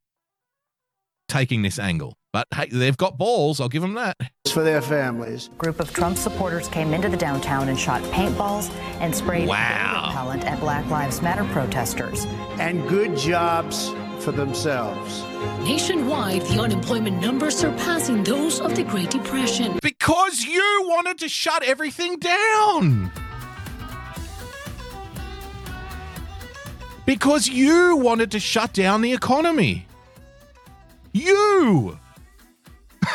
taking 1.29 1.62
this 1.62 1.79
angle. 1.79 2.15
But 2.33 2.47
hey, 2.55 2.69
they've 2.73 2.97
got 2.97 3.19
balls. 3.19 3.61
I'll 3.61 3.69
give 3.69 3.83
them 3.83 3.95
that. 3.95 4.16
For 4.51 4.62
their 4.62 4.81
families. 4.81 5.51
group 5.59 5.81
of 5.81 5.93
Trump 5.93 6.16
supporters 6.16 6.66
came 6.69 6.95
into 6.95 7.09
the 7.11 7.16
downtown 7.16 7.69
and 7.69 7.79
shot 7.79 8.03
paintballs 8.05 8.70
and 9.01 9.15
sprayed 9.15 9.49
Wow. 9.49 10.07
repellent 10.09 10.45
at 10.45 10.59
Black 10.61 10.89
Lives 10.91 11.20
Matter 11.20 11.45
protesters. 11.53 12.24
And 12.59 12.89
good 12.89 13.16
jobs 13.19 13.91
for 14.23 14.32
themselves. 14.32 15.23
Nationwide, 15.65 16.43
the 16.43 16.61
unemployment 16.61 17.20
numbers 17.20 17.57
surpassing 17.57 18.23
those 18.23 18.61
of 18.61 18.77
the 18.77 18.85
Great 18.85 19.11
Depression. 19.11 19.78
Because 19.82 20.44
you 20.44 20.85
wanted 20.86 21.19
to 21.19 21.28
shut 21.28 21.65
everything 21.65 22.19
down. 22.19 23.11
Because 27.05 27.49
you 27.49 27.97
wanted 27.97 28.31
to 28.31 28.39
shut 28.39 28.73
down 28.73 29.01
the 29.03 29.12
economy. 29.12 29.86
You. 31.12 31.99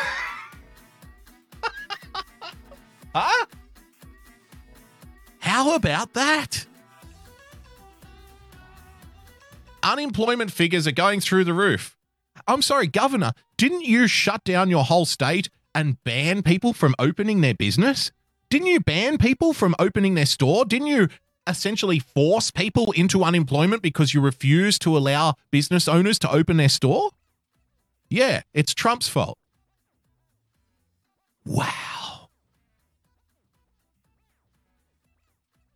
huh? 3.14 3.46
How 5.38 5.74
about 5.74 6.12
that? 6.12 6.67
Unemployment 9.88 10.52
figures 10.52 10.86
are 10.86 10.92
going 10.92 11.18
through 11.18 11.44
the 11.44 11.54
roof. 11.54 11.96
I'm 12.46 12.60
sorry, 12.60 12.86
Governor, 12.88 13.32
didn't 13.56 13.86
you 13.86 14.06
shut 14.06 14.44
down 14.44 14.68
your 14.68 14.84
whole 14.84 15.06
state 15.06 15.48
and 15.74 15.96
ban 16.04 16.42
people 16.42 16.74
from 16.74 16.94
opening 16.98 17.40
their 17.40 17.54
business? 17.54 18.12
Didn't 18.50 18.66
you 18.66 18.80
ban 18.80 19.16
people 19.16 19.54
from 19.54 19.74
opening 19.78 20.14
their 20.14 20.26
store? 20.26 20.66
Didn't 20.66 20.88
you 20.88 21.08
essentially 21.46 22.00
force 22.00 22.50
people 22.50 22.92
into 22.92 23.24
unemployment 23.24 23.80
because 23.80 24.12
you 24.12 24.20
refused 24.20 24.82
to 24.82 24.94
allow 24.94 25.36
business 25.50 25.88
owners 25.88 26.18
to 26.18 26.30
open 26.30 26.58
their 26.58 26.68
store? 26.68 27.12
Yeah, 28.10 28.42
it's 28.52 28.74
Trump's 28.74 29.08
fault. 29.08 29.38
Wow. 31.46 32.28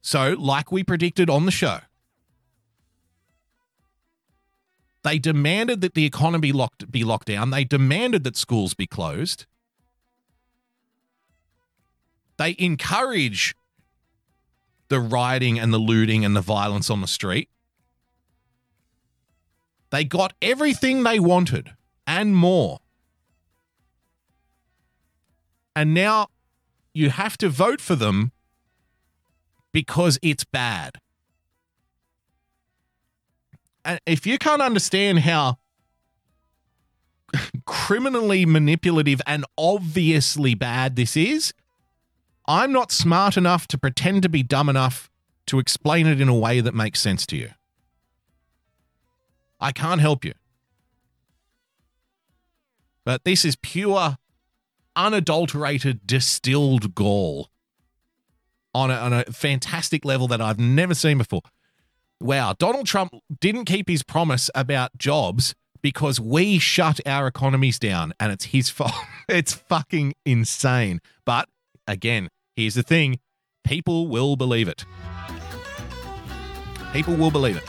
So, 0.03 0.37
like 0.39 0.71
we 0.71 0.85
predicted 0.85 1.31
on 1.31 1.47
the 1.47 1.51
show, 1.51 1.79
they 5.03 5.19
demanded 5.19 5.81
that 5.81 5.95
the 5.95 6.05
economy 6.05 6.53
locked, 6.53 6.91
be 6.91 7.05
locked 7.05 7.27
down. 7.27 7.51
They 7.51 7.65
demanded 7.65 8.25
that 8.25 8.37
schools 8.37 8.75
be 8.75 8.87
closed. 8.87 9.47
They 12.37 12.55
encourage 12.59 13.55
the 14.89 15.01
rioting 15.01 15.59
and 15.59 15.73
the 15.73 15.79
looting 15.79 16.25
and 16.25 16.37
the 16.37 16.41
violence 16.41 16.91
on 16.91 17.01
the 17.01 17.07
street. 17.07 17.49
They 19.91 20.05
got 20.05 20.33
everything 20.41 21.03
they 21.03 21.19
wanted 21.19 21.75
and 22.07 22.35
more. 22.35 22.79
And 25.75 25.95
now 25.95 26.29
you 26.95 27.11
have 27.11 27.37
to 27.39 27.49
vote 27.49 27.81
for 27.81 27.95
them 27.97 28.33
because 29.73 30.19
it's 30.23 30.45
bad. 30.45 31.02
If 34.07 34.27
you 34.27 34.39
can't 34.39 34.63
understand 34.63 35.21
how 35.21 35.59
criminally 37.65 38.47
manipulative 38.47 39.21
and 39.27 39.45
obviously 39.57 40.55
bad 40.55 40.97
this 40.97 41.17
is, 41.17 41.53
I'm 42.47 42.73
not 42.73 42.93
smart 42.93 43.37
enough 43.37 43.67
to 43.69 43.79
pretend 43.79 44.23
to 44.23 44.29
be 44.29 44.43
dumb 44.43 44.69
enough 44.69 45.11
to 45.47 45.59
explain 45.59 46.07
it 46.07 46.21
in 46.21 46.29
a 46.29 46.35
way 46.35 46.61
that 46.61 46.75
makes 46.75 47.01
sense 47.01 47.27
to 47.27 47.37
you. 47.37 47.51
I 49.61 49.73
can't 49.73 50.01
help 50.01 50.25
you. 50.25 50.35
But 53.05 53.25
this 53.25 53.45
is 53.45 53.57
pure, 53.57 54.19
unadulterated, 54.95 56.07
distilled 56.07 56.95
gall 56.95 57.49
on 58.75 58.91
a, 58.91 58.95
on 58.95 59.13
a 59.13 59.25
fantastic 59.25 60.05
level 60.05 60.29
that 60.29 60.41
I've 60.41 60.59
never 60.59 60.95
seen 60.95 61.19
before. 61.19 61.43
Wow, 62.23 62.55
Donald 62.57 62.87
Trump 62.87 63.13
didn't 63.41 63.65
keep 63.65 63.89
his 63.89 64.05
promise 64.05 64.49
about 64.55 64.97
jobs 64.97 65.57
because 65.83 66.21
we 66.21 66.61
shut 66.61 67.01
our 67.05 67.27
economies 67.27 67.81
down 67.81 68.13
and 68.21 68.31
it's 68.31 68.45
his 68.45 68.71
fault. 68.79 68.93
it's 69.29 69.53
fucking 69.53 70.15
insane. 70.25 71.01
But 71.27 71.49
again, 71.89 72.29
here's 72.55 72.77
the 72.77 72.85
thing 72.85 73.19
people 73.65 74.07
will 74.07 74.37
believe 74.37 74.69
it. 74.69 74.85
People 76.93 77.17
will 77.17 77.33
believe 77.33 77.57
it. 77.57 77.65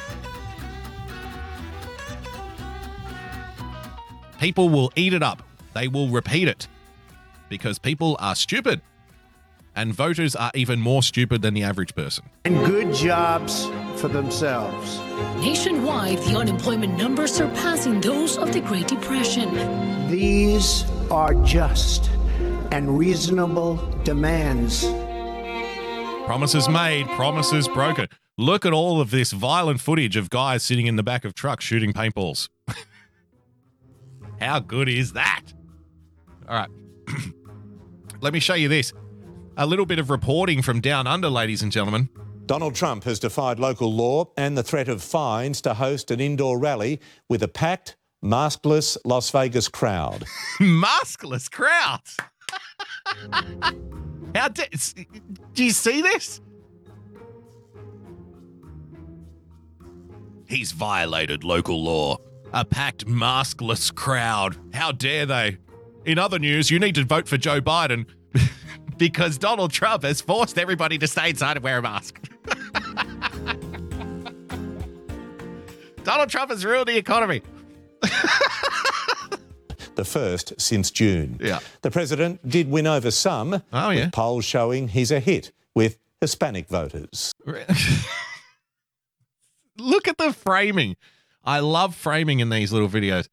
People 4.40 4.70
will 4.70 4.92
eat 4.96 5.14
it 5.14 5.24
up. 5.24 5.42
They 5.74 5.88
will 5.88 6.10
repeat 6.10 6.48
it 6.48 6.68
because 7.50 7.80
people 7.80 8.18
are 8.20 8.36
stupid. 8.36 8.82
And 9.76 9.94
voters 9.94 10.36
are 10.36 10.52
even 10.54 10.80
more 10.80 11.02
stupid 11.02 11.42
than 11.42 11.54
the 11.54 11.64
average 11.64 11.96
person. 11.96 12.26
And 12.46 12.64
good 12.66 12.94
jobs 12.94 13.66
for 14.00 14.08
themselves. 14.08 15.00
Nationwide, 15.38 16.20
the 16.20 16.38
unemployment 16.38 16.98
numbers 16.98 17.34
surpassing 17.34 18.02
those 18.02 18.38
of 18.38 18.54
the 18.54 18.62
Great 18.62 18.88
Depression. 18.88 19.54
These 20.10 20.86
are 21.10 21.34
just 21.44 22.10
and 22.72 22.98
reasonable 22.98 23.76
demands. 24.04 24.84
Promises 26.26 26.68
made, 26.70 27.08
promises 27.10 27.68
broken. 27.68 28.08
Look 28.38 28.66
at 28.66 28.74
all 28.74 29.00
of 29.00 29.12
this 29.12 29.32
violent 29.32 29.80
footage 29.80 30.16
of 30.16 30.30
guys 30.30 30.64
sitting 30.64 30.88
in 30.88 30.96
the 30.96 31.04
back 31.04 31.24
of 31.24 31.36
trucks 31.36 31.64
shooting 31.66 31.94
paintballs. 31.94 32.50
How 34.40 34.60
good 34.60 34.90
is 34.90 35.14
that? 35.14 35.44
All 36.50 36.56
right. 36.56 36.70
Let 38.22 38.34
me 38.34 38.40
show 38.40 38.56
you 38.56 38.70
this. 38.70 38.92
A 39.58 39.66
little 39.68 39.86
bit 39.86 40.00
of 40.00 40.10
reporting 40.10 40.62
from 40.62 40.82
down 40.82 41.06
under, 41.08 41.30
ladies 41.30 41.62
and 41.62 41.72
gentlemen. 41.72 42.10
Donald 42.46 42.76
Trump 42.76 43.04
has 43.06 43.20
defied 43.20 43.60
local 43.60 43.94
law 43.94 44.26
and 44.36 44.58
the 44.58 44.64
threat 44.64 44.90
of 44.90 45.02
fines 45.02 45.62
to 45.62 45.76
host 45.76 46.12
an 46.12 46.20
indoor 46.20 46.60
rally 46.60 47.00
with 47.30 47.42
a 47.44 47.48
packed, 47.48 47.96
maskless 48.24 48.98
Las 49.06 49.30
Vegas 49.30 49.68
crowd. 49.70 50.26
Maskless 50.60 51.50
crowds. 51.50 52.18
How 54.36 54.50
s- 54.74 54.96
do 55.54 55.64
you 55.64 55.72
see 55.72 56.02
this? 56.02 56.42
He's 60.48 60.72
violated 60.72 61.44
local 61.44 61.82
law. 61.84 62.18
A 62.52 62.66
packed, 62.66 63.06
maskless 63.08 63.94
crowd. 63.94 64.58
How 64.74 64.92
dare 64.92 65.26
they? 65.26 65.58
In 66.06 66.20
other 66.20 66.40
news, 66.40 66.70
you 66.70 66.80
need 66.80 66.96
to 66.96 67.06
vote 67.06 67.28
for 67.28 67.38
Joe 67.38 67.62
Biden 67.62 68.06
because 68.98 69.38
Donald 69.38 69.72
Trump 69.72 70.04
has 70.04 70.22
forced 70.22 70.58
everybody 70.58 70.98
to 70.98 71.08
stay 71.08 71.30
inside 71.30 71.58
and 71.58 71.64
wear 71.64 71.78
a 71.80 71.82
mask. 71.82 72.20
Donald 76.04 76.30
Trump 76.30 76.52
has 76.52 76.66
ruined 76.66 76.88
the 76.88 76.98
economy. 76.98 77.42
the 79.96 80.06
first 80.06 80.54
since 80.60 80.92
June. 80.92 81.40
Yeah. 81.42 81.60
The 81.82 81.92
president 81.92 82.48
did 82.48 82.70
win 82.70 82.88
over 82.88 83.12
some, 83.12 83.64
oh, 83.72 83.90
yeah. 83.90 84.10
polls 84.12 84.46
showing 84.46 84.90
he's 84.90 85.12
a 85.12 85.20
hit 85.20 85.52
with 85.74 85.98
Hispanic 86.22 86.68
voters. 86.68 87.34
Look 89.78 90.08
at 90.08 90.18
the 90.18 90.34
framing. 90.34 90.96
I 91.44 91.60
love 91.60 91.96
framing 91.96 92.40
in 92.40 92.50
these 92.50 92.72
little 92.72 92.90
videos. 92.90 93.28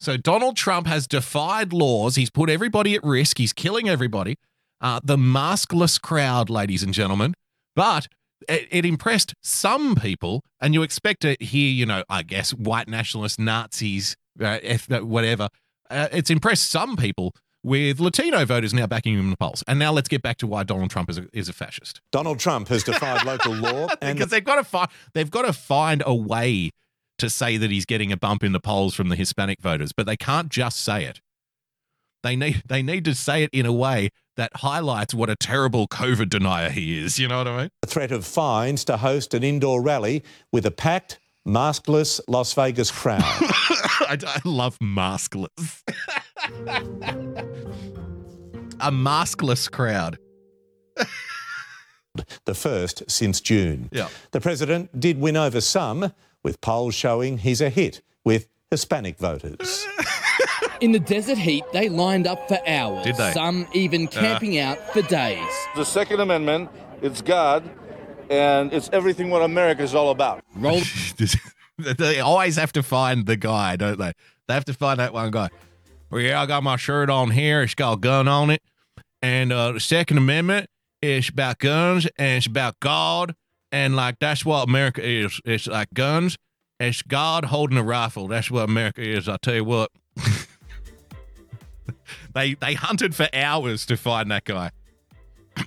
So 0.00 0.16
Donald 0.16 0.56
Trump 0.56 0.86
has 0.86 1.06
defied 1.06 1.72
laws. 1.72 2.16
He's 2.16 2.30
put 2.30 2.50
everybody 2.50 2.94
at 2.94 3.04
risk. 3.04 3.38
He's 3.38 3.52
killing 3.52 3.88
everybody. 3.88 4.38
Uh, 4.82 5.00
the 5.02 5.16
maskless 5.16 6.00
crowd, 6.00 6.50
ladies 6.50 6.82
and 6.82 6.92
gentlemen. 6.92 7.34
But 7.74 8.08
it, 8.48 8.68
it 8.70 8.84
impressed 8.84 9.34
some 9.42 9.94
people, 9.94 10.42
and 10.60 10.74
you 10.74 10.82
expect 10.82 11.22
to 11.22 11.36
hear, 11.40 11.70
you 11.70 11.86
know, 11.86 12.02
I 12.10 12.22
guess 12.22 12.52
white 12.52 12.88
nationalist 12.88 13.38
Nazis, 13.38 14.16
uh, 14.40 14.58
if, 14.62 14.90
whatever. 14.90 15.48
Uh, 15.88 16.08
it's 16.12 16.30
impressed 16.30 16.70
some 16.70 16.96
people 16.96 17.34
with 17.62 18.00
Latino 18.00 18.44
voters 18.44 18.74
now 18.74 18.86
backing 18.86 19.14
him 19.14 19.20
in 19.20 19.30
the 19.30 19.36
polls. 19.36 19.62
And 19.68 19.78
now 19.78 19.92
let's 19.92 20.08
get 20.08 20.22
back 20.22 20.38
to 20.38 20.46
why 20.46 20.64
Donald 20.64 20.90
Trump 20.90 21.08
is 21.10 21.18
a, 21.18 21.26
is 21.32 21.48
a 21.48 21.52
fascist. 21.52 22.00
Donald 22.10 22.40
Trump 22.40 22.68
has 22.68 22.82
defied 22.82 23.24
local 23.24 23.54
law 23.54 23.88
and 24.02 24.18
because 24.18 24.30
they've 24.30 24.44
got 24.44 24.56
to 24.56 24.64
find 24.64 24.88
they've 25.14 25.30
got 25.30 25.42
to 25.42 25.52
find 25.52 26.02
a 26.04 26.14
way 26.14 26.70
to 27.18 27.30
say 27.30 27.56
that 27.56 27.70
he's 27.70 27.84
getting 27.84 28.10
a 28.10 28.16
bump 28.16 28.42
in 28.42 28.52
the 28.52 28.58
polls 28.58 28.94
from 28.94 29.10
the 29.10 29.16
Hispanic 29.16 29.60
voters, 29.60 29.92
but 29.92 30.06
they 30.06 30.16
can't 30.16 30.48
just 30.48 30.80
say 30.80 31.04
it. 31.04 31.20
They 32.22 32.34
need 32.36 32.62
they 32.66 32.82
need 32.82 33.04
to 33.04 33.14
say 33.14 33.44
it 33.44 33.50
in 33.52 33.66
a 33.66 33.72
way 33.72 34.10
that 34.36 34.50
highlights 34.56 35.14
what 35.14 35.30
a 35.30 35.36
terrible 35.36 35.86
COVID 35.88 36.28
denier 36.28 36.70
he 36.70 36.98
is. 36.98 37.18
You 37.18 37.28
know 37.28 37.38
what 37.38 37.48
I 37.48 37.56
mean? 37.62 37.70
The 37.82 37.88
threat 37.88 38.12
of 38.12 38.24
fines 38.24 38.84
to 38.86 38.96
host 38.98 39.34
an 39.34 39.42
indoor 39.42 39.82
rally 39.82 40.22
with 40.50 40.66
a 40.66 40.70
packed, 40.70 41.18
maskless 41.46 42.20
Las 42.28 42.52
Vegas 42.54 42.90
crowd. 42.90 43.22
I, 43.24 44.18
I 44.26 44.40
love 44.44 44.78
maskless. 44.78 45.82
a 48.80 48.90
maskless 48.90 49.70
crowd. 49.70 50.18
the 52.44 52.54
first 52.54 53.02
since 53.08 53.40
June. 53.40 53.88
Yeah. 53.92 54.08
The 54.32 54.40
president 54.40 54.98
did 54.98 55.18
win 55.18 55.36
over 55.36 55.60
some, 55.60 56.12
with 56.42 56.60
polls 56.60 56.94
showing 56.94 57.38
he's 57.38 57.60
a 57.60 57.70
hit 57.70 58.02
with 58.24 58.48
Hispanic 58.70 59.18
voters. 59.18 59.86
In 60.80 60.92
the 60.92 60.98
desert 60.98 61.38
heat, 61.38 61.64
they 61.72 61.88
lined 61.88 62.26
up 62.26 62.48
for 62.48 62.58
hours. 62.66 63.04
Did 63.04 63.16
they? 63.16 63.32
Some 63.32 63.66
even 63.72 64.08
camping 64.08 64.58
out 64.58 64.78
for 64.92 65.02
days. 65.02 65.48
The 65.76 65.84
Second 65.84 66.20
Amendment, 66.20 66.70
it's 67.00 67.22
God, 67.22 67.68
and 68.30 68.72
it's 68.72 68.90
everything 68.92 69.30
what 69.30 69.42
America 69.42 69.82
is 69.82 69.94
all 69.94 70.10
about. 70.10 70.42
Roll. 70.56 70.80
they 71.78 72.20
always 72.20 72.56
have 72.56 72.72
to 72.72 72.82
find 72.82 73.26
the 73.26 73.36
guy, 73.36 73.76
don't 73.76 73.98
they? 73.98 74.12
They 74.48 74.54
have 74.54 74.64
to 74.66 74.74
find 74.74 74.98
that 74.98 75.12
one 75.12 75.30
guy. 75.30 75.50
Well, 76.10 76.20
yeah, 76.20 76.42
I 76.42 76.46
got 76.46 76.62
my 76.62 76.76
shirt 76.76 77.08
on 77.08 77.30
here. 77.30 77.62
It's 77.62 77.74
got 77.74 77.94
a 77.94 77.96
gun 77.96 78.28
on 78.28 78.50
it. 78.50 78.62
And 79.22 79.52
uh, 79.52 79.72
the 79.72 79.80
Second 79.80 80.18
Amendment 80.18 80.68
is 81.00 81.28
about 81.28 81.58
guns 81.58 82.06
and 82.18 82.38
it's 82.38 82.46
about 82.46 82.78
God. 82.80 83.34
And 83.70 83.96
like, 83.96 84.18
that's 84.18 84.44
what 84.44 84.68
America 84.68 85.02
is. 85.02 85.40
It's 85.44 85.66
like 85.66 85.88
guns. 85.94 86.36
It's 86.78 87.00
God 87.02 87.46
holding 87.46 87.78
a 87.78 87.82
rifle. 87.82 88.28
That's 88.28 88.50
what 88.50 88.64
America 88.64 89.00
is. 89.00 89.28
I 89.28 89.36
tell 89.40 89.54
you 89.54 89.64
what. 89.64 89.90
they 92.34 92.54
they 92.54 92.74
hunted 92.74 93.14
for 93.14 93.28
hours 93.32 93.86
to 93.86 93.96
find 93.96 94.30
that 94.30 94.44
guy. 94.44 94.70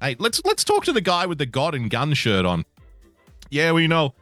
hey, 0.00 0.16
let's 0.18 0.40
let's 0.44 0.64
talk 0.64 0.84
to 0.84 0.92
the 0.92 1.00
guy 1.00 1.26
with 1.26 1.38
the 1.38 1.46
God 1.46 1.74
and 1.74 1.90
gun 1.90 2.14
shirt 2.14 2.44
on. 2.44 2.64
Yeah, 3.50 3.72
we 3.72 3.86
know. 3.86 4.14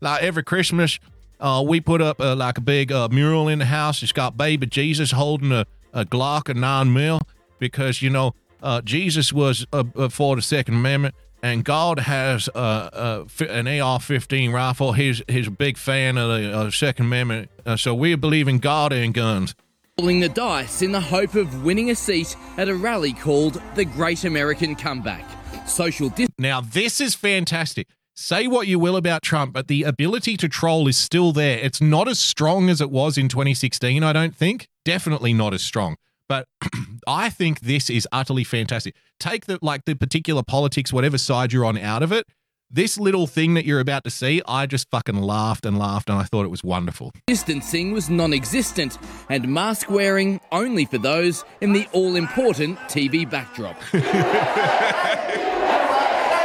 Like 0.00 0.22
every 0.22 0.44
Christmas, 0.44 1.00
uh, 1.40 1.64
we 1.66 1.80
put 1.80 2.00
up 2.00 2.20
uh, 2.20 2.36
like 2.36 2.58
a 2.58 2.60
big 2.60 2.92
uh, 2.92 3.08
mural 3.08 3.48
in 3.48 3.58
the 3.58 3.64
house. 3.64 4.02
It's 4.02 4.12
got 4.12 4.36
baby 4.36 4.66
Jesus 4.66 5.10
holding 5.10 5.52
a, 5.52 5.66
a 5.92 6.04
Glock, 6.04 6.48
a 6.48 6.54
nine 6.54 6.92
mil, 6.92 7.20
because 7.58 8.00
you 8.02 8.10
know 8.10 8.34
uh, 8.62 8.80
Jesus 8.82 9.32
was 9.32 9.66
uh, 9.72 9.84
uh, 9.96 10.08
for 10.08 10.36
the 10.36 10.42
Second 10.42 10.74
Amendment, 10.74 11.14
and 11.42 11.64
God 11.64 12.00
has 12.00 12.48
uh, 12.54 12.58
uh, 12.58 13.24
an 13.48 13.66
AR-15 13.66 14.52
rifle. 14.52 14.92
He's 14.92 15.22
he's 15.28 15.46
a 15.46 15.52
big 15.52 15.76
fan 15.76 16.18
of 16.18 16.28
the 16.28 16.56
uh, 16.56 16.70
Second 16.70 17.06
Amendment, 17.06 17.50
uh, 17.64 17.76
so 17.76 17.94
we 17.94 18.14
believe 18.14 18.48
in 18.48 18.58
God 18.58 18.92
and 18.92 19.14
guns. 19.14 19.54
Rolling 19.98 20.20
the 20.20 20.28
dice 20.28 20.82
in 20.82 20.92
the 20.92 21.00
hope 21.00 21.34
of 21.34 21.64
winning 21.64 21.90
a 21.90 21.94
seat 21.94 22.36
at 22.56 22.68
a 22.68 22.74
rally 22.74 23.12
called 23.12 23.60
the 23.74 23.84
Great 23.84 24.24
American 24.24 24.76
Comeback. 24.76 25.24
Social 25.68 26.08
dis- 26.10 26.28
Now, 26.38 26.60
this 26.60 27.00
is 27.00 27.14
fantastic. 27.14 27.88
Say 28.14 28.46
what 28.48 28.66
you 28.66 28.78
will 28.78 28.96
about 28.96 29.22
Trump, 29.22 29.52
but 29.52 29.68
the 29.68 29.84
ability 29.84 30.36
to 30.38 30.48
troll 30.48 30.88
is 30.88 30.98
still 30.98 31.32
there. 31.32 31.58
It's 31.58 31.80
not 31.80 32.08
as 32.08 32.18
strong 32.18 32.68
as 32.68 32.80
it 32.80 32.90
was 32.90 33.16
in 33.16 33.28
2016, 33.28 34.02
I 34.02 34.12
don't 34.12 34.34
think. 34.34 34.68
Definitely 34.84 35.32
not 35.32 35.54
as 35.54 35.62
strong. 35.62 35.96
But 36.28 36.46
I 37.06 37.30
think 37.30 37.60
this 37.60 37.88
is 37.90 38.06
utterly 38.12 38.44
fantastic. 38.44 38.94
Take 39.18 39.46
the 39.46 39.58
like 39.62 39.84
the 39.86 39.94
particular 39.94 40.42
politics, 40.42 40.92
whatever 40.92 41.18
side 41.18 41.52
you're 41.52 41.64
on 41.64 41.78
out 41.78 42.02
of 42.02 42.12
it. 42.12 42.26
This 42.70 42.98
little 42.98 43.26
thing 43.26 43.54
that 43.54 43.64
you're 43.64 43.80
about 43.80 44.04
to 44.04 44.10
see, 44.10 44.42
I 44.46 44.66
just 44.66 44.90
fucking 44.90 45.16
laughed 45.16 45.64
and 45.64 45.78
laughed 45.78 46.10
and 46.10 46.18
I 46.18 46.24
thought 46.24 46.44
it 46.44 46.50
was 46.50 46.62
wonderful. 46.62 47.12
distancing 47.26 47.92
was 47.92 48.10
non 48.10 48.34
existent, 48.34 48.98
and 49.30 49.48
mask 49.48 49.88
wearing 49.88 50.38
only 50.52 50.84
for 50.84 50.98
those 50.98 51.46
in 51.62 51.72
the 51.72 51.86
all 51.92 52.14
important 52.14 52.78
TV 52.80 53.28
backdrop. 53.28 53.76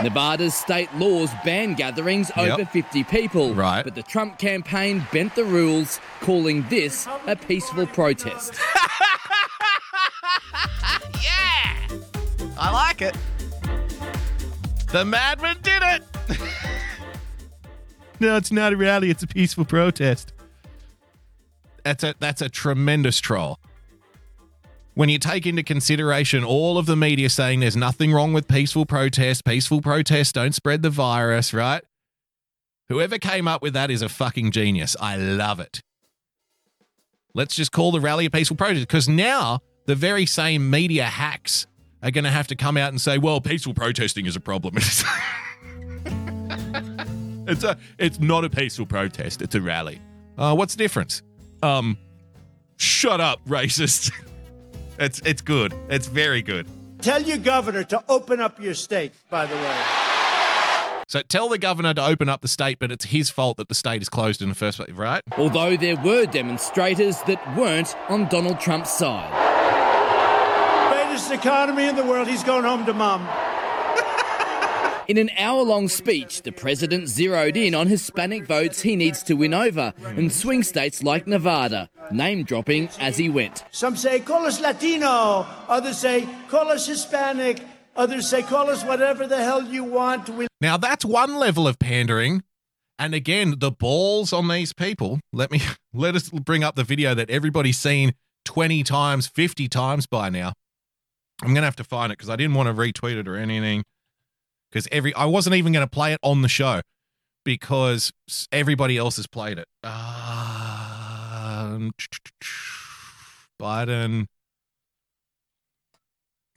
Nevada's 0.02 0.54
state 0.54 0.94
laws 0.96 1.30
ban 1.46 1.76
gatherings 1.76 2.30
Yep. 2.36 2.48
over 2.60 2.66
50 2.66 3.04
people. 3.06 3.54
Right. 3.54 3.84
But 3.84 3.96
the 3.96 4.04
Trump 4.04 4.38
campaign 4.38 5.06
bent 5.14 5.36
the 5.36 5.46
rules, 5.46 6.00
calling 6.20 6.66
this 6.70 7.08
a 7.28 7.36
peaceful 7.36 7.86
protest. 7.88 8.54
I 12.58 12.72
like 12.72 13.02
it. 13.02 13.18
The 14.92 15.04
madman 15.04 15.58
did 15.62 15.82
it. 15.84 16.04
no, 18.20 18.38
it's 18.38 18.52
not 18.52 18.74
a 18.74 18.78
rally. 18.78 19.10
It's 19.10 19.24
a 19.24 19.28
peaceful 19.28 19.66
protest. 19.66 20.34
That's 21.84 22.04
a 22.04 22.16
that's 22.20 22.42
a 22.42 22.50
tremendous 22.50 23.20
troll. 23.20 23.60
When 24.94 25.10
you 25.10 25.18
take 25.18 25.48
into 25.48 25.64
consideration 25.64 26.44
all 26.44 26.78
of 26.78 26.86
the 26.86 26.96
media 26.96 27.30
saying 27.30 27.60
there's 27.60 27.76
nothing 27.76 28.14
wrong 28.14 28.32
with 28.32 28.48
peaceful 28.48 28.86
protest, 28.86 29.44
peaceful 29.44 29.82
protest, 29.82 30.36
don't 30.36 30.54
spread 30.54 30.84
the 30.84 30.92
virus, 30.92 31.54
right? 31.54 31.84
Whoever 32.90 33.18
came 33.18 33.48
up 33.48 33.62
with 33.62 33.74
that 33.74 33.90
is 33.90 34.04
a 34.04 34.10
fucking 34.10 34.52
genius. 34.52 34.96
I 35.02 35.18
love 35.18 35.60
it. 35.60 35.82
Let's 37.34 37.56
just 37.56 37.72
call 37.72 37.92
the 37.92 38.00
rally 38.00 38.26
a 38.26 38.30
peaceful 38.30 38.56
protest 38.56 38.88
because 38.88 39.10
now 39.10 39.62
the 39.86 39.96
very 39.96 40.26
same 40.26 40.70
media 40.70 41.06
hacks 41.06 41.68
are 42.02 42.12
going 42.12 42.24
to 42.24 42.32
have 42.32 42.48
to 42.48 42.56
come 42.56 42.78
out 42.78 42.90
and 42.90 43.00
say, 43.00 43.18
well, 43.18 43.42
peaceful 43.42 43.74
protesting 43.74 44.26
is 44.26 44.36
a 44.36 44.40
problem. 44.40 44.76
it's 47.48 47.64
a 47.64 47.78
it's 47.98 48.20
not 48.20 48.44
a 48.44 48.50
peaceful 48.50 48.86
protest, 48.86 49.42
it's 49.42 49.56
a 49.56 49.62
rally. 49.62 50.02
Uh, 50.38 50.56
what's 50.56 50.76
the 50.76 50.84
difference? 50.84 51.22
Um 51.62 51.98
shut 52.78 53.22
up, 53.22 53.46
racist. 53.48 54.12
it's 55.00 55.22
it's 55.26 55.42
good. 55.42 55.74
It's 55.90 56.08
very 56.08 56.42
good. 56.42 56.68
Tell 57.02 57.22
your 57.22 57.38
governor 57.38 57.84
to 57.86 58.04
open 58.08 58.40
up 58.40 58.62
your 58.62 58.74
state, 58.74 59.12
by 59.30 59.46
the 59.46 59.56
way. 59.56 59.82
So 61.10 61.22
tell 61.22 61.50
the 61.50 61.58
governor 61.58 61.94
to 61.94 62.06
open 62.06 62.30
up 62.30 62.42
the 62.42 62.48
state, 62.48 62.80
but 62.80 62.92
it's 62.92 63.06
his 63.06 63.30
fault 63.30 63.58
that 63.58 63.68
the 63.68 63.76
state 63.76 64.02
is 64.02 64.08
closed 64.10 64.42
in 64.42 64.48
the 64.50 64.56
first 64.56 64.78
place, 64.78 64.90
right? 64.92 65.22
Although 65.38 65.76
there 65.76 65.98
were 65.98 66.26
demonstrators 66.26 67.22
that 67.24 67.58
weren't 67.58 67.94
on 68.10 68.30
Donald 68.30 68.60
Trump's 68.62 68.92
side. 68.92 69.53
Greatest 71.14 71.32
economy 71.32 71.88
in 71.88 71.96
the 71.96 72.04
world. 72.04 72.28
He's 72.28 72.44
going 72.44 72.64
home 72.64 72.88
to 72.88 72.94
mom. 72.94 73.22
In 75.08 75.20
an 75.20 75.30
hour 75.38 75.62
long 75.62 75.88
speech, 75.88 76.42
the 76.42 76.52
president 76.52 77.08
zeroed 77.08 77.56
in 77.56 77.76
on 77.76 77.86
Hispanic 77.86 78.48
votes 78.48 78.82
he 78.82 78.96
needs 78.96 79.22
to 79.24 79.36
win 79.36 79.54
over 79.54 79.94
in 80.18 80.32
swing 80.32 80.64
states 80.64 81.04
like 81.04 81.28
Nevada, 81.28 81.88
name 82.10 82.44
dropping 82.44 82.90
as 83.00 83.18
he 83.18 83.30
went. 83.30 83.64
Some 83.70 83.96
say, 83.96 84.22
call 84.22 84.48
us 84.48 84.60
Latino. 84.60 85.46
Others 85.68 86.00
say, 86.00 86.28
call 86.48 86.70
us 86.70 86.88
Hispanic. 86.88 87.62
Others 87.96 88.28
say, 88.28 88.42
call 88.42 88.72
us 88.72 88.84
whatever 88.84 89.28
the 89.28 89.38
hell 89.38 89.64
you 89.64 89.84
want. 89.84 90.30
We 90.30 90.48
Now 90.62 90.78
that's 90.78 91.06
one 91.06 91.36
level 91.36 91.68
of 91.68 91.78
pandering. 91.78 92.42
And 92.98 93.14
again, 93.14 93.60
the 93.60 93.72
balls 93.72 94.34
on 94.34 94.48
these 94.48 94.74
people. 94.74 95.20
Let 95.32 95.52
me 95.52 95.62
let 95.94 96.16
us 96.16 96.32
bring 96.32 96.64
up 96.64 96.74
the 96.74 96.84
video 96.84 97.14
that 97.14 97.30
everybody's 97.30 97.78
seen 97.78 98.16
20 98.46 98.82
times, 98.82 99.28
50 99.28 99.68
times 99.68 100.08
by 100.08 100.32
now. 100.32 100.54
I'm 101.44 101.54
gonna 101.54 101.68
have 101.68 101.76
to 101.76 101.84
find 101.84 102.12
it 102.12 102.18
because 102.18 102.30
I 102.30 102.38
didn't 102.38 102.56
want 102.56 102.68
to 102.68 102.74
retweet 102.74 103.18
it 103.18 103.28
or 103.28 103.36
anything. 103.36 103.84
Because 104.70 104.88
every 104.92 105.14
I 105.14 105.26
wasn't 105.26 105.56
even 105.56 105.74
gonna 105.74 105.88
play 105.88 106.14
it 106.14 106.20
on 106.24 106.42
the 106.42 106.48
show 106.48 106.82
because 107.44 108.14
everybody 108.52 108.98
else 108.98 109.18
has 109.18 109.28
played 109.28 109.60
it. 109.60 109.68
Um, 109.84 109.92
Biden. 113.62 114.28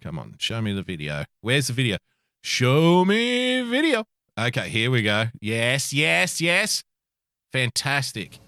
Come 0.02 0.18
on, 0.20 0.36
show 0.38 0.62
me 0.62 0.72
the 0.72 0.82
video. 0.82 1.24
Where's 1.40 1.66
the 1.66 1.72
video? 1.72 1.96
Show 2.42 3.04
me 3.04 3.62
video. 3.62 4.04
Okay, 4.38 4.68
here 4.68 4.90
we 4.90 5.02
go. 5.02 5.26
Yes, 5.40 5.92
yes, 5.92 6.40
yes. 6.40 6.84
Fantastic. 7.52 8.38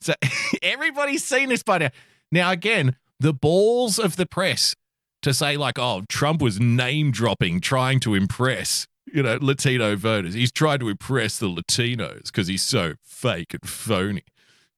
So 0.00 0.14
everybody's 0.62 1.24
seen 1.24 1.50
this 1.50 1.62
by 1.62 1.78
now. 1.78 1.90
Now, 2.32 2.52
again, 2.52 2.96
the 3.20 3.34
balls 3.34 3.98
of 3.98 4.16
the 4.16 4.26
press 4.26 4.74
to 5.22 5.34
say, 5.34 5.56
like, 5.56 5.78
oh, 5.78 6.02
Trump 6.08 6.40
was 6.40 6.60
name 6.60 7.10
dropping, 7.10 7.60
trying 7.60 8.00
to 8.00 8.14
impress, 8.14 8.86
you 9.06 9.22
know, 9.22 9.38
Latino 9.40 9.96
voters. 9.96 10.34
He's 10.34 10.52
trying 10.52 10.78
to 10.80 10.88
impress 10.88 11.38
the 11.38 11.48
Latinos 11.48 12.24
because 12.24 12.46
he's 12.46 12.62
so 12.62 12.94
fake 13.02 13.54
and 13.54 13.68
phony. 13.68 14.24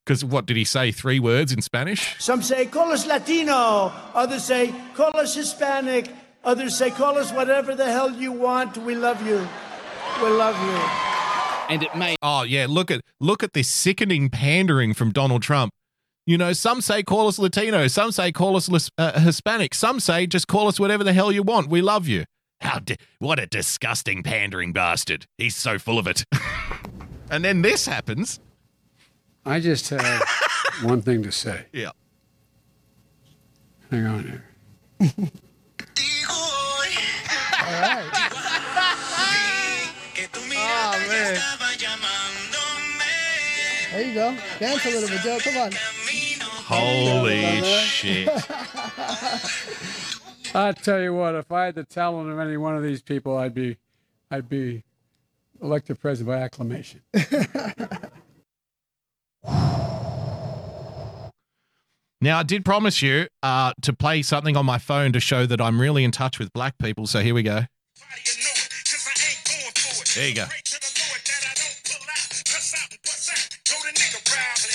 Because 0.05 0.25
what 0.25 0.45
did 0.45 0.57
he 0.57 0.63
say? 0.63 0.91
Three 0.91 1.19
words 1.19 1.51
in 1.51 1.61
Spanish? 1.61 2.15
Some 2.19 2.41
say, 2.41 2.65
call 2.65 2.91
us 2.91 3.05
Latino. 3.05 3.91
Others 4.13 4.43
say, 4.43 4.73
call 4.95 5.15
us 5.15 5.35
Hispanic. 5.35 6.09
Others 6.43 6.75
say, 6.75 6.89
call 6.89 7.17
us 7.17 7.31
whatever 7.31 7.75
the 7.75 7.85
hell 7.85 8.11
you 8.11 8.31
want. 8.31 8.77
We 8.77 8.95
love 8.95 9.25
you. 9.25 9.47
We 10.23 10.29
love 10.29 10.55
you. 10.65 11.11
And 11.69 11.83
it 11.83 11.95
may. 11.95 12.15
Oh 12.21 12.43
yeah, 12.43 12.65
look 12.67 12.91
at 12.91 13.01
look 13.19 13.43
at 13.43 13.53
this 13.53 13.69
sickening 13.69 14.29
pandering 14.29 14.93
from 14.93 15.11
Donald 15.11 15.41
Trump. 15.41 15.71
You 16.25 16.37
know, 16.37 16.53
some 16.53 16.81
say 16.81 17.01
call 17.01 17.27
us 17.27 17.39
Latino, 17.39 17.87
some 17.87 18.11
say 18.11 18.31
call 18.31 18.55
us 18.55 18.69
uh, 18.97 19.19
Hispanic, 19.19 19.73
some 19.73 19.99
say 19.99 20.27
just 20.27 20.47
call 20.47 20.67
us 20.67 20.79
whatever 20.79 21.03
the 21.03 21.13
hell 21.13 21.31
you 21.31 21.41
want. 21.41 21.67
We 21.67 21.81
love 21.81 22.07
you. 22.07 22.25
How 22.61 22.77
di- 22.77 22.97
what 23.17 23.39
a 23.39 23.47
disgusting 23.47 24.21
pandering 24.21 24.71
bastard. 24.71 25.25
He's 25.39 25.55
so 25.55 25.79
full 25.79 25.97
of 25.97 26.05
it. 26.05 26.25
and 27.31 27.43
then 27.43 27.63
this 27.63 27.87
happens. 27.87 28.39
I 29.45 29.59
just 29.59 29.89
have 29.89 30.21
one 30.83 31.01
thing 31.01 31.23
to 31.23 31.31
say. 31.31 31.65
Yeah. 31.73 31.91
Hang 33.89 34.05
on 34.05 34.23
here. 34.23 34.43
All 37.63 37.81
right. 37.81 38.20
There 43.91 44.01
you 44.01 44.13
go. 44.13 44.37
Dance 44.59 44.85
a 44.85 44.89
little 44.89 45.09
bit, 45.09 45.21
Joe. 45.21 45.39
Come 45.39 45.57
on. 45.57 45.71
Holy 46.65 47.61
shit. 47.63 48.27
I 50.55 50.71
tell 50.71 51.01
you 51.01 51.13
what, 51.13 51.35
if 51.35 51.51
I 51.51 51.65
had 51.65 51.75
the 51.75 51.83
talent 51.83 52.31
of 52.31 52.39
any 52.39 52.57
one 52.57 52.75
of 52.75 52.83
these 52.83 53.01
people, 53.01 53.37
I'd 53.37 53.53
be, 53.53 53.77
I'd 54.29 54.47
be 54.47 54.83
elected 55.61 55.99
president 55.99 56.35
by 56.35 56.41
acclamation. 56.41 57.01
Now, 62.23 62.37
I 62.37 62.43
did 62.43 62.63
promise 62.63 63.01
you 63.01 63.25
uh, 63.41 63.73
to 63.81 63.93
play 63.93 64.21
something 64.21 64.55
on 64.55 64.63
my 64.63 64.77
phone 64.77 65.11
to 65.13 65.19
show 65.19 65.47
that 65.47 65.59
I'm 65.59 65.81
really 65.81 66.03
in 66.03 66.11
touch 66.11 66.37
with 66.37 66.53
black 66.53 66.77
people. 66.77 67.07
So 67.07 67.21
here 67.21 67.33
we 67.33 67.41
go. 67.41 67.61
There 70.13 70.29
you 70.29 70.35
go. 70.35 70.45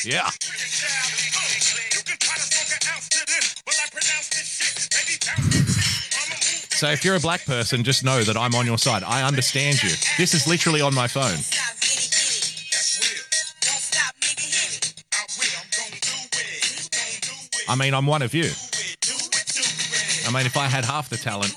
Yeah. 0.06 0.30
So 6.70 6.90
if 6.90 7.04
you're 7.04 7.16
a 7.16 7.20
black 7.20 7.44
person, 7.44 7.82
just 7.82 8.04
know 8.04 8.22
that 8.22 8.36
I'm 8.36 8.54
on 8.54 8.66
your 8.66 8.78
side. 8.78 9.02
I 9.02 9.26
understand 9.26 9.82
you. 9.82 9.90
This 10.16 10.32
is 10.32 10.46
literally 10.46 10.80
on 10.80 10.94
my 10.94 11.08
phone. 11.08 11.38
I 17.68 17.74
mean, 17.74 17.92
I'm 17.92 18.06
one 18.06 18.22
of 18.22 18.32
you. 18.32 18.50
I 20.28 20.32
mean, 20.32 20.46
if 20.46 20.56
I 20.56 20.68
had 20.68 20.84
half 20.84 21.08
the 21.08 21.16
talent, 21.16 21.52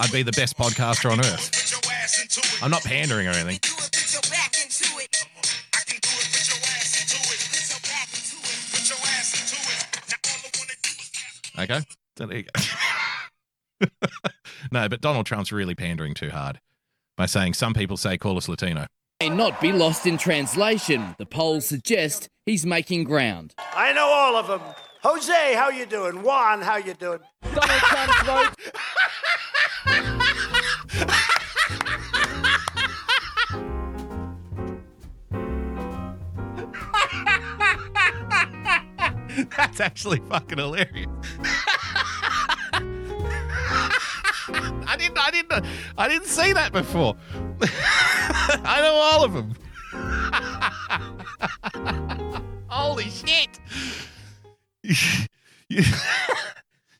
I'd 0.00 0.10
be 0.10 0.22
the 0.24 0.32
best 0.32 0.58
podcaster 0.58 1.12
on 1.12 1.20
earth. 1.20 2.60
I'm 2.60 2.72
not 2.72 2.82
pandering 2.82 3.28
or 3.28 3.30
anything. 3.30 3.75
Okay. 11.70 11.84
So 12.16 12.26
there 12.26 12.38
you 12.38 12.44
go. 13.80 13.88
no, 14.72 14.88
but 14.88 15.00
Donald 15.00 15.26
Trump's 15.26 15.52
really 15.52 15.74
pandering 15.74 16.14
too 16.14 16.30
hard 16.30 16.60
by 17.16 17.26
saying 17.26 17.54
some 17.54 17.74
people 17.74 17.96
say 17.96 18.16
call 18.16 18.36
us 18.36 18.48
Latino. 18.48 18.86
May 19.20 19.30
not 19.30 19.60
be 19.60 19.72
lost 19.72 20.06
in 20.06 20.18
translation. 20.18 21.14
The 21.18 21.26
polls 21.26 21.66
suggest 21.66 22.28
he's 22.44 22.66
making 22.66 23.04
ground. 23.04 23.54
I 23.74 23.92
know 23.92 24.06
all 24.06 24.36
of 24.36 24.46
them. 24.46 24.60
Jose, 25.02 25.54
how 25.54 25.70
you 25.70 25.86
doing? 25.86 26.22
Juan, 26.22 26.60
how 26.62 26.76
you 26.76 26.94
doing? 26.94 27.20
Donald 27.42 27.80
Trump's 27.80 28.22
vote. 28.22 28.74
That's 39.56 39.80
actually 39.80 40.20
fucking 40.28 40.58
hilarious. 40.58 41.06
I 44.88 44.96
didn't 44.98 45.18
I 45.18 45.30
didn't 45.30 45.66
I 45.98 46.08
didn't 46.08 46.28
see 46.28 46.52
that 46.52 46.72
before. 46.72 47.16
I 47.62 48.80
know 48.80 48.94
all 48.94 49.24
of 49.24 49.32
them. 49.34 49.54
Holy 52.68 53.10
shit. 53.10 53.60
you, 55.68 55.82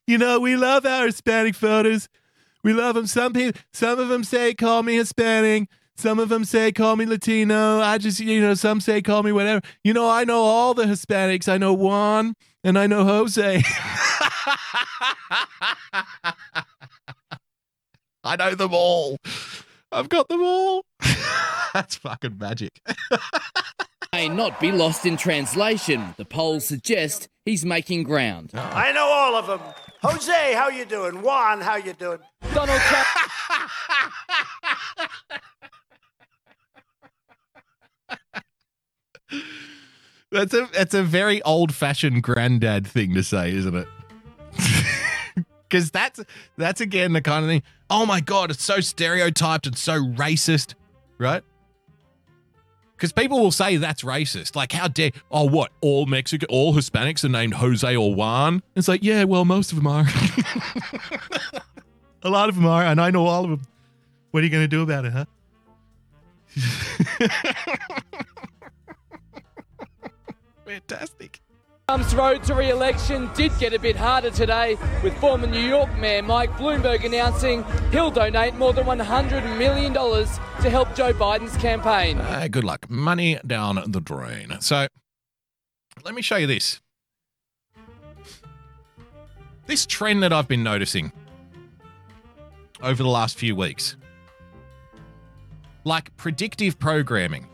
you 0.06 0.18
know, 0.18 0.40
we 0.40 0.56
love 0.56 0.84
our 0.84 1.06
Hispanic 1.06 1.54
voters. 1.54 2.08
We 2.64 2.72
love 2.72 2.96
them. 2.96 3.06
Some 3.06 3.32
people, 3.32 3.60
some 3.72 3.98
of 3.98 4.08
them 4.08 4.24
say, 4.24 4.52
call 4.54 4.82
me 4.82 4.96
Hispanic. 4.96 5.68
Some 5.96 6.18
of 6.18 6.28
them 6.28 6.44
say, 6.44 6.72
call 6.72 6.96
me 6.96 7.06
Latino. 7.06 7.80
I 7.80 7.96
just, 7.98 8.20
you 8.20 8.40
know, 8.40 8.52
some 8.54 8.80
say, 8.80 9.00
call 9.00 9.22
me 9.22 9.32
whatever. 9.32 9.62
You 9.82 9.94
know, 9.94 10.08
I 10.08 10.24
know 10.24 10.42
all 10.42 10.74
the 10.74 10.84
Hispanics. 10.84 11.48
I 11.48 11.56
know 11.56 11.72
Juan 11.72 12.34
and 12.62 12.78
I 12.78 12.86
know 12.86 13.04
Jose. 13.04 13.62
I 18.24 18.36
know 18.36 18.54
them 18.54 18.74
all. 18.74 19.16
I've 19.90 20.08
got 20.08 20.28
them 20.28 20.42
all. 20.42 20.84
That's 21.72 21.96
fucking 21.96 22.36
magic. 22.38 22.80
May 24.12 24.28
not 24.28 24.60
be 24.60 24.72
lost 24.72 25.06
in 25.06 25.16
translation. 25.16 26.14
The 26.16 26.24
polls 26.24 26.66
suggest 26.66 27.28
he's 27.44 27.64
making 27.64 28.02
ground. 28.02 28.50
I 28.54 28.92
know 28.92 29.06
all 29.06 29.34
of 29.36 29.46
them. 29.46 29.60
Jose, 30.02 30.54
how 30.54 30.68
you 30.68 30.84
doing? 30.84 31.22
Juan, 31.22 31.60
how 31.60 31.76
you 31.76 31.92
doing? 31.94 32.18
Donald 32.52 32.80
Trump. 32.80 33.06
That's 40.32 40.52
a 40.54 40.68
that's 40.72 40.92
a 40.92 41.04
very 41.04 41.40
old 41.42 41.72
fashioned 41.72 42.24
granddad 42.24 42.84
thing 42.84 43.14
to 43.14 43.22
say, 43.22 43.54
isn't 43.54 43.74
it? 43.74 43.88
Because 45.68 45.90
that's 45.90 46.20
that's 46.56 46.80
again 46.80 47.12
the 47.12 47.20
kind 47.20 47.44
of 47.44 47.50
thing. 47.50 47.62
Oh 47.90 48.06
my 48.06 48.20
god, 48.20 48.50
it's 48.50 48.64
so 48.64 48.80
stereotyped 48.80 49.66
and 49.66 49.76
so 49.76 49.94
racist, 49.94 50.74
right? 51.18 51.42
Because 52.96 53.12
people 53.12 53.40
will 53.40 53.50
say 53.50 53.76
that's 53.76 54.02
racist. 54.02 54.56
Like, 54.56 54.72
how 54.72 54.88
dare? 54.88 55.10
Oh, 55.30 55.44
what? 55.44 55.70
All 55.82 56.06
Mexican, 56.06 56.48
all 56.50 56.72
Hispanics 56.72 57.24
are 57.24 57.28
named 57.28 57.52
Jose 57.54 57.94
or 57.94 58.14
Juan. 58.14 58.62
It's 58.74 58.88
like, 58.88 59.02
yeah, 59.02 59.24
well, 59.24 59.44
most 59.44 59.72
of 59.72 59.76
them 59.76 59.86
are. 59.86 60.06
a 62.22 62.30
lot 62.30 62.48
of 62.48 62.54
them 62.54 62.64
are, 62.64 62.82
and 62.82 63.00
I 63.00 63.10
know 63.10 63.26
all 63.26 63.44
of 63.44 63.50
them. 63.50 63.62
What 64.30 64.42
are 64.42 64.46
you 64.46 64.50
going 64.50 64.64
to 64.64 64.68
do 64.68 64.82
about 64.82 65.04
it, 65.04 65.12
huh? 65.12 65.26
Fantastic. 70.66 71.40
Trump's 71.88 72.14
road 72.14 72.42
to 72.42 72.54
re-election 72.54 73.30
did 73.34 73.56
get 73.60 73.72
a 73.72 73.78
bit 73.78 73.94
harder 73.94 74.30
today, 74.30 74.76
with 75.04 75.16
former 75.18 75.46
New 75.46 75.60
York 75.60 75.96
Mayor 75.98 76.20
Mike 76.20 76.50
Bloomberg 76.54 77.04
announcing 77.04 77.64
he'll 77.92 78.10
donate 78.10 78.56
more 78.56 78.72
than 78.72 78.84
$100 78.84 79.56
million 79.56 79.92
to 79.94 80.68
help 80.68 80.92
Joe 80.96 81.12
Biden's 81.12 81.56
campaign. 81.58 82.18
Uh, 82.18 82.48
good 82.50 82.64
luck. 82.64 82.90
Money 82.90 83.38
down 83.46 83.80
the 83.86 84.00
drain. 84.00 84.56
So, 84.58 84.88
let 86.04 86.12
me 86.12 86.22
show 86.22 86.34
you 86.34 86.48
this. 86.48 86.80
This 89.66 89.86
trend 89.86 90.24
that 90.24 90.32
I've 90.32 90.48
been 90.48 90.64
noticing 90.64 91.12
over 92.82 93.00
the 93.00 93.08
last 93.08 93.38
few 93.38 93.54
weeks, 93.54 93.96
like 95.84 96.16
predictive 96.16 96.80
programming. 96.80 97.46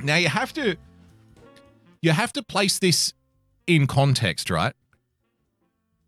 Now, 0.00 0.16
you 0.16 0.28
have 0.28 0.52
to 0.52 0.76
you 2.00 2.12
have 2.12 2.32
to 2.34 2.42
place 2.42 2.78
this 2.78 3.12
in 3.66 3.86
context, 3.86 4.50
right? 4.50 4.74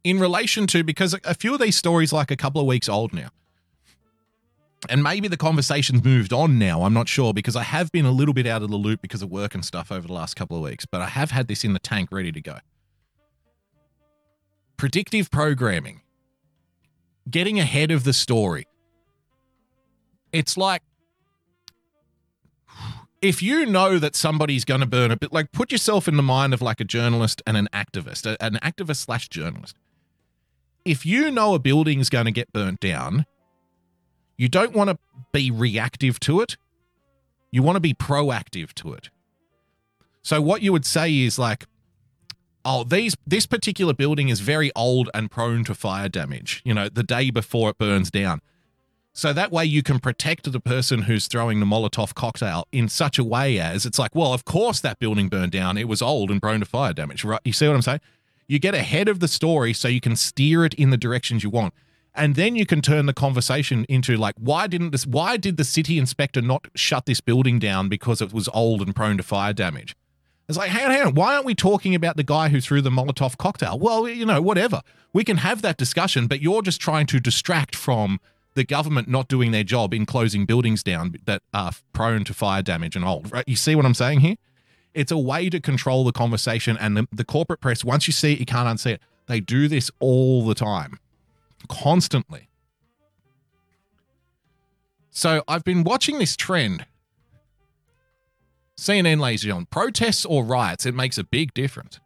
In 0.03 0.19
relation 0.19 0.67
to 0.69 0.83
because 0.83 1.15
a 1.25 1.35
few 1.35 1.55
of 1.55 1.61
these 1.61 1.77
stories 1.77 2.13
like 2.13 2.31
a 2.31 2.37
couple 2.37 2.61
of 2.61 2.67
weeks 2.67 2.89
old 2.89 3.13
now. 3.13 3.29
And 4.89 5.03
maybe 5.03 5.29
the 5.29 5.37
conversation's 5.37 6.03
moved 6.03 6.33
on 6.33 6.59
now. 6.59 6.85
I'm 6.85 6.95
not 6.95 7.07
sure 7.07 7.35
because 7.35 7.55
I 7.55 7.63
have 7.65 7.93
been 7.93 8.07
a 8.07 8.11
little 8.11 8.33
bit 8.33 8.47
out 8.47 8.63
of 8.63 8.71
the 8.71 8.77
loop 8.77 9.03
because 9.03 9.21
of 9.21 9.31
work 9.31 9.55
and 9.55 9.63
stuff 9.63 9.93
over 9.93 10.07
the 10.07 10.15
last 10.15 10.37
couple 10.37 10.57
of 10.57 10.63
weeks, 10.63 10.87
but 10.87 11.03
I 11.03 11.09
have 11.09 11.33
had 11.33 11.49
this 11.49 11.65
in 11.65 11.75
the 11.75 11.79
tank 11.79 12.09
ready 12.11 12.33
to 12.33 12.41
go. 12.41 12.59
Predictive 14.79 15.31
programming. 15.31 16.01
Getting 17.31 17.61
ahead 17.61 17.91
of 17.91 18.05
the 18.05 18.15
story. 18.15 18.67
It's 20.33 20.57
like 20.57 20.83
if 23.23 23.43
you 23.43 23.67
know 23.67 23.99
that 23.99 24.17
somebody's 24.17 24.65
going 24.65 24.81
to 24.81 24.87
burn 24.87 25.11
a 25.11 25.17
bit, 25.17 25.33
like 25.33 25.53
put 25.53 25.71
yourself 25.71 26.09
in 26.09 26.17
the 26.17 26.23
mind 26.23 26.55
of 26.55 26.63
like 26.63 26.81
a 26.81 26.85
journalist 26.85 27.43
and 27.47 27.57
an 27.57 27.69
activist, 27.73 28.37
an 28.41 28.59
activist 28.63 28.97
slash 28.97 29.29
journalist. 29.29 29.77
If 30.85 31.05
you 31.05 31.31
know 31.31 31.55
a 31.55 31.59
building's 31.59 32.09
going 32.09 32.25
to 32.25 32.31
get 32.31 32.53
burnt 32.53 32.81
down, 32.81 33.27
you 34.39 34.49
don't 34.49 34.75
want 34.75 34.89
to 34.91 34.99
be 35.33 35.51
reactive 35.51 36.19
to 36.21 36.41
it. 36.41 36.57
You 37.51 37.63
want 37.63 37.77
to 37.77 37.81
be 37.81 37.93
proactive 37.93 38.73
to 38.75 38.95
it. 38.95 39.11
So 40.23 40.41
what 40.41 40.63
you 40.63 40.73
would 40.73 40.87
say 40.87 41.15
is 41.15 41.39
like, 41.39 41.67
oh, 42.65 42.85
these 42.85 43.17
this 43.27 43.47
particular 43.47 43.93
building 43.93 44.31
is 44.31 44.41
very 44.41 44.71
old 44.75 45.11
and 45.13 45.31
prone 45.31 45.65
to 45.65 45.75
fire 45.75 46.09
damage. 46.09 46.63
You 46.65 46.73
know, 46.73 46.89
the 46.89 47.03
day 47.03 47.31
before 47.31 47.71
it 47.71 47.79
burns 47.79 48.11
down. 48.11 48.41
So 49.13 49.33
that 49.33 49.51
way 49.51 49.65
you 49.65 49.83
can 49.83 49.99
protect 49.99 50.51
the 50.51 50.61
person 50.61 51.03
who's 51.03 51.27
throwing 51.27 51.61
the 51.61 51.67
Molotov 51.67 52.15
cocktail 52.15 52.67
in 52.71 52.89
such 52.89 53.19
a 53.19 53.25
way 53.25 53.59
as 53.59 53.85
it's 53.85 53.99
like, 53.99 54.15
well, 54.15 54.33
of 54.33 54.45
course 54.45 54.81
that 54.81 54.99
building 54.99 55.29
burned 55.29 55.53
down. 55.53 55.77
It 55.77 55.89
was 55.89 56.01
old 56.01 56.31
and 56.31 56.41
prone 56.41 56.61
to 56.61 56.67
fire 56.67 56.93
damage, 56.93 57.25
right? 57.25 57.41
You 57.45 57.53
see 57.53 57.67
what 57.67 57.75
I'm 57.75 57.83
saying? 57.83 58.01
You 58.47 58.59
get 58.59 58.75
ahead 58.75 59.09
of 59.09 59.21
the 59.21 59.29
story 59.29 59.73
so 59.73 59.89
you 59.89 60.01
can 60.01 60.17
steer 60.17 60.65
it 60.65 60.75
in 60.75 60.91
the 60.91 60.97
directions 60.97 61.43
you 61.43 61.51
want. 61.51 61.75
And 62.15 62.35
then 62.35 62.57
you 62.57 62.67
can 62.67 62.83
turn 62.83 63.07
the 63.07 63.13
conversation 63.13 63.87
into 63.89 64.17
like, 64.17 64.35
why 64.39 64.67
didn't 64.67 64.91
this? 64.91 65.07
Why 65.07 65.37
did 65.37 65.57
the 65.57 65.65
city 65.65 65.99
inspector 65.99 66.43
not 66.43 66.67
shut 66.75 67.07
this 67.07 67.21
building 67.21 67.59
down 67.59 67.89
because 67.89 68.21
it 68.21 68.33
was 68.33 68.49
old 68.49 68.83
and 68.83 68.95
prone 68.95 69.17
to 69.17 69.23
fire 69.23 69.53
damage? 69.53 69.97
It's 70.49 70.59
like, 70.59 70.71
hang 70.71 70.87
on, 70.87 70.91
hang 70.91 71.07
on. 71.07 71.15
Why 71.15 71.35
aren't 71.35 71.47
we 71.47 71.55
talking 71.55 71.95
about 71.95 72.17
the 72.17 72.25
guy 72.25 72.49
who 72.49 72.61
threw 72.61 72.83
the 72.83 72.91
Molotov 72.91 73.39
cocktail? 73.39 73.79
Well, 73.79 74.09
you 74.09 74.27
know, 74.27 74.43
whatever. 74.43 74.83
We 75.13 75.23
can 75.23 75.37
have 75.37 75.63
that 75.63 75.77
discussion, 75.77 76.27
but 76.27 76.41
you're 76.41 76.63
just 76.63 76.81
trying 76.81 77.07
to 77.07 77.21
distract 77.21 77.77
from 77.77 78.19
the 78.55 78.65
government 78.65 79.09
not 79.09 79.29
doing 79.29 79.53
their 79.53 79.65
job 79.65 79.95
in 79.95 80.07
closing 80.07 80.45
buildings 80.45 80.83
down 80.83 81.15
that 81.25 81.43
are 81.55 81.73
prone 81.93 82.25
to 82.25 82.35
fire 82.35 82.63
damage 82.63 82.97
and 82.97 83.05
old. 83.05 83.31
Right? 83.33 83.45
You 83.47 83.57
see 83.57 83.75
what 83.75 83.85
I'm 83.85 83.95
saying 83.95 84.21
here? 84.21 84.37
It's 84.93 85.13
a 85.13 85.19
way 85.19 85.49
to 85.51 85.61
control 85.61 86.05
the 86.05 86.13
conversation, 86.13 86.77
and 86.79 86.97
the, 86.97 87.09
the 87.13 87.25
corporate 87.25 87.61
press. 87.61 87.85
Once 87.85 88.09
you 88.09 88.13
see 88.13 88.33
it, 88.33 88.41
you 88.41 88.47
can't 88.47 88.69
unsee 88.69 88.95
it. 88.95 89.03
They 89.27 89.39
do 89.39 89.69
this 89.69 89.91
all 90.01 90.45
the 90.45 90.55
time, 90.55 90.99
constantly. 91.69 92.49
So 95.11 95.45
I've 95.47 95.65
been 95.65 95.85
watching 95.85 96.19
this 96.19 96.37
trend. 96.37 96.87
CNN, 98.77 99.23
and 99.23 99.39
gentlemen, 99.39 99.67
protests 99.71 100.25
or 100.25 100.43
riots, 100.43 100.87
it 100.87 100.95
makes 100.95 101.19
a 101.19 101.25
big 101.25 101.53
difference. 101.53 102.01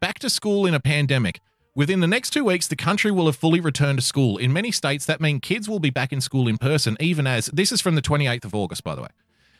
Back 0.00 0.20
to 0.20 0.30
school 0.30 0.64
in 0.64 0.72
a 0.72 0.80
pandemic. 0.80 1.40
Within 1.78 2.00
the 2.00 2.08
next 2.08 2.30
two 2.30 2.42
weeks, 2.42 2.66
the 2.66 2.74
country 2.74 3.12
will 3.12 3.26
have 3.26 3.36
fully 3.36 3.60
returned 3.60 4.00
to 4.00 4.04
school. 4.04 4.36
In 4.36 4.52
many 4.52 4.72
states, 4.72 5.06
that 5.06 5.20
means 5.20 5.38
kids 5.44 5.68
will 5.68 5.78
be 5.78 5.90
back 5.90 6.12
in 6.12 6.20
school 6.20 6.48
in 6.48 6.58
person, 6.58 6.96
even 6.98 7.24
as 7.24 7.46
this 7.52 7.70
is 7.70 7.80
from 7.80 7.94
the 7.94 8.02
28th 8.02 8.44
of 8.44 8.52
August, 8.52 8.82
by 8.82 8.96
the 8.96 9.02
way. 9.02 9.10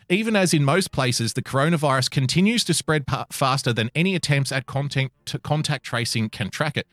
Even 0.09 0.35
as 0.35 0.53
in 0.53 0.65
most 0.65 0.91
places, 0.91 1.35
the 1.35 1.45
coronavirus 1.45 2.11
continues 2.11 2.65
to 2.65 2.75
spread 2.75 3.07
pa- 3.07 3.27
faster 3.31 3.73
than 3.73 3.89
any 3.95 4.17
attempts 4.17 4.51
at 4.51 4.67
contact, 4.67 5.41
contact 5.45 5.85
tracing 5.85 6.29
can 6.29 6.51
track 6.51 6.77
it. 6.77 6.89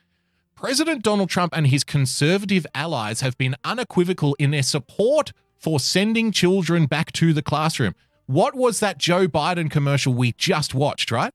President 0.53 1.01
Donald 1.01 1.31
Trump 1.31 1.57
and 1.57 1.65
his 1.65 1.83
conservative 1.83 2.67
allies 2.75 3.21
have 3.21 3.35
been 3.35 3.55
unequivocal 3.63 4.35
in 4.37 4.51
their 4.51 4.61
support 4.61 5.31
for 5.57 5.79
sending 5.79 6.31
children 6.31 6.85
back 6.85 7.11
to 7.13 7.33
the 7.33 7.41
classroom. 7.41 7.95
What 8.27 8.53
was 8.53 8.79
that 8.79 8.99
Joe 8.99 9.27
Biden 9.27 9.71
commercial 9.71 10.13
we 10.13 10.33
just 10.33 10.75
watched, 10.75 11.09
right? 11.09 11.33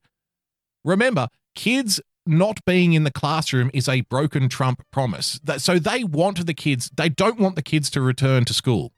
Remember, 0.85 1.27
kids 1.55 1.99
not 2.25 2.63
being 2.65 2.93
in 2.93 3.03
the 3.03 3.11
classroom 3.11 3.71
is 3.73 3.87
a 3.87 4.01
broken 4.01 4.49
Trump 4.49 4.83
promise. 4.91 5.39
That, 5.43 5.61
so 5.61 5.79
they 5.79 6.03
want 6.03 6.45
the 6.45 6.53
kids, 6.53 6.89
they 6.93 7.09
don't 7.09 7.39
want 7.39 7.55
the 7.55 7.61
kids 7.61 7.89
to 7.91 8.01
return 8.01 8.45
to 8.45 8.53
school. 8.53 8.91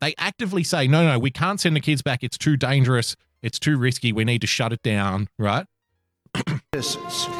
They 0.00 0.14
actively 0.18 0.64
say, 0.64 0.86
no, 0.86 1.06
no, 1.06 1.18
we 1.18 1.30
can't 1.30 1.60
send 1.60 1.76
the 1.76 1.80
kids 1.80 2.02
back. 2.02 2.22
It's 2.22 2.38
too 2.38 2.56
dangerous. 2.56 3.16
It's 3.42 3.58
too 3.58 3.76
risky. 3.76 4.12
We 4.12 4.24
need 4.24 4.40
to 4.40 4.46
shut 4.46 4.72
it 4.72 4.82
down, 4.82 5.28
right? 5.38 5.66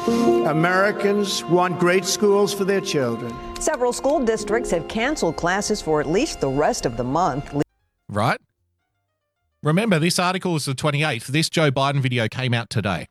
Americans 0.07 1.43
want 1.45 1.79
great 1.79 2.05
schools 2.05 2.53
for 2.53 2.63
their 2.63 2.81
children. 2.81 3.33
Several 3.59 3.91
school 3.91 4.23
districts 4.23 4.71
have 4.71 4.87
canceled 4.87 5.35
classes 5.35 5.81
for 5.81 5.99
at 5.99 6.07
least 6.07 6.39
the 6.39 6.49
rest 6.49 6.85
of 6.85 6.97
the 6.97 7.03
month. 7.03 7.61
Right? 8.07 8.39
Remember, 9.63 9.99
this 9.99 10.19
article 10.19 10.55
is 10.55 10.65
the 10.65 10.73
28th. 10.73 11.25
This 11.27 11.49
Joe 11.49 11.71
Biden 11.71 11.99
video 11.99 12.27
came 12.27 12.53
out 12.53 12.69
today. 12.69 13.07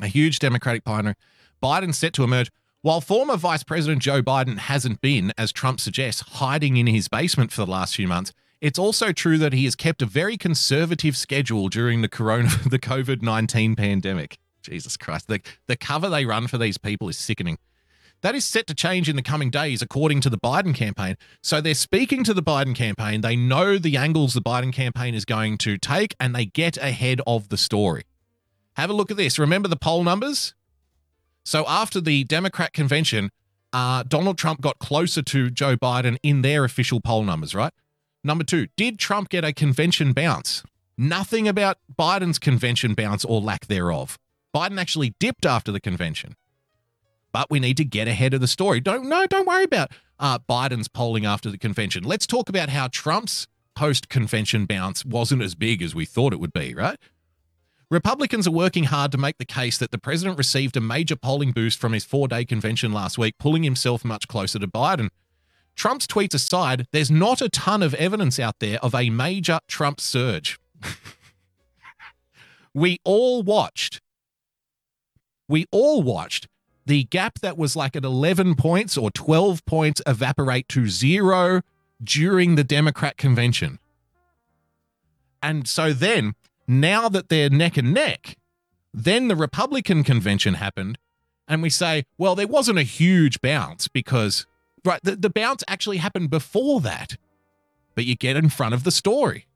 A 0.00 0.06
huge 0.06 0.38
Democratic 0.38 0.84
pioneer. 0.84 1.16
Biden 1.62 1.94
set 1.94 2.12
to 2.14 2.24
emerge. 2.24 2.50
While 2.82 3.02
former 3.02 3.36
Vice 3.36 3.62
President 3.62 4.00
Joe 4.00 4.22
Biden 4.22 4.56
hasn't 4.56 5.00
been, 5.02 5.32
as 5.36 5.52
Trump 5.52 5.80
suggests, 5.80 6.22
hiding 6.22 6.78
in 6.78 6.86
his 6.86 7.08
basement 7.08 7.52
for 7.52 7.64
the 7.64 7.70
last 7.70 7.94
few 7.94 8.08
months, 8.08 8.32
it's 8.60 8.78
also 8.78 9.12
true 9.12 9.38
that 9.38 9.52
he 9.52 9.64
has 9.64 9.74
kept 9.74 10.02
a 10.02 10.06
very 10.06 10.36
conservative 10.36 11.16
schedule 11.16 11.68
during 11.68 12.00
the 12.02 12.08
corona 12.08 12.48
the 12.66 12.78
COVID-19 12.78 13.76
pandemic. 13.76 14.38
Jesus 14.62 14.96
Christ. 14.96 15.28
The 15.28 15.40
the 15.66 15.76
cover 15.76 16.08
they 16.08 16.26
run 16.26 16.46
for 16.46 16.58
these 16.58 16.78
people 16.78 17.08
is 17.08 17.16
sickening. 17.16 17.58
That 18.22 18.34
is 18.34 18.44
set 18.44 18.66
to 18.66 18.74
change 18.74 19.08
in 19.08 19.16
the 19.16 19.22
coming 19.22 19.48
days, 19.48 19.80
according 19.80 20.20
to 20.22 20.30
the 20.30 20.36
Biden 20.36 20.74
campaign. 20.74 21.16
So 21.42 21.62
they're 21.62 21.72
speaking 21.74 22.22
to 22.24 22.34
the 22.34 22.42
Biden 22.42 22.74
campaign. 22.74 23.22
They 23.22 23.34
know 23.34 23.78
the 23.78 23.96
angles 23.96 24.34
the 24.34 24.42
Biden 24.42 24.74
campaign 24.74 25.14
is 25.14 25.24
going 25.24 25.56
to 25.58 25.78
take, 25.78 26.14
and 26.20 26.34
they 26.34 26.44
get 26.44 26.76
ahead 26.76 27.22
of 27.26 27.48
the 27.48 27.56
story. 27.56 28.04
Have 28.74 28.90
a 28.90 28.92
look 28.92 29.10
at 29.10 29.16
this. 29.16 29.38
Remember 29.38 29.68
the 29.68 29.76
poll 29.76 30.04
numbers? 30.04 30.54
So 31.44 31.64
after 31.66 32.00
the 32.00 32.24
Democrat 32.24 32.72
convention, 32.72 33.30
uh, 33.72 34.02
Donald 34.02 34.38
Trump 34.38 34.60
got 34.60 34.78
closer 34.78 35.22
to 35.22 35.50
Joe 35.50 35.76
Biden 35.76 36.16
in 36.22 36.42
their 36.42 36.64
official 36.64 37.00
poll 37.00 37.22
numbers, 37.22 37.54
right? 37.54 37.72
Number 38.22 38.44
two, 38.44 38.68
did 38.76 38.98
Trump 38.98 39.28
get 39.28 39.44
a 39.44 39.52
convention 39.52 40.12
bounce? 40.12 40.62
Nothing 40.98 41.48
about 41.48 41.78
Biden's 41.98 42.38
convention 42.38 42.94
bounce 42.94 43.24
or 43.24 43.40
lack 43.40 43.66
thereof. 43.66 44.18
Biden 44.54 44.78
actually 44.78 45.14
dipped 45.18 45.46
after 45.46 45.72
the 45.72 45.80
convention. 45.80 46.36
But 47.32 47.50
we 47.50 47.60
need 47.60 47.76
to 47.76 47.84
get 47.84 48.08
ahead 48.08 48.34
of 48.34 48.40
the 48.40 48.48
story. 48.48 48.80
Don't 48.80 49.08
no, 49.08 49.26
don't 49.26 49.46
worry 49.46 49.64
about 49.64 49.92
uh, 50.18 50.40
Biden's 50.40 50.88
polling 50.88 51.24
after 51.24 51.50
the 51.50 51.58
convention. 51.58 52.02
Let's 52.02 52.26
talk 52.26 52.48
about 52.48 52.68
how 52.68 52.88
Trump's 52.88 53.46
post-convention 53.74 54.66
bounce 54.66 55.04
wasn't 55.04 55.40
as 55.42 55.54
big 55.54 55.80
as 55.80 55.94
we 55.94 56.04
thought 56.04 56.32
it 56.32 56.40
would 56.40 56.52
be, 56.52 56.74
right? 56.74 56.98
Republicans 57.90 58.46
are 58.46 58.52
working 58.52 58.84
hard 58.84 59.10
to 59.10 59.18
make 59.18 59.38
the 59.38 59.44
case 59.44 59.76
that 59.76 59.90
the 59.90 59.98
president 59.98 60.38
received 60.38 60.76
a 60.76 60.80
major 60.80 61.16
polling 61.16 61.50
boost 61.50 61.78
from 61.80 61.92
his 61.92 62.04
four 62.04 62.28
day 62.28 62.44
convention 62.44 62.92
last 62.92 63.18
week, 63.18 63.34
pulling 63.38 63.64
himself 63.64 64.04
much 64.04 64.28
closer 64.28 64.60
to 64.60 64.68
Biden. 64.68 65.08
Trump's 65.74 66.06
tweets 66.06 66.34
aside, 66.34 66.86
there's 66.92 67.10
not 67.10 67.40
a 67.40 67.48
ton 67.48 67.82
of 67.82 67.94
evidence 67.94 68.38
out 68.38 68.60
there 68.60 68.78
of 68.82 68.94
a 68.94 69.10
major 69.10 69.58
Trump 69.66 70.00
surge. 70.00 70.60
we 72.74 73.00
all 73.02 73.42
watched, 73.42 74.00
we 75.48 75.66
all 75.72 76.02
watched 76.02 76.46
the 76.86 77.04
gap 77.04 77.40
that 77.40 77.58
was 77.58 77.74
like 77.74 77.96
at 77.96 78.04
11 78.04 78.54
points 78.54 78.96
or 78.96 79.10
12 79.10 79.64
points 79.66 80.00
evaporate 80.06 80.68
to 80.68 80.88
zero 80.88 81.62
during 82.02 82.54
the 82.54 82.64
Democrat 82.64 83.16
convention. 83.16 83.78
And 85.42 85.66
so 85.66 85.92
then 85.92 86.34
now 86.70 87.08
that 87.08 87.28
they're 87.28 87.50
neck 87.50 87.76
and 87.76 87.92
neck, 87.92 88.36
then 88.94 89.28
the 89.28 89.36
Republican 89.36 90.04
convention 90.04 90.54
happened, 90.54 90.98
and 91.48 91.62
we 91.62 91.70
say, 91.70 92.04
well, 92.16 92.34
there 92.34 92.46
wasn't 92.46 92.78
a 92.78 92.84
huge 92.84 93.40
bounce 93.40 93.88
because, 93.88 94.46
right, 94.84 95.00
the, 95.02 95.16
the 95.16 95.30
bounce 95.30 95.64
actually 95.66 95.98
happened 95.98 96.30
before 96.30 96.80
that. 96.80 97.16
But 97.94 98.04
you 98.04 98.14
get 98.14 98.36
in 98.36 98.48
front 98.48 98.72
of 98.72 98.84
the 98.84 98.92
story. 98.92 99.46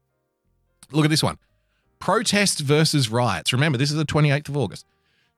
Look 0.91 1.05
at 1.05 1.11
this 1.11 1.23
one 1.23 1.39
protests 2.01 2.61
versus 2.61 3.09
riots. 3.09 3.51
Remember, 3.53 3.79
this 3.79 3.91
is 3.91 3.97
the 3.97 4.05
28th 4.05 4.51
of 4.51 4.57
August. 4.59 4.85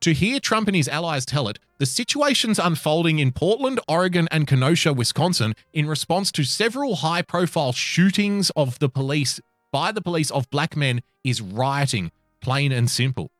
To 0.00 0.12
hear 0.12 0.40
Trump 0.40 0.66
and 0.66 0.76
his 0.76 0.88
allies 0.88 1.24
tell 1.24 1.46
it, 1.48 1.60
the 1.78 1.86
situation's 1.86 2.58
unfolding 2.58 3.20
in 3.20 3.30
Portland, 3.30 3.78
Oregon, 3.86 4.26
and 4.32 4.48
Kenosha, 4.48 4.92
Wisconsin, 4.92 5.54
in 5.72 5.86
response 5.86 6.32
to 6.32 6.42
several 6.42 6.96
high 6.96 7.22
profile 7.22 7.72
shootings 7.72 8.50
of 8.56 8.80
the 8.80 8.88
police 8.88 9.40
by 9.76 9.92
the 9.92 10.00
police 10.00 10.30
of 10.30 10.48
black 10.48 10.74
men 10.74 11.02
is 11.22 11.42
rioting, 11.42 12.10
plain 12.40 12.72
and 12.72 12.90
simple. 12.90 13.30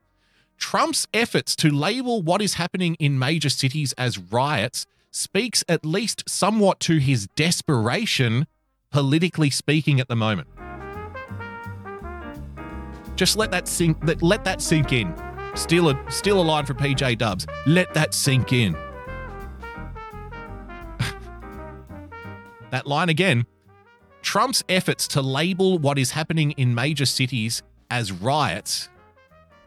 Trump's 0.59 1.09
efforts 1.15 1.57
to 1.57 1.71
label 1.71 2.21
what 2.21 2.43
is 2.43 2.53
happening 2.55 2.95
in 2.97 3.19
major 3.19 3.49
cities 3.49 3.95
as 3.95 4.19
riots 4.19 4.85
speaks 5.11 5.65
at 5.67 5.87
least 5.87 6.25
somewhat 6.29 6.79
to 6.81 6.99
his 6.99 7.27
desperation, 7.37 8.47
politically 8.91 9.49
speaking, 9.49 9.99
at 9.99 10.09
the 10.09 10.15
moment. 10.15 10.47
Just 13.15 13.39
let 13.39 13.51
that 13.53 13.67
sink. 13.67 13.97
Let, 14.05 14.23
let 14.23 14.45
that 14.45 14.61
sink 14.61 14.93
in. 14.93 15.15
Still 15.55 15.89
a 15.89 15.99
still 16.11 16.39
a 16.39 16.45
line 16.45 16.67
for 16.67 16.75
PJ 16.75 17.17
Dubs. 17.17 17.47
Let 17.67 17.95
that 17.95 18.13
sink 18.13 18.53
in. 18.53 18.75
that 22.71 22.87
line 22.87 23.09
again. 23.09 23.47
Trump's 24.27 24.65
efforts 24.69 25.07
to 25.07 25.23
label 25.23 25.79
what 25.79 26.01
is 26.01 26.11
happening 26.11 26.51
in 26.53 26.75
major 26.75 27.07
cities 27.07 27.63
as 27.89 28.11
riots, 28.11 28.89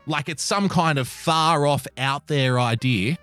like 0.05 0.27
it's 0.27 0.43
some 0.43 0.67
kind 0.67 0.99
of 0.99 1.07
far 1.07 1.65
off, 1.65 1.87
out 1.97 2.27
there 2.27 2.59
idea, 2.59 3.17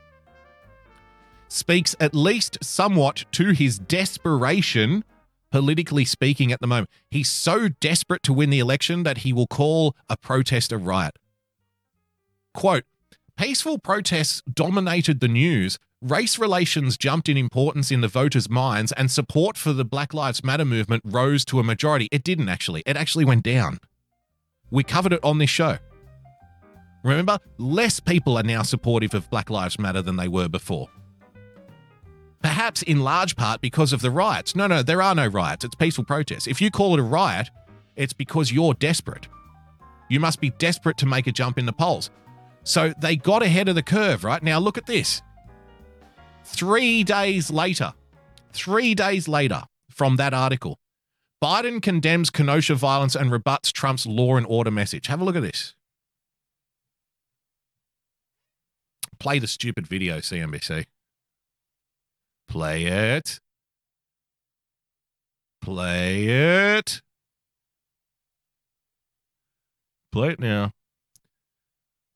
speaks 1.47 1.95
at 2.01 2.15
least 2.15 2.57
somewhat 2.63 3.27
to 3.33 3.51
his 3.51 3.79
desperation, 3.79 5.05
politically 5.53 6.07
speaking, 6.07 6.53
at 6.53 6.61
the 6.61 6.67
moment. 6.67 6.89
He's 7.11 7.31
so 7.31 7.69
desperate 7.69 8.23
to 8.23 8.33
win 8.33 8.49
the 8.49 8.59
election 8.59 9.03
that 9.03 9.19
he 9.19 9.35
will 9.35 9.47
call 9.47 9.95
a 10.09 10.17
protest 10.17 10.73
a 10.73 10.79
riot. 10.79 11.19
Quote 12.55 12.85
Peaceful 13.37 13.79
protests 13.79 14.43
dominated 14.51 15.21
the 15.21 15.29
news. 15.29 15.79
Race 16.03 16.39
relations 16.39 16.99
jumped 16.99 17.27
in 17.27 17.39
importance 17.39 17.91
in 17.91 18.03
the 18.03 18.09
voters' 18.09 18.51
minds, 18.51 18.93
and 18.93 19.11
support 19.11 19.57
for 19.57 19.73
the 19.73 19.85
Black 19.85 20.13
Lives 20.13 20.45
Matter 20.45 20.67
movement 20.67 21.03
rose 21.07 21.43
to 21.47 21.59
a 21.59 21.65
majority. 21.65 22.07
It 22.13 22.23
didn't 22.23 22.51
actually, 22.51 22.83
it 22.85 22.99
actually 22.99 23.25
went 23.25 23.43
down. 23.43 23.79
We 24.71 24.85
covered 24.85 25.15
it 25.15 25.25
on 25.25 25.39
this 25.39 25.49
show. 25.49 25.79
Remember, 27.03 27.39
less 27.57 27.99
people 27.99 28.37
are 28.37 28.43
now 28.43 28.63
supportive 28.63 29.15
of 29.15 29.31
Black 29.31 29.49
Lives 29.49 29.79
Matter 29.79 30.03
than 30.03 30.17
they 30.17 30.29
were 30.29 30.49
before. 30.49 30.91
Perhaps 32.43 32.83
in 32.83 33.01
large 33.01 33.35
part 33.35 33.63
because 33.63 33.95
of 33.95 34.03
the 34.03 34.11
riots. 34.11 34.55
No, 34.55 34.67
no, 34.67 34.83
there 34.83 35.01
are 35.01 35.15
no 35.15 35.27
riots. 35.27 35.65
It's 35.65 35.75
peaceful 35.75 36.05
protests. 36.05 36.47
If 36.47 36.61
you 36.61 36.71
call 36.71 36.93
it 36.93 37.01
a 37.01 37.05
riot, 37.05 37.49
it's 37.97 38.13
because 38.13 38.53
you're 38.53 38.75
desperate. 38.75 39.29
You 40.11 40.21
must 40.21 40.43
be 40.43 40.51
desperate 40.51 40.99
to 40.99 41.07
make 41.07 41.27
a 41.27 41.33
jump 41.33 41.59
in 41.59 41.65
the 41.65 41.73
polls. 41.73 42.11
So 42.65 42.93
they 43.01 43.17
got 43.17 43.43
ahead 43.43 43.69
of 43.69 43.77
the 43.77 43.83
curve, 43.83 44.25
right? 44.25 44.43
Now 44.43 44.59
look 44.59 44.77
at 44.77 44.85
this. 44.85 45.23
Three 46.47 47.05
days 47.05 47.51
later, 47.51 47.93
three 48.53 48.95
days 48.95 49.27
later 49.29 49.65
from 49.91 50.17
that 50.17 50.33
article, 50.33 50.79
Biden 51.43 51.83
condemns 51.83 52.31
Kenosha 52.31 52.77
violence 52.77 53.15
and 53.15 53.31
rebuts 53.31 53.73
Trump's 53.73 54.07
law 54.07 54.37
and 54.37 54.47
order 54.47 54.71
message. 54.71 55.09
Have 55.09 55.21
a 55.21 55.25
look 55.25 55.37
at 55.37 55.43
this. 55.43 55.75
Play 59.19 59.39
the 59.39 59.47
stupid 59.47 59.87
video, 59.87 60.19
CNBC. 60.19 60.87
Play 62.49 62.85
it. 62.87 63.41
Play 65.61 66.27
it. 66.27 67.03
Play 70.13 70.31
it 70.31 70.41
now. 70.41 70.73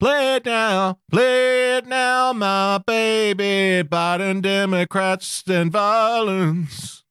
Play 0.01 0.37
it 0.37 0.47
now. 0.47 0.99
Play 1.11 1.77
it 1.77 1.87
now, 1.87 2.33
my 2.33 2.79
baby. 2.79 3.87
Biden, 3.87 4.41
Democrats, 4.41 5.43
and 5.47 5.71
violence. 5.71 7.05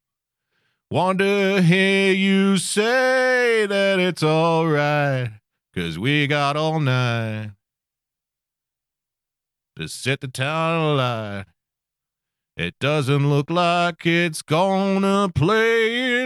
Want 0.90 1.20
to 1.20 1.62
hear 1.62 2.12
you 2.12 2.58
say 2.58 3.68
that 3.68 4.00
it's 4.00 4.24
all 4.24 4.68
right. 4.68 5.34
Cause 5.76 6.00
we 6.00 6.26
got 6.26 6.58
all 6.58 6.80
night 6.80 7.52
to 9.76 9.88
set 9.88 10.22
the 10.22 10.28
town 10.28 10.82
alight. 10.82 11.46
It 12.58 12.74
doesn't 12.80 13.30
look 13.30 13.52
like 13.52 14.04
it's 14.08 14.42
gonna 14.42 15.30
play 15.34 16.19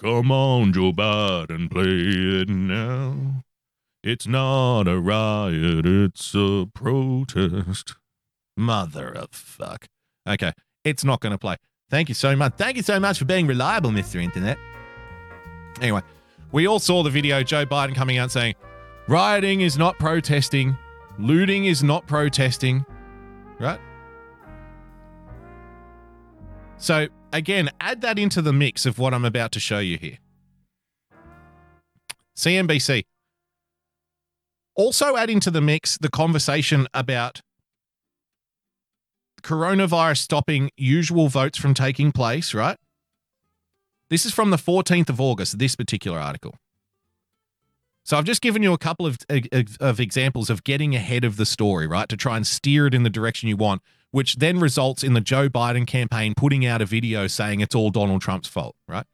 Come 0.00 0.32
on, 0.32 0.72
Joe 0.72 0.92
Biden, 0.92 1.70
play 1.70 2.40
it 2.40 2.48
now. 2.48 3.44
It's 4.02 4.26
not 4.26 4.88
a 4.88 4.98
riot, 4.98 5.84
it's 5.84 6.34
a 6.34 6.66
protest. 6.72 7.96
Mother 8.56 9.12
of 9.12 9.28
fuck. 9.32 9.88
Okay, 10.26 10.52
it's 10.84 11.04
not 11.04 11.20
going 11.20 11.32
to 11.32 11.38
play. 11.38 11.56
Thank 11.90 12.08
you 12.08 12.14
so 12.14 12.34
much. 12.34 12.54
Thank 12.56 12.78
you 12.78 12.82
so 12.82 12.98
much 12.98 13.18
for 13.18 13.26
being 13.26 13.46
reliable, 13.46 13.90
Mr. 13.90 14.22
Internet. 14.22 14.56
Anyway, 15.82 16.00
we 16.50 16.66
all 16.66 16.78
saw 16.78 17.02
the 17.02 17.10
video 17.10 17.42
Joe 17.42 17.66
Biden 17.66 17.94
coming 17.94 18.16
out 18.16 18.30
saying, 18.30 18.54
rioting 19.06 19.60
is 19.60 19.76
not 19.76 19.98
protesting, 19.98 20.78
looting 21.18 21.66
is 21.66 21.82
not 21.82 22.06
protesting, 22.06 22.86
right? 23.58 23.80
So, 26.78 27.08
again, 27.32 27.70
add 27.80 28.00
that 28.00 28.18
into 28.18 28.42
the 28.42 28.52
mix 28.52 28.86
of 28.86 28.98
what 28.98 29.14
I'm 29.14 29.24
about 29.24 29.52
to 29.52 29.60
show 29.60 29.78
you 29.78 29.98
here. 29.98 30.18
CNBC. 32.36 33.04
Also, 34.74 35.16
add 35.16 35.28
into 35.28 35.50
the 35.50 35.60
mix 35.60 35.98
the 35.98 36.08
conversation 36.08 36.86
about 36.94 37.42
coronavirus 39.42 40.18
stopping 40.18 40.70
usual 40.76 41.28
votes 41.28 41.58
from 41.58 41.74
taking 41.74 42.12
place, 42.12 42.54
right? 42.54 42.76
This 44.08 44.26
is 44.26 44.32
from 44.32 44.50
the 44.50 44.56
14th 44.56 45.08
of 45.08 45.20
August, 45.20 45.58
this 45.58 45.76
particular 45.76 46.18
article. 46.18 46.56
So 48.04 48.16
I've 48.16 48.24
just 48.24 48.42
given 48.42 48.62
you 48.62 48.72
a 48.72 48.78
couple 48.78 49.06
of, 49.06 49.18
of, 49.28 49.76
of 49.78 50.00
examples 50.00 50.50
of 50.50 50.64
getting 50.64 50.94
ahead 50.94 51.24
of 51.24 51.36
the 51.36 51.46
story, 51.46 51.86
right? 51.86 52.08
To 52.08 52.16
try 52.16 52.36
and 52.36 52.46
steer 52.46 52.86
it 52.86 52.94
in 52.94 53.02
the 53.02 53.10
direction 53.10 53.48
you 53.48 53.56
want, 53.56 53.82
which 54.10 54.36
then 54.36 54.58
results 54.58 55.02
in 55.02 55.14
the 55.14 55.20
Joe 55.20 55.48
Biden 55.48 55.86
campaign 55.86 56.34
putting 56.36 56.66
out 56.66 56.82
a 56.82 56.86
video 56.86 57.26
saying 57.26 57.60
it's 57.60 57.74
all 57.74 57.90
Donald 57.90 58.22
Trump's 58.22 58.48
fault, 58.48 58.76
right? 58.88 59.06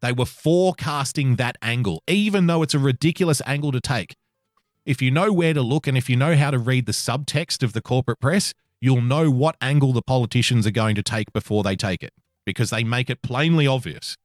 They 0.00 0.12
were 0.12 0.26
forecasting 0.26 1.36
that 1.36 1.56
angle, 1.62 2.02
even 2.08 2.48
though 2.48 2.62
it's 2.62 2.74
a 2.74 2.78
ridiculous 2.78 3.40
angle 3.46 3.70
to 3.72 3.80
take. 3.80 4.16
If 4.84 5.00
you 5.00 5.12
know 5.12 5.32
where 5.32 5.54
to 5.54 5.62
look 5.62 5.86
and 5.86 5.96
if 5.96 6.10
you 6.10 6.16
know 6.16 6.34
how 6.34 6.50
to 6.50 6.58
read 6.58 6.86
the 6.86 6.92
subtext 6.92 7.62
of 7.62 7.72
the 7.72 7.80
corporate 7.80 8.18
press, 8.18 8.52
you'll 8.80 9.00
know 9.00 9.30
what 9.30 9.56
angle 9.60 9.92
the 9.92 10.02
politicians 10.02 10.66
are 10.66 10.72
going 10.72 10.96
to 10.96 11.04
take 11.04 11.32
before 11.32 11.62
they 11.62 11.76
take 11.76 12.02
it 12.02 12.12
because 12.44 12.70
they 12.70 12.82
make 12.82 13.08
it 13.08 13.22
plainly 13.22 13.66
obvious. 13.66 14.16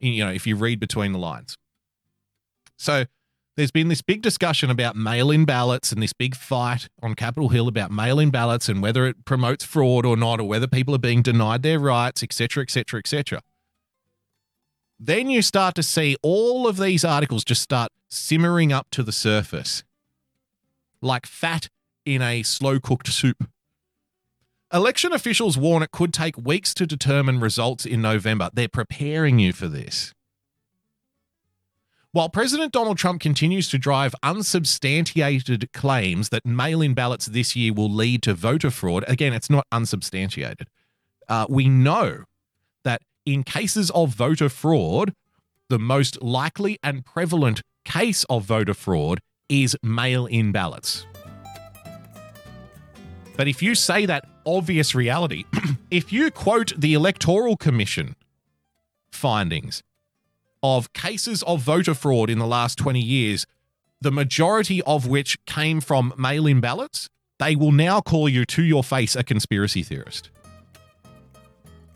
You 0.00 0.24
know, 0.24 0.32
if 0.32 0.46
you 0.46 0.56
read 0.56 0.80
between 0.80 1.12
the 1.12 1.18
lines. 1.18 1.58
So 2.78 3.04
there's 3.56 3.70
been 3.70 3.88
this 3.88 4.02
big 4.02 4.22
discussion 4.22 4.70
about 4.70 4.96
mail 4.96 5.30
in 5.30 5.44
ballots 5.44 5.92
and 5.92 6.02
this 6.02 6.12
big 6.12 6.34
fight 6.34 6.88
on 7.02 7.14
Capitol 7.14 7.50
Hill 7.50 7.68
about 7.68 7.90
mail 7.90 8.18
in 8.18 8.30
ballots 8.30 8.68
and 8.68 8.82
whether 8.82 9.06
it 9.06 9.24
promotes 9.24 9.64
fraud 9.64 10.06
or 10.06 10.16
not, 10.16 10.40
or 10.40 10.48
whether 10.48 10.66
people 10.66 10.94
are 10.94 10.98
being 10.98 11.22
denied 11.22 11.62
their 11.62 11.78
rights, 11.78 12.22
etc., 12.22 12.62
etc., 12.62 12.98
etc. 12.98 13.40
Then 14.98 15.28
you 15.28 15.42
start 15.42 15.74
to 15.74 15.82
see 15.82 16.16
all 16.22 16.66
of 16.66 16.76
these 16.76 17.04
articles 17.04 17.44
just 17.44 17.62
start 17.62 17.90
simmering 18.08 18.72
up 18.72 18.88
to 18.92 19.02
the 19.02 19.12
surface 19.12 19.82
like 21.02 21.26
fat 21.26 21.68
in 22.06 22.22
a 22.22 22.42
slow 22.42 22.78
cooked 22.80 23.08
soup. 23.08 23.48
Election 24.72 25.12
officials 25.12 25.58
warn 25.58 25.82
it 25.82 25.90
could 25.90 26.14
take 26.14 26.38
weeks 26.38 26.72
to 26.72 26.86
determine 26.86 27.40
results 27.40 27.84
in 27.84 28.00
November. 28.00 28.48
They're 28.54 28.68
preparing 28.68 29.38
you 29.38 29.52
for 29.52 29.68
this. 29.68 30.14
While 32.14 32.28
President 32.28 32.72
Donald 32.72 32.98
Trump 32.98 33.22
continues 33.22 33.70
to 33.70 33.78
drive 33.78 34.14
unsubstantiated 34.22 35.72
claims 35.72 36.28
that 36.28 36.44
mail 36.44 36.82
in 36.82 36.92
ballots 36.92 37.24
this 37.24 37.56
year 37.56 37.72
will 37.72 37.90
lead 37.90 38.22
to 38.24 38.34
voter 38.34 38.70
fraud, 38.70 39.02
again, 39.08 39.32
it's 39.32 39.48
not 39.48 39.66
unsubstantiated. 39.72 40.68
Uh, 41.26 41.46
we 41.48 41.70
know 41.70 42.24
that 42.84 43.00
in 43.24 43.42
cases 43.42 43.90
of 43.92 44.10
voter 44.10 44.50
fraud, 44.50 45.14
the 45.70 45.78
most 45.78 46.20
likely 46.20 46.78
and 46.82 47.06
prevalent 47.06 47.62
case 47.86 48.24
of 48.24 48.44
voter 48.44 48.74
fraud 48.74 49.20
is 49.48 49.74
mail 49.82 50.26
in 50.26 50.52
ballots. 50.52 51.06
But 53.38 53.48
if 53.48 53.62
you 53.62 53.74
say 53.74 54.04
that 54.04 54.26
obvious 54.44 54.94
reality, 54.94 55.44
if 55.90 56.12
you 56.12 56.30
quote 56.30 56.74
the 56.76 56.92
Electoral 56.92 57.56
Commission 57.56 58.16
findings 59.10 59.82
of 60.62 60.92
cases 60.92 61.42
of 61.44 61.60
voter 61.60 61.94
fraud 61.94 62.30
in 62.30 62.38
the 62.38 62.46
last 62.46 62.78
20 62.78 63.00
years, 63.00 63.46
the 64.00 64.10
majority 64.12 64.82
of 64.82 65.06
which 65.06 65.44
came 65.46 65.80
from 65.80 66.12
mail 66.16 66.46
in 66.46 66.60
ballots, 66.60 67.08
they 67.38 67.56
will 67.56 67.72
now 67.72 68.00
call 68.00 68.28
you 68.28 68.44
to 68.44 68.62
your 68.62 68.84
face 68.84 69.16
a 69.16 69.24
conspiracy 69.24 69.82
theorist. 69.82 70.30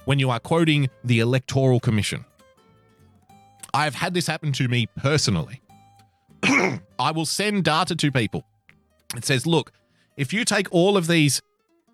When 0.04 0.18
you 0.18 0.30
are 0.30 0.40
quoting 0.40 0.88
the 1.04 1.20
Electoral 1.20 1.80
Commission. 1.80 2.24
I've 3.74 3.96
had 3.96 4.14
this 4.14 4.26
happen 4.26 4.52
to 4.52 4.68
me 4.68 4.86
personally. 4.96 5.60
I 6.42 7.10
will 7.14 7.26
send 7.26 7.64
data 7.64 7.94
to 7.96 8.12
people. 8.12 8.44
It 9.16 9.24
says, 9.24 9.46
look, 9.46 9.72
if 10.16 10.32
you 10.32 10.44
take 10.44 10.72
all 10.72 10.96
of 10.96 11.08
these 11.08 11.42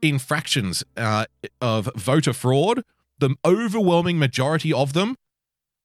infractions 0.00 0.84
uh, 0.96 1.26
of 1.60 1.90
voter 1.96 2.32
fraud, 2.32 2.82
the 3.18 3.34
overwhelming 3.44 4.18
majority 4.18 4.72
of 4.72 4.92
them 4.92 5.16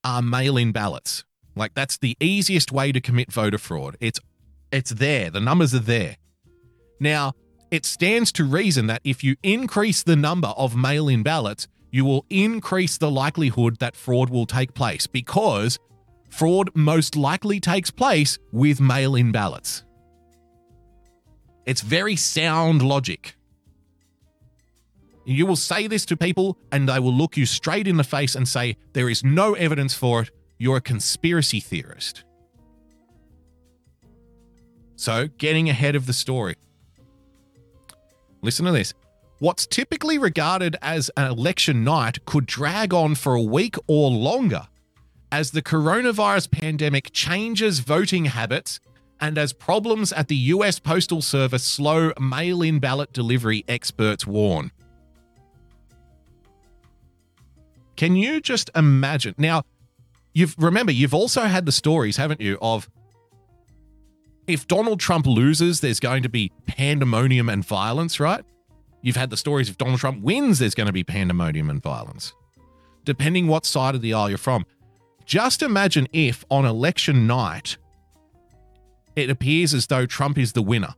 are 0.07 0.21
mail-in 0.21 0.71
ballots. 0.71 1.25
Like 1.55 1.73
that's 1.73 1.97
the 1.97 2.15
easiest 2.19 2.71
way 2.71 2.91
to 2.93 3.01
commit 3.01 3.31
voter 3.31 3.57
fraud. 3.57 3.97
It's 3.99 4.19
it's 4.71 4.91
there. 4.91 5.29
The 5.29 5.39
numbers 5.39 5.73
are 5.75 5.79
there. 5.79 6.15
Now, 6.99 7.33
it 7.71 7.85
stands 7.85 8.31
to 8.33 8.43
reason 8.43 8.87
that 8.87 9.01
if 9.03 9.23
you 9.23 9.35
increase 9.43 10.03
the 10.03 10.15
number 10.15 10.49
of 10.49 10.75
mail-in 10.75 11.23
ballots, 11.23 11.67
you 11.91 12.05
will 12.05 12.25
increase 12.29 12.97
the 12.97 13.11
likelihood 13.11 13.79
that 13.79 13.95
fraud 13.95 14.29
will 14.29 14.45
take 14.45 14.73
place 14.73 15.07
because 15.07 15.77
fraud 16.29 16.69
most 16.73 17.15
likely 17.15 17.59
takes 17.59 17.91
place 17.91 18.39
with 18.51 18.79
mail-in 18.79 19.31
ballots. 19.31 19.83
It's 21.65 21.81
very 21.81 22.15
sound 22.15 22.81
logic. 22.81 23.36
You 25.29 25.45
will 25.45 25.57
say 25.57 25.87
this 25.87 26.05
to 26.05 26.15
people, 26.15 26.57
and 26.71 26.87
they 26.87 26.99
will 26.99 27.13
look 27.13 27.35
you 27.35 27.45
straight 27.45 27.85
in 27.85 27.97
the 27.97 28.05
face 28.05 28.33
and 28.33 28.47
say, 28.47 28.77
There 28.93 29.09
is 29.09 29.25
no 29.25 29.55
evidence 29.55 29.93
for 29.93 30.21
it. 30.21 30.31
You're 30.57 30.77
a 30.77 30.81
conspiracy 30.81 31.59
theorist. 31.59 32.23
So, 34.95 35.27
getting 35.37 35.69
ahead 35.69 35.97
of 35.97 36.05
the 36.05 36.13
story. 36.13 36.55
Listen 38.41 38.65
to 38.67 38.71
this. 38.71 38.93
What's 39.39 39.67
typically 39.67 40.17
regarded 40.17 40.77
as 40.81 41.11
an 41.17 41.29
election 41.29 41.83
night 41.83 42.23
could 42.23 42.45
drag 42.45 42.93
on 42.93 43.13
for 43.13 43.35
a 43.35 43.41
week 43.41 43.75
or 43.85 44.09
longer 44.09 44.67
as 45.29 45.51
the 45.51 45.61
coronavirus 45.61 46.51
pandemic 46.51 47.11
changes 47.11 47.79
voting 47.79 48.25
habits 48.25 48.79
and 49.19 49.37
as 49.37 49.51
problems 49.51 50.13
at 50.13 50.29
the 50.29 50.35
US 50.35 50.79
Postal 50.79 51.21
Service 51.21 51.65
slow 51.65 52.13
mail 52.17 52.61
in 52.61 52.79
ballot 52.79 53.11
delivery, 53.11 53.65
experts 53.67 54.25
warn. 54.25 54.71
Can 57.97 58.15
you 58.15 58.39
just 58.39 58.69
imagine? 58.75 59.35
Now, 59.37 59.63
you've 60.33 60.55
remember 60.57 60.91
you've 60.91 61.13
also 61.13 61.41
had 61.41 61.65
the 61.65 61.71
stories, 61.71 62.15
haven't 62.15 62.39
you, 62.39 62.57
of 62.61 62.89
if 64.47 64.65
Donald 64.67 64.99
Trump 64.99 65.25
loses, 65.25 65.81
there's 65.81 65.99
going 65.99 66.23
to 66.23 66.29
be 66.29 66.53
pandemonium 66.67 67.49
and 67.49 67.65
violence, 67.65 68.19
right? 68.19 68.45
You've 69.01 69.17
had 69.17 69.29
the 69.29 69.37
stories 69.37 69.69
if 69.69 69.77
Donald 69.77 69.99
Trump 69.99 70.23
wins, 70.23 70.59
there's 70.59 70.75
going 70.75 70.87
to 70.87 70.93
be 70.93 71.03
pandemonium 71.03 71.69
and 71.69 71.81
violence. 71.81 72.33
Depending 73.03 73.47
what 73.47 73.65
side 73.65 73.95
of 73.95 74.01
the 74.01 74.13
aisle 74.13 74.29
you're 74.29 74.37
from. 74.37 74.65
Just 75.25 75.61
imagine 75.61 76.07
if 76.13 76.45
on 76.49 76.65
election 76.65 77.27
night 77.27 77.77
it 79.15 79.29
appears 79.29 79.73
as 79.73 79.87
though 79.87 80.05
Trump 80.05 80.37
is 80.37 80.53
the 80.53 80.61
winner. 80.61 80.93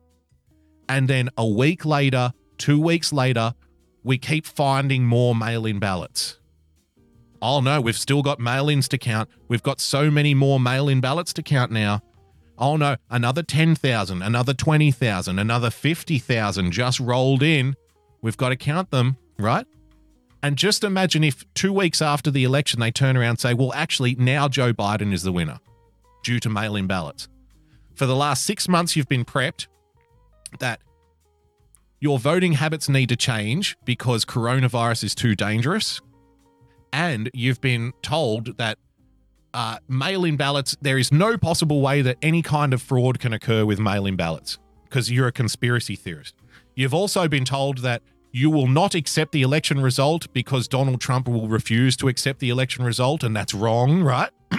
And 0.88 1.08
then 1.08 1.30
a 1.38 1.48
week 1.48 1.86
later, 1.86 2.34
two 2.58 2.80
weeks 2.80 3.14
later, 3.14 3.54
we 4.04 4.18
keep 4.18 4.46
finding 4.46 5.06
more 5.06 5.34
mail 5.34 5.66
in 5.66 5.80
ballots. 5.80 6.39
Oh 7.42 7.62
no, 7.62 7.80
we've 7.80 7.98
still 7.98 8.22
got 8.22 8.40
mail 8.40 8.70
ins 8.70 8.88
to 8.90 8.98
count. 8.98 9.30
We've 9.48 9.64
got 9.64 9.80
so 9.80 10.12
many 10.12 10.34
more 10.34 10.60
mail 10.60 10.90
in 10.90 11.00
ballots 11.00 11.34
to 11.34 11.44
count 11.44 11.72
now. 11.72 12.02
Oh 12.58 12.76
no, 12.76 12.98
another 13.10 13.42
10,000, 13.42 14.22
another 14.22 14.54
20,000, 14.54 15.40
another 15.40 15.70
50,000 15.70 16.72
just 16.72 17.00
rolled 17.00 17.42
in. 17.42 17.76
We've 18.22 18.36
got 18.36 18.50
to 18.50 18.58
count 18.58 18.92
them, 18.92 19.18
right? 19.38 19.66
And 20.44 20.58
just 20.58 20.84
imagine 20.84 21.24
if 21.24 21.46
two 21.54 21.72
weeks 21.72 22.02
after 22.02 22.32
the 22.32 22.44
election 22.44 22.80
they 22.80 22.92
turn 22.92 23.16
around 23.16 23.30
and 23.30 23.40
say, 23.40 23.54
well, 23.54 23.74
actually, 23.74 24.16
now 24.16 24.48
Joe 24.48 24.74
Biden 24.74 25.14
is 25.14 25.24
the 25.24 25.32
winner 25.32 25.60
due 26.24 26.40
to 26.42 26.50
mail 26.50 26.76
in 26.76 26.88
ballots. 26.88 27.30
For 27.96 28.06
the 28.06 28.16
last 28.16 28.46
six 28.46 28.68
months, 28.68 28.96
you've 28.96 29.10
been 29.10 29.26
prepped 29.26 29.68
that 30.60 30.82
your 32.00 32.20
voting 32.20 32.54
habits 32.54 32.88
need 32.88 33.10
to 33.10 33.18
change 33.18 33.78
because 33.86 34.26
coronavirus 34.26 35.04
is 35.04 35.16
too 35.16 35.36
dangerous. 35.36 36.02
And 36.92 37.30
you've 37.34 37.62
been 37.62 37.94
told 38.02 38.58
that 38.58 38.78
uh, 39.54 39.78
mail 39.88 40.26
in 40.26 40.38
ballots, 40.38 40.76
there 40.82 40.98
is 40.98 41.12
no 41.12 41.38
possible 41.38 41.82
way 41.82 42.02
that 42.02 42.18
any 42.22 42.42
kind 42.42 42.74
of 42.74 42.82
fraud 42.82 43.20
can 43.20 43.34
occur 43.34 43.66
with 43.66 43.80
mail 43.80 44.06
in 44.06 44.16
ballots 44.16 44.58
because 44.84 45.12
you're 45.12 45.28
a 45.28 45.32
conspiracy 45.32 45.96
theorist. 45.96 46.36
You've 46.76 46.94
also 46.94 47.28
been 47.28 47.46
told 47.46 47.80
that 47.80 48.02
you 48.32 48.50
will 48.50 48.68
not 48.68 48.94
accept 48.96 49.32
the 49.32 49.42
election 49.42 49.82
result 49.82 50.32
because 50.34 50.68
Donald 50.68 51.02
Trump 51.02 51.28
will 51.28 51.48
refuse 51.48 51.98
to 51.98 52.08
accept 52.08 52.40
the 52.40 52.50
election 52.50 52.84
result, 52.84 53.24
and 53.24 53.36
that's 53.36 53.54
wrong, 53.54 54.04
right? 54.04 54.30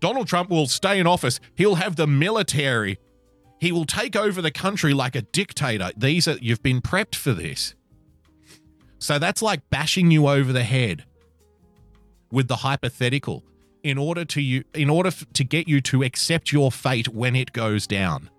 Donald 0.00 0.26
Trump 0.26 0.50
will 0.50 0.66
stay 0.66 0.98
in 0.98 1.06
office. 1.06 1.40
He'll 1.54 1.76
have 1.76 1.96
the 1.96 2.06
military. 2.06 2.98
He 3.60 3.72
will 3.72 3.84
take 3.84 4.16
over 4.16 4.42
the 4.42 4.50
country 4.50 4.92
like 4.92 5.14
a 5.14 5.22
dictator. 5.22 5.90
These 5.96 6.28
are 6.28 6.36
you've 6.40 6.62
been 6.62 6.80
prepped 6.82 7.14
for 7.14 7.32
this. 7.32 7.74
So 8.98 9.18
that's 9.18 9.42
like 9.42 9.68
bashing 9.70 10.10
you 10.10 10.28
over 10.28 10.52
the 10.52 10.64
head 10.64 11.04
with 12.32 12.48
the 12.48 12.56
hypothetical 12.56 13.44
in 13.84 13.98
order 13.98 14.24
to 14.24 14.40
you 14.40 14.64
in 14.74 14.90
order 14.90 15.08
f- 15.08 15.24
to 15.34 15.44
get 15.44 15.68
you 15.68 15.80
to 15.80 16.02
accept 16.02 16.50
your 16.50 16.72
fate 16.72 17.08
when 17.08 17.36
it 17.36 17.52
goes 17.52 17.86
down. 17.86 18.30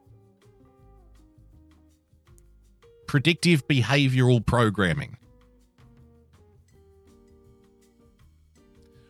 Predictive 3.07 3.65
behavioral 3.67 4.45
programming. 4.45 5.17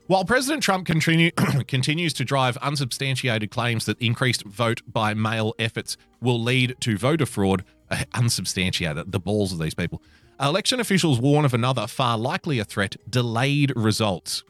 While 0.07 0.25
President 0.25 0.61
Trump 0.61 0.85
continue, 0.85 1.31
continues 1.67 2.11
to 2.13 2.25
drive 2.25 2.57
unsubstantiated 2.57 3.51
claims 3.51 3.85
that 3.85 3.97
increased 4.01 4.43
vote 4.43 4.81
by 4.85 5.13
mail 5.13 5.55
efforts 5.57 5.95
will 6.21 6.41
lead 6.41 6.75
to 6.81 6.97
voter 6.97 7.25
fraud, 7.25 7.63
uh, 7.89 8.03
unsubstantiated, 8.13 9.13
the 9.13 9.19
balls 9.19 9.53
of 9.53 9.59
these 9.59 9.73
people, 9.73 10.01
election 10.41 10.81
officials 10.81 11.19
warn 11.21 11.45
of 11.45 11.53
another 11.53 11.87
far 11.87 12.17
likelier 12.17 12.65
threat 12.65 12.97
delayed 13.09 13.71
results. 13.77 14.43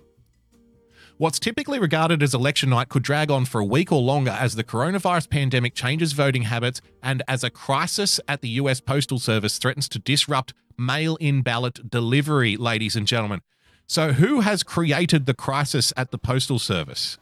What's 1.18 1.40
typically 1.40 1.78
regarded 1.78 2.24
as 2.24 2.34
election 2.34 2.72
night 2.72 2.90
could 2.90 3.04
drag 3.04 3.30
on 3.30 3.46
for 3.46 3.62
a 3.62 3.66
week 3.66 3.92
or 3.92 4.02
longer 4.02 4.32
as 4.32 4.56
the 4.56 4.64
coronavirus 4.64 5.30
pandemic 5.30 5.76
changes 5.76 6.12
voting 6.14 6.44
habits 6.44 6.82
and 7.04 7.22
as 7.28 7.44
a 7.44 7.52
crisis 7.52 8.20
at 8.28 8.42
the 8.42 8.50
US 8.50 8.82
Postal 8.82 9.20
Service 9.20 9.60
threatens 9.60 9.88
to 9.90 10.00
disrupt 10.00 10.56
mail 10.76 11.16
in 11.18 11.44
ballot 11.44 11.92
delivery, 11.92 12.58
ladies 12.58 12.96
and 12.96 13.06
gentlemen. 13.06 13.42
So, 13.86 14.14
who 14.14 14.40
has 14.40 14.64
created 14.64 15.28
the 15.28 15.36
crisis 15.36 15.94
at 15.96 16.10
the 16.10 16.18
Postal 16.18 16.58
Service? 16.58 17.20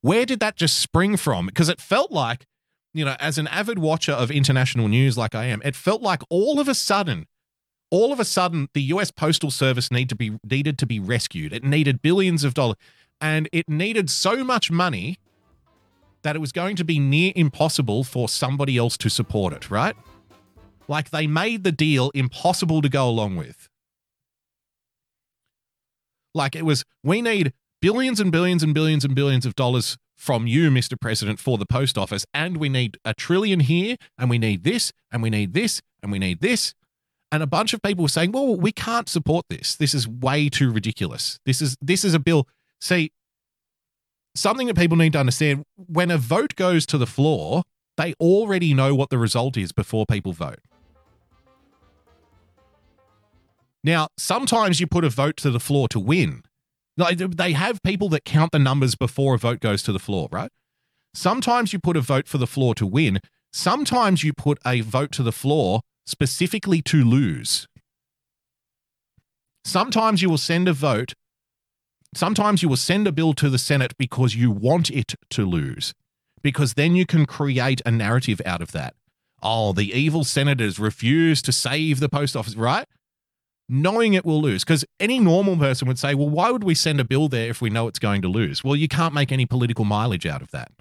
Where 0.00 0.26
did 0.26 0.40
that 0.40 0.56
just 0.56 0.78
spring 0.78 1.16
from? 1.16 1.46
Because 1.46 1.68
it 1.68 1.80
felt 1.80 2.10
like, 2.10 2.44
you 2.92 3.04
know, 3.04 3.16
as 3.20 3.38
an 3.38 3.46
avid 3.48 3.78
watcher 3.78 4.12
of 4.12 4.32
international 4.32 4.88
news 4.88 5.16
like 5.16 5.34
I 5.36 5.44
am, 5.44 5.62
it 5.64 5.76
felt 5.76 6.02
like 6.02 6.22
all 6.28 6.58
of 6.58 6.66
a 6.66 6.74
sudden 6.74 7.28
all 7.90 8.12
of 8.12 8.20
a 8.20 8.24
sudden 8.24 8.68
the 8.74 8.82
US 8.82 9.10
Postal 9.10 9.50
Service 9.50 9.90
need 9.90 10.08
to 10.08 10.16
be 10.16 10.38
needed 10.48 10.78
to 10.78 10.86
be 10.86 11.00
rescued. 11.00 11.52
It 11.52 11.64
needed 11.64 12.02
billions 12.02 12.44
of 12.44 12.54
dollars 12.54 12.76
and 13.20 13.48
it 13.52 13.68
needed 13.68 14.10
so 14.10 14.44
much 14.44 14.70
money 14.70 15.18
that 16.22 16.36
it 16.36 16.40
was 16.40 16.52
going 16.52 16.76
to 16.76 16.84
be 16.84 16.98
near 16.98 17.32
impossible 17.36 18.04
for 18.04 18.28
somebody 18.28 18.76
else 18.76 18.96
to 18.98 19.08
support 19.08 19.52
it, 19.52 19.70
right? 19.70 19.96
Like 20.88 21.10
they 21.10 21.26
made 21.26 21.64
the 21.64 21.72
deal 21.72 22.10
impossible 22.14 22.82
to 22.82 22.88
go 22.88 23.08
along 23.08 23.36
with. 23.36 23.68
Like 26.34 26.54
it 26.54 26.64
was 26.64 26.84
we 27.02 27.22
need 27.22 27.52
billions 27.80 28.20
and 28.20 28.32
billions 28.32 28.62
and 28.62 28.74
billions 28.74 29.04
and 29.04 29.14
billions 29.14 29.46
of 29.46 29.54
dollars 29.54 29.96
from 30.16 30.46
you, 30.46 30.68
Mr. 30.70 31.00
President, 31.00 31.38
for 31.38 31.58
the 31.58 31.66
post 31.66 31.96
office, 31.96 32.26
and 32.34 32.56
we 32.56 32.68
need 32.68 32.98
a 33.04 33.14
trillion 33.14 33.60
here, 33.60 33.96
and 34.18 34.28
we 34.28 34.36
need 34.36 34.64
this, 34.64 34.92
and 35.12 35.22
we 35.22 35.30
need 35.30 35.54
this, 35.54 35.80
and 36.02 36.10
we 36.10 36.18
need 36.18 36.40
this, 36.40 36.74
and 37.30 37.42
a 37.42 37.46
bunch 37.46 37.72
of 37.74 37.82
people 37.82 38.02
were 38.02 38.08
saying, 38.08 38.32
"Well, 38.32 38.56
we 38.56 38.72
can't 38.72 39.08
support 39.08 39.46
this. 39.48 39.76
This 39.76 39.94
is 39.94 40.08
way 40.08 40.48
too 40.48 40.70
ridiculous. 40.70 41.38
This 41.44 41.60
is 41.60 41.76
this 41.80 42.04
is 42.04 42.14
a 42.14 42.18
bill." 42.18 42.48
See, 42.80 43.12
something 44.34 44.66
that 44.68 44.76
people 44.76 44.96
need 44.96 45.12
to 45.12 45.20
understand: 45.20 45.64
when 45.76 46.10
a 46.10 46.18
vote 46.18 46.54
goes 46.56 46.86
to 46.86 46.98
the 46.98 47.06
floor, 47.06 47.64
they 47.96 48.14
already 48.14 48.74
know 48.74 48.94
what 48.94 49.10
the 49.10 49.18
result 49.18 49.56
is 49.56 49.72
before 49.72 50.06
people 50.06 50.32
vote. 50.32 50.60
Now, 53.84 54.08
sometimes 54.16 54.80
you 54.80 54.86
put 54.86 55.04
a 55.04 55.08
vote 55.08 55.36
to 55.38 55.50
the 55.50 55.60
floor 55.60 55.88
to 55.88 56.00
win. 56.00 56.42
Like 56.96 57.18
they 57.18 57.52
have 57.52 57.82
people 57.82 58.08
that 58.10 58.24
count 58.24 58.50
the 58.52 58.58
numbers 58.58 58.96
before 58.96 59.34
a 59.34 59.38
vote 59.38 59.60
goes 59.60 59.82
to 59.84 59.92
the 59.92 60.00
floor, 60.00 60.28
right? 60.32 60.50
Sometimes 61.14 61.72
you 61.72 61.78
put 61.78 61.96
a 61.96 62.00
vote 62.00 62.26
for 62.28 62.38
the 62.38 62.46
floor 62.46 62.74
to 62.74 62.86
win. 62.86 63.20
Sometimes 63.52 64.24
you 64.24 64.32
put 64.32 64.58
a 64.66 64.80
vote 64.80 65.12
to 65.12 65.22
the 65.22 65.32
floor 65.32 65.82
specifically 66.08 66.80
to 66.82 67.04
lose. 67.04 67.68
Sometimes 69.64 70.22
you 70.22 70.30
will 70.30 70.38
send 70.38 70.66
a 70.66 70.72
vote. 70.72 71.12
Sometimes 72.14 72.62
you 72.62 72.68
will 72.70 72.76
send 72.76 73.06
a 73.06 73.12
bill 73.12 73.34
to 73.34 73.50
the 73.50 73.58
Senate 73.58 73.96
because 73.98 74.34
you 74.34 74.50
want 74.50 74.90
it 74.90 75.14
to 75.30 75.44
lose, 75.44 75.92
because 76.42 76.74
then 76.74 76.96
you 76.96 77.04
can 77.04 77.26
create 77.26 77.82
a 77.84 77.90
narrative 77.90 78.40
out 78.46 78.62
of 78.62 78.72
that. 78.72 78.94
Oh, 79.42 79.72
the 79.72 79.92
evil 79.92 80.24
senators 80.24 80.78
refuse 80.78 81.42
to 81.42 81.52
save 81.52 82.00
the 82.00 82.08
post 82.08 82.34
office, 82.34 82.56
right? 82.56 82.86
Knowing 83.68 84.14
it 84.14 84.24
will 84.24 84.40
lose. 84.40 84.64
Because 84.64 84.86
any 84.98 85.18
normal 85.18 85.58
person 85.58 85.86
would 85.86 85.98
say, 85.98 86.14
well, 86.14 86.30
why 86.30 86.50
would 86.50 86.64
we 86.64 86.74
send 86.74 86.98
a 86.98 87.04
bill 87.04 87.28
there 87.28 87.50
if 87.50 87.60
we 87.60 87.68
know 87.68 87.86
it's 87.86 87.98
going 87.98 88.22
to 88.22 88.28
lose? 88.28 88.64
Well, 88.64 88.74
you 88.74 88.88
can't 88.88 89.12
make 89.12 89.30
any 89.30 89.44
political 89.44 89.84
mileage 89.84 90.24
out 90.24 90.40
of 90.40 90.50
that. 90.52 90.72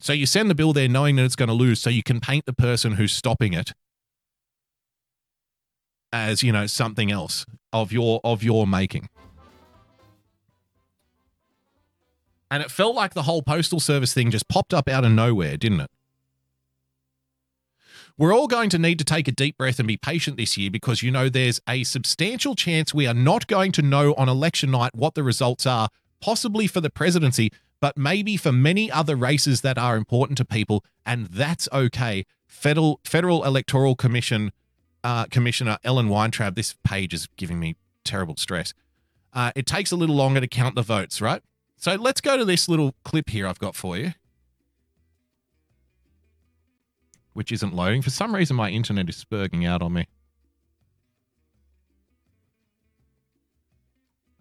So 0.00 0.12
you 0.12 0.26
send 0.26 0.48
the 0.48 0.54
bill 0.54 0.72
there 0.72 0.88
knowing 0.88 1.16
that 1.16 1.24
it's 1.24 1.36
going 1.36 1.48
to 1.48 1.54
lose, 1.54 1.80
so 1.80 1.90
you 1.90 2.02
can 2.02 2.20
paint 2.20 2.46
the 2.46 2.52
person 2.52 2.92
who's 2.92 3.12
stopping 3.12 3.52
it 3.52 3.72
as 6.12 6.42
you 6.42 6.52
know 6.52 6.66
something 6.66 7.10
else 7.10 7.44
of 7.72 7.92
your 7.92 8.20
of 8.24 8.42
your 8.42 8.66
making. 8.66 9.08
And 12.50 12.62
it 12.62 12.70
felt 12.70 12.94
like 12.94 13.12
the 13.12 13.24
whole 13.24 13.42
postal 13.42 13.78
service 13.78 14.14
thing 14.14 14.30
just 14.30 14.48
popped 14.48 14.72
up 14.72 14.88
out 14.88 15.04
of 15.04 15.12
nowhere, 15.12 15.56
didn't 15.56 15.80
it? 15.80 15.90
We're 18.16 18.34
all 18.34 18.48
going 18.48 18.70
to 18.70 18.78
need 18.78 18.98
to 18.98 19.04
take 19.04 19.28
a 19.28 19.32
deep 19.32 19.56
breath 19.58 19.78
and 19.78 19.86
be 19.86 19.96
patient 19.96 20.38
this 20.38 20.56
year 20.56 20.70
because 20.70 21.02
you 21.02 21.10
know 21.10 21.28
there's 21.28 21.60
a 21.68 21.84
substantial 21.84 22.56
chance 22.56 22.92
we 22.92 23.06
are 23.06 23.14
not 23.14 23.46
going 23.46 23.70
to 23.72 23.82
know 23.82 24.14
on 24.14 24.28
election 24.28 24.70
night 24.70 24.92
what 24.94 25.14
the 25.14 25.22
results 25.22 25.66
are, 25.66 25.88
possibly 26.20 26.66
for 26.66 26.80
the 26.80 26.90
presidency, 26.90 27.52
but 27.80 27.96
maybe 27.96 28.36
for 28.36 28.52
many 28.52 28.90
other 28.90 29.16
races 29.16 29.60
that 29.62 29.78
are 29.78 29.96
important 29.96 30.36
to 30.38 30.44
people, 30.44 30.84
and 31.06 31.26
that's 31.26 31.68
okay. 31.72 32.24
Federal 32.46 33.00
Federal 33.04 33.44
Electoral 33.44 33.94
Commission 33.94 34.52
uh, 35.04 35.26
Commissioner 35.26 35.78
Ellen 35.84 36.08
Weintraub. 36.08 36.54
This 36.54 36.74
page 36.84 37.14
is 37.14 37.28
giving 37.36 37.60
me 37.60 37.76
terrible 38.04 38.36
stress. 38.36 38.74
Uh, 39.32 39.52
it 39.54 39.66
takes 39.66 39.92
a 39.92 39.96
little 39.96 40.16
longer 40.16 40.40
to 40.40 40.48
count 40.48 40.74
the 40.74 40.82
votes, 40.82 41.20
right? 41.20 41.42
So 41.76 41.94
let's 41.94 42.20
go 42.20 42.36
to 42.36 42.44
this 42.44 42.68
little 42.68 42.94
clip 43.04 43.30
here 43.30 43.46
I've 43.46 43.58
got 43.58 43.76
for 43.76 43.96
you, 43.96 44.12
which 47.34 47.52
isn't 47.52 47.74
loading. 47.74 48.02
For 48.02 48.10
some 48.10 48.34
reason, 48.34 48.56
my 48.56 48.70
internet 48.70 49.08
is 49.08 49.24
spurging 49.24 49.66
out 49.66 49.82
on 49.82 49.92
me. 49.92 50.06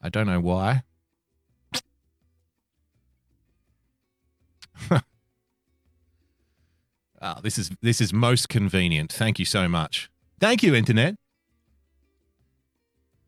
I 0.01 0.09
don't 0.09 0.25
know 0.25 0.39
why. 0.39 0.83
Ah, 7.21 7.39
this 7.41 7.57
is 7.57 7.71
this 7.81 7.99
is 7.99 8.13
most 8.13 8.47
convenient. 8.47 9.11
Thank 9.11 9.39
you 9.39 9.45
so 9.45 9.67
much. 9.67 10.09
Thank 10.39 10.61
you, 10.61 10.75
internet. 10.75 11.15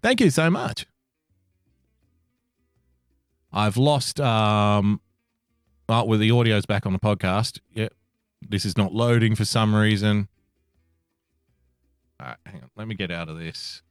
Thank 0.01 0.21
you 0.21 0.29
so 0.29 0.49
much. 0.49 0.85
I've 3.51 3.77
lost 3.77 4.19
um 4.21 5.01
oh, 5.87 6.03
well 6.05 6.19
the 6.19 6.31
audio's 6.31 6.65
back 6.65 6.85
on 6.85 6.93
the 6.93 6.99
podcast. 6.99 7.59
Yep. 7.73 7.93
This 8.47 8.63
is 8.63 8.77
not 8.77 8.93
loading 8.93 9.35
for 9.35 9.45
some 9.45 9.75
reason. 9.75 10.27
All 12.19 12.27
right, 12.27 12.37
hang 12.45 12.61
on. 12.61 12.69
Let 12.75 12.87
me 12.87 12.95
get 12.95 13.11
out 13.11 13.27
of 13.27 13.39
this. 13.39 13.81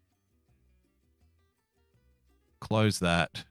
Close 2.61 3.01
that. 3.01 3.45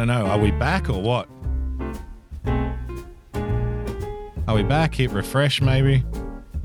Don't 0.00 0.08
know. 0.08 0.24
Are 0.28 0.38
we 0.38 0.50
back 0.50 0.88
or 0.88 0.98
what? 0.98 1.28
Are 4.48 4.54
we 4.54 4.62
back? 4.62 4.94
Hit 4.94 5.10
refresh, 5.10 5.60
maybe. 5.60 6.02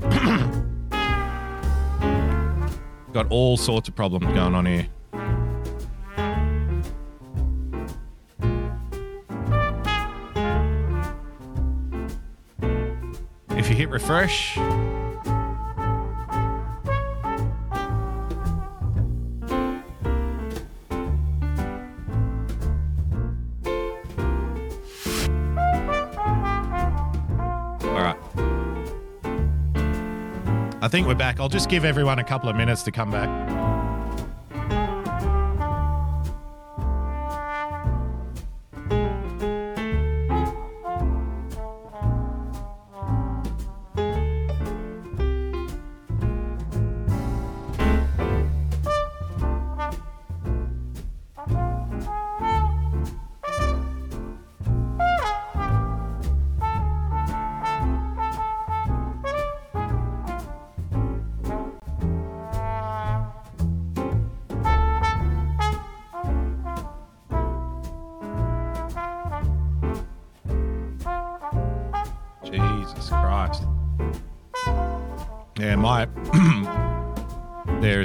Got 3.12 3.26
all 3.28 3.58
sorts 3.58 3.90
of 3.90 3.94
problems 3.94 4.24
going 4.32 4.54
on 4.54 4.64
here. 4.64 4.86
If 13.50 13.68
you 13.68 13.76
hit 13.76 13.90
refresh, 13.90 14.56
think 30.96 31.06
we're 31.06 31.14
back. 31.14 31.38
I'll 31.38 31.50
just 31.50 31.68
give 31.68 31.84
everyone 31.84 32.18
a 32.18 32.24
couple 32.24 32.48
of 32.48 32.56
minutes 32.56 32.82
to 32.84 32.90
come 32.90 33.10
back. 33.10 33.75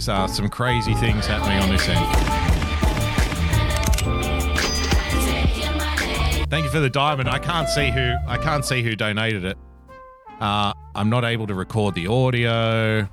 There's 0.02 0.10
uh, 0.10 0.26
some 0.26 0.50
crazy 0.50 0.96
things 0.96 1.28
happening 1.28 1.60
on 1.60 1.70
this 1.70 1.88
end. 1.88 2.00
Thank 6.50 6.66
you 6.66 6.72
for 6.72 6.80
the 6.80 6.90
diamond. 6.90 7.30
I 7.30 7.38
can't 7.38 7.70
see 7.70 7.92
who 7.92 8.16
I 8.26 8.38
can't 8.38 8.66
see 8.66 8.82
who 8.82 8.96
donated 8.96 9.46
it. 9.46 9.60
Uh, 10.40 10.74
I'm 10.96 11.12
not 11.12 11.24
able 11.24 11.46
to 11.46 11.54
record 11.54 11.94
the 11.94 12.08
audio. 12.08 13.08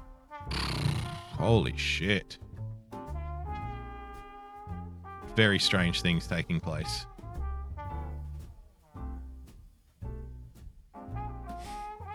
Holy 1.36 1.76
shit. 1.76 2.38
Very 5.36 5.58
strange 5.58 6.00
things 6.00 6.26
taking 6.26 6.58
place. 6.58 7.04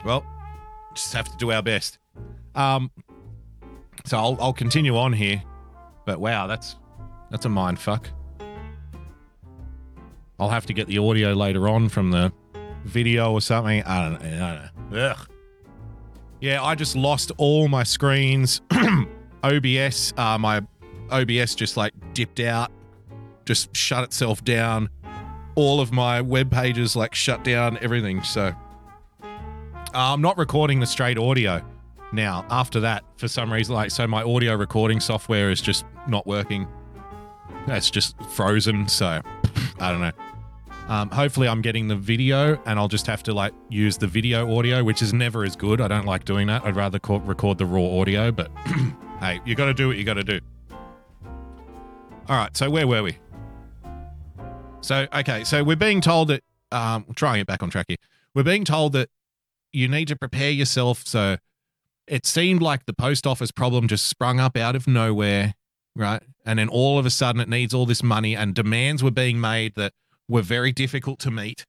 Well, 0.03 0.25
just 0.95 1.13
have 1.13 1.29
to 1.29 1.37
do 1.37 1.51
our 1.51 1.61
best. 1.61 1.99
Um, 2.55 2.89
so 4.05 4.17
I'll, 4.17 4.38
I'll 4.39 4.53
continue 4.53 4.97
on 4.97 5.13
here, 5.13 5.41
but 6.05 6.19
wow, 6.19 6.47
that's 6.47 6.75
that's 7.30 7.45
a 7.45 7.49
mind 7.49 7.80
fuck. 7.80 8.09
I'll 10.39 10.49
have 10.49 10.65
to 10.65 10.73
get 10.73 10.88
the 10.88 10.97
audio 10.97 11.34
later 11.34 11.69
on 11.69 11.89
from 11.89 12.11
the 12.11 12.34
video 12.84 13.31
or 13.31 13.41
something. 13.41 13.81
I 13.84 14.09
don't 14.09 14.21
know. 14.21 14.45
I 14.45 14.53
don't 14.53 14.91
know. 14.91 15.09
Ugh. 15.11 15.27
Yeah, 16.41 16.61
I 16.61 16.75
just 16.75 16.95
lost 16.95 17.31
all 17.38 17.69
my 17.69 17.84
screens. 17.84 18.61
OBS, 19.43 20.13
uh, 20.17 20.38
my 20.38 20.61
OBS 21.09 21.55
just 21.55 21.77
like 21.77 21.93
dipped 22.13 22.39
out, 22.39 22.71
just 23.45 23.75
shut 23.75 24.03
itself 24.03 24.43
down. 24.43 24.89
All 25.55 25.80
of 25.80 25.93
my 25.93 26.19
web 26.21 26.51
pages 26.51 26.95
like 26.95 27.15
shut 27.15 27.43
down, 27.43 27.77
everything. 27.81 28.23
So 28.23 28.53
uh, 29.23 29.27
I'm 29.93 30.21
not 30.21 30.38
recording 30.38 30.80
the 30.80 30.85
straight 30.85 31.17
audio 31.17 31.63
now. 32.14 32.45
After 32.49 32.80
that, 32.81 33.03
for 33.18 33.27
some 33.27 33.52
reason, 33.52 33.76
like 33.76 33.91
so, 33.91 34.07
my 34.07 34.23
audio 34.23 34.56
recording 34.56 34.99
software 34.99 35.49
is 35.49 35.61
just 35.61 35.85
not 36.07 36.26
working. 36.27 36.68
It's 37.68 37.90
just 37.90 38.15
frozen. 38.31 38.88
So 38.88 39.22
I 39.80 39.91
don't 39.91 40.02
know. 40.02 40.11
Um, 40.88 41.10
hopefully, 41.10 41.48
I'm 41.48 41.61
getting 41.61 41.88
the 41.88 41.95
video, 41.95 42.61
and 42.65 42.77
I'll 42.77 42.88
just 42.88 43.07
have 43.07 43.23
to 43.23 43.34
like 43.34 43.53
use 43.69 43.98
the 43.98 44.07
video 44.07 44.57
audio, 44.57 44.84
which 44.84 45.02
is 45.02 45.14
never 45.14 45.44
as 45.44 45.56
good. 45.56 45.81
I 45.81 45.88
don't 45.88 46.06
like 46.06 46.26
doing 46.26 46.48
that. 46.48 46.64
I'd 46.65 46.76
rather 46.76 46.99
co- 46.99 47.19
record 47.19 47.57
the 47.57 47.65
raw 47.65 47.99
audio. 47.99 48.31
But 48.31 48.52
hey, 49.19 49.40
you 49.45 49.56
got 49.56 49.65
to 49.65 49.73
do 49.73 49.88
what 49.88 49.98
you 49.98 50.03
got 50.03 50.15
to 50.15 50.23
do. 50.23 50.40
All 52.30 52.38
right. 52.38 52.56
So 52.56 52.69
where 52.69 52.88
were 52.88 53.03
we? 53.03 53.18
So 54.81 55.07
okay. 55.14 55.44
So 55.44 55.64
we're 55.64 55.76
being 55.76 56.02
told 56.02 56.27
that 56.30 56.44
um, 56.72 57.06
trying 57.15 57.40
it 57.40 57.48
back 57.48 57.64
on 57.64 57.69
track 57.69 57.85
here. 57.88 57.98
We're 58.34 58.44
being 58.44 58.65
told 58.65 58.94
that 58.94 59.10
you 59.72 59.88
need 59.88 60.07
to 60.10 60.15
prepare 60.15 60.52
yourself. 60.52 61.03
So 61.06 61.38
it 62.07 62.25
seemed 62.25 62.61
like 62.61 62.85
the 62.85 62.93
post 62.93 63.25
office 63.25 63.51
problem 63.51 63.88
just 63.88 64.05
sprung 64.07 64.39
up 64.39 64.57
out 64.57 64.75
of 64.75 64.88
nowhere, 64.88 65.53
right? 65.95 66.21
And 66.45 66.59
then 66.59 66.69
all 66.69 66.99
of 66.99 67.05
a 67.05 67.09
sudden 67.09 67.41
it 67.41 67.49
needs 67.49 67.73
all 67.73 67.85
this 67.85 68.03
money 68.03 68.35
and 68.35 68.53
demands 68.53 69.03
were 69.03 69.11
being 69.11 69.39
made 69.39 69.75
that 69.75 69.93
were 70.27 70.41
very 70.41 70.71
difficult 70.71 71.19
to 71.19 71.31
meet. 71.31 71.65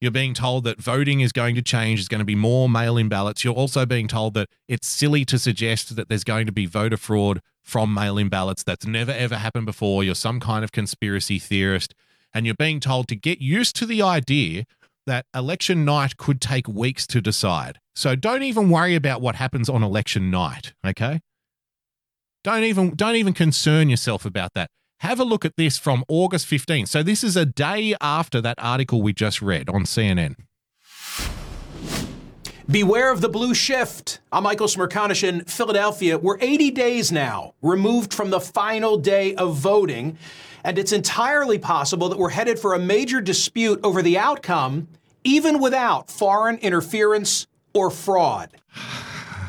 You're 0.00 0.10
being 0.10 0.34
told 0.34 0.64
that 0.64 0.80
voting 0.80 1.20
is 1.20 1.32
going 1.32 1.54
to 1.54 1.62
change, 1.62 2.00
there's 2.00 2.08
going 2.08 2.18
to 2.18 2.24
be 2.24 2.34
more 2.34 2.68
mail 2.68 2.98
in 2.98 3.08
ballots. 3.08 3.44
You're 3.44 3.54
also 3.54 3.86
being 3.86 4.08
told 4.08 4.34
that 4.34 4.48
it's 4.68 4.86
silly 4.86 5.24
to 5.24 5.38
suggest 5.38 5.96
that 5.96 6.08
there's 6.08 6.24
going 6.24 6.46
to 6.46 6.52
be 6.52 6.66
voter 6.66 6.98
fraud 6.98 7.40
from 7.62 7.94
mail 7.94 8.18
in 8.18 8.28
ballots. 8.28 8.62
That's 8.62 8.86
never, 8.86 9.12
ever 9.12 9.36
happened 9.36 9.66
before. 9.66 10.04
You're 10.04 10.14
some 10.14 10.38
kind 10.38 10.64
of 10.64 10.72
conspiracy 10.72 11.38
theorist. 11.38 11.94
And 12.34 12.44
you're 12.44 12.54
being 12.54 12.80
told 12.80 13.08
to 13.08 13.16
get 13.16 13.40
used 13.40 13.74
to 13.76 13.86
the 13.86 14.02
idea 14.02 14.66
that 15.06 15.24
election 15.34 15.84
night 15.84 16.18
could 16.18 16.40
take 16.40 16.68
weeks 16.68 17.06
to 17.06 17.20
decide. 17.22 17.78
So 17.96 18.14
don't 18.14 18.42
even 18.42 18.68
worry 18.68 18.94
about 18.94 19.22
what 19.22 19.36
happens 19.36 19.70
on 19.70 19.82
election 19.82 20.30
night, 20.30 20.74
okay? 20.86 21.20
Don't 22.44 22.62
even 22.62 22.94
don't 22.94 23.16
even 23.16 23.32
concern 23.32 23.88
yourself 23.88 24.26
about 24.26 24.52
that. 24.52 24.68
Have 25.00 25.18
a 25.18 25.24
look 25.24 25.46
at 25.46 25.56
this 25.56 25.78
from 25.78 26.04
August 26.06 26.46
15th. 26.46 26.88
So 26.88 27.02
this 27.02 27.24
is 27.24 27.36
a 27.36 27.46
day 27.46 27.94
after 27.98 28.42
that 28.42 28.56
article 28.58 29.00
we 29.00 29.14
just 29.14 29.40
read 29.40 29.70
on 29.70 29.84
CNN. 29.84 30.36
Beware 32.70 33.10
of 33.10 33.22
the 33.22 33.30
blue 33.30 33.54
shift. 33.54 34.20
I'm 34.30 34.42
Michael 34.42 34.66
Smerconish 34.66 35.26
in 35.26 35.44
Philadelphia. 35.44 36.18
We're 36.18 36.38
80 36.38 36.72
days 36.72 37.10
now 37.10 37.54
removed 37.62 38.12
from 38.12 38.28
the 38.28 38.40
final 38.40 38.98
day 38.98 39.34
of 39.36 39.56
voting, 39.56 40.18
and 40.64 40.78
it's 40.78 40.92
entirely 40.92 41.58
possible 41.58 42.10
that 42.10 42.18
we're 42.18 42.28
headed 42.28 42.58
for 42.58 42.74
a 42.74 42.78
major 42.78 43.22
dispute 43.22 43.80
over 43.82 44.02
the 44.02 44.18
outcome, 44.18 44.88
even 45.24 45.60
without 45.60 46.10
foreign 46.10 46.58
interference 46.58 47.46
or 47.76 47.90
fraud. 47.90 48.50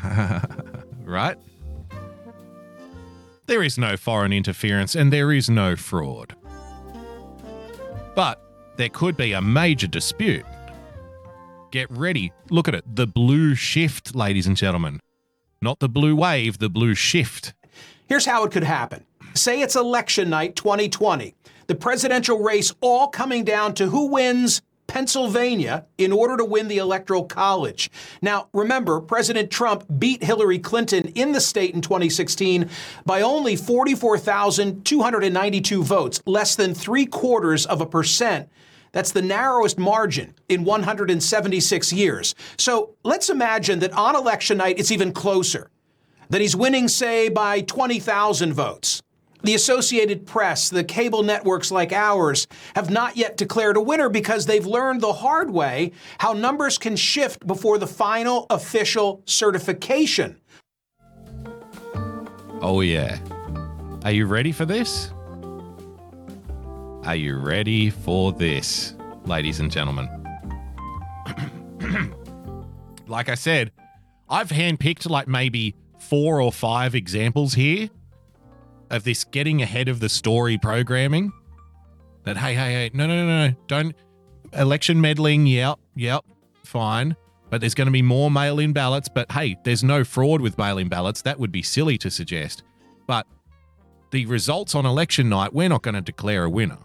right? 1.04 1.36
There 3.46 3.62
is 3.62 3.78
no 3.78 3.96
foreign 3.96 4.32
interference 4.32 4.94
and 4.94 5.12
there 5.12 5.32
is 5.32 5.48
no 5.48 5.74
fraud. 5.74 6.36
But 8.14 8.42
there 8.76 8.90
could 8.90 9.16
be 9.16 9.32
a 9.32 9.40
major 9.40 9.86
dispute. 9.86 10.44
Get 11.70 11.90
ready. 11.90 12.32
Look 12.50 12.68
at 12.68 12.74
it. 12.74 12.84
The 12.94 13.06
blue 13.06 13.54
shift, 13.54 14.14
ladies 14.14 14.46
and 14.46 14.56
gentlemen. 14.56 15.00
Not 15.60 15.80
the 15.80 15.88
blue 15.88 16.14
wave, 16.14 16.58
the 16.58 16.68
blue 16.68 16.94
shift. 16.94 17.54
Here's 18.06 18.26
how 18.26 18.44
it 18.44 18.52
could 18.52 18.64
happen. 18.64 19.04
Say 19.34 19.60
it's 19.60 19.76
election 19.76 20.30
night 20.30 20.56
2020. 20.56 21.34
The 21.66 21.74
presidential 21.74 22.42
race 22.42 22.72
all 22.80 23.08
coming 23.08 23.44
down 23.44 23.74
to 23.74 23.88
who 23.88 24.06
wins 24.06 24.62
Pennsylvania 24.88 25.86
in 25.98 26.10
order 26.10 26.36
to 26.36 26.44
win 26.44 26.66
the 26.66 26.78
Electoral 26.78 27.24
College. 27.24 27.88
Now, 28.20 28.48
remember, 28.52 29.00
President 29.00 29.48
Trump 29.50 29.84
beat 29.98 30.24
Hillary 30.24 30.58
Clinton 30.58 31.06
in 31.08 31.32
the 31.32 31.40
state 31.40 31.74
in 31.74 31.80
2016 31.80 32.68
by 33.06 33.22
only 33.22 33.54
44,292 33.54 35.84
votes, 35.84 36.20
less 36.26 36.56
than 36.56 36.74
three 36.74 37.06
quarters 37.06 37.64
of 37.66 37.80
a 37.80 37.86
percent. 37.86 38.48
That's 38.92 39.12
the 39.12 39.22
narrowest 39.22 39.78
margin 39.78 40.34
in 40.48 40.64
176 40.64 41.92
years. 41.92 42.34
So 42.56 42.96
let's 43.04 43.30
imagine 43.30 43.78
that 43.80 43.92
on 43.92 44.16
election 44.16 44.58
night 44.58 44.78
it's 44.78 44.90
even 44.90 45.12
closer, 45.12 45.70
that 46.30 46.40
he's 46.40 46.56
winning, 46.56 46.88
say, 46.88 47.28
by 47.28 47.60
20,000 47.60 48.54
votes. 48.54 49.02
The 49.42 49.54
Associated 49.54 50.26
Press, 50.26 50.68
the 50.68 50.82
cable 50.82 51.22
networks 51.22 51.70
like 51.70 51.92
ours, 51.92 52.48
have 52.74 52.90
not 52.90 53.16
yet 53.16 53.36
declared 53.36 53.76
a 53.76 53.80
winner 53.80 54.08
because 54.08 54.46
they've 54.46 54.66
learned 54.66 55.00
the 55.00 55.12
hard 55.12 55.50
way 55.50 55.92
how 56.18 56.32
numbers 56.32 56.76
can 56.76 56.96
shift 56.96 57.46
before 57.46 57.78
the 57.78 57.86
final 57.86 58.46
official 58.50 59.22
certification. 59.26 60.40
Oh, 62.60 62.80
yeah. 62.80 63.18
Are 64.04 64.10
you 64.10 64.26
ready 64.26 64.50
for 64.50 64.64
this? 64.64 65.12
Are 67.04 67.16
you 67.16 67.38
ready 67.38 67.90
for 67.90 68.32
this, 68.32 68.94
ladies 69.24 69.60
and 69.60 69.70
gentlemen? 69.70 70.08
like 73.06 73.28
I 73.28 73.34
said, 73.34 73.70
I've 74.28 74.50
handpicked 74.50 75.08
like 75.08 75.28
maybe 75.28 75.76
four 75.98 76.40
or 76.40 76.52
five 76.52 76.94
examples 76.94 77.54
here 77.54 77.88
of 78.90 79.04
this 79.04 79.24
getting 79.24 79.62
ahead 79.62 79.88
of 79.88 80.00
the 80.00 80.08
story 80.08 80.58
programming. 80.58 81.32
That 82.24 82.36
hey, 82.36 82.54
hey, 82.54 82.72
hey, 82.72 82.90
no, 82.92 83.06
no, 83.06 83.26
no, 83.26 83.48
no, 83.48 83.54
don't 83.66 83.94
election 84.52 85.00
meddling. 85.00 85.46
Yep, 85.46 85.78
yep, 85.94 86.24
fine. 86.64 87.16
But 87.50 87.60
there's 87.60 87.74
going 87.74 87.86
to 87.86 87.92
be 87.92 88.02
more 88.02 88.30
mail-in 88.30 88.72
ballots. 88.72 89.08
But 89.08 89.32
hey, 89.32 89.56
there's 89.64 89.82
no 89.82 90.04
fraud 90.04 90.40
with 90.40 90.58
mail-in 90.58 90.88
ballots. 90.88 91.22
That 91.22 91.38
would 91.38 91.52
be 91.52 91.62
silly 91.62 91.96
to 91.98 92.10
suggest. 92.10 92.62
But 93.06 93.26
the 94.10 94.26
results 94.26 94.74
on 94.74 94.84
election 94.84 95.30
night, 95.30 95.54
we're 95.54 95.70
not 95.70 95.82
going 95.82 95.94
to 95.94 96.02
declare 96.02 96.44
a 96.44 96.50
winner. 96.50 96.78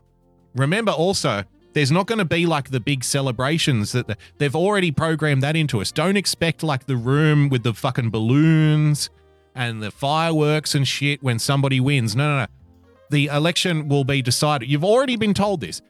Remember 0.56 0.92
also, 0.92 1.44
there's 1.74 1.92
not 1.92 2.08
going 2.08 2.20
to 2.20 2.26
be 2.26 2.46
like 2.46 2.70
the 2.70 2.80
big 2.80 3.04
celebrations 3.04 3.92
that 3.92 4.08
the, 4.08 4.16
they've 4.38 4.56
already 4.56 4.92
programmed 4.92 5.44
that 5.44 5.56
into 5.56 5.82
us. 5.82 5.92
Don't 5.92 6.16
expect 6.16 6.64
like 6.64 6.86
the 6.86 6.96
room 6.96 7.50
with 7.50 7.64
the 7.64 7.74
fucking 7.74 8.10
balloons 8.10 9.10
and 9.56 9.82
the 9.82 9.92
fireworks 9.92 10.76
and 10.76 10.88
shit 10.88 11.22
when 11.24 11.40
somebody 11.40 11.80
wins. 11.80 12.16
No, 12.16 12.28
no, 12.28 12.38
no. 12.42 12.48
The 13.10 13.28
election 13.28 13.88
will 13.88 14.04
be 14.04 14.22
decided. 14.22 14.70
You've 14.70 14.84
already 14.84 15.16
been 15.16 15.34
told 15.34 15.62
this. 15.62 15.82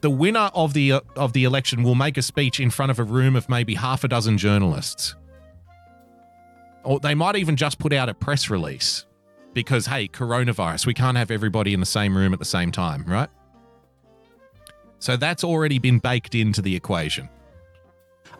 The 0.00 0.10
winner 0.10 0.50
of 0.54 0.72
the 0.72 0.92
uh, 0.92 1.00
of 1.16 1.32
the 1.32 1.44
election 1.44 1.82
will 1.82 1.94
make 1.94 2.16
a 2.16 2.22
speech 2.22 2.60
in 2.60 2.70
front 2.70 2.90
of 2.90 2.98
a 2.98 3.04
room 3.04 3.34
of 3.36 3.48
maybe 3.48 3.74
half 3.74 4.04
a 4.04 4.08
dozen 4.08 4.38
journalists. 4.38 5.14
Or 6.84 7.00
they 7.00 7.14
might 7.14 7.36
even 7.36 7.56
just 7.56 7.78
put 7.78 7.92
out 7.92 8.08
a 8.08 8.14
press 8.14 8.48
release 8.48 9.06
because 9.52 9.86
hey, 9.86 10.06
coronavirus, 10.08 10.86
we 10.86 10.94
can't 10.94 11.16
have 11.16 11.30
everybody 11.30 11.74
in 11.74 11.80
the 11.80 11.86
same 11.86 12.16
room 12.16 12.32
at 12.32 12.38
the 12.38 12.44
same 12.44 12.70
time, 12.70 13.04
right? 13.06 13.28
So 14.98 15.16
that's 15.16 15.44
already 15.44 15.78
been 15.78 15.98
baked 15.98 16.34
into 16.34 16.62
the 16.62 16.74
equation. 16.76 17.28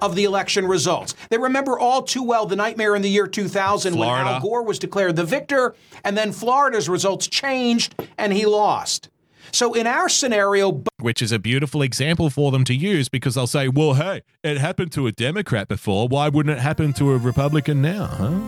Of 0.01 0.14
the 0.14 0.24
election 0.24 0.66
results. 0.66 1.14
They 1.31 1.39
remember 1.39 1.78
all 1.78 2.02
too 2.02 2.23
well 2.23 2.47
the 2.47 2.56
nightmare 2.56 2.94
in 2.94 3.02
the 3.02 3.10
year 3.10 3.27
2000 3.27 3.94
when 3.94 3.98
Florida. 3.98 4.31
Al 4.31 4.40
Gore 4.40 4.62
was 4.62 4.78
declared 4.78 5.16
the 5.16 5.24
victor, 5.24 5.74
and 6.05 6.16
then 6.16 6.32
Florida's 6.32 6.89
results 6.89 7.27
changed 7.27 7.94
and 8.18 8.32
he 8.32 8.47
lost. 8.47 9.09
So 9.52 9.74
in 9.74 9.86
our 9.86 10.09
scenario, 10.09 10.82
Which 11.01 11.23
is 11.23 11.32
a 11.32 11.39
beautiful 11.39 11.82
example 11.82 12.31
for 12.31 12.51
them 12.51 12.64
to 12.64 12.74
use 12.74 13.09
because 13.09 13.36
they'll 13.36 13.47
say, 13.47 13.68
well, 13.68 13.94
hey, 13.94 14.23
it 14.43 14.59
happened 14.59 14.93
to 14.93 15.06
a 15.06 15.12
Democrat 15.12 15.68
before. 15.68 16.09
Why 16.09 16.28
wouldn't 16.28 16.59
it 16.59 16.60
happen 16.60 16.93
to 16.94 17.12
a 17.12 17.16
Republican 17.16 17.81
now, 17.81 18.06
huh? 18.06 18.40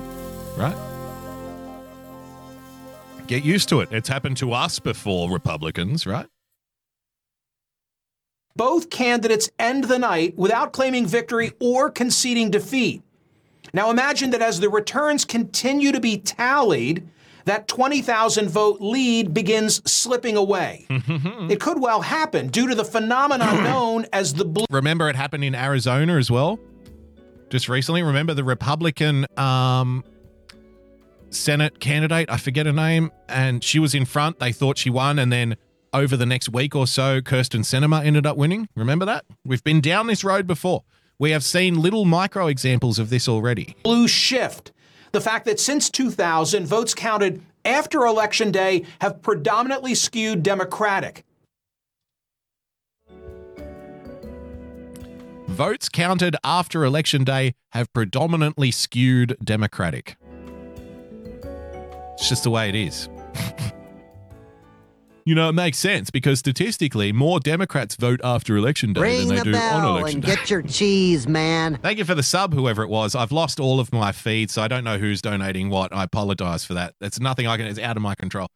Right? 0.56 0.76
Get 3.26 3.44
used 3.44 3.68
to 3.68 3.80
it. 3.80 3.90
It's 3.92 4.08
happened 4.08 4.38
to 4.38 4.52
us 4.52 4.78
before, 4.78 5.30
Republicans, 5.30 6.06
right? 6.06 6.26
Both 8.58 8.90
candidates 8.90 9.48
end 9.58 9.84
the 9.84 9.98
night 9.98 10.36
without 10.36 10.74
claiming 10.74 11.06
victory 11.06 11.52
or 11.60 11.90
conceding 11.90 12.50
defeat. 12.50 13.02
Now 13.72 13.90
imagine 13.90 14.30
that 14.30 14.42
as 14.42 14.60
the 14.60 14.68
returns 14.68 15.24
continue 15.24 15.92
to 15.92 16.00
be 16.00 16.18
tallied, 16.18 17.08
that 17.44 17.68
20,000 17.68 18.48
vote 18.48 18.80
lead 18.80 19.32
begins 19.32 19.80
slipping 19.90 20.36
away. 20.36 20.86
it 20.90 21.60
could 21.60 21.80
well 21.80 22.02
happen 22.02 22.48
due 22.48 22.66
to 22.66 22.74
the 22.74 22.84
phenomenon 22.84 23.64
known 23.64 24.06
as 24.12 24.34
the 24.34 24.44
blue 24.44 24.66
Remember, 24.70 25.08
it 25.08 25.16
happened 25.16 25.44
in 25.44 25.54
Arizona 25.54 26.16
as 26.16 26.30
well. 26.30 26.58
Just 27.50 27.68
recently, 27.68 28.02
remember 28.02 28.34
the 28.34 28.44
Republican 28.44 29.24
um, 29.38 30.04
Senate 31.30 31.80
candidate? 31.80 32.28
I 32.28 32.36
forget 32.36 32.66
her 32.66 32.72
name, 32.72 33.10
and 33.28 33.62
she 33.64 33.78
was 33.78 33.94
in 33.94 34.04
front. 34.04 34.40
They 34.40 34.52
thought 34.52 34.76
she 34.76 34.90
won, 34.90 35.18
and 35.18 35.32
then 35.32 35.56
over 35.92 36.16
the 36.16 36.26
next 36.26 36.48
week 36.48 36.74
or 36.74 36.86
so, 36.86 37.20
Kyrsten 37.20 37.60
Sinema 37.60 38.04
ended 38.04 38.26
up 38.26 38.36
winning. 38.36 38.68
Remember 38.76 39.04
that? 39.06 39.24
We've 39.44 39.64
been 39.64 39.80
down 39.80 40.06
this 40.06 40.24
road 40.24 40.46
before. 40.46 40.84
We 41.18 41.30
have 41.32 41.42
seen 41.42 41.80
little 41.80 42.04
micro 42.04 42.46
examples 42.46 42.98
of 42.98 43.10
this 43.10 43.28
already. 43.28 43.76
blue 43.82 44.06
shift. 44.08 44.72
The 45.12 45.20
fact 45.20 45.46
that 45.46 45.58
since 45.58 45.90
2000, 45.90 46.66
votes 46.66 46.94
counted 46.94 47.42
after 47.64 48.04
Election 48.04 48.50
Day 48.50 48.84
have 49.00 49.22
predominantly 49.22 49.94
skewed 49.94 50.42
Democratic. 50.42 51.24
Votes 55.48 55.88
counted 55.88 56.36
after 56.44 56.84
Election 56.84 57.24
Day 57.24 57.54
have 57.72 57.92
predominantly 57.92 58.70
skewed 58.70 59.36
Democratic. 59.42 60.16
It's 62.14 62.28
just 62.28 62.44
the 62.44 62.50
way 62.50 62.68
it 62.68 62.74
is. 62.74 63.08
you 65.28 65.34
know, 65.34 65.50
it 65.50 65.52
makes 65.52 65.76
sense 65.76 66.10
because 66.10 66.38
statistically, 66.38 67.12
more 67.12 67.38
Democrats 67.38 67.96
vote 67.96 68.18
after 68.24 68.56
Election 68.56 68.94
Day 68.94 69.00
Ring 69.02 69.28
than 69.28 69.28
they 69.28 69.36
the 69.36 69.44
do 69.44 69.50
on 69.50 69.82
bell 69.82 69.96
Election 69.98 70.16
and 70.16 70.24
Day. 70.24 70.34
get 70.36 70.48
your 70.48 70.62
cheese, 70.62 71.28
man. 71.28 71.76
Thank 71.82 71.98
you 71.98 72.06
for 72.06 72.14
the 72.14 72.22
sub, 72.22 72.54
whoever 72.54 72.82
it 72.82 72.88
was. 72.88 73.14
I've 73.14 73.30
lost 73.30 73.60
all 73.60 73.78
of 73.78 73.92
my 73.92 74.10
feeds, 74.10 74.54
so 74.54 74.62
I 74.62 74.68
don't 74.68 74.84
know 74.84 74.96
who's 74.96 75.20
donating 75.20 75.68
what. 75.68 75.94
I 75.94 76.04
apologize 76.04 76.64
for 76.64 76.72
that. 76.72 76.94
That's 76.98 77.20
nothing 77.20 77.46
I 77.46 77.58
can, 77.58 77.66
it's 77.66 77.78
out 77.78 77.98
of 77.98 78.02
my 78.02 78.14
control. 78.14 78.48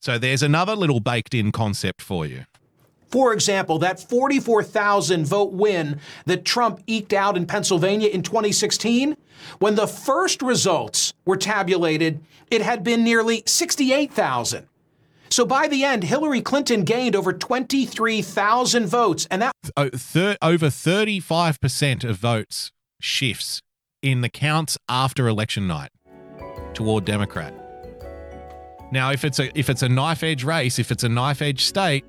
So 0.00 0.16
there's 0.16 0.42
another 0.42 0.74
little 0.74 0.98
baked 0.98 1.34
in 1.34 1.52
concept 1.52 2.00
for 2.00 2.24
you. 2.24 2.46
For 3.10 3.34
example, 3.34 3.78
that 3.80 4.00
44,000 4.00 5.26
vote 5.26 5.52
win 5.52 6.00
that 6.24 6.46
Trump 6.46 6.82
eked 6.86 7.12
out 7.12 7.36
in 7.36 7.44
Pennsylvania 7.44 8.08
in 8.08 8.22
2016, 8.22 9.14
when 9.58 9.74
the 9.74 9.86
first 9.86 10.40
results 10.40 11.12
were 11.26 11.36
tabulated, 11.36 12.24
it 12.50 12.62
had 12.62 12.82
been 12.82 13.04
nearly 13.04 13.42
68,000. 13.44 14.68
So 15.28 15.44
by 15.44 15.68
the 15.68 15.84
end, 15.84 16.04
Hillary 16.04 16.40
Clinton 16.40 16.84
gained 16.84 17.16
over 17.16 17.32
23,000 17.32 18.86
votes, 18.86 19.26
and 19.30 19.42
that 19.42 19.52
Oh, 19.76 19.90
over 20.42 20.66
35% 20.66 22.04
of 22.04 22.16
votes 22.16 22.70
shifts 23.00 23.60
in 24.02 24.20
the 24.20 24.28
counts 24.28 24.78
after 24.88 25.28
election 25.28 25.66
night 25.66 25.90
toward 26.74 27.04
Democrat. 27.04 27.52
Now, 28.92 29.10
if 29.10 29.24
it's 29.24 29.38
a 29.38 29.50
if 29.58 29.68
it's 29.68 29.82
a 29.82 29.88
knife 29.88 30.22
edge 30.22 30.44
race, 30.44 30.78
if 30.78 30.92
it's 30.92 31.02
a 31.02 31.08
knife 31.08 31.42
edge 31.42 31.64
state, 31.64 32.04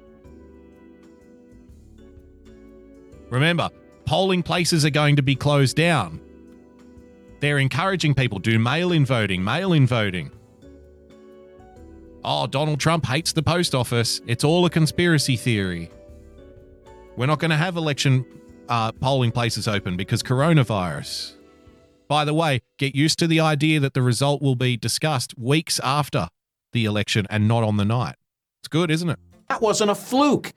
remember 3.30 3.70
polling 4.06 4.44
places 4.44 4.86
are 4.86 4.92
going 4.92 5.16
to 5.16 5.24
be 5.24 5.36
closed 5.36 5.76
down. 5.76 6.22
They're 7.40 7.58
encouraging 7.58 8.14
people 8.16 8.40
do 8.40 8.58
mail-in 8.58 9.06
voting, 9.06 9.44
mail-in 9.44 9.86
voting. 9.86 10.32
Oh, 12.30 12.46
Donald 12.46 12.82
Trump 12.82 13.06
hates 13.06 13.32
the 13.32 13.42
post 13.42 13.74
office. 13.74 14.20
It's 14.28 14.44
all 14.44 14.66
a 14.66 14.70
conspiracy 14.70 15.38
theory. 15.38 15.90
We're 17.16 17.26
not 17.26 17.40
going 17.40 17.52
to 17.52 17.58
have 17.58 17.78
election 17.78 18.26
uh, 18.68 18.92
polling 18.92 19.32
places 19.32 19.66
open 19.66 19.96
because 19.96 20.24
coronavirus. 20.24 21.36
By 22.10 22.26
the 22.26 22.34
way, 22.34 22.60
get 22.78 22.94
used 22.94 23.18
to 23.20 23.28
the 23.28 23.40
idea 23.40 23.80
that 23.80 23.94
the 23.94 24.02
result 24.02 24.42
will 24.42 24.56
be 24.56 24.76
discussed 24.76 25.38
weeks 25.38 25.80
after 25.82 26.28
the 26.74 26.84
election 26.84 27.28
and 27.30 27.48
not 27.48 27.64
on 27.64 27.78
the 27.78 27.86
night. 27.86 28.16
It's 28.60 28.68
good, 28.68 28.92
isn't 28.92 29.10
it? 29.10 29.20
That 29.48 29.62
wasn't 29.62 29.92
a 29.92 29.96
fluke. 29.96 30.52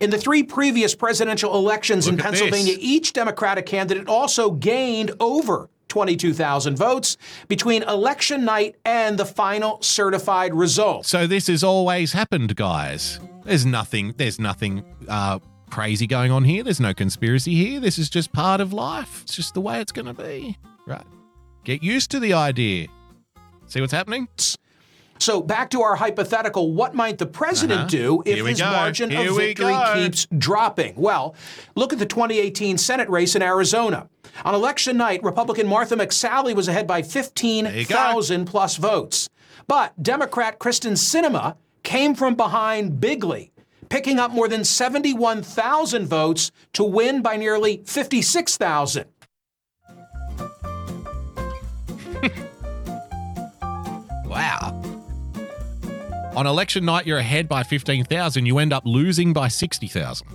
In 0.00 0.10
the 0.10 0.18
three 0.18 0.44
previous 0.44 0.94
presidential 0.94 1.56
elections 1.56 2.06
in 2.06 2.18
Look 2.18 2.24
at 2.24 2.30
Pennsylvania, 2.30 2.76
this. 2.76 2.84
each 2.84 3.12
Democratic 3.12 3.66
candidate 3.66 4.06
also 4.06 4.52
gained 4.52 5.10
over 5.18 5.70
22,000 5.88 6.76
votes 6.76 7.16
between 7.48 7.82
election 7.84 8.44
night 8.44 8.76
and 8.84 9.18
the 9.18 9.24
final 9.24 9.80
certified 9.82 10.54
results. 10.54 11.08
So 11.08 11.26
this 11.26 11.46
has 11.46 11.62
always 11.62 12.12
happened, 12.12 12.56
guys. 12.56 13.20
There's 13.44 13.66
nothing. 13.66 14.14
There's 14.16 14.38
nothing 14.40 14.84
uh, 15.08 15.38
crazy 15.70 16.06
going 16.06 16.32
on 16.32 16.44
here. 16.44 16.62
There's 16.62 16.80
no 16.80 16.94
conspiracy 16.94 17.54
here. 17.54 17.80
This 17.80 17.98
is 17.98 18.10
just 18.10 18.32
part 18.32 18.60
of 18.60 18.72
life. 18.72 19.22
It's 19.22 19.36
just 19.36 19.54
the 19.54 19.60
way 19.60 19.80
it's 19.80 19.92
going 19.92 20.06
to 20.06 20.14
be. 20.14 20.58
Right. 20.86 21.06
Get 21.64 21.82
used 21.82 22.10
to 22.12 22.20
the 22.20 22.32
idea. 22.32 22.88
See 23.66 23.80
what's 23.80 23.92
happening? 23.92 24.28
So 25.18 25.40
back 25.40 25.70
to 25.70 25.82
our 25.82 25.96
hypothetical, 25.96 26.72
what 26.72 26.94
might 26.94 27.18
the 27.18 27.26
president 27.26 27.80
Uh-huh. 27.80 27.88
do 27.88 28.22
if 28.26 28.44
his 28.46 28.60
go. 28.60 28.66
margin 28.70 29.10
Here 29.10 29.30
of 29.30 29.36
victory 29.36 29.72
go. 29.72 29.92
keeps 29.94 30.26
dropping? 30.36 30.94
Well, 30.96 31.34
look 31.74 31.92
at 31.92 31.98
the 31.98 32.06
2018 32.06 32.78
Senate 32.78 33.08
race 33.08 33.34
in 33.34 33.42
Arizona. 33.42 34.08
On 34.44 34.54
election 34.54 34.96
night, 34.96 35.22
Republican 35.22 35.66
Martha 35.66 35.96
McSally 35.96 36.54
was 36.54 36.68
ahead 36.68 36.86
by 36.86 37.02
15,000 37.02 38.44
plus 38.44 38.76
votes. 38.76 39.28
But 39.66 40.00
Democrat 40.02 40.58
Kyrsten 40.58 40.92
Sinema 40.92 41.56
came 41.82 42.14
from 42.14 42.34
behind 42.34 43.00
bigly, 43.00 43.52
picking 43.88 44.18
up 44.18 44.30
more 44.32 44.48
than 44.48 44.64
71,000 44.64 46.06
votes 46.06 46.50
to 46.74 46.84
win 46.84 47.22
by 47.22 47.36
nearly 47.36 47.82
56,000. 47.86 49.06
On 56.36 56.46
election 56.46 56.84
night, 56.84 57.06
you're 57.06 57.16
ahead 57.16 57.48
by 57.48 57.62
15,000. 57.62 58.44
You 58.44 58.58
end 58.58 58.70
up 58.70 58.82
losing 58.84 59.32
by 59.32 59.48
60,000. 59.48 60.26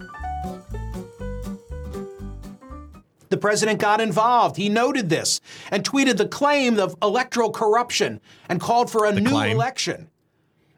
The 3.29 3.37
president 3.37 3.79
got 3.79 4.01
involved. 4.01 4.57
He 4.57 4.67
noted 4.67 5.09
this 5.09 5.39
and 5.69 5.83
tweeted 5.83 6.17
the 6.17 6.27
claim 6.27 6.79
of 6.79 6.95
electoral 7.03 7.51
corruption 7.51 8.19
and 8.49 8.59
called 8.59 8.89
for 8.89 9.05
a 9.05 9.13
new 9.13 9.29
claim. 9.29 9.55
election. 9.55 10.09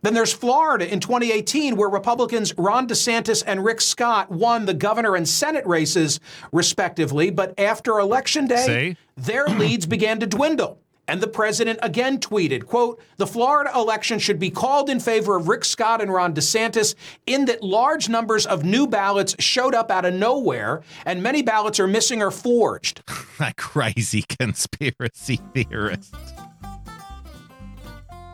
Then 0.02 0.14
there's 0.14 0.34
Florida 0.34 0.91
in 0.91 1.00
2018, 1.00 1.78
where 1.78 1.88
Republicans 1.88 2.54
Ron 2.58 2.90
DeSantis 2.90 3.41
and 3.48 3.64
Rick 3.64 3.80
Scott 3.80 4.30
won 4.30 4.66
the 4.66 4.74
governor 4.74 5.16
and 5.16 5.28
Senate 5.28 5.66
races, 5.66 6.20
respectively. 6.52 7.30
But 7.30 7.58
after 7.58 7.98
Election 7.98 8.45
Day, 8.45 8.66
See? 8.66 8.98
their 9.16 9.48
leads 9.48 9.86
began 9.86 10.20
to 10.20 10.28
dwindle. 10.28 10.83
And 11.08 11.22
the 11.22 11.28
president 11.28 11.80
again 11.82 12.20
tweeted, 12.20 12.66
quote, 12.66 13.02
the 13.18 13.28
Florida 13.28 13.72
election 13.76 14.20
should 14.20 14.40
be 14.40 14.50
called 14.50 14.90
in 14.90 15.00
favor 15.00 15.36
of 15.36 15.50
Rick 15.50 15.66
Scott 15.66 16.02
and 16.02 16.14
Ron 16.14 16.34
DeSantis 16.34 16.96
in 17.26 17.46
that 17.46 17.62
large 17.62 18.08
numbers 18.08 18.46
of 18.46 18.64
new 18.64 18.88
ballots 18.88 19.36
showed 19.40 19.76
up 19.76 19.92
out 19.92 20.06
of 20.06 20.14
nowhere 20.14 20.82
and 21.06 21.22
many 21.22 21.42
ballots 21.42 21.80
are 21.80 21.88
missing 21.88 22.22
or 22.22 22.32
forged. 22.32 23.04
that 23.40 23.58
crazy 23.58 24.24
conspiracy 24.24 25.42
theorist. 25.54 26.16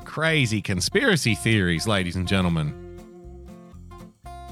Crazy 0.06 0.62
conspiracy 0.62 1.36
theories, 1.36 1.88
ladies 1.88 2.16
and 2.16 2.28
gentlemen. 2.28 2.86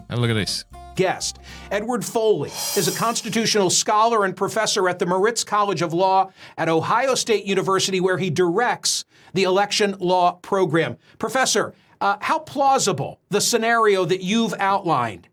A 0.09 0.15
look 0.15 0.29
at 0.29 0.35
this. 0.35 0.65
Guest. 0.97 1.39
Edward 1.71 2.03
Foley 2.03 2.49
is 2.75 2.93
a 2.93 2.99
constitutional 2.99 3.69
scholar 3.69 4.25
and 4.25 4.35
professor 4.35 4.89
at 4.89 4.99
the 4.99 5.05
Moritz 5.05 5.45
College 5.45 5.81
of 5.81 5.93
Law 5.93 6.31
at 6.57 6.67
Ohio 6.67 7.15
State 7.15 7.45
University, 7.45 8.01
where 8.01 8.17
he 8.17 8.29
directs 8.29 9.05
the 9.33 9.43
election 9.43 9.95
law 9.99 10.33
program. 10.33 10.97
Professor, 11.19 11.73
uh, 12.01 12.17
how 12.19 12.39
plausible 12.39 13.21
the 13.29 13.39
scenario 13.39 14.03
that 14.03 14.21
you've 14.21 14.53
outlined? 14.59 15.29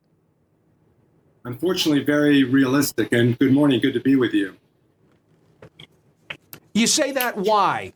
Unfortunately, 1.45 2.05
very 2.05 2.45
realistic. 2.45 3.13
And 3.13 3.39
good 3.39 3.53
morning. 3.53 3.81
Good 3.81 3.95
to 3.95 4.01
be 4.01 4.17
with 4.17 4.33
you. 4.33 4.55
You 6.73 6.87
say 6.87 7.13
that 7.13 7.37
why? 7.37 7.93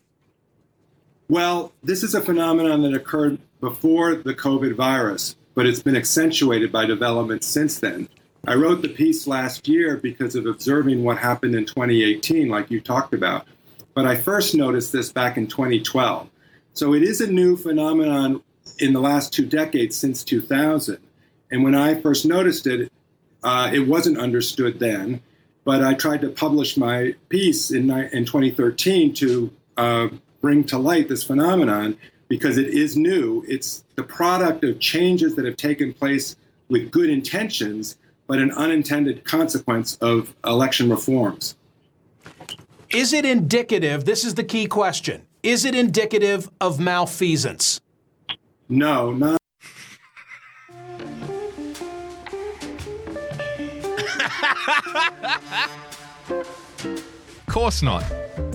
Well, 1.29 1.73
this 1.83 2.03
is 2.03 2.15
a 2.15 2.21
phenomenon 2.21 2.83
that 2.83 2.95
occurred 2.95 3.39
before 3.61 4.15
the 4.15 4.35
COVID 4.35 4.75
virus, 4.75 5.37
but 5.59 5.67
it's 5.67 5.83
been 5.83 5.97
accentuated 5.97 6.71
by 6.71 6.87
developments 6.87 7.45
since 7.45 7.81
then. 7.81 8.09
I 8.47 8.55
wrote 8.55 8.81
the 8.81 8.89
piece 8.89 9.27
last 9.27 9.67
year 9.67 9.97
because 9.97 10.37
of 10.37 10.47
observing 10.47 11.03
what 11.03 11.19
happened 11.19 11.57
in 11.57 11.67
2018, 11.67 12.49
like 12.49 12.71
you 12.71 12.81
talked 12.81 13.13
about. 13.13 13.45
But 13.93 14.07
I 14.07 14.17
first 14.19 14.55
noticed 14.55 14.93
this 14.93 15.11
back 15.11 15.37
in 15.37 15.49
2012. 15.49 16.31
So 16.75 16.95
it 16.95 17.03
is 17.03 17.21
a 17.21 17.27
new 17.27 17.57
phenomenon 17.57 18.41
in 18.79 18.93
the 18.93 19.01
last 19.01 19.33
two 19.33 19.45
decades 19.47 19.97
since 19.97 20.23
2000. 20.23 20.97
And 21.51 21.65
when 21.65 21.75
I 21.75 22.01
first 22.03 22.25
noticed 22.25 22.69
it, 22.69 22.93
uh, 23.43 23.69
it 23.75 23.81
wasn't 23.81 24.17
understood 24.19 24.79
then. 24.79 25.21
But 25.65 25.83
I 25.83 25.95
tried 25.95 26.21
to 26.21 26.29
publish 26.29 26.77
my 26.77 27.17
piece 27.31 27.73
in, 27.73 27.91
in 27.91 28.25
2013 28.25 29.13
to 29.15 29.53
uh, 29.77 30.09
bring 30.41 30.63
to 30.67 30.79
light 30.79 31.09
this 31.09 31.25
phenomenon 31.25 31.99
because 32.29 32.59
it 32.59 32.69
is 32.69 32.97
new. 32.97 33.45
It's 33.49 33.85
the 33.97 34.03
product 34.03 34.65
of 34.65 34.79
changes 34.79 35.35
that 35.37 35.45
have 35.45 35.57
taken 35.57 35.93
place 35.93 36.37
with 36.69 36.91
good 36.91 37.11
intentions, 37.11 37.97
but 38.27 38.39
an 38.39 38.53
unintended 38.53 39.25
consequence 39.25 39.97
of 39.97 40.35
election 40.45 40.91
reforms. 40.91 41.57
Is 42.91 43.13
it 43.13 43.25
indicative? 43.25 44.05
This 44.05 44.25
is 44.25 44.35
the 44.35 44.45
key 44.45 44.67
question. 44.67 45.23
Is 45.43 45.65
it 45.65 45.75
indicative 45.75 46.51
of 46.61 46.79
malfeasance? 46.79 47.81
No, 48.69 49.13
not. 49.13 49.39
Of 56.31 57.47
course 57.47 57.83
not. 57.83 58.05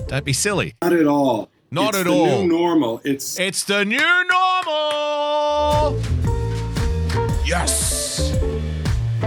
Don't 0.06 0.24
be 0.24 0.32
silly. 0.32 0.74
Not 0.82 0.92
at 0.92 1.06
all. 1.06 1.48
Not 1.74 1.88
It's 1.88 1.98
at 1.98 2.04
the 2.04 2.10
all. 2.12 2.42
New 2.42 2.46
normal. 2.48 3.00
It's 3.02 3.36
It's 3.36 3.64
the 3.64 3.84
new 3.84 3.98
normal. 4.28 6.00
Yes. 7.44 8.32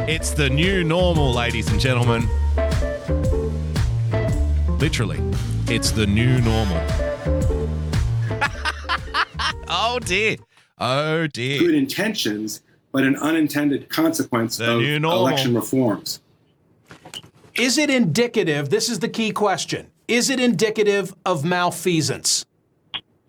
It's 0.07 0.32
the 0.32 0.49
new 0.49 0.86
normal, 0.86 1.34
ladies 1.34 1.69
and 1.69 1.78
gentlemen. 1.78 2.26
Literally, 4.80 5.19
it's 5.68 5.91
the 5.91 6.07
new 6.07 6.40
normal. 6.40 6.82
oh 9.68 9.99
dear. 9.99 10.38
Oh 10.78 11.28
dear. 11.28 11.60
good 11.60 11.76
intentions, 11.76 12.61
but 12.94 13.03
an 13.03 13.18
unintended 13.18 13.90
consequence 13.90 14.56
The 14.56 14.72
of 14.76 14.80
new 14.82 14.99
normal. 15.02 15.28
election 15.28 15.53
reforms. 15.53 16.22
Is 17.56 17.78
it 17.78 17.90
indicative? 17.90 18.69
This 18.69 18.88
is 18.90 18.99
the 18.99 19.10
key 19.10 19.32
question. 19.32 19.88
Is 20.08 20.30
it 20.30 20.40
indicative 20.40 21.14
of 21.26 21.44
malfeasance? 21.44 22.46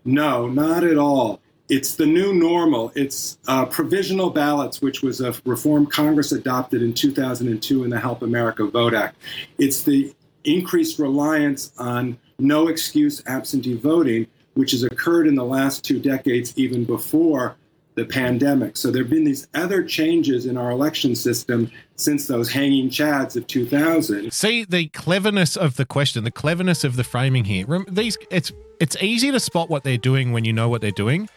No, 0.05 0.47
not 0.47 0.85
at 0.85 0.97
all. 0.97 1.41
It's 1.69 1.97
the 1.97 2.07
new 2.07 2.33
normal. 2.33 2.93
It's 2.95 3.37
uh, 3.49 3.67
provisional 3.67 4.31
ballots, 4.31 4.81
which 4.81 5.03
was 5.03 5.21
a 5.21 5.35
reform 5.45 5.87
Congress 5.87 6.31
adopted 6.31 6.83
in 6.83 6.95
2002 6.95 7.83
in 7.83 7.91
the 7.91 7.99
Help 7.99 8.23
America 8.23 8.65
Vote 8.65 8.95
Act. 8.95 9.17
It's 9.59 9.83
the 9.83 10.15
increased 10.45 11.01
reliance 11.01 11.73
on 11.79 12.17
no 12.39 12.69
excuse 12.69 13.25
absentee 13.27 13.77
voting, 13.77 14.29
which 14.55 14.71
has 14.71 14.85
occurred 14.85 15.27
in 15.27 15.35
the 15.35 15.45
last 15.45 15.85
two 15.85 15.99
decades, 15.99 16.57
even 16.57 16.85
before 16.85 17.57
the 17.97 18.05
pandemic. 18.05 18.77
So 18.77 18.93
there 18.93 19.03
have 19.03 19.11
been 19.11 19.25
these 19.25 19.49
other 19.55 19.83
changes 19.83 20.47
in 20.47 20.57
our 20.57 20.71
election 20.71 21.17
system 21.17 21.73
since 21.99 22.27
those 22.27 22.51
hanging 22.51 22.89
chads 22.89 23.37
of 23.37 23.47
2000. 23.47 24.33
See 24.33 24.65
the 24.65 24.87
cleverness 24.89 25.57
of 25.57 25.77
the 25.77 25.85
question, 25.85 26.25
the 26.25 26.31
cleverness 26.31 26.85
of 26.85 26.97
the 26.97 27.05
framing 27.05 27.45
here. 27.45 27.85
These 27.89 28.17
it's 28.31 28.53
it's 28.81 28.97
easy 29.03 29.31
to 29.33 29.41
spot 29.41 29.69
what 29.69 29.85
they're 29.85 29.99
doing 29.99 30.33
when 30.33 30.45
you 30.45 30.53
know 30.53 30.69
what 30.69 30.81
they're 30.81 30.91
doing, 30.93 31.29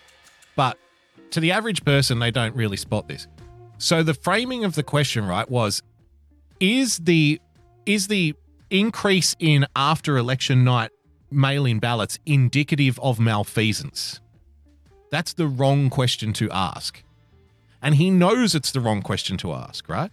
but 0.56 0.78
to 1.32 1.40
the 1.40 1.52
average 1.52 1.84
person, 1.84 2.20
they 2.20 2.32
don't 2.32 2.56
really 2.56 2.78
spot 2.78 3.08
this. 3.08 3.28
So 3.80 4.04
the 4.04 4.14
framing 4.14 4.64
of 4.64 4.76
the 4.76 4.84
question, 4.84 5.26
right, 5.26 5.50
was 5.50 5.82
is 6.60 7.00
the 7.00 7.42
is 7.86 8.08
the 8.08 8.36
increase 8.70 9.36
in 9.40 9.66
after 9.76 10.18
election 10.18 10.64
night 10.64 10.92
mail-in 11.32 11.80
ballots 11.80 12.20
indicative 12.26 13.00
of 13.00 13.20
malfeasance? 13.20 14.20
That's 15.10 15.34
the 15.34 15.48
wrong 15.48 15.90
question 15.90 16.34
to 16.34 16.50
ask. 16.52 17.04
And 17.82 17.96
he 17.96 18.12
knows 18.12 18.54
it's 18.54 18.72
the 18.72 18.80
wrong 18.80 19.02
question 19.02 19.38
to 19.38 19.54
ask, 19.54 19.90
right? 19.90 20.12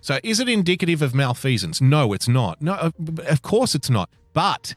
So 0.00 0.18
is 0.22 0.40
it 0.40 0.48
indicative 0.48 1.02
of 1.02 1.14
malfeasance? 1.14 1.80
No, 1.80 2.12
it's 2.12 2.28
not. 2.28 2.60
No, 2.62 2.74
of- 2.74 2.94
of 3.26 3.42
course 3.42 3.74
it's 3.74 3.90
not. 3.90 4.08
But 4.32 4.74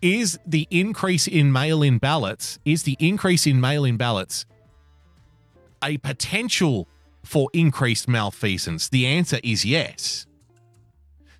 is 0.00 0.38
the 0.46 0.68
increase 0.70 1.26
in 1.26 1.50
mail-in 1.50 1.98
ballots 1.98 2.58
is 2.64 2.82
the 2.82 2.96
increase 2.98 3.46
in 3.46 3.60
mail-in 3.60 3.96
ballots 3.96 4.44
a 5.82 5.96
potential 5.98 6.88
for 7.24 7.48
increased 7.52 8.06
malfeasance? 8.08 8.88
The 8.88 9.06
answer 9.06 9.38
is 9.42 9.64
yes. 9.64 10.26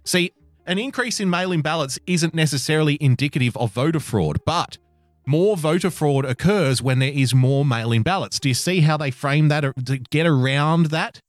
See, 0.04 0.32
an 0.66 0.78
increase 0.78 1.20
in 1.20 1.28
mail-in 1.30 1.60
ballots 1.60 1.98
isn't 2.06 2.34
necessarily 2.34 2.96
indicative 3.00 3.56
of 3.56 3.72
voter 3.72 4.00
fraud, 4.00 4.38
but 4.46 4.78
more 5.26 5.56
voter 5.56 5.90
fraud 5.90 6.24
occurs 6.24 6.82
when 6.82 6.98
there 6.98 7.12
is 7.12 7.34
more 7.34 7.64
mail-in 7.64 8.02
ballots. 8.02 8.40
Do 8.40 8.48
you 8.48 8.54
see 8.54 8.80
how 8.80 8.96
they 8.96 9.10
frame 9.10 9.48
that 9.48 9.64
to 9.86 9.98
get 9.98 10.26
around 10.26 10.86
that 10.86 11.20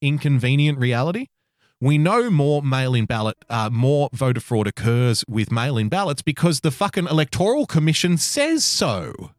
inconvenient 0.00 0.78
reality? 0.78 1.26
We 1.80 1.96
know 1.96 2.30
more 2.30 2.62
mail-in 2.62 3.06
ballot, 3.06 3.38
uh, 3.48 3.70
more 3.70 4.10
voter 4.12 4.40
fraud 4.40 4.66
occurs 4.66 5.24
with 5.26 5.50
mail-in 5.50 5.88
ballots 5.88 6.20
because 6.20 6.60
the 6.60 6.70
fucking 6.70 7.06
electoral 7.06 7.64
commission 7.64 8.18
says 8.18 8.64
so. 8.64 9.30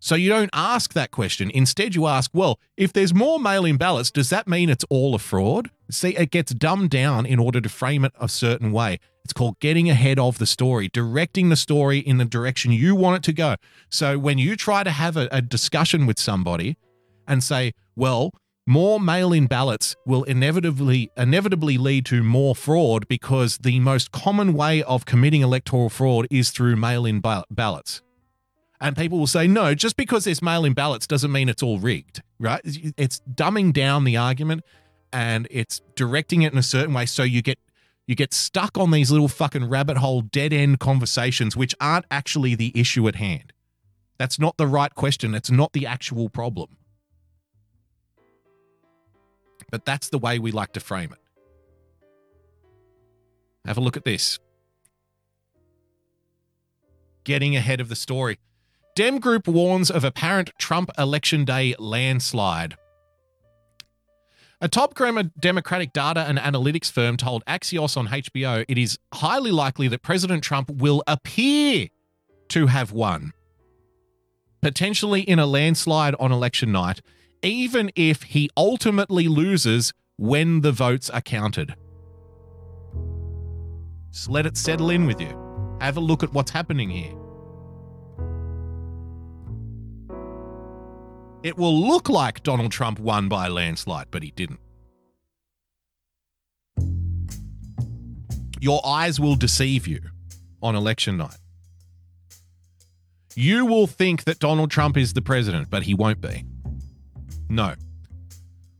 So 0.00 0.14
you 0.14 0.28
don't 0.28 0.50
ask 0.52 0.92
that 0.92 1.10
question. 1.10 1.50
Instead, 1.52 1.94
you 1.94 2.06
ask, 2.06 2.30
well, 2.34 2.60
if 2.76 2.92
there's 2.92 3.14
more 3.14 3.40
mail-in 3.40 3.76
ballots, 3.76 4.10
does 4.10 4.30
that 4.30 4.46
mean 4.46 4.68
it's 4.68 4.84
all 4.90 5.14
a 5.14 5.18
fraud? 5.18 5.70
See, 5.90 6.16
it 6.16 6.30
gets 6.30 6.52
dumbed 6.52 6.90
down 6.90 7.24
in 7.26 7.38
order 7.38 7.60
to 7.60 7.68
frame 7.68 8.04
it 8.04 8.12
a 8.20 8.28
certain 8.28 8.72
way. 8.72 8.98
It's 9.24 9.32
called 9.32 9.58
getting 9.58 9.90
ahead 9.90 10.18
of 10.18 10.38
the 10.38 10.46
story, 10.46 10.88
directing 10.92 11.48
the 11.48 11.56
story 11.56 11.98
in 11.98 12.18
the 12.18 12.24
direction 12.24 12.70
you 12.70 12.94
want 12.94 13.16
it 13.16 13.22
to 13.24 13.32
go. 13.32 13.56
So 13.88 14.18
when 14.18 14.38
you 14.38 14.54
try 14.54 14.84
to 14.84 14.90
have 14.90 15.16
a, 15.16 15.28
a 15.32 15.42
discussion 15.42 16.06
with 16.06 16.20
somebody 16.20 16.76
and 17.26 17.42
say, 17.42 17.72
well, 17.94 18.32
more 18.66 18.98
mail-in 18.98 19.46
ballots 19.46 19.94
will 20.04 20.24
inevitably 20.24 21.10
inevitably 21.16 21.78
lead 21.78 22.04
to 22.06 22.22
more 22.22 22.54
fraud 22.54 23.06
because 23.06 23.58
the 23.58 23.78
most 23.80 24.10
common 24.10 24.54
way 24.54 24.82
of 24.82 25.06
committing 25.06 25.42
electoral 25.42 25.88
fraud 25.88 26.26
is 26.30 26.50
through 26.50 26.76
mail-in 26.76 27.20
ba- 27.20 27.44
ballots. 27.48 28.02
And 28.80 28.96
people 28.96 29.18
will 29.18 29.26
say, 29.26 29.46
no, 29.46 29.74
just 29.74 29.96
because 29.96 30.24
there's 30.24 30.42
mail 30.42 30.64
in 30.64 30.74
ballots 30.74 31.06
doesn't 31.06 31.32
mean 31.32 31.48
it's 31.48 31.62
all 31.62 31.78
rigged, 31.78 32.22
right? 32.38 32.60
It's 32.64 33.20
dumbing 33.32 33.72
down 33.72 34.04
the 34.04 34.16
argument 34.16 34.64
and 35.12 35.46
it's 35.50 35.80
directing 35.94 36.42
it 36.42 36.52
in 36.52 36.58
a 36.58 36.62
certain 36.62 36.92
way 36.92 37.06
so 37.06 37.22
you 37.22 37.40
get 37.40 37.58
you 38.06 38.14
get 38.14 38.32
stuck 38.32 38.78
on 38.78 38.90
these 38.92 39.10
little 39.10 39.28
fucking 39.28 39.68
rabbit 39.68 39.96
hole 39.96 40.20
dead 40.20 40.52
end 40.52 40.78
conversations 40.78 41.56
which 41.56 41.74
aren't 41.80 42.04
actually 42.10 42.54
the 42.54 42.72
issue 42.78 43.08
at 43.08 43.16
hand. 43.16 43.52
That's 44.18 44.38
not 44.38 44.56
the 44.56 44.66
right 44.66 44.94
question. 44.94 45.34
It's 45.34 45.50
not 45.50 45.72
the 45.72 45.86
actual 45.86 46.28
problem. 46.28 46.76
But 49.70 49.84
that's 49.84 50.08
the 50.08 50.18
way 50.18 50.38
we 50.38 50.52
like 50.52 50.72
to 50.72 50.80
frame 50.80 51.12
it. 51.12 51.18
Have 53.66 53.78
a 53.78 53.80
look 53.80 53.96
at 53.96 54.04
this. 54.04 54.38
getting 57.26 57.56
ahead 57.56 57.80
of 57.82 57.90
the 57.90 57.96
story. 57.96 58.38
Dem 58.94 59.18
Group 59.18 59.46
warns 59.46 59.90
of 59.90 60.04
apparent 60.04 60.52
Trump 60.58 60.90
election 60.96 61.44
day 61.44 61.74
landslide. 61.78 62.76
A 64.58 64.68
top 64.68 64.94
Democratic 65.38 65.92
data 65.92 66.20
and 66.20 66.38
analytics 66.38 66.90
firm 66.90 67.18
told 67.18 67.44
Axios 67.44 67.98
on 67.98 68.06
HBO 68.06 68.64
it 68.66 68.78
is 68.78 68.98
highly 69.12 69.50
likely 69.50 69.86
that 69.88 70.02
President 70.02 70.42
Trump 70.42 70.70
will 70.70 71.02
appear 71.06 71.88
to 72.48 72.68
have 72.68 72.90
won, 72.92 73.34
potentially 74.62 75.20
in 75.20 75.38
a 75.38 75.44
landslide 75.44 76.14
on 76.18 76.32
election 76.32 76.72
night, 76.72 77.02
even 77.42 77.90
if 77.94 78.22
he 78.24 78.50
ultimately 78.56 79.28
loses 79.28 79.92
when 80.16 80.62
the 80.62 80.72
votes 80.72 81.10
are 81.10 81.20
counted. 81.20 81.74
Just 84.10 84.30
let 84.30 84.46
it 84.46 84.56
settle 84.56 84.90
in 84.90 85.06
with 85.06 85.20
you. 85.20 85.76
Have 85.80 85.96
a 85.96 86.00
look 86.00 86.22
at 86.22 86.32
what's 86.32 86.50
happening 86.50 86.88
here. 86.88 87.12
It 91.42 91.56
will 91.56 91.78
look 91.78 92.08
like 92.08 92.42
Donald 92.42 92.72
Trump 92.72 92.98
won 92.98 93.28
by 93.28 93.46
a 93.46 93.50
landslide, 93.50 94.06
but 94.10 94.22
he 94.22 94.30
didn't. 94.30 94.58
Your 98.58 98.80
eyes 98.84 99.20
will 99.20 99.36
deceive 99.36 99.86
you 99.86 100.00
on 100.62 100.74
election 100.74 101.18
night. 101.18 101.36
You 103.34 103.66
will 103.66 103.86
think 103.86 104.24
that 104.24 104.38
Donald 104.38 104.70
Trump 104.70 104.96
is 104.96 105.12
the 105.12 105.20
president, 105.20 105.68
but 105.68 105.82
he 105.82 105.92
won't 105.92 106.22
be. 106.22 106.46
No. 107.48 107.74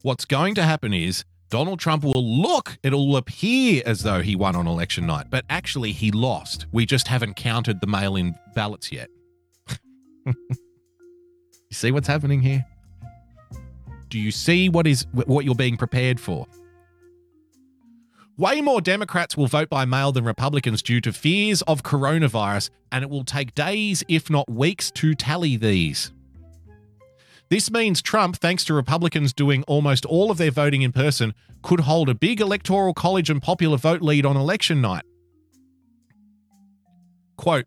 What's 0.03 0.25
going 0.25 0.55
to 0.57 0.63
happen 0.63 0.93
is 0.93 1.25
Donald 1.49 1.79
Trump 1.79 2.03
will 2.03 2.25
look, 2.25 2.77
it'll 2.83 3.17
appear 3.17 3.83
as 3.87 4.03
though 4.03 4.21
he 4.21 4.35
won 4.35 4.57
on 4.57 4.67
election 4.67 5.07
night, 5.07 5.27
but 5.31 5.45
actually 5.49 5.93
he 5.93 6.11
lost. 6.11 6.67
We 6.73 6.87
just 6.87 7.09
haven't 7.09 7.35
counted 7.35 7.81
the 7.81 7.87
mail 7.87 8.17
in 8.17 8.35
ballots 8.55 8.91
yet. 8.91 9.09
you 10.27 10.35
see 11.71 11.93
what's 11.93 12.09
happening 12.09 12.41
here? 12.41 12.65
Do 14.09 14.19
you 14.19 14.31
see 14.31 14.69
what 14.69 14.87
is 14.87 15.07
what 15.13 15.45
you're 15.45 15.55
being 15.55 15.77
prepared 15.77 16.19
for? 16.19 16.47
Way 18.39 18.61
more 18.61 18.81
Democrats 18.83 19.37
will 19.37 19.47
vote 19.47 19.71
by 19.71 19.87
mail 19.87 20.13
than 20.13 20.25
Republicans 20.25 20.83
due 20.83 21.01
to 21.01 21.13
fears 21.13 21.63
of 21.63 21.83
coronavirus, 21.83 22.71
and 22.93 23.03
it 23.03 23.09
will 23.09 23.25
take 23.25 23.55
days, 23.55 24.05
if 24.09 24.29
not 24.29 24.51
weeks, 24.51 24.91
to 24.93 25.15
tally 25.15 25.57
these. 25.57 26.13
This 27.49 27.71
means 27.71 28.03
Trump, 28.03 28.37
thanks 28.37 28.65
to 28.65 28.75
Republicans 28.75 29.33
doing 29.33 29.63
almost 29.65 30.05
all 30.05 30.31
of 30.31 30.39
their 30.39 30.51
voting 30.51 30.83
in 30.83 30.93
person, 30.93 31.33
could 31.63 31.81
hold 31.81 32.09
a 32.09 32.15
big 32.15 32.41
electoral 32.41 32.93
college 32.93 33.31
and 33.31 33.41
popular 33.41 33.77
vote 33.77 34.03
lead 34.03 34.27
on 34.27 34.37
election 34.37 34.81
night. 34.81 35.05
Quote, 37.37 37.67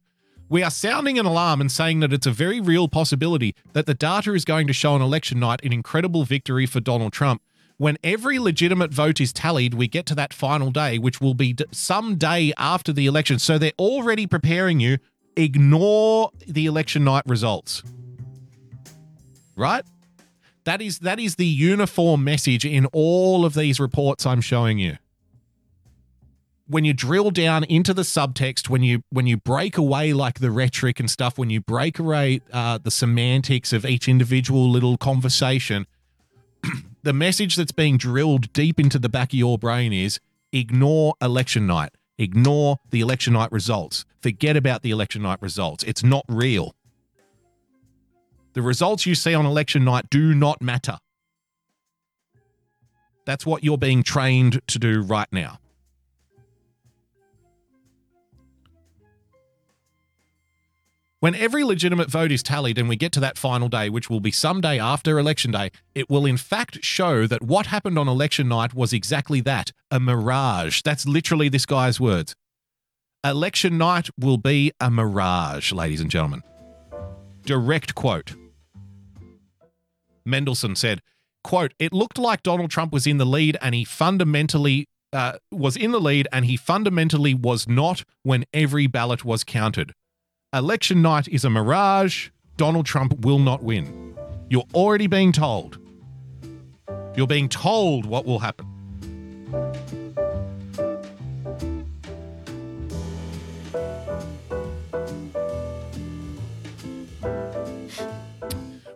we 0.49 0.63
are 0.63 0.71
sounding 0.71 1.19
an 1.19 1.25
alarm 1.25 1.61
and 1.61 1.71
saying 1.71 1.99
that 1.99 2.11
it's 2.11 2.25
a 2.25 2.31
very 2.31 2.59
real 2.59 2.87
possibility 2.87 3.55
that 3.73 3.85
the 3.85 3.93
data 3.93 4.33
is 4.33 4.43
going 4.43 4.67
to 4.67 4.73
show 4.73 4.93
on 4.93 5.01
election 5.01 5.39
night 5.39 5.63
an 5.63 5.71
incredible 5.71 6.23
victory 6.23 6.65
for 6.65 6.79
Donald 6.79 7.13
Trump. 7.13 7.41
When 7.77 7.97
every 8.03 8.39
legitimate 8.39 8.91
vote 8.91 9.21
is 9.21 9.31
tallied, 9.31 9.75
we 9.75 9.87
get 9.87 10.05
to 10.07 10.15
that 10.15 10.33
final 10.33 10.71
day, 10.71 10.97
which 10.97 11.21
will 11.21 11.35
be 11.35 11.55
some 11.71 12.17
day 12.17 12.51
after 12.57 12.91
the 12.91 13.05
election. 13.05 13.39
So 13.39 13.57
they're 13.57 13.71
already 13.79 14.27
preparing 14.27 14.81
you. 14.81 14.97
Ignore 15.37 16.31
the 16.45 16.65
election 16.65 17.05
night 17.05 17.23
results. 17.25 17.83
Right? 19.59 19.83
That 20.63 20.81
is 20.81 20.99
that 20.99 21.19
is 21.19 21.35
the 21.35 21.45
uniform 21.45 22.23
message 22.23 22.65
in 22.65 22.85
all 22.87 23.43
of 23.43 23.53
these 23.53 23.77
reports 23.77 24.25
I'm 24.25 24.39
showing 24.39 24.79
you. 24.79 24.97
When 26.65 26.85
you 26.85 26.93
drill 26.93 27.29
down 27.31 27.65
into 27.65 27.93
the 27.93 28.03
subtext, 28.03 28.69
when 28.69 28.83
you 28.83 29.03
when 29.09 29.27
you 29.27 29.35
break 29.35 29.77
away 29.77 30.13
like 30.13 30.39
the 30.39 30.49
rhetoric 30.49 30.99
and 30.99 31.11
stuff, 31.11 31.37
when 31.37 31.49
you 31.49 31.59
break 31.59 31.99
away 31.99 32.39
uh, 32.53 32.77
the 32.77 32.91
semantics 32.91 33.73
of 33.73 33.85
each 33.85 34.07
individual 34.07 34.69
little 34.69 34.95
conversation, 34.95 35.87
the 37.03 37.13
message 37.13 37.57
that's 37.57 37.73
being 37.73 37.97
drilled 37.97 38.53
deep 38.53 38.79
into 38.79 38.97
the 38.97 39.09
back 39.09 39.33
of 39.33 39.39
your 39.39 39.57
brain 39.57 39.91
is 39.91 40.21
ignore 40.53 41.15
election 41.21 41.67
night. 41.67 41.89
Ignore 42.17 42.77
the 42.91 43.01
election 43.01 43.33
night 43.33 43.51
results. 43.51 44.05
Forget 44.21 44.55
about 44.55 44.83
the 44.83 44.91
election 44.91 45.21
night 45.21 45.41
results. 45.41 45.83
It's 45.83 46.03
not 46.03 46.23
real. 46.29 46.75
The 48.59 48.65
results 48.65 49.05
you 49.05 49.15
see 49.15 49.33
on 49.33 49.45
election 49.45 49.85
night 49.85 50.09
do 50.09 50.35
not 50.35 50.61
matter. 50.61 50.97
That's 53.25 53.45
what 53.45 53.63
you're 53.63 53.77
being 53.77 54.03
trained 54.03 54.59
to 54.67 54.77
do 54.77 55.01
right 55.01 55.29
now. 55.31 55.59
When 61.21 61.35
every 61.35 61.63
legitimate 61.63 62.09
vote 62.09 62.33
is 62.33 62.43
tallied 62.43 62.77
and 62.77 62.89
we 62.89 62.97
get 62.97 63.13
to 63.13 63.21
that 63.21 63.37
final 63.37 63.69
day, 63.69 63.89
which 63.89 64.09
will 64.09 64.19
be 64.19 64.31
some 64.31 64.59
day 64.59 64.77
after 64.77 65.17
election 65.17 65.51
day, 65.51 65.71
it 65.95 66.09
will 66.09 66.25
in 66.25 66.35
fact 66.35 66.83
show 66.83 67.27
that 67.27 67.41
what 67.41 67.67
happened 67.67 67.97
on 67.97 68.09
election 68.09 68.49
night 68.49 68.73
was 68.73 68.91
exactly 68.91 69.39
that 69.39 69.71
a 69.89 70.01
mirage. 70.01 70.81
That's 70.81 71.07
literally 71.07 71.47
this 71.47 71.65
guy's 71.65 71.97
words. 71.97 72.35
Election 73.23 73.77
night 73.77 74.09
will 74.19 74.37
be 74.37 74.73
a 74.81 74.91
mirage, 74.91 75.71
ladies 75.71 76.01
and 76.01 76.11
gentlemen. 76.11 76.43
Direct 77.45 77.95
quote. 77.95 78.35
Mendelsohn 80.29 80.75
said, 80.75 81.01
quote, 81.43 81.73
it 81.79 81.93
looked 81.93 82.17
like 82.17 82.43
Donald 82.43 82.71
Trump 82.71 82.93
was 82.93 83.07
in 83.07 83.17
the 83.17 83.25
lead 83.25 83.57
and 83.61 83.73
he 83.73 83.83
fundamentally 83.83 84.87
uh, 85.11 85.33
was 85.51 85.75
in 85.75 85.91
the 85.91 85.99
lead 85.99 86.27
and 86.31 86.45
he 86.45 86.57
fundamentally 86.57 87.33
was 87.33 87.67
not 87.67 88.03
when 88.23 88.45
every 88.53 88.87
ballot 88.87 89.25
was 89.25 89.43
counted. 89.43 89.93
Election 90.53 91.01
night 91.01 91.27
is 91.27 91.45
a 91.45 91.49
mirage. 91.49 92.29
Donald 92.57 92.85
Trump 92.85 93.25
will 93.25 93.39
not 93.39 93.63
win. 93.63 94.15
You're 94.49 94.67
already 94.73 95.07
being 95.07 95.31
told. 95.31 95.77
You're 97.15 97.27
being 97.27 97.49
told 97.49 98.05
what 98.05 98.25
will 98.25 98.39
happen. 98.39 98.78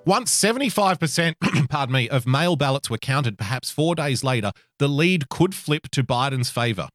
Once 0.06 0.36
75%, 0.36 1.36
pardon 1.70 1.94
me, 1.94 2.10
of 2.10 2.28
mail 2.28 2.58
ballots 2.58 2.90
were 2.90 2.98
counted 2.98 3.38
perhaps 3.38 3.72
4 3.72 3.96
days 3.96 4.22
later, 4.22 4.52
the 4.78 4.90
lead 4.90 5.30
could 5.30 5.56
flip 5.56 5.88
to 5.92 6.04
Biden's 6.04 6.50
favor. 6.50 6.90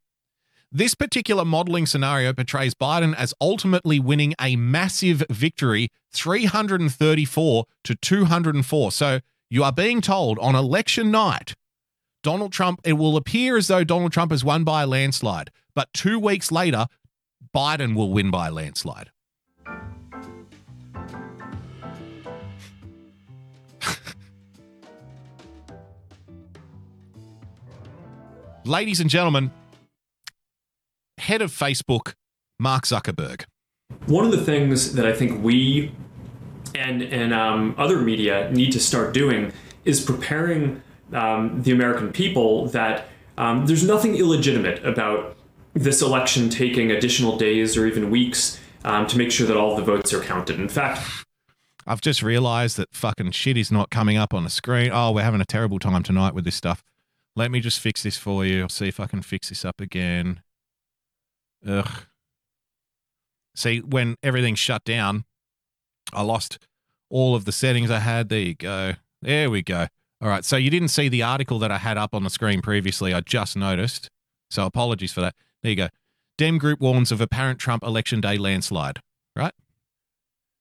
This 0.71 0.95
particular 0.95 1.47
modeling 1.47 1.87
scenario 1.87 2.35
portrays 2.35 2.75
Biden 2.75 3.17
as 3.17 3.33
ultimately 3.41 3.99
winning 3.99 4.35
a 4.39 4.57
massive 4.57 5.23
victory 5.31 5.89
334 6.13 7.65
to 7.85 7.95
204. 7.95 8.93
So 8.93 9.21
you 9.49 9.65
are 9.65 9.73
being 9.73 10.03
told 10.03 10.39
on 10.41 10.55
election 10.55 11.11
night, 11.11 11.55
Donald 12.23 12.53
Trump, 12.53 12.81
it 12.85 12.95
will 12.95 13.17
appear 13.17 13.57
as 13.57 13.69
though 13.69 13.85
Donald 13.85 14.13
Trump 14.13 14.33
has 14.33 14.45
won 14.45 14.65
by 14.65 14.83
a 14.83 14.87
landslide, 14.87 15.51
but 15.75 15.91
two 15.95 16.19
weeks 16.19 16.53
later, 16.53 16.87
Biden 17.55 17.95
will 17.95 18.13
win 18.13 18.31
by 18.31 18.49
a 18.49 18.53
landslide. 18.53 19.11
Ladies 28.69 29.01
and 29.01 29.09
gentlemen, 29.09 29.51
head 31.17 31.41
of 31.41 31.51
Facebook, 31.51 32.13
Mark 32.61 32.85
Zuckerberg. 32.85 33.45
One 34.05 34.27
of 34.27 34.31
the 34.31 34.45
things 34.45 34.93
that 34.93 35.07
I 35.07 35.15
think 35.15 35.43
we 35.43 35.91
and 36.75 37.03
and 37.03 37.33
um, 37.33 37.75
other 37.79 37.99
media 37.99 38.51
need 38.53 38.73
to 38.73 38.79
start 38.79 39.15
doing 39.15 39.55
is 39.87 40.05
preparing 40.05 40.83
um, 41.15 41.63
the 41.63 41.73
American 41.73 42.13
people 42.13 42.67
that 42.67 43.07
um, 43.39 43.65
there's 43.65 43.85
nothing 43.85 44.17
illegitimate 44.17 44.85
about 44.85 45.35
this 45.73 46.03
election 46.03 46.51
taking 46.51 46.91
additional 46.91 47.39
days 47.39 47.75
or 47.75 47.87
even 47.87 48.11
weeks 48.11 48.61
um, 48.85 49.07
to 49.07 49.17
make 49.17 49.33
sure 49.33 49.47
that 49.47 49.57
all 49.57 49.77
the 49.77 49.83
votes 49.83 50.13
are 50.13 50.21
counted. 50.21 50.61
In 50.61 50.69
fact, 50.69 51.01
I've 51.87 52.03
just 52.03 52.23
realized 52.23 52.77
that 52.77 52.89
fucking 52.93 53.31
shit 53.31 53.57
is 53.57 53.73
not 53.73 53.89
coming 53.89 54.19
up 54.19 54.35
on 54.35 54.45
the 54.45 54.51
screen. 54.51 54.91
Oh, 54.93 55.13
we're 55.13 55.23
having 55.23 55.41
a 55.41 55.47
terrible 55.47 55.79
time 55.79 56.03
tonight 56.03 56.35
with 56.35 56.45
this 56.45 56.57
stuff. 56.57 56.85
Let 57.39 57.53
me 57.53 57.61
just 57.61 57.79
fix 57.79 58.03
this 58.03 58.17
for 58.17 58.45
you. 58.45 58.63
I'll 58.63 58.69
see 58.69 58.89
if 58.89 58.99
I 58.99 59.07
can 59.07 59.23
fix 59.23 59.49
this 59.51 59.65
up 59.65 59.81
again. 59.81 60.43
Ugh. 61.65 61.89
See, 63.55 63.79
when 63.79 64.17
everything 64.25 64.57
shut 64.57 64.83
down, 64.83 65.25
I 66.13 66.23
lost 66.23 66.59
all 67.09 67.37
of 67.37 67.45
the 67.45 67.53
settings 67.53 67.93
I 67.93 68.01
had. 68.01 68.29
There 68.29 68.41
you 68.41 68.55
go. 68.57 68.95
There 69.23 69.51
we 69.51 69.63
go. 69.63 69.87
All 70.21 70.29
right. 70.29 70.45
So 70.45 70.57
you 70.57 70.69
didn't 70.69 70.89
see 70.89 71.09
the 71.09 71.23
article 71.23 71.61
that 71.61 71.71
I 71.71 71.79
had 71.79 71.97
up 71.97 72.13
on 72.13 72.25
the 72.25 72.31
screen 72.31 72.61
previously. 72.61 73.15
I 73.15 73.21
just 73.21 73.57
noticed. 73.57 74.11
So 74.51 74.67
apologies 74.67 75.13
for 75.13 75.21
that. 75.21 75.37
There 75.63 75.71
you 75.71 75.77
go. 75.77 75.89
Dem 76.39 76.59
group 76.59 76.81
warns 76.81 77.13
of 77.13 77.21
apparent 77.21 77.61
Trump 77.61 77.85
election 77.85 78.21
day 78.21 78.37
landslide. 78.37 79.01
Right? 79.37 79.55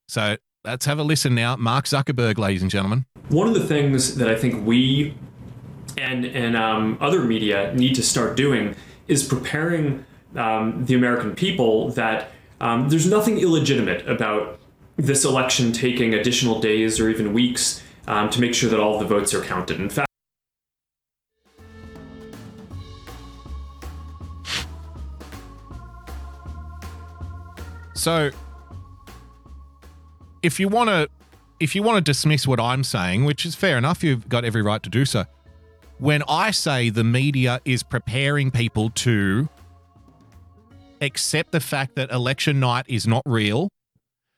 So 0.08 0.38
let's 0.64 0.86
have 0.86 0.99
a 0.99 1.04
listen 1.04 1.34
now. 1.34 1.56
Mark 1.56 1.86
Zuckerberg, 1.86 2.38
ladies 2.38 2.62
and 2.62 2.70
gentlemen. 2.70 3.08
one 3.30 3.48
of 3.48 3.56
the 3.56 3.66
things 3.66 4.14
that 4.18 4.30
I 4.30 4.36
think 4.36 4.64
we 4.64 5.16
and 5.98 6.26
and 6.26 6.56
um, 6.56 6.98
other 7.02 7.22
media 7.22 7.74
need 7.74 7.95
to 7.95 8.03
start 8.03 8.38
doing 8.38 8.76
is 9.07 9.24
preparing 9.24 10.06
um, 10.36 10.86
the 10.86 10.94
American 10.94 11.36
people 11.36 11.90
that 11.91 12.32
um, 12.61 12.90
there's 12.90 13.07
nothing 13.07 13.40
illegitimate 13.40 14.07
about 14.07 14.60
this 14.95 15.24
election 15.24 15.72
taking 15.72 16.14
additional 16.14 16.60
days 16.60 16.99
or 16.99 17.10
even 17.10 17.34
weeks 17.34 17.84
um, 18.07 18.30
to 18.30 18.41
make 18.41 18.53
sure 18.53 18.69
that 18.69 18.80
all 18.80 18.99
the 18.99 19.06
votes 19.06 19.34
are 19.34 19.44
counted. 19.44 19.80
In 19.80 19.90
fact, 19.90 20.07
So 27.94 28.30
if 30.41 30.61
you 30.61 30.69
want 30.69 30.90
to 30.90 31.10
if 31.60 31.76
you 31.76 31.84
want 31.84 31.98
to 31.98 32.02
dismiss 32.02 32.48
what 32.48 32.60
I'm 32.60 32.86
saying, 32.86 33.26
which 33.26 33.45
is 33.45 33.53
fair 33.56 33.78
enough, 33.78 34.03
you've 34.03 34.30
got 34.30 34.45
every 34.45 34.61
right 34.61 34.82
to 34.82 34.90
do 34.90 35.03
so. 35.03 35.26
When 35.99 36.22
I 36.28 36.52
say 36.52 36.91
the 36.91 37.03
media 37.03 37.60
is 37.65 37.82
preparing 37.82 38.52
people 38.52 38.91
to 38.91 39.49
accept 41.02 41.52
the 41.52 41.60
fact 41.60 41.95
that 41.95 42.11
election 42.11 42.60
night 42.60 42.86
is 42.88 43.07
not 43.07 43.24
real 43.26 43.69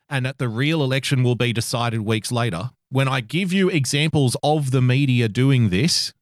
and 0.08 0.26
that 0.26 0.38
the 0.38 0.48
real 0.48 0.82
election 0.82 1.22
will 1.22 1.36
be 1.36 1.52
decided 1.52 2.02
weeks 2.02 2.32
later, 2.32 2.70
when 2.90 3.10
I 3.10 3.20
give 3.20 3.52
you 3.52 3.70
examples 3.70 4.38
of 4.42 4.72
the 4.72 4.82
media 4.82 5.28
doing 5.28 5.70
this, 5.70 6.14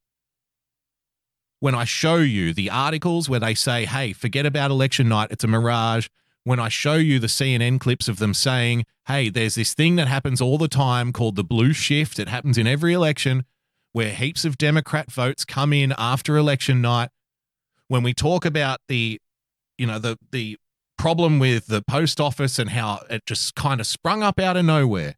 when 1.59 1.75
I 1.75 1.85
show 1.85 2.15
you 2.15 2.51
the 2.51 2.71
articles 2.71 3.29
where 3.29 3.39
they 3.39 3.53
say, 3.53 3.85
hey, 3.85 4.13
forget 4.13 4.47
about 4.47 4.71
election 4.71 5.07
night, 5.07 5.29
it's 5.29 5.43
a 5.43 5.47
mirage, 5.47 6.07
when 6.45 6.59
I 6.59 6.69
show 6.69 6.95
you 6.95 7.19
the 7.19 7.27
CNN 7.27 7.79
clips 7.79 8.07
of 8.07 8.17
them 8.17 8.33
saying, 8.33 8.85
hey, 9.05 9.29
there's 9.29 9.53
this 9.53 9.75
thing 9.75 9.97
that 9.97 10.07
happens 10.07 10.41
all 10.41 10.57
the 10.57 10.67
time 10.67 11.13
called 11.13 11.35
the 11.35 11.43
blue 11.43 11.73
shift. 11.73 12.17
It 12.17 12.27
happens 12.27 12.57
in 12.57 12.65
every 12.65 12.93
election 12.93 13.45
where 13.97 14.11
heaps 14.11 14.45
of 14.45 14.59
Democrat 14.59 15.11
votes 15.11 15.43
come 15.43 15.73
in 15.73 15.91
after 15.97 16.37
election 16.37 16.81
night. 16.81 17.09
When 17.87 18.03
we 18.03 18.13
talk 18.13 18.45
about 18.45 18.79
the, 18.87 19.19
you 19.79 19.87
know, 19.87 19.97
the 19.97 20.19
the 20.31 20.57
problem 20.99 21.39
with 21.39 21.65
the 21.65 21.81
post 21.81 22.21
office 22.21 22.59
and 22.59 22.69
how 22.69 23.01
it 23.09 23.25
just 23.25 23.55
kind 23.55 23.81
of 23.81 23.87
sprung 23.87 24.21
up 24.21 24.39
out 24.39 24.55
of 24.55 24.65
nowhere. 24.65 25.15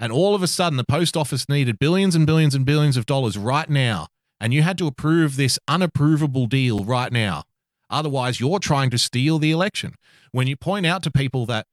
And 0.00 0.12
all 0.12 0.34
of 0.34 0.42
a 0.42 0.48
sudden, 0.48 0.76
the 0.76 0.82
post 0.82 1.16
office 1.16 1.48
needed 1.48 1.78
billions 1.78 2.16
and 2.16 2.26
billions 2.26 2.56
and 2.56 2.66
billions 2.66 2.96
of 2.96 3.06
dollars 3.06 3.38
right 3.38 3.70
now. 3.70 4.08
And 4.40 4.52
you 4.52 4.62
had 4.62 4.76
to 4.78 4.88
approve 4.88 5.36
this 5.36 5.56
unapprovable 5.70 6.48
deal 6.48 6.82
right 6.82 7.12
now. 7.12 7.44
Otherwise, 7.88 8.40
you're 8.40 8.58
trying 8.58 8.90
to 8.90 8.98
steal 8.98 9.38
the 9.38 9.52
election. 9.52 9.94
When 10.32 10.48
you 10.48 10.56
point 10.56 10.84
out 10.84 11.04
to 11.04 11.12
people 11.12 11.46
that 11.46 11.68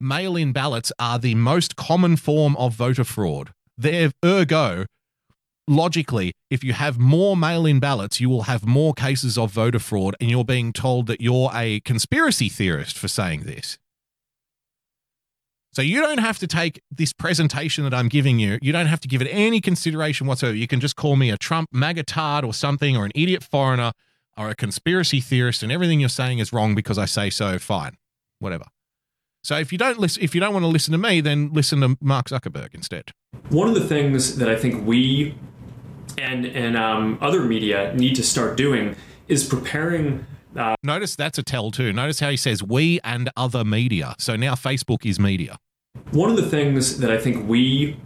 mail 0.00 0.36
in 0.36 0.52
ballots 0.52 0.90
are 0.98 1.18
the 1.18 1.34
most 1.34 1.76
common 1.76 2.16
form 2.16 2.56
of 2.56 2.72
voter 2.72 3.04
fraud, 3.04 3.52
there, 3.76 4.10
ergo, 4.24 4.86
logically, 5.74 6.32
if 6.50 6.62
you 6.62 6.72
have 6.72 6.98
more 6.98 7.36
mail 7.36 7.66
in 7.66 7.80
ballots, 7.80 8.20
you 8.20 8.28
will 8.28 8.42
have 8.42 8.64
more 8.64 8.94
cases 8.94 9.36
of 9.36 9.50
voter 9.50 9.78
fraud, 9.78 10.14
and 10.20 10.30
you're 10.30 10.44
being 10.44 10.72
told 10.72 11.06
that 11.06 11.20
you're 11.20 11.50
a 11.54 11.80
conspiracy 11.80 12.48
theorist 12.48 12.96
for 12.96 13.08
saying 13.08 13.42
this. 13.42 13.78
So 15.72 15.80
you 15.80 16.02
don't 16.02 16.18
have 16.18 16.38
to 16.40 16.46
take 16.46 16.82
this 16.90 17.14
presentation 17.14 17.84
that 17.84 17.94
I'm 17.94 18.08
giving 18.08 18.38
you, 18.38 18.58
you 18.60 18.72
don't 18.72 18.86
have 18.86 19.00
to 19.00 19.08
give 19.08 19.22
it 19.22 19.28
any 19.28 19.60
consideration 19.60 20.26
whatsoever. 20.26 20.54
You 20.54 20.68
can 20.68 20.80
just 20.80 20.96
call 20.96 21.16
me 21.16 21.30
a 21.30 21.38
Trump 21.38 21.70
magatard 21.74 22.44
or 22.44 22.52
something, 22.52 22.96
or 22.96 23.06
an 23.06 23.12
idiot 23.14 23.42
foreigner, 23.42 23.92
or 24.36 24.50
a 24.50 24.54
conspiracy 24.54 25.20
theorist, 25.20 25.62
and 25.62 25.72
everything 25.72 26.00
you're 26.00 26.08
saying 26.08 26.38
is 26.38 26.52
wrong 26.52 26.74
because 26.74 26.98
I 26.98 27.06
say 27.06 27.30
so. 27.30 27.58
Fine, 27.58 27.96
whatever. 28.38 28.66
So 29.44 29.56
if 29.56 29.72
you 29.72 29.78
don't 29.78 29.98
listen, 29.98 30.22
if 30.22 30.34
you 30.34 30.40
don't 30.40 30.52
want 30.52 30.62
to 30.62 30.68
listen 30.68 30.92
to 30.92 30.98
me, 30.98 31.20
then 31.20 31.50
listen 31.52 31.80
to 31.80 31.96
Mark 32.00 32.28
Zuckerberg 32.28 32.74
instead. 32.74 33.10
one 33.48 33.68
of 33.68 33.74
the 33.74 33.86
things 33.86 34.36
that 34.36 34.48
I 34.48 34.56
think 34.56 34.86
we 34.86 35.34
and 36.18 36.46
and 36.46 36.76
um, 36.76 37.18
other 37.20 37.42
media 37.42 37.94
need 37.94 38.14
to 38.16 38.22
start 38.22 38.56
doing 38.56 38.96
is 39.28 39.44
preparing. 39.44 40.26
Uh, 40.56 40.74
Notice 40.82 41.16
that's 41.16 41.38
a 41.38 41.42
tell 41.42 41.70
too. 41.70 41.92
Notice 41.92 42.20
how 42.20 42.30
he 42.30 42.36
says 42.36 42.62
we 42.62 43.00
and 43.02 43.30
other 43.36 43.64
media. 43.64 44.14
So 44.18 44.36
now 44.36 44.54
Facebook 44.54 45.06
is 45.06 45.18
media. 45.18 45.58
One 46.10 46.30
of 46.30 46.36
the 46.36 46.48
things 46.48 46.98
that 46.98 47.10
I 47.10 47.18
think 47.18 47.48
we 47.48 47.96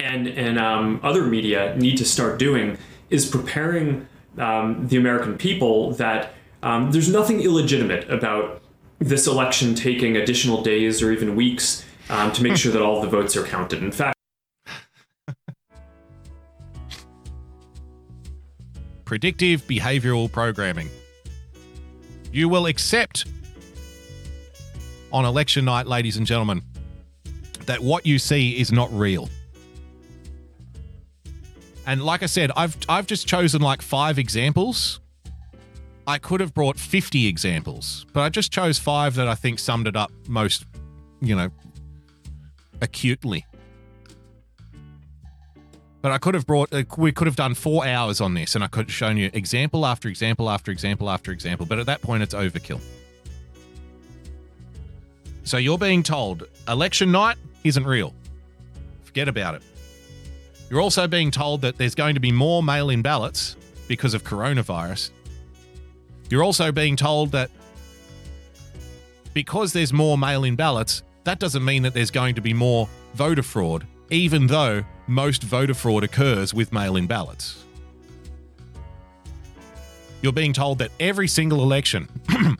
and 0.00 0.28
and 0.28 0.58
um, 0.58 1.00
other 1.02 1.24
media 1.24 1.74
need 1.76 1.96
to 1.98 2.04
start 2.04 2.38
doing 2.38 2.78
is 3.10 3.26
preparing 3.26 4.06
um, 4.38 4.88
the 4.88 4.96
American 4.96 5.36
people 5.36 5.92
that 5.92 6.34
um, 6.62 6.92
there's 6.92 7.08
nothing 7.08 7.40
illegitimate 7.40 8.08
about 8.10 8.62
this 8.98 9.26
election 9.26 9.74
taking 9.74 10.16
additional 10.16 10.62
days 10.62 11.02
or 11.02 11.10
even 11.10 11.34
weeks 11.34 11.84
um, 12.08 12.32
to 12.32 12.42
make 12.42 12.56
sure 12.56 12.72
that 12.72 12.82
all 12.82 13.00
the 13.00 13.08
votes 13.08 13.36
are 13.36 13.42
counted. 13.44 13.82
In 13.82 13.92
fact, 13.92 14.16
predictive 19.12 19.60
behavioral 19.66 20.32
programming. 20.32 20.88
You 22.32 22.48
will 22.48 22.64
accept 22.64 23.26
on 25.12 25.26
election 25.26 25.66
night, 25.66 25.86
ladies 25.86 26.16
and 26.16 26.26
gentlemen, 26.26 26.62
that 27.66 27.80
what 27.80 28.06
you 28.06 28.18
see 28.18 28.58
is 28.58 28.72
not 28.72 28.90
real. 28.90 29.28
And 31.86 32.02
like 32.02 32.22
I 32.22 32.26
said, 32.26 32.52
I've 32.56 32.74
I've 32.88 33.06
just 33.06 33.26
chosen 33.26 33.60
like 33.60 33.82
five 33.82 34.18
examples. 34.18 35.00
I 36.06 36.16
could 36.16 36.40
have 36.40 36.54
brought 36.54 36.78
50 36.78 37.26
examples, 37.26 38.06
but 38.14 38.22
I 38.22 38.30
just 38.30 38.50
chose 38.50 38.78
five 38.78 39.14
that 39.16 39.28
I 39.28 39.34
think 39.34 39.58
summed 39.58 39.88
it 39.88 39.94
up 39.94 40.10
most, 40.26 40.64
you 41.20 41.36
know, 41.36 41.50
acutely. 42.80 43.44
But 46.02 46.10
I 46.10 46.18
could 46.18 46.34
have 46.34 46.46
brought, 46.46 46.74
uh, 46.74 46.82
we 46.98 47.12
could 47.12 47.28
have 47.28 47.36
done 47.36 47.54
four 47.54 47.86
hours 47.86 48.20
on 48.20 48.34
this 48.34 48.56
and 48.56 48.64
I 48.64 48.66
could 48.66 48.86
have 48.86 48.92
shown 48.92 49.16
you 49.16 49.30
example 49.32 49.86
after 49.86 50.08
example 50.08 50.50
after 50.50 50.72
example 50.72 51.08
after 51.08 51.30
example. 51.30 51.64
But 51.64 51.78
at 51.78 51.86
that 51.86 52.02
point, 52.02 52.24
it's 52.24 52.34
overkill. 52.34 52.80
So 55.44 55.56
you're 55.56 55.78
being 55.78 56.02
told 56.02 56.44
election 56.68 57.12
night 57.12 57.36
isn't 57.64 57.84
real. 57.84 58.14
Forget 59.04 59.28
about 59.28 59.54
it. 59.54 59.62
You're 60.70 60.80
also 60.80 61.06
being 61.06 61.30
told 61.30 61.60
that 61.62 61.78
there's 61.78 61.94
going 61.94 62.14
to 62.14 62.20
be 62.20 62.32
more 62.32 62.62
mail 62.62 62.90
in 62.90 63.02
ballots 63.02 63.56
because 63.86 64.14
of 64.14 64.24
coronavirus. 64.24 65.10
You're 66.30 66.42
also 66.42 66.72
being 66.72 66.96
told 66.96 67.32
that 67.32 67.50
because 69.34 69.72
there's 69.72 69.92
more 69.92 70.16
mail 70.18 70.44
in 70.44 70.56
ballots, 70.56 71.02
that 71.24 71.38
doesn't 71.38 71.64
mean 71.64 71.82
that 71.82 71.94
there's 71.94 72.10
going 72.10 72.34
to 72.34 72.40
be 72.40 72.54
more 72.54 72.88
voter 73.14 73.42
fraud, 73.42 73.86
even 74.12 74.46
though 74.46 74.84
most 75.06 75.42
voter 75.42 75.72
fraud 75.72 76.04
occurs 76.04 76.52
with 76.52 76.70
mail 76.70 76.96
in 76.96 77.06
ballots. 77.06 77.64
You're 80.20 80.34
being 80.34 80.52
told 80.52 80.78
that 80.78 80.90
every 81.00 81.26
single 81.26 81.62
election, 81.62 82.08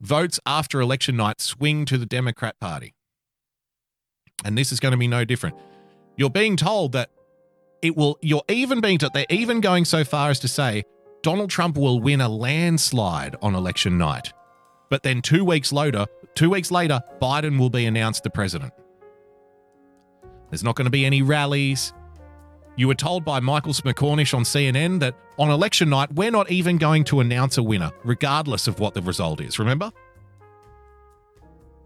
votes 0.00 0.40
after 0.44 0.80
election 0.80 1.16
night 1.16 1.40
swing 1.40 1.84
to 1.86 1.96
the 1.96 2.04
Democrat 2.04 2.58
Party. 2.60 2.92
And 4.44 4.58
this 4.58 4.72
is 4.72 4.80
going 4.80 4.92
to 4.92 4.98
be 4.98 5.06
no 5.06 5.24
different. 5.24 5.56
You're 6.16 6.28
being 6.28 6.56
told 6.56 6.92
that 6.92 7.10
it 7.82 7.96
will, 7.96 8.18
you're 8.20 8.42
even 8.48 8.80
being 8.80 8.98
told, 8.98 9.14
they're 9.14 9.24
even 9.30 9.60
going 9.60 9.84
so 9.84 10.04
far 10.04 10.28
as 10.28 10.40
to 10.40 10.48
say 10.48 10.82
Donald 11.22 11.50
Trump 11.50 11.78
will 11.78 12.00
win 12.00 12.20
a 12.20 12.28
landslide 12.28 13.36
on 13.40 13.54
election 13.54 13.96
night. 13.96 14.32
But 14.90 15.04
then 15.04 15.22
two 15.22 15.44
weeks 15.44 15.72
later, 15.72 16.06
two 16.34 16.50
weeks 16.50 16.72
later, 16.72 17.00
Biden 17.22 17.58
will 17.58 17.70
be 17.70 17.86
announced 17.86 18.24
the 18.24 18.30
president. 18.30 18.72
There's 20.50 20.64
not 20.64 20.76
going 20.76 20.86
to 20.86 20.90
be 20.90 21.04
any 21.04 21.22
rallies. 21.22 21.92
You 22.76 22.88
were 22.88 22.94
told 22.94 23.24
by 23.24 23.40
Michael 23.40 23.72
Smerconish 23.72 24.34
on 24.34 24.42
CNN 24.42 25.00
that 25.00 25.14
on 25.38 25.50
election 25.50 25.90
night, 25.90 26.12
we're 26.12 26.30
not 26.30 26.50
even 26.50 26.76
going 26.76 27.04
to 27.04 27.20
announce 27.20 27.56
a 27.58 27.62
winner, 27.62 27.90
regardless 28.04 28.66
of 28.66 28.78
what 28.78 28.94
the 28.94 29.02
result 29.02 29.40
is. 29.40 29.58
Remember? 29.58 29.90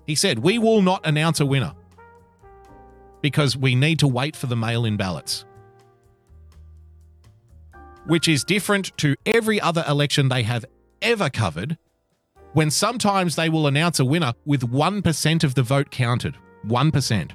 He 0.07 0.15
said, 0.15 0.41
We 0.41 0.59
will 0.59 0.83
not 0.83 1.07
announce 1.07 1.41
a 1.41 1.47
winner 1.47 1.75
because 3.23 3.57
we 3.57 3.75
need 3.75 3.99
to 4.01 4.09
wait 4.09 4.37
for 4.37 4.47
the 4.47 4.57
mail 4.57 4.85
in 4.85 4.97
ballots 4.97 5.45
which 8.07 8.29
is 8.29 8.45
different 8.45 8.97
to 8.99 9.17
every 9.27 9.61
other 9.61 9.85
election 9.89 10.29
they 10.29 10.43
have 10.43 10.65
ever 11.03 11.31
covered, 11.31 11.79
when 12.53 12.71
sometimes 12.71 13.37
they 13.37 13.49
will 13.49 13.67
announce 13.67 13.99
a 13.99 14.05
winner 14.05 14.33
with 14.45 14.71
1% 14.71 15.45
of 15.45 15.55
the 15.55 15.63
vote 15.63 15.91
counted. 15.91 16.37
1%. 16.67 17.33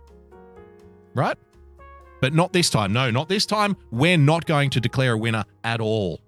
Right? 1.20 1.38
But 2.22 2.34
not 2.34 2.54
this 2.54 2.70
time. 2.70 2.94
No, 2.94 3.12
not 3.12 3.28
this 3.28 3.46
time. 3.46 3.76
We're 3.92 4.18
not 4.18 4.46
going 4.46 4.70
to 4.72 4.80
declare 4.80 5.14
a 5.14 5.18
winner 5.18 5.44
at 5.64 5.82
all. 5.82 6.22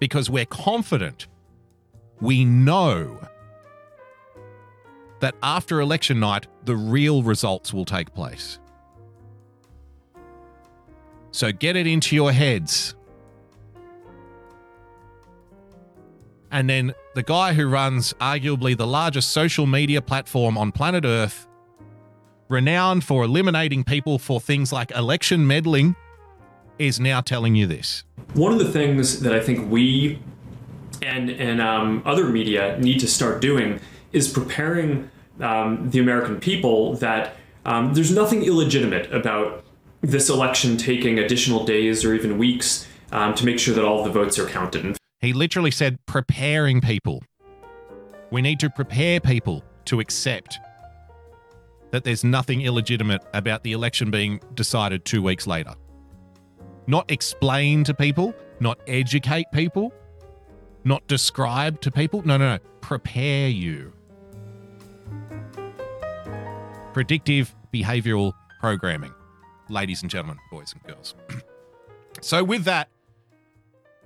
Because 0.00 0.30
we're 0.30 0.46
confident, 0.46 1.28
we 2.20 2.44
know 2.44 3.20
that 5.20 5.34
after 5.42 5.80
election 5.80 6.20
night, 6.20 6.46
the 6.64 6.74
real 6.74 7.22
results 7.22 7.72
will 7.72 7.84
take 7.84 8.14
place. 8.14 8.58
So 11.30 11.52
get 11.52 11.76
it 11.76 11.86
into 11.86 12.16
your 12.16 12.32
heads. 12.32 12.94
And 16.50 16.68
then 16.68 16.94
the 17.14 17.22
guy 17.22 17.52
who 17.52 17.68
runs 17.68 18.14
arguably 18.14 18.76
the 18.76 18.86
largest 18.86 19.30
social 19.30 19.66
media 19.66 20.02
platform 20.02 20.58
on 20.58 20.72
planet 20.72 21.04
Earth, 21.04 21.46
renowned 22.52 23.02
for 23.02 23.24
eliminating 23.24 23.82
people 23.82 24.18
for 24.18 24.40
things 24.40 24.72
like 24.72 24.90
election 24.92 25.46
meddling, 25.46 25.96
is 26.78 27.00
now 27.00 27.20
telling 27.20 27.54
you 27.56 27.66
this. 27.66 28.04
One 28.34 28.52
of 28.52 28.58
the 28.58 28.70
things 28.70 29.20
that 29.20 29.34
I 29.34 29.40
think 29.40 29.70
we 29.70 30.18
and 31.00 31.30
and 31.30 31.60
um, 31.60 32.02
other 32.04 32.26
media 32.26 32.78
need 32.78 33.00
to 33.00 33.08
start 33.08 33.40
doing 33.40 33.80
is 34.12 34.28
preparing 34.28 35.10
um, 35.40 35.90
the 35.90 35.98
American 35.98 36.38
people 36.38 36.94
that 36.96 37.36
um, 37.64 37.94
there's 37.94 38.12
nothing 38.12 38.44
illegitimate 38.44 39.12
about 39.12 39.64
this 40.00 40.28
election 40.28 40.76
taking 40.76 41.18
additional 41.18 41.64
days 41.64 42.04
or 42.04 42.14
even 42.14 42.36
weeks 42.36 42.86
um, 43.12 43.34
to 43.34 43.44
make 43.44 43.58
sure 43.58 43.74
that 43.74 43.84
all 43.84 44.04
the 44.04 44.10
votes 44.10 44.38
are 44.38 44.46
counted. 44.46 44.96
He 45.20 45.32
literally 45.32 45.70
said 45.70 45.98
preparing 46.06 46.80
people. 46.80 47.22
We 48.30 48.42
need 48.42 48.58
to 48.60 48.70
prepare 48.70 49.20
people 49.20 49.62
to 49.84 50.00
accept 50.00 50.58
that 51.92 52.04
there's 52.04 52.24
nothing 52.24 52.62
illegitimate 52.62 53.22
about 53.34 53.62
the 53.62 53.72
election 53.72 54.10
being 54.10 54.40
decided 54.54 55.04
two 55.04 55.22
weeks 55.22 55.46
later. 55.46 55.74
Not 56.86 57.10
explain 57.10 57.84
to 57.84 57.94
people, 57.94 58.34
not 58.58 58.80
educate 58.88 59.46
people, 59.52 59.92
not 60.84 61.06
describe 61.06 61.80
to 61.82 61.90
people. 61.92 62.22
No, 62.26 62.36
no, 62.36 62.56
no. 62.56 62.58
Prepare 62.80 63.48
you. 63.48 63.92
Predictive 66.92 67.54
behavioral 67.72 68.32
programming, 68.58 69.14
ladies 69.68 70.02
and 70.02 70.10
gentlemen, 70.10 70.38
boys 70.50 70.72
and 70.72 70.82
girls. 70.82 71.14
so, 72.20 72.42
with 72.42 72.64
that, 72.64 72.88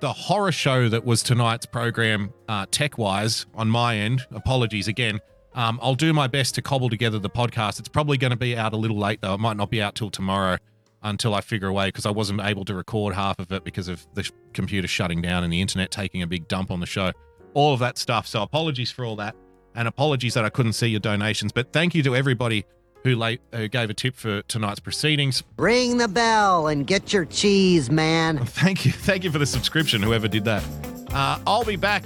the 0.00 0.12
horror 0.12 0.52
show 0.52 0.88
that 0.88 1.04
was 1.04 1.22
tonight's 1.22 1.66
program, 1.66 2.32
uh, 2.48 2.66
tech 2.70 2.98
wise, 2.98 3.46
on 3.54 3.68
my 3.68 3.96
end, 3.96 4.26
apologies 4.32 4.88
again. 4.88 5.20
Um, 5.56 5.80
I'll 5.82 5.94
do 5.94 6.12
my 6.12 6.26
best 6.26 6.54
to 6.56 6.62
cobble 6.62 6.90
together 6.90 7.18
the 7.18 7.30
podcast. 7.30 7.80
It's 7.80 7.88
probably 7.88 8.18
going 8.18 8.30
to 8.30 8.36
be 8.36 8.56
out 8.56 8.74
a 8.74 8.76
little 8.76 8.98
late, 8.98 9.22
though. 9.22 9.34
It 9.34 9.40
might 9.40 9.56
not 9.56 9.70
be 9.70 9.80
out 9.80 9.94
till 9.94 10.10
tomorrow 10.10 10.58
until 11.02 11.34
I 11.34 11.40
figure 11.40 11.68
a 11.68 11.72
way 11.72 11.86
because 11.86 12.04
I 12.04 12.10
wasn't 12.10 12.42
able 12.42 12.66
to 12.66 12.74
record 12.74 13.14
half 13.14 13.38
of 13.38 13.50
it 13.50 13.64
because 13.64 13.88
of 13.88 14.06
the 14.14 14.28
computer 14.52 14.86
shutting 14.86 15.22
down 15.22 15.44
and 15.44 15.52
the 15.52 15.62
internet 15.62 15.90
taking 15.90 16.22
a 16.22 16.26
big 16.26 16.46
dump 16.46 16.70
on 16.70 16.80
the 16.80 16.86
show. 16.86 17.12
All 17.54 17.72
of 17.72 17.80
that 17.80 17.96
stuff. 17.96 18.26
So 18.26 18.42
apologies 18.42 18.90
for 18.90 19.04
all 19.04 19.16
that. 19.16 19.34
And 19.74 19.88
apologies 19.88 20.34
that 20.34 20.44
I 20.44 20.50
couldn't 20.50 20.74
see 20.74 20.88
your 20.88 21.00
donations. 21.00 21.52
But 21.52 21.72
thank 21.72 21.94
you 21.94 22.02
to 22.02 22.14
everybody 22.14 22.66
who, 23.04 23.14
late, 23.16 23.40
who 23.52 23.68
gave 23.68 23.88
a 23.88 23.94
tip 23.94 24.16
for 24.16 24.42
tonight's 24.42 24.80
proceedings. 24.80 25.42
Ring 25.56 25.96
the 25.96 26.08
bell 26.08 26.66
and 26.66 26.86
get 26.86 27.12
your 27.12 27.24
cheese, 27.24 27.90
man. 27.90 28.38
Thank 28.38 28.84
you. 28.84 28.92
Thank 28.92 29.24
you 29.24 29.30
for 29.30 29.38
the 29.38 29.46
subscription, 29.46 30.02
whoever 30.02 30.28
did 30.28 30.44
that. 30.44 30.64
Uh, 31.12 31.38
I'll 31.46 31.64
be 31.64 31.76
back 31.76 32.04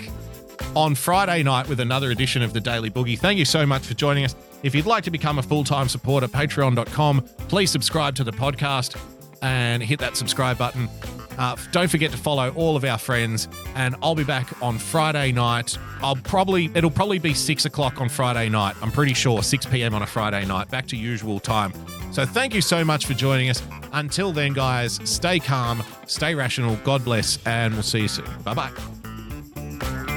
on 0.76 0.94
Friday 0.94 1.42
night 1.42 1.68
with 1.68 1.80
another 1.80 2.10
edition 2.10 2.42
of 2.42 2.52
the 2.52 2.60
Daily 2.60 2.90
Boogie. 2.90 3.18
Thank 3.18 3.38
you 3.38 3.44
so 3.44 3.66
much 3.66 3.82
for 3.82 3.94
joining 3.94 4.24
us. 4.24 4.34
If 4.62 4.74
you'd 4.74 4.86
like 4.86 5.04
to 5.04 5.10
become 5.10 5.38
a 5.38 5.42
full 5.42 5.64
time 5.64 5.88
supporter, 5.88 6.28
patreon.com. 6.28 7.22
Please 7.48 7.70
subscribe 7.70 8.14
to 8.16 8.24
the 8.24 8.32
podcast 8.32 8.96
and 9.42 9.82
hit 9.82 9.98
that 10.00 10.16
subscribe 10.16 10.58
button. 10.58 10.88
Uh, 11.38 11.56
don't 11.72 11.90
forget 11.90 12.10
to 12.10 12.18
follow 12.18 12.52
all 12.54 12.76
of 12.76 12.84
our 12.84 12.98
friends, 12.98 13.48
and 13.74 13.96
I'll 14.02 14.14
be 14.14 14.24
back 14.24 14.62
on 14.62 14.78
Friday 14.78 15.32
night. 15.32 15.78
I'll 16.02 16.16
probably 16.16 16.70
it'll 16.74 16.90
probably 16.90 17.18
be 17.18 17.32
six 17.32 17.64
o'clock 17.64 18.00
on 18.00 18.10
Friday 18.10 18.50
night. 18.50 18.76
I'm 18.82 18.92
pretty 18.92 19.14
sure 19.14 19.42
6 19.42 19.66
p.m. 19.66 19.94
on 19.94 20.02
a 20.02 20.06
Friday 20.06 20.44
night, 20.44 20.70
back 20.70 20.86
to 20.88 20.96
usual 20.96 21.40
time. 21.40 21.72
So 22.12 22.26
thank 22.26 22.52
you 22.54 22.60
so 22.60 22.84
much 22.84 23.06
for 23.06 23.14
joining 23.14 23.48
us. 23.48 23.62
Until 23.92 24.32
then, 24.32 24.52
guys, 24.52 25.00
stay 25.04 25.38
calm, 25.38 25.82
stay 26.06 26.34
rational. 26.34 26.76
God 26.84 27.04
bless, 27.04 27.38
and 27.46 27.72
we'll 27.72 27.82
see 27.84 28.00
you 28.00 28.08
soon. 28.08 28.26
Bye 28.44 28.54
bye. 28.54 30.09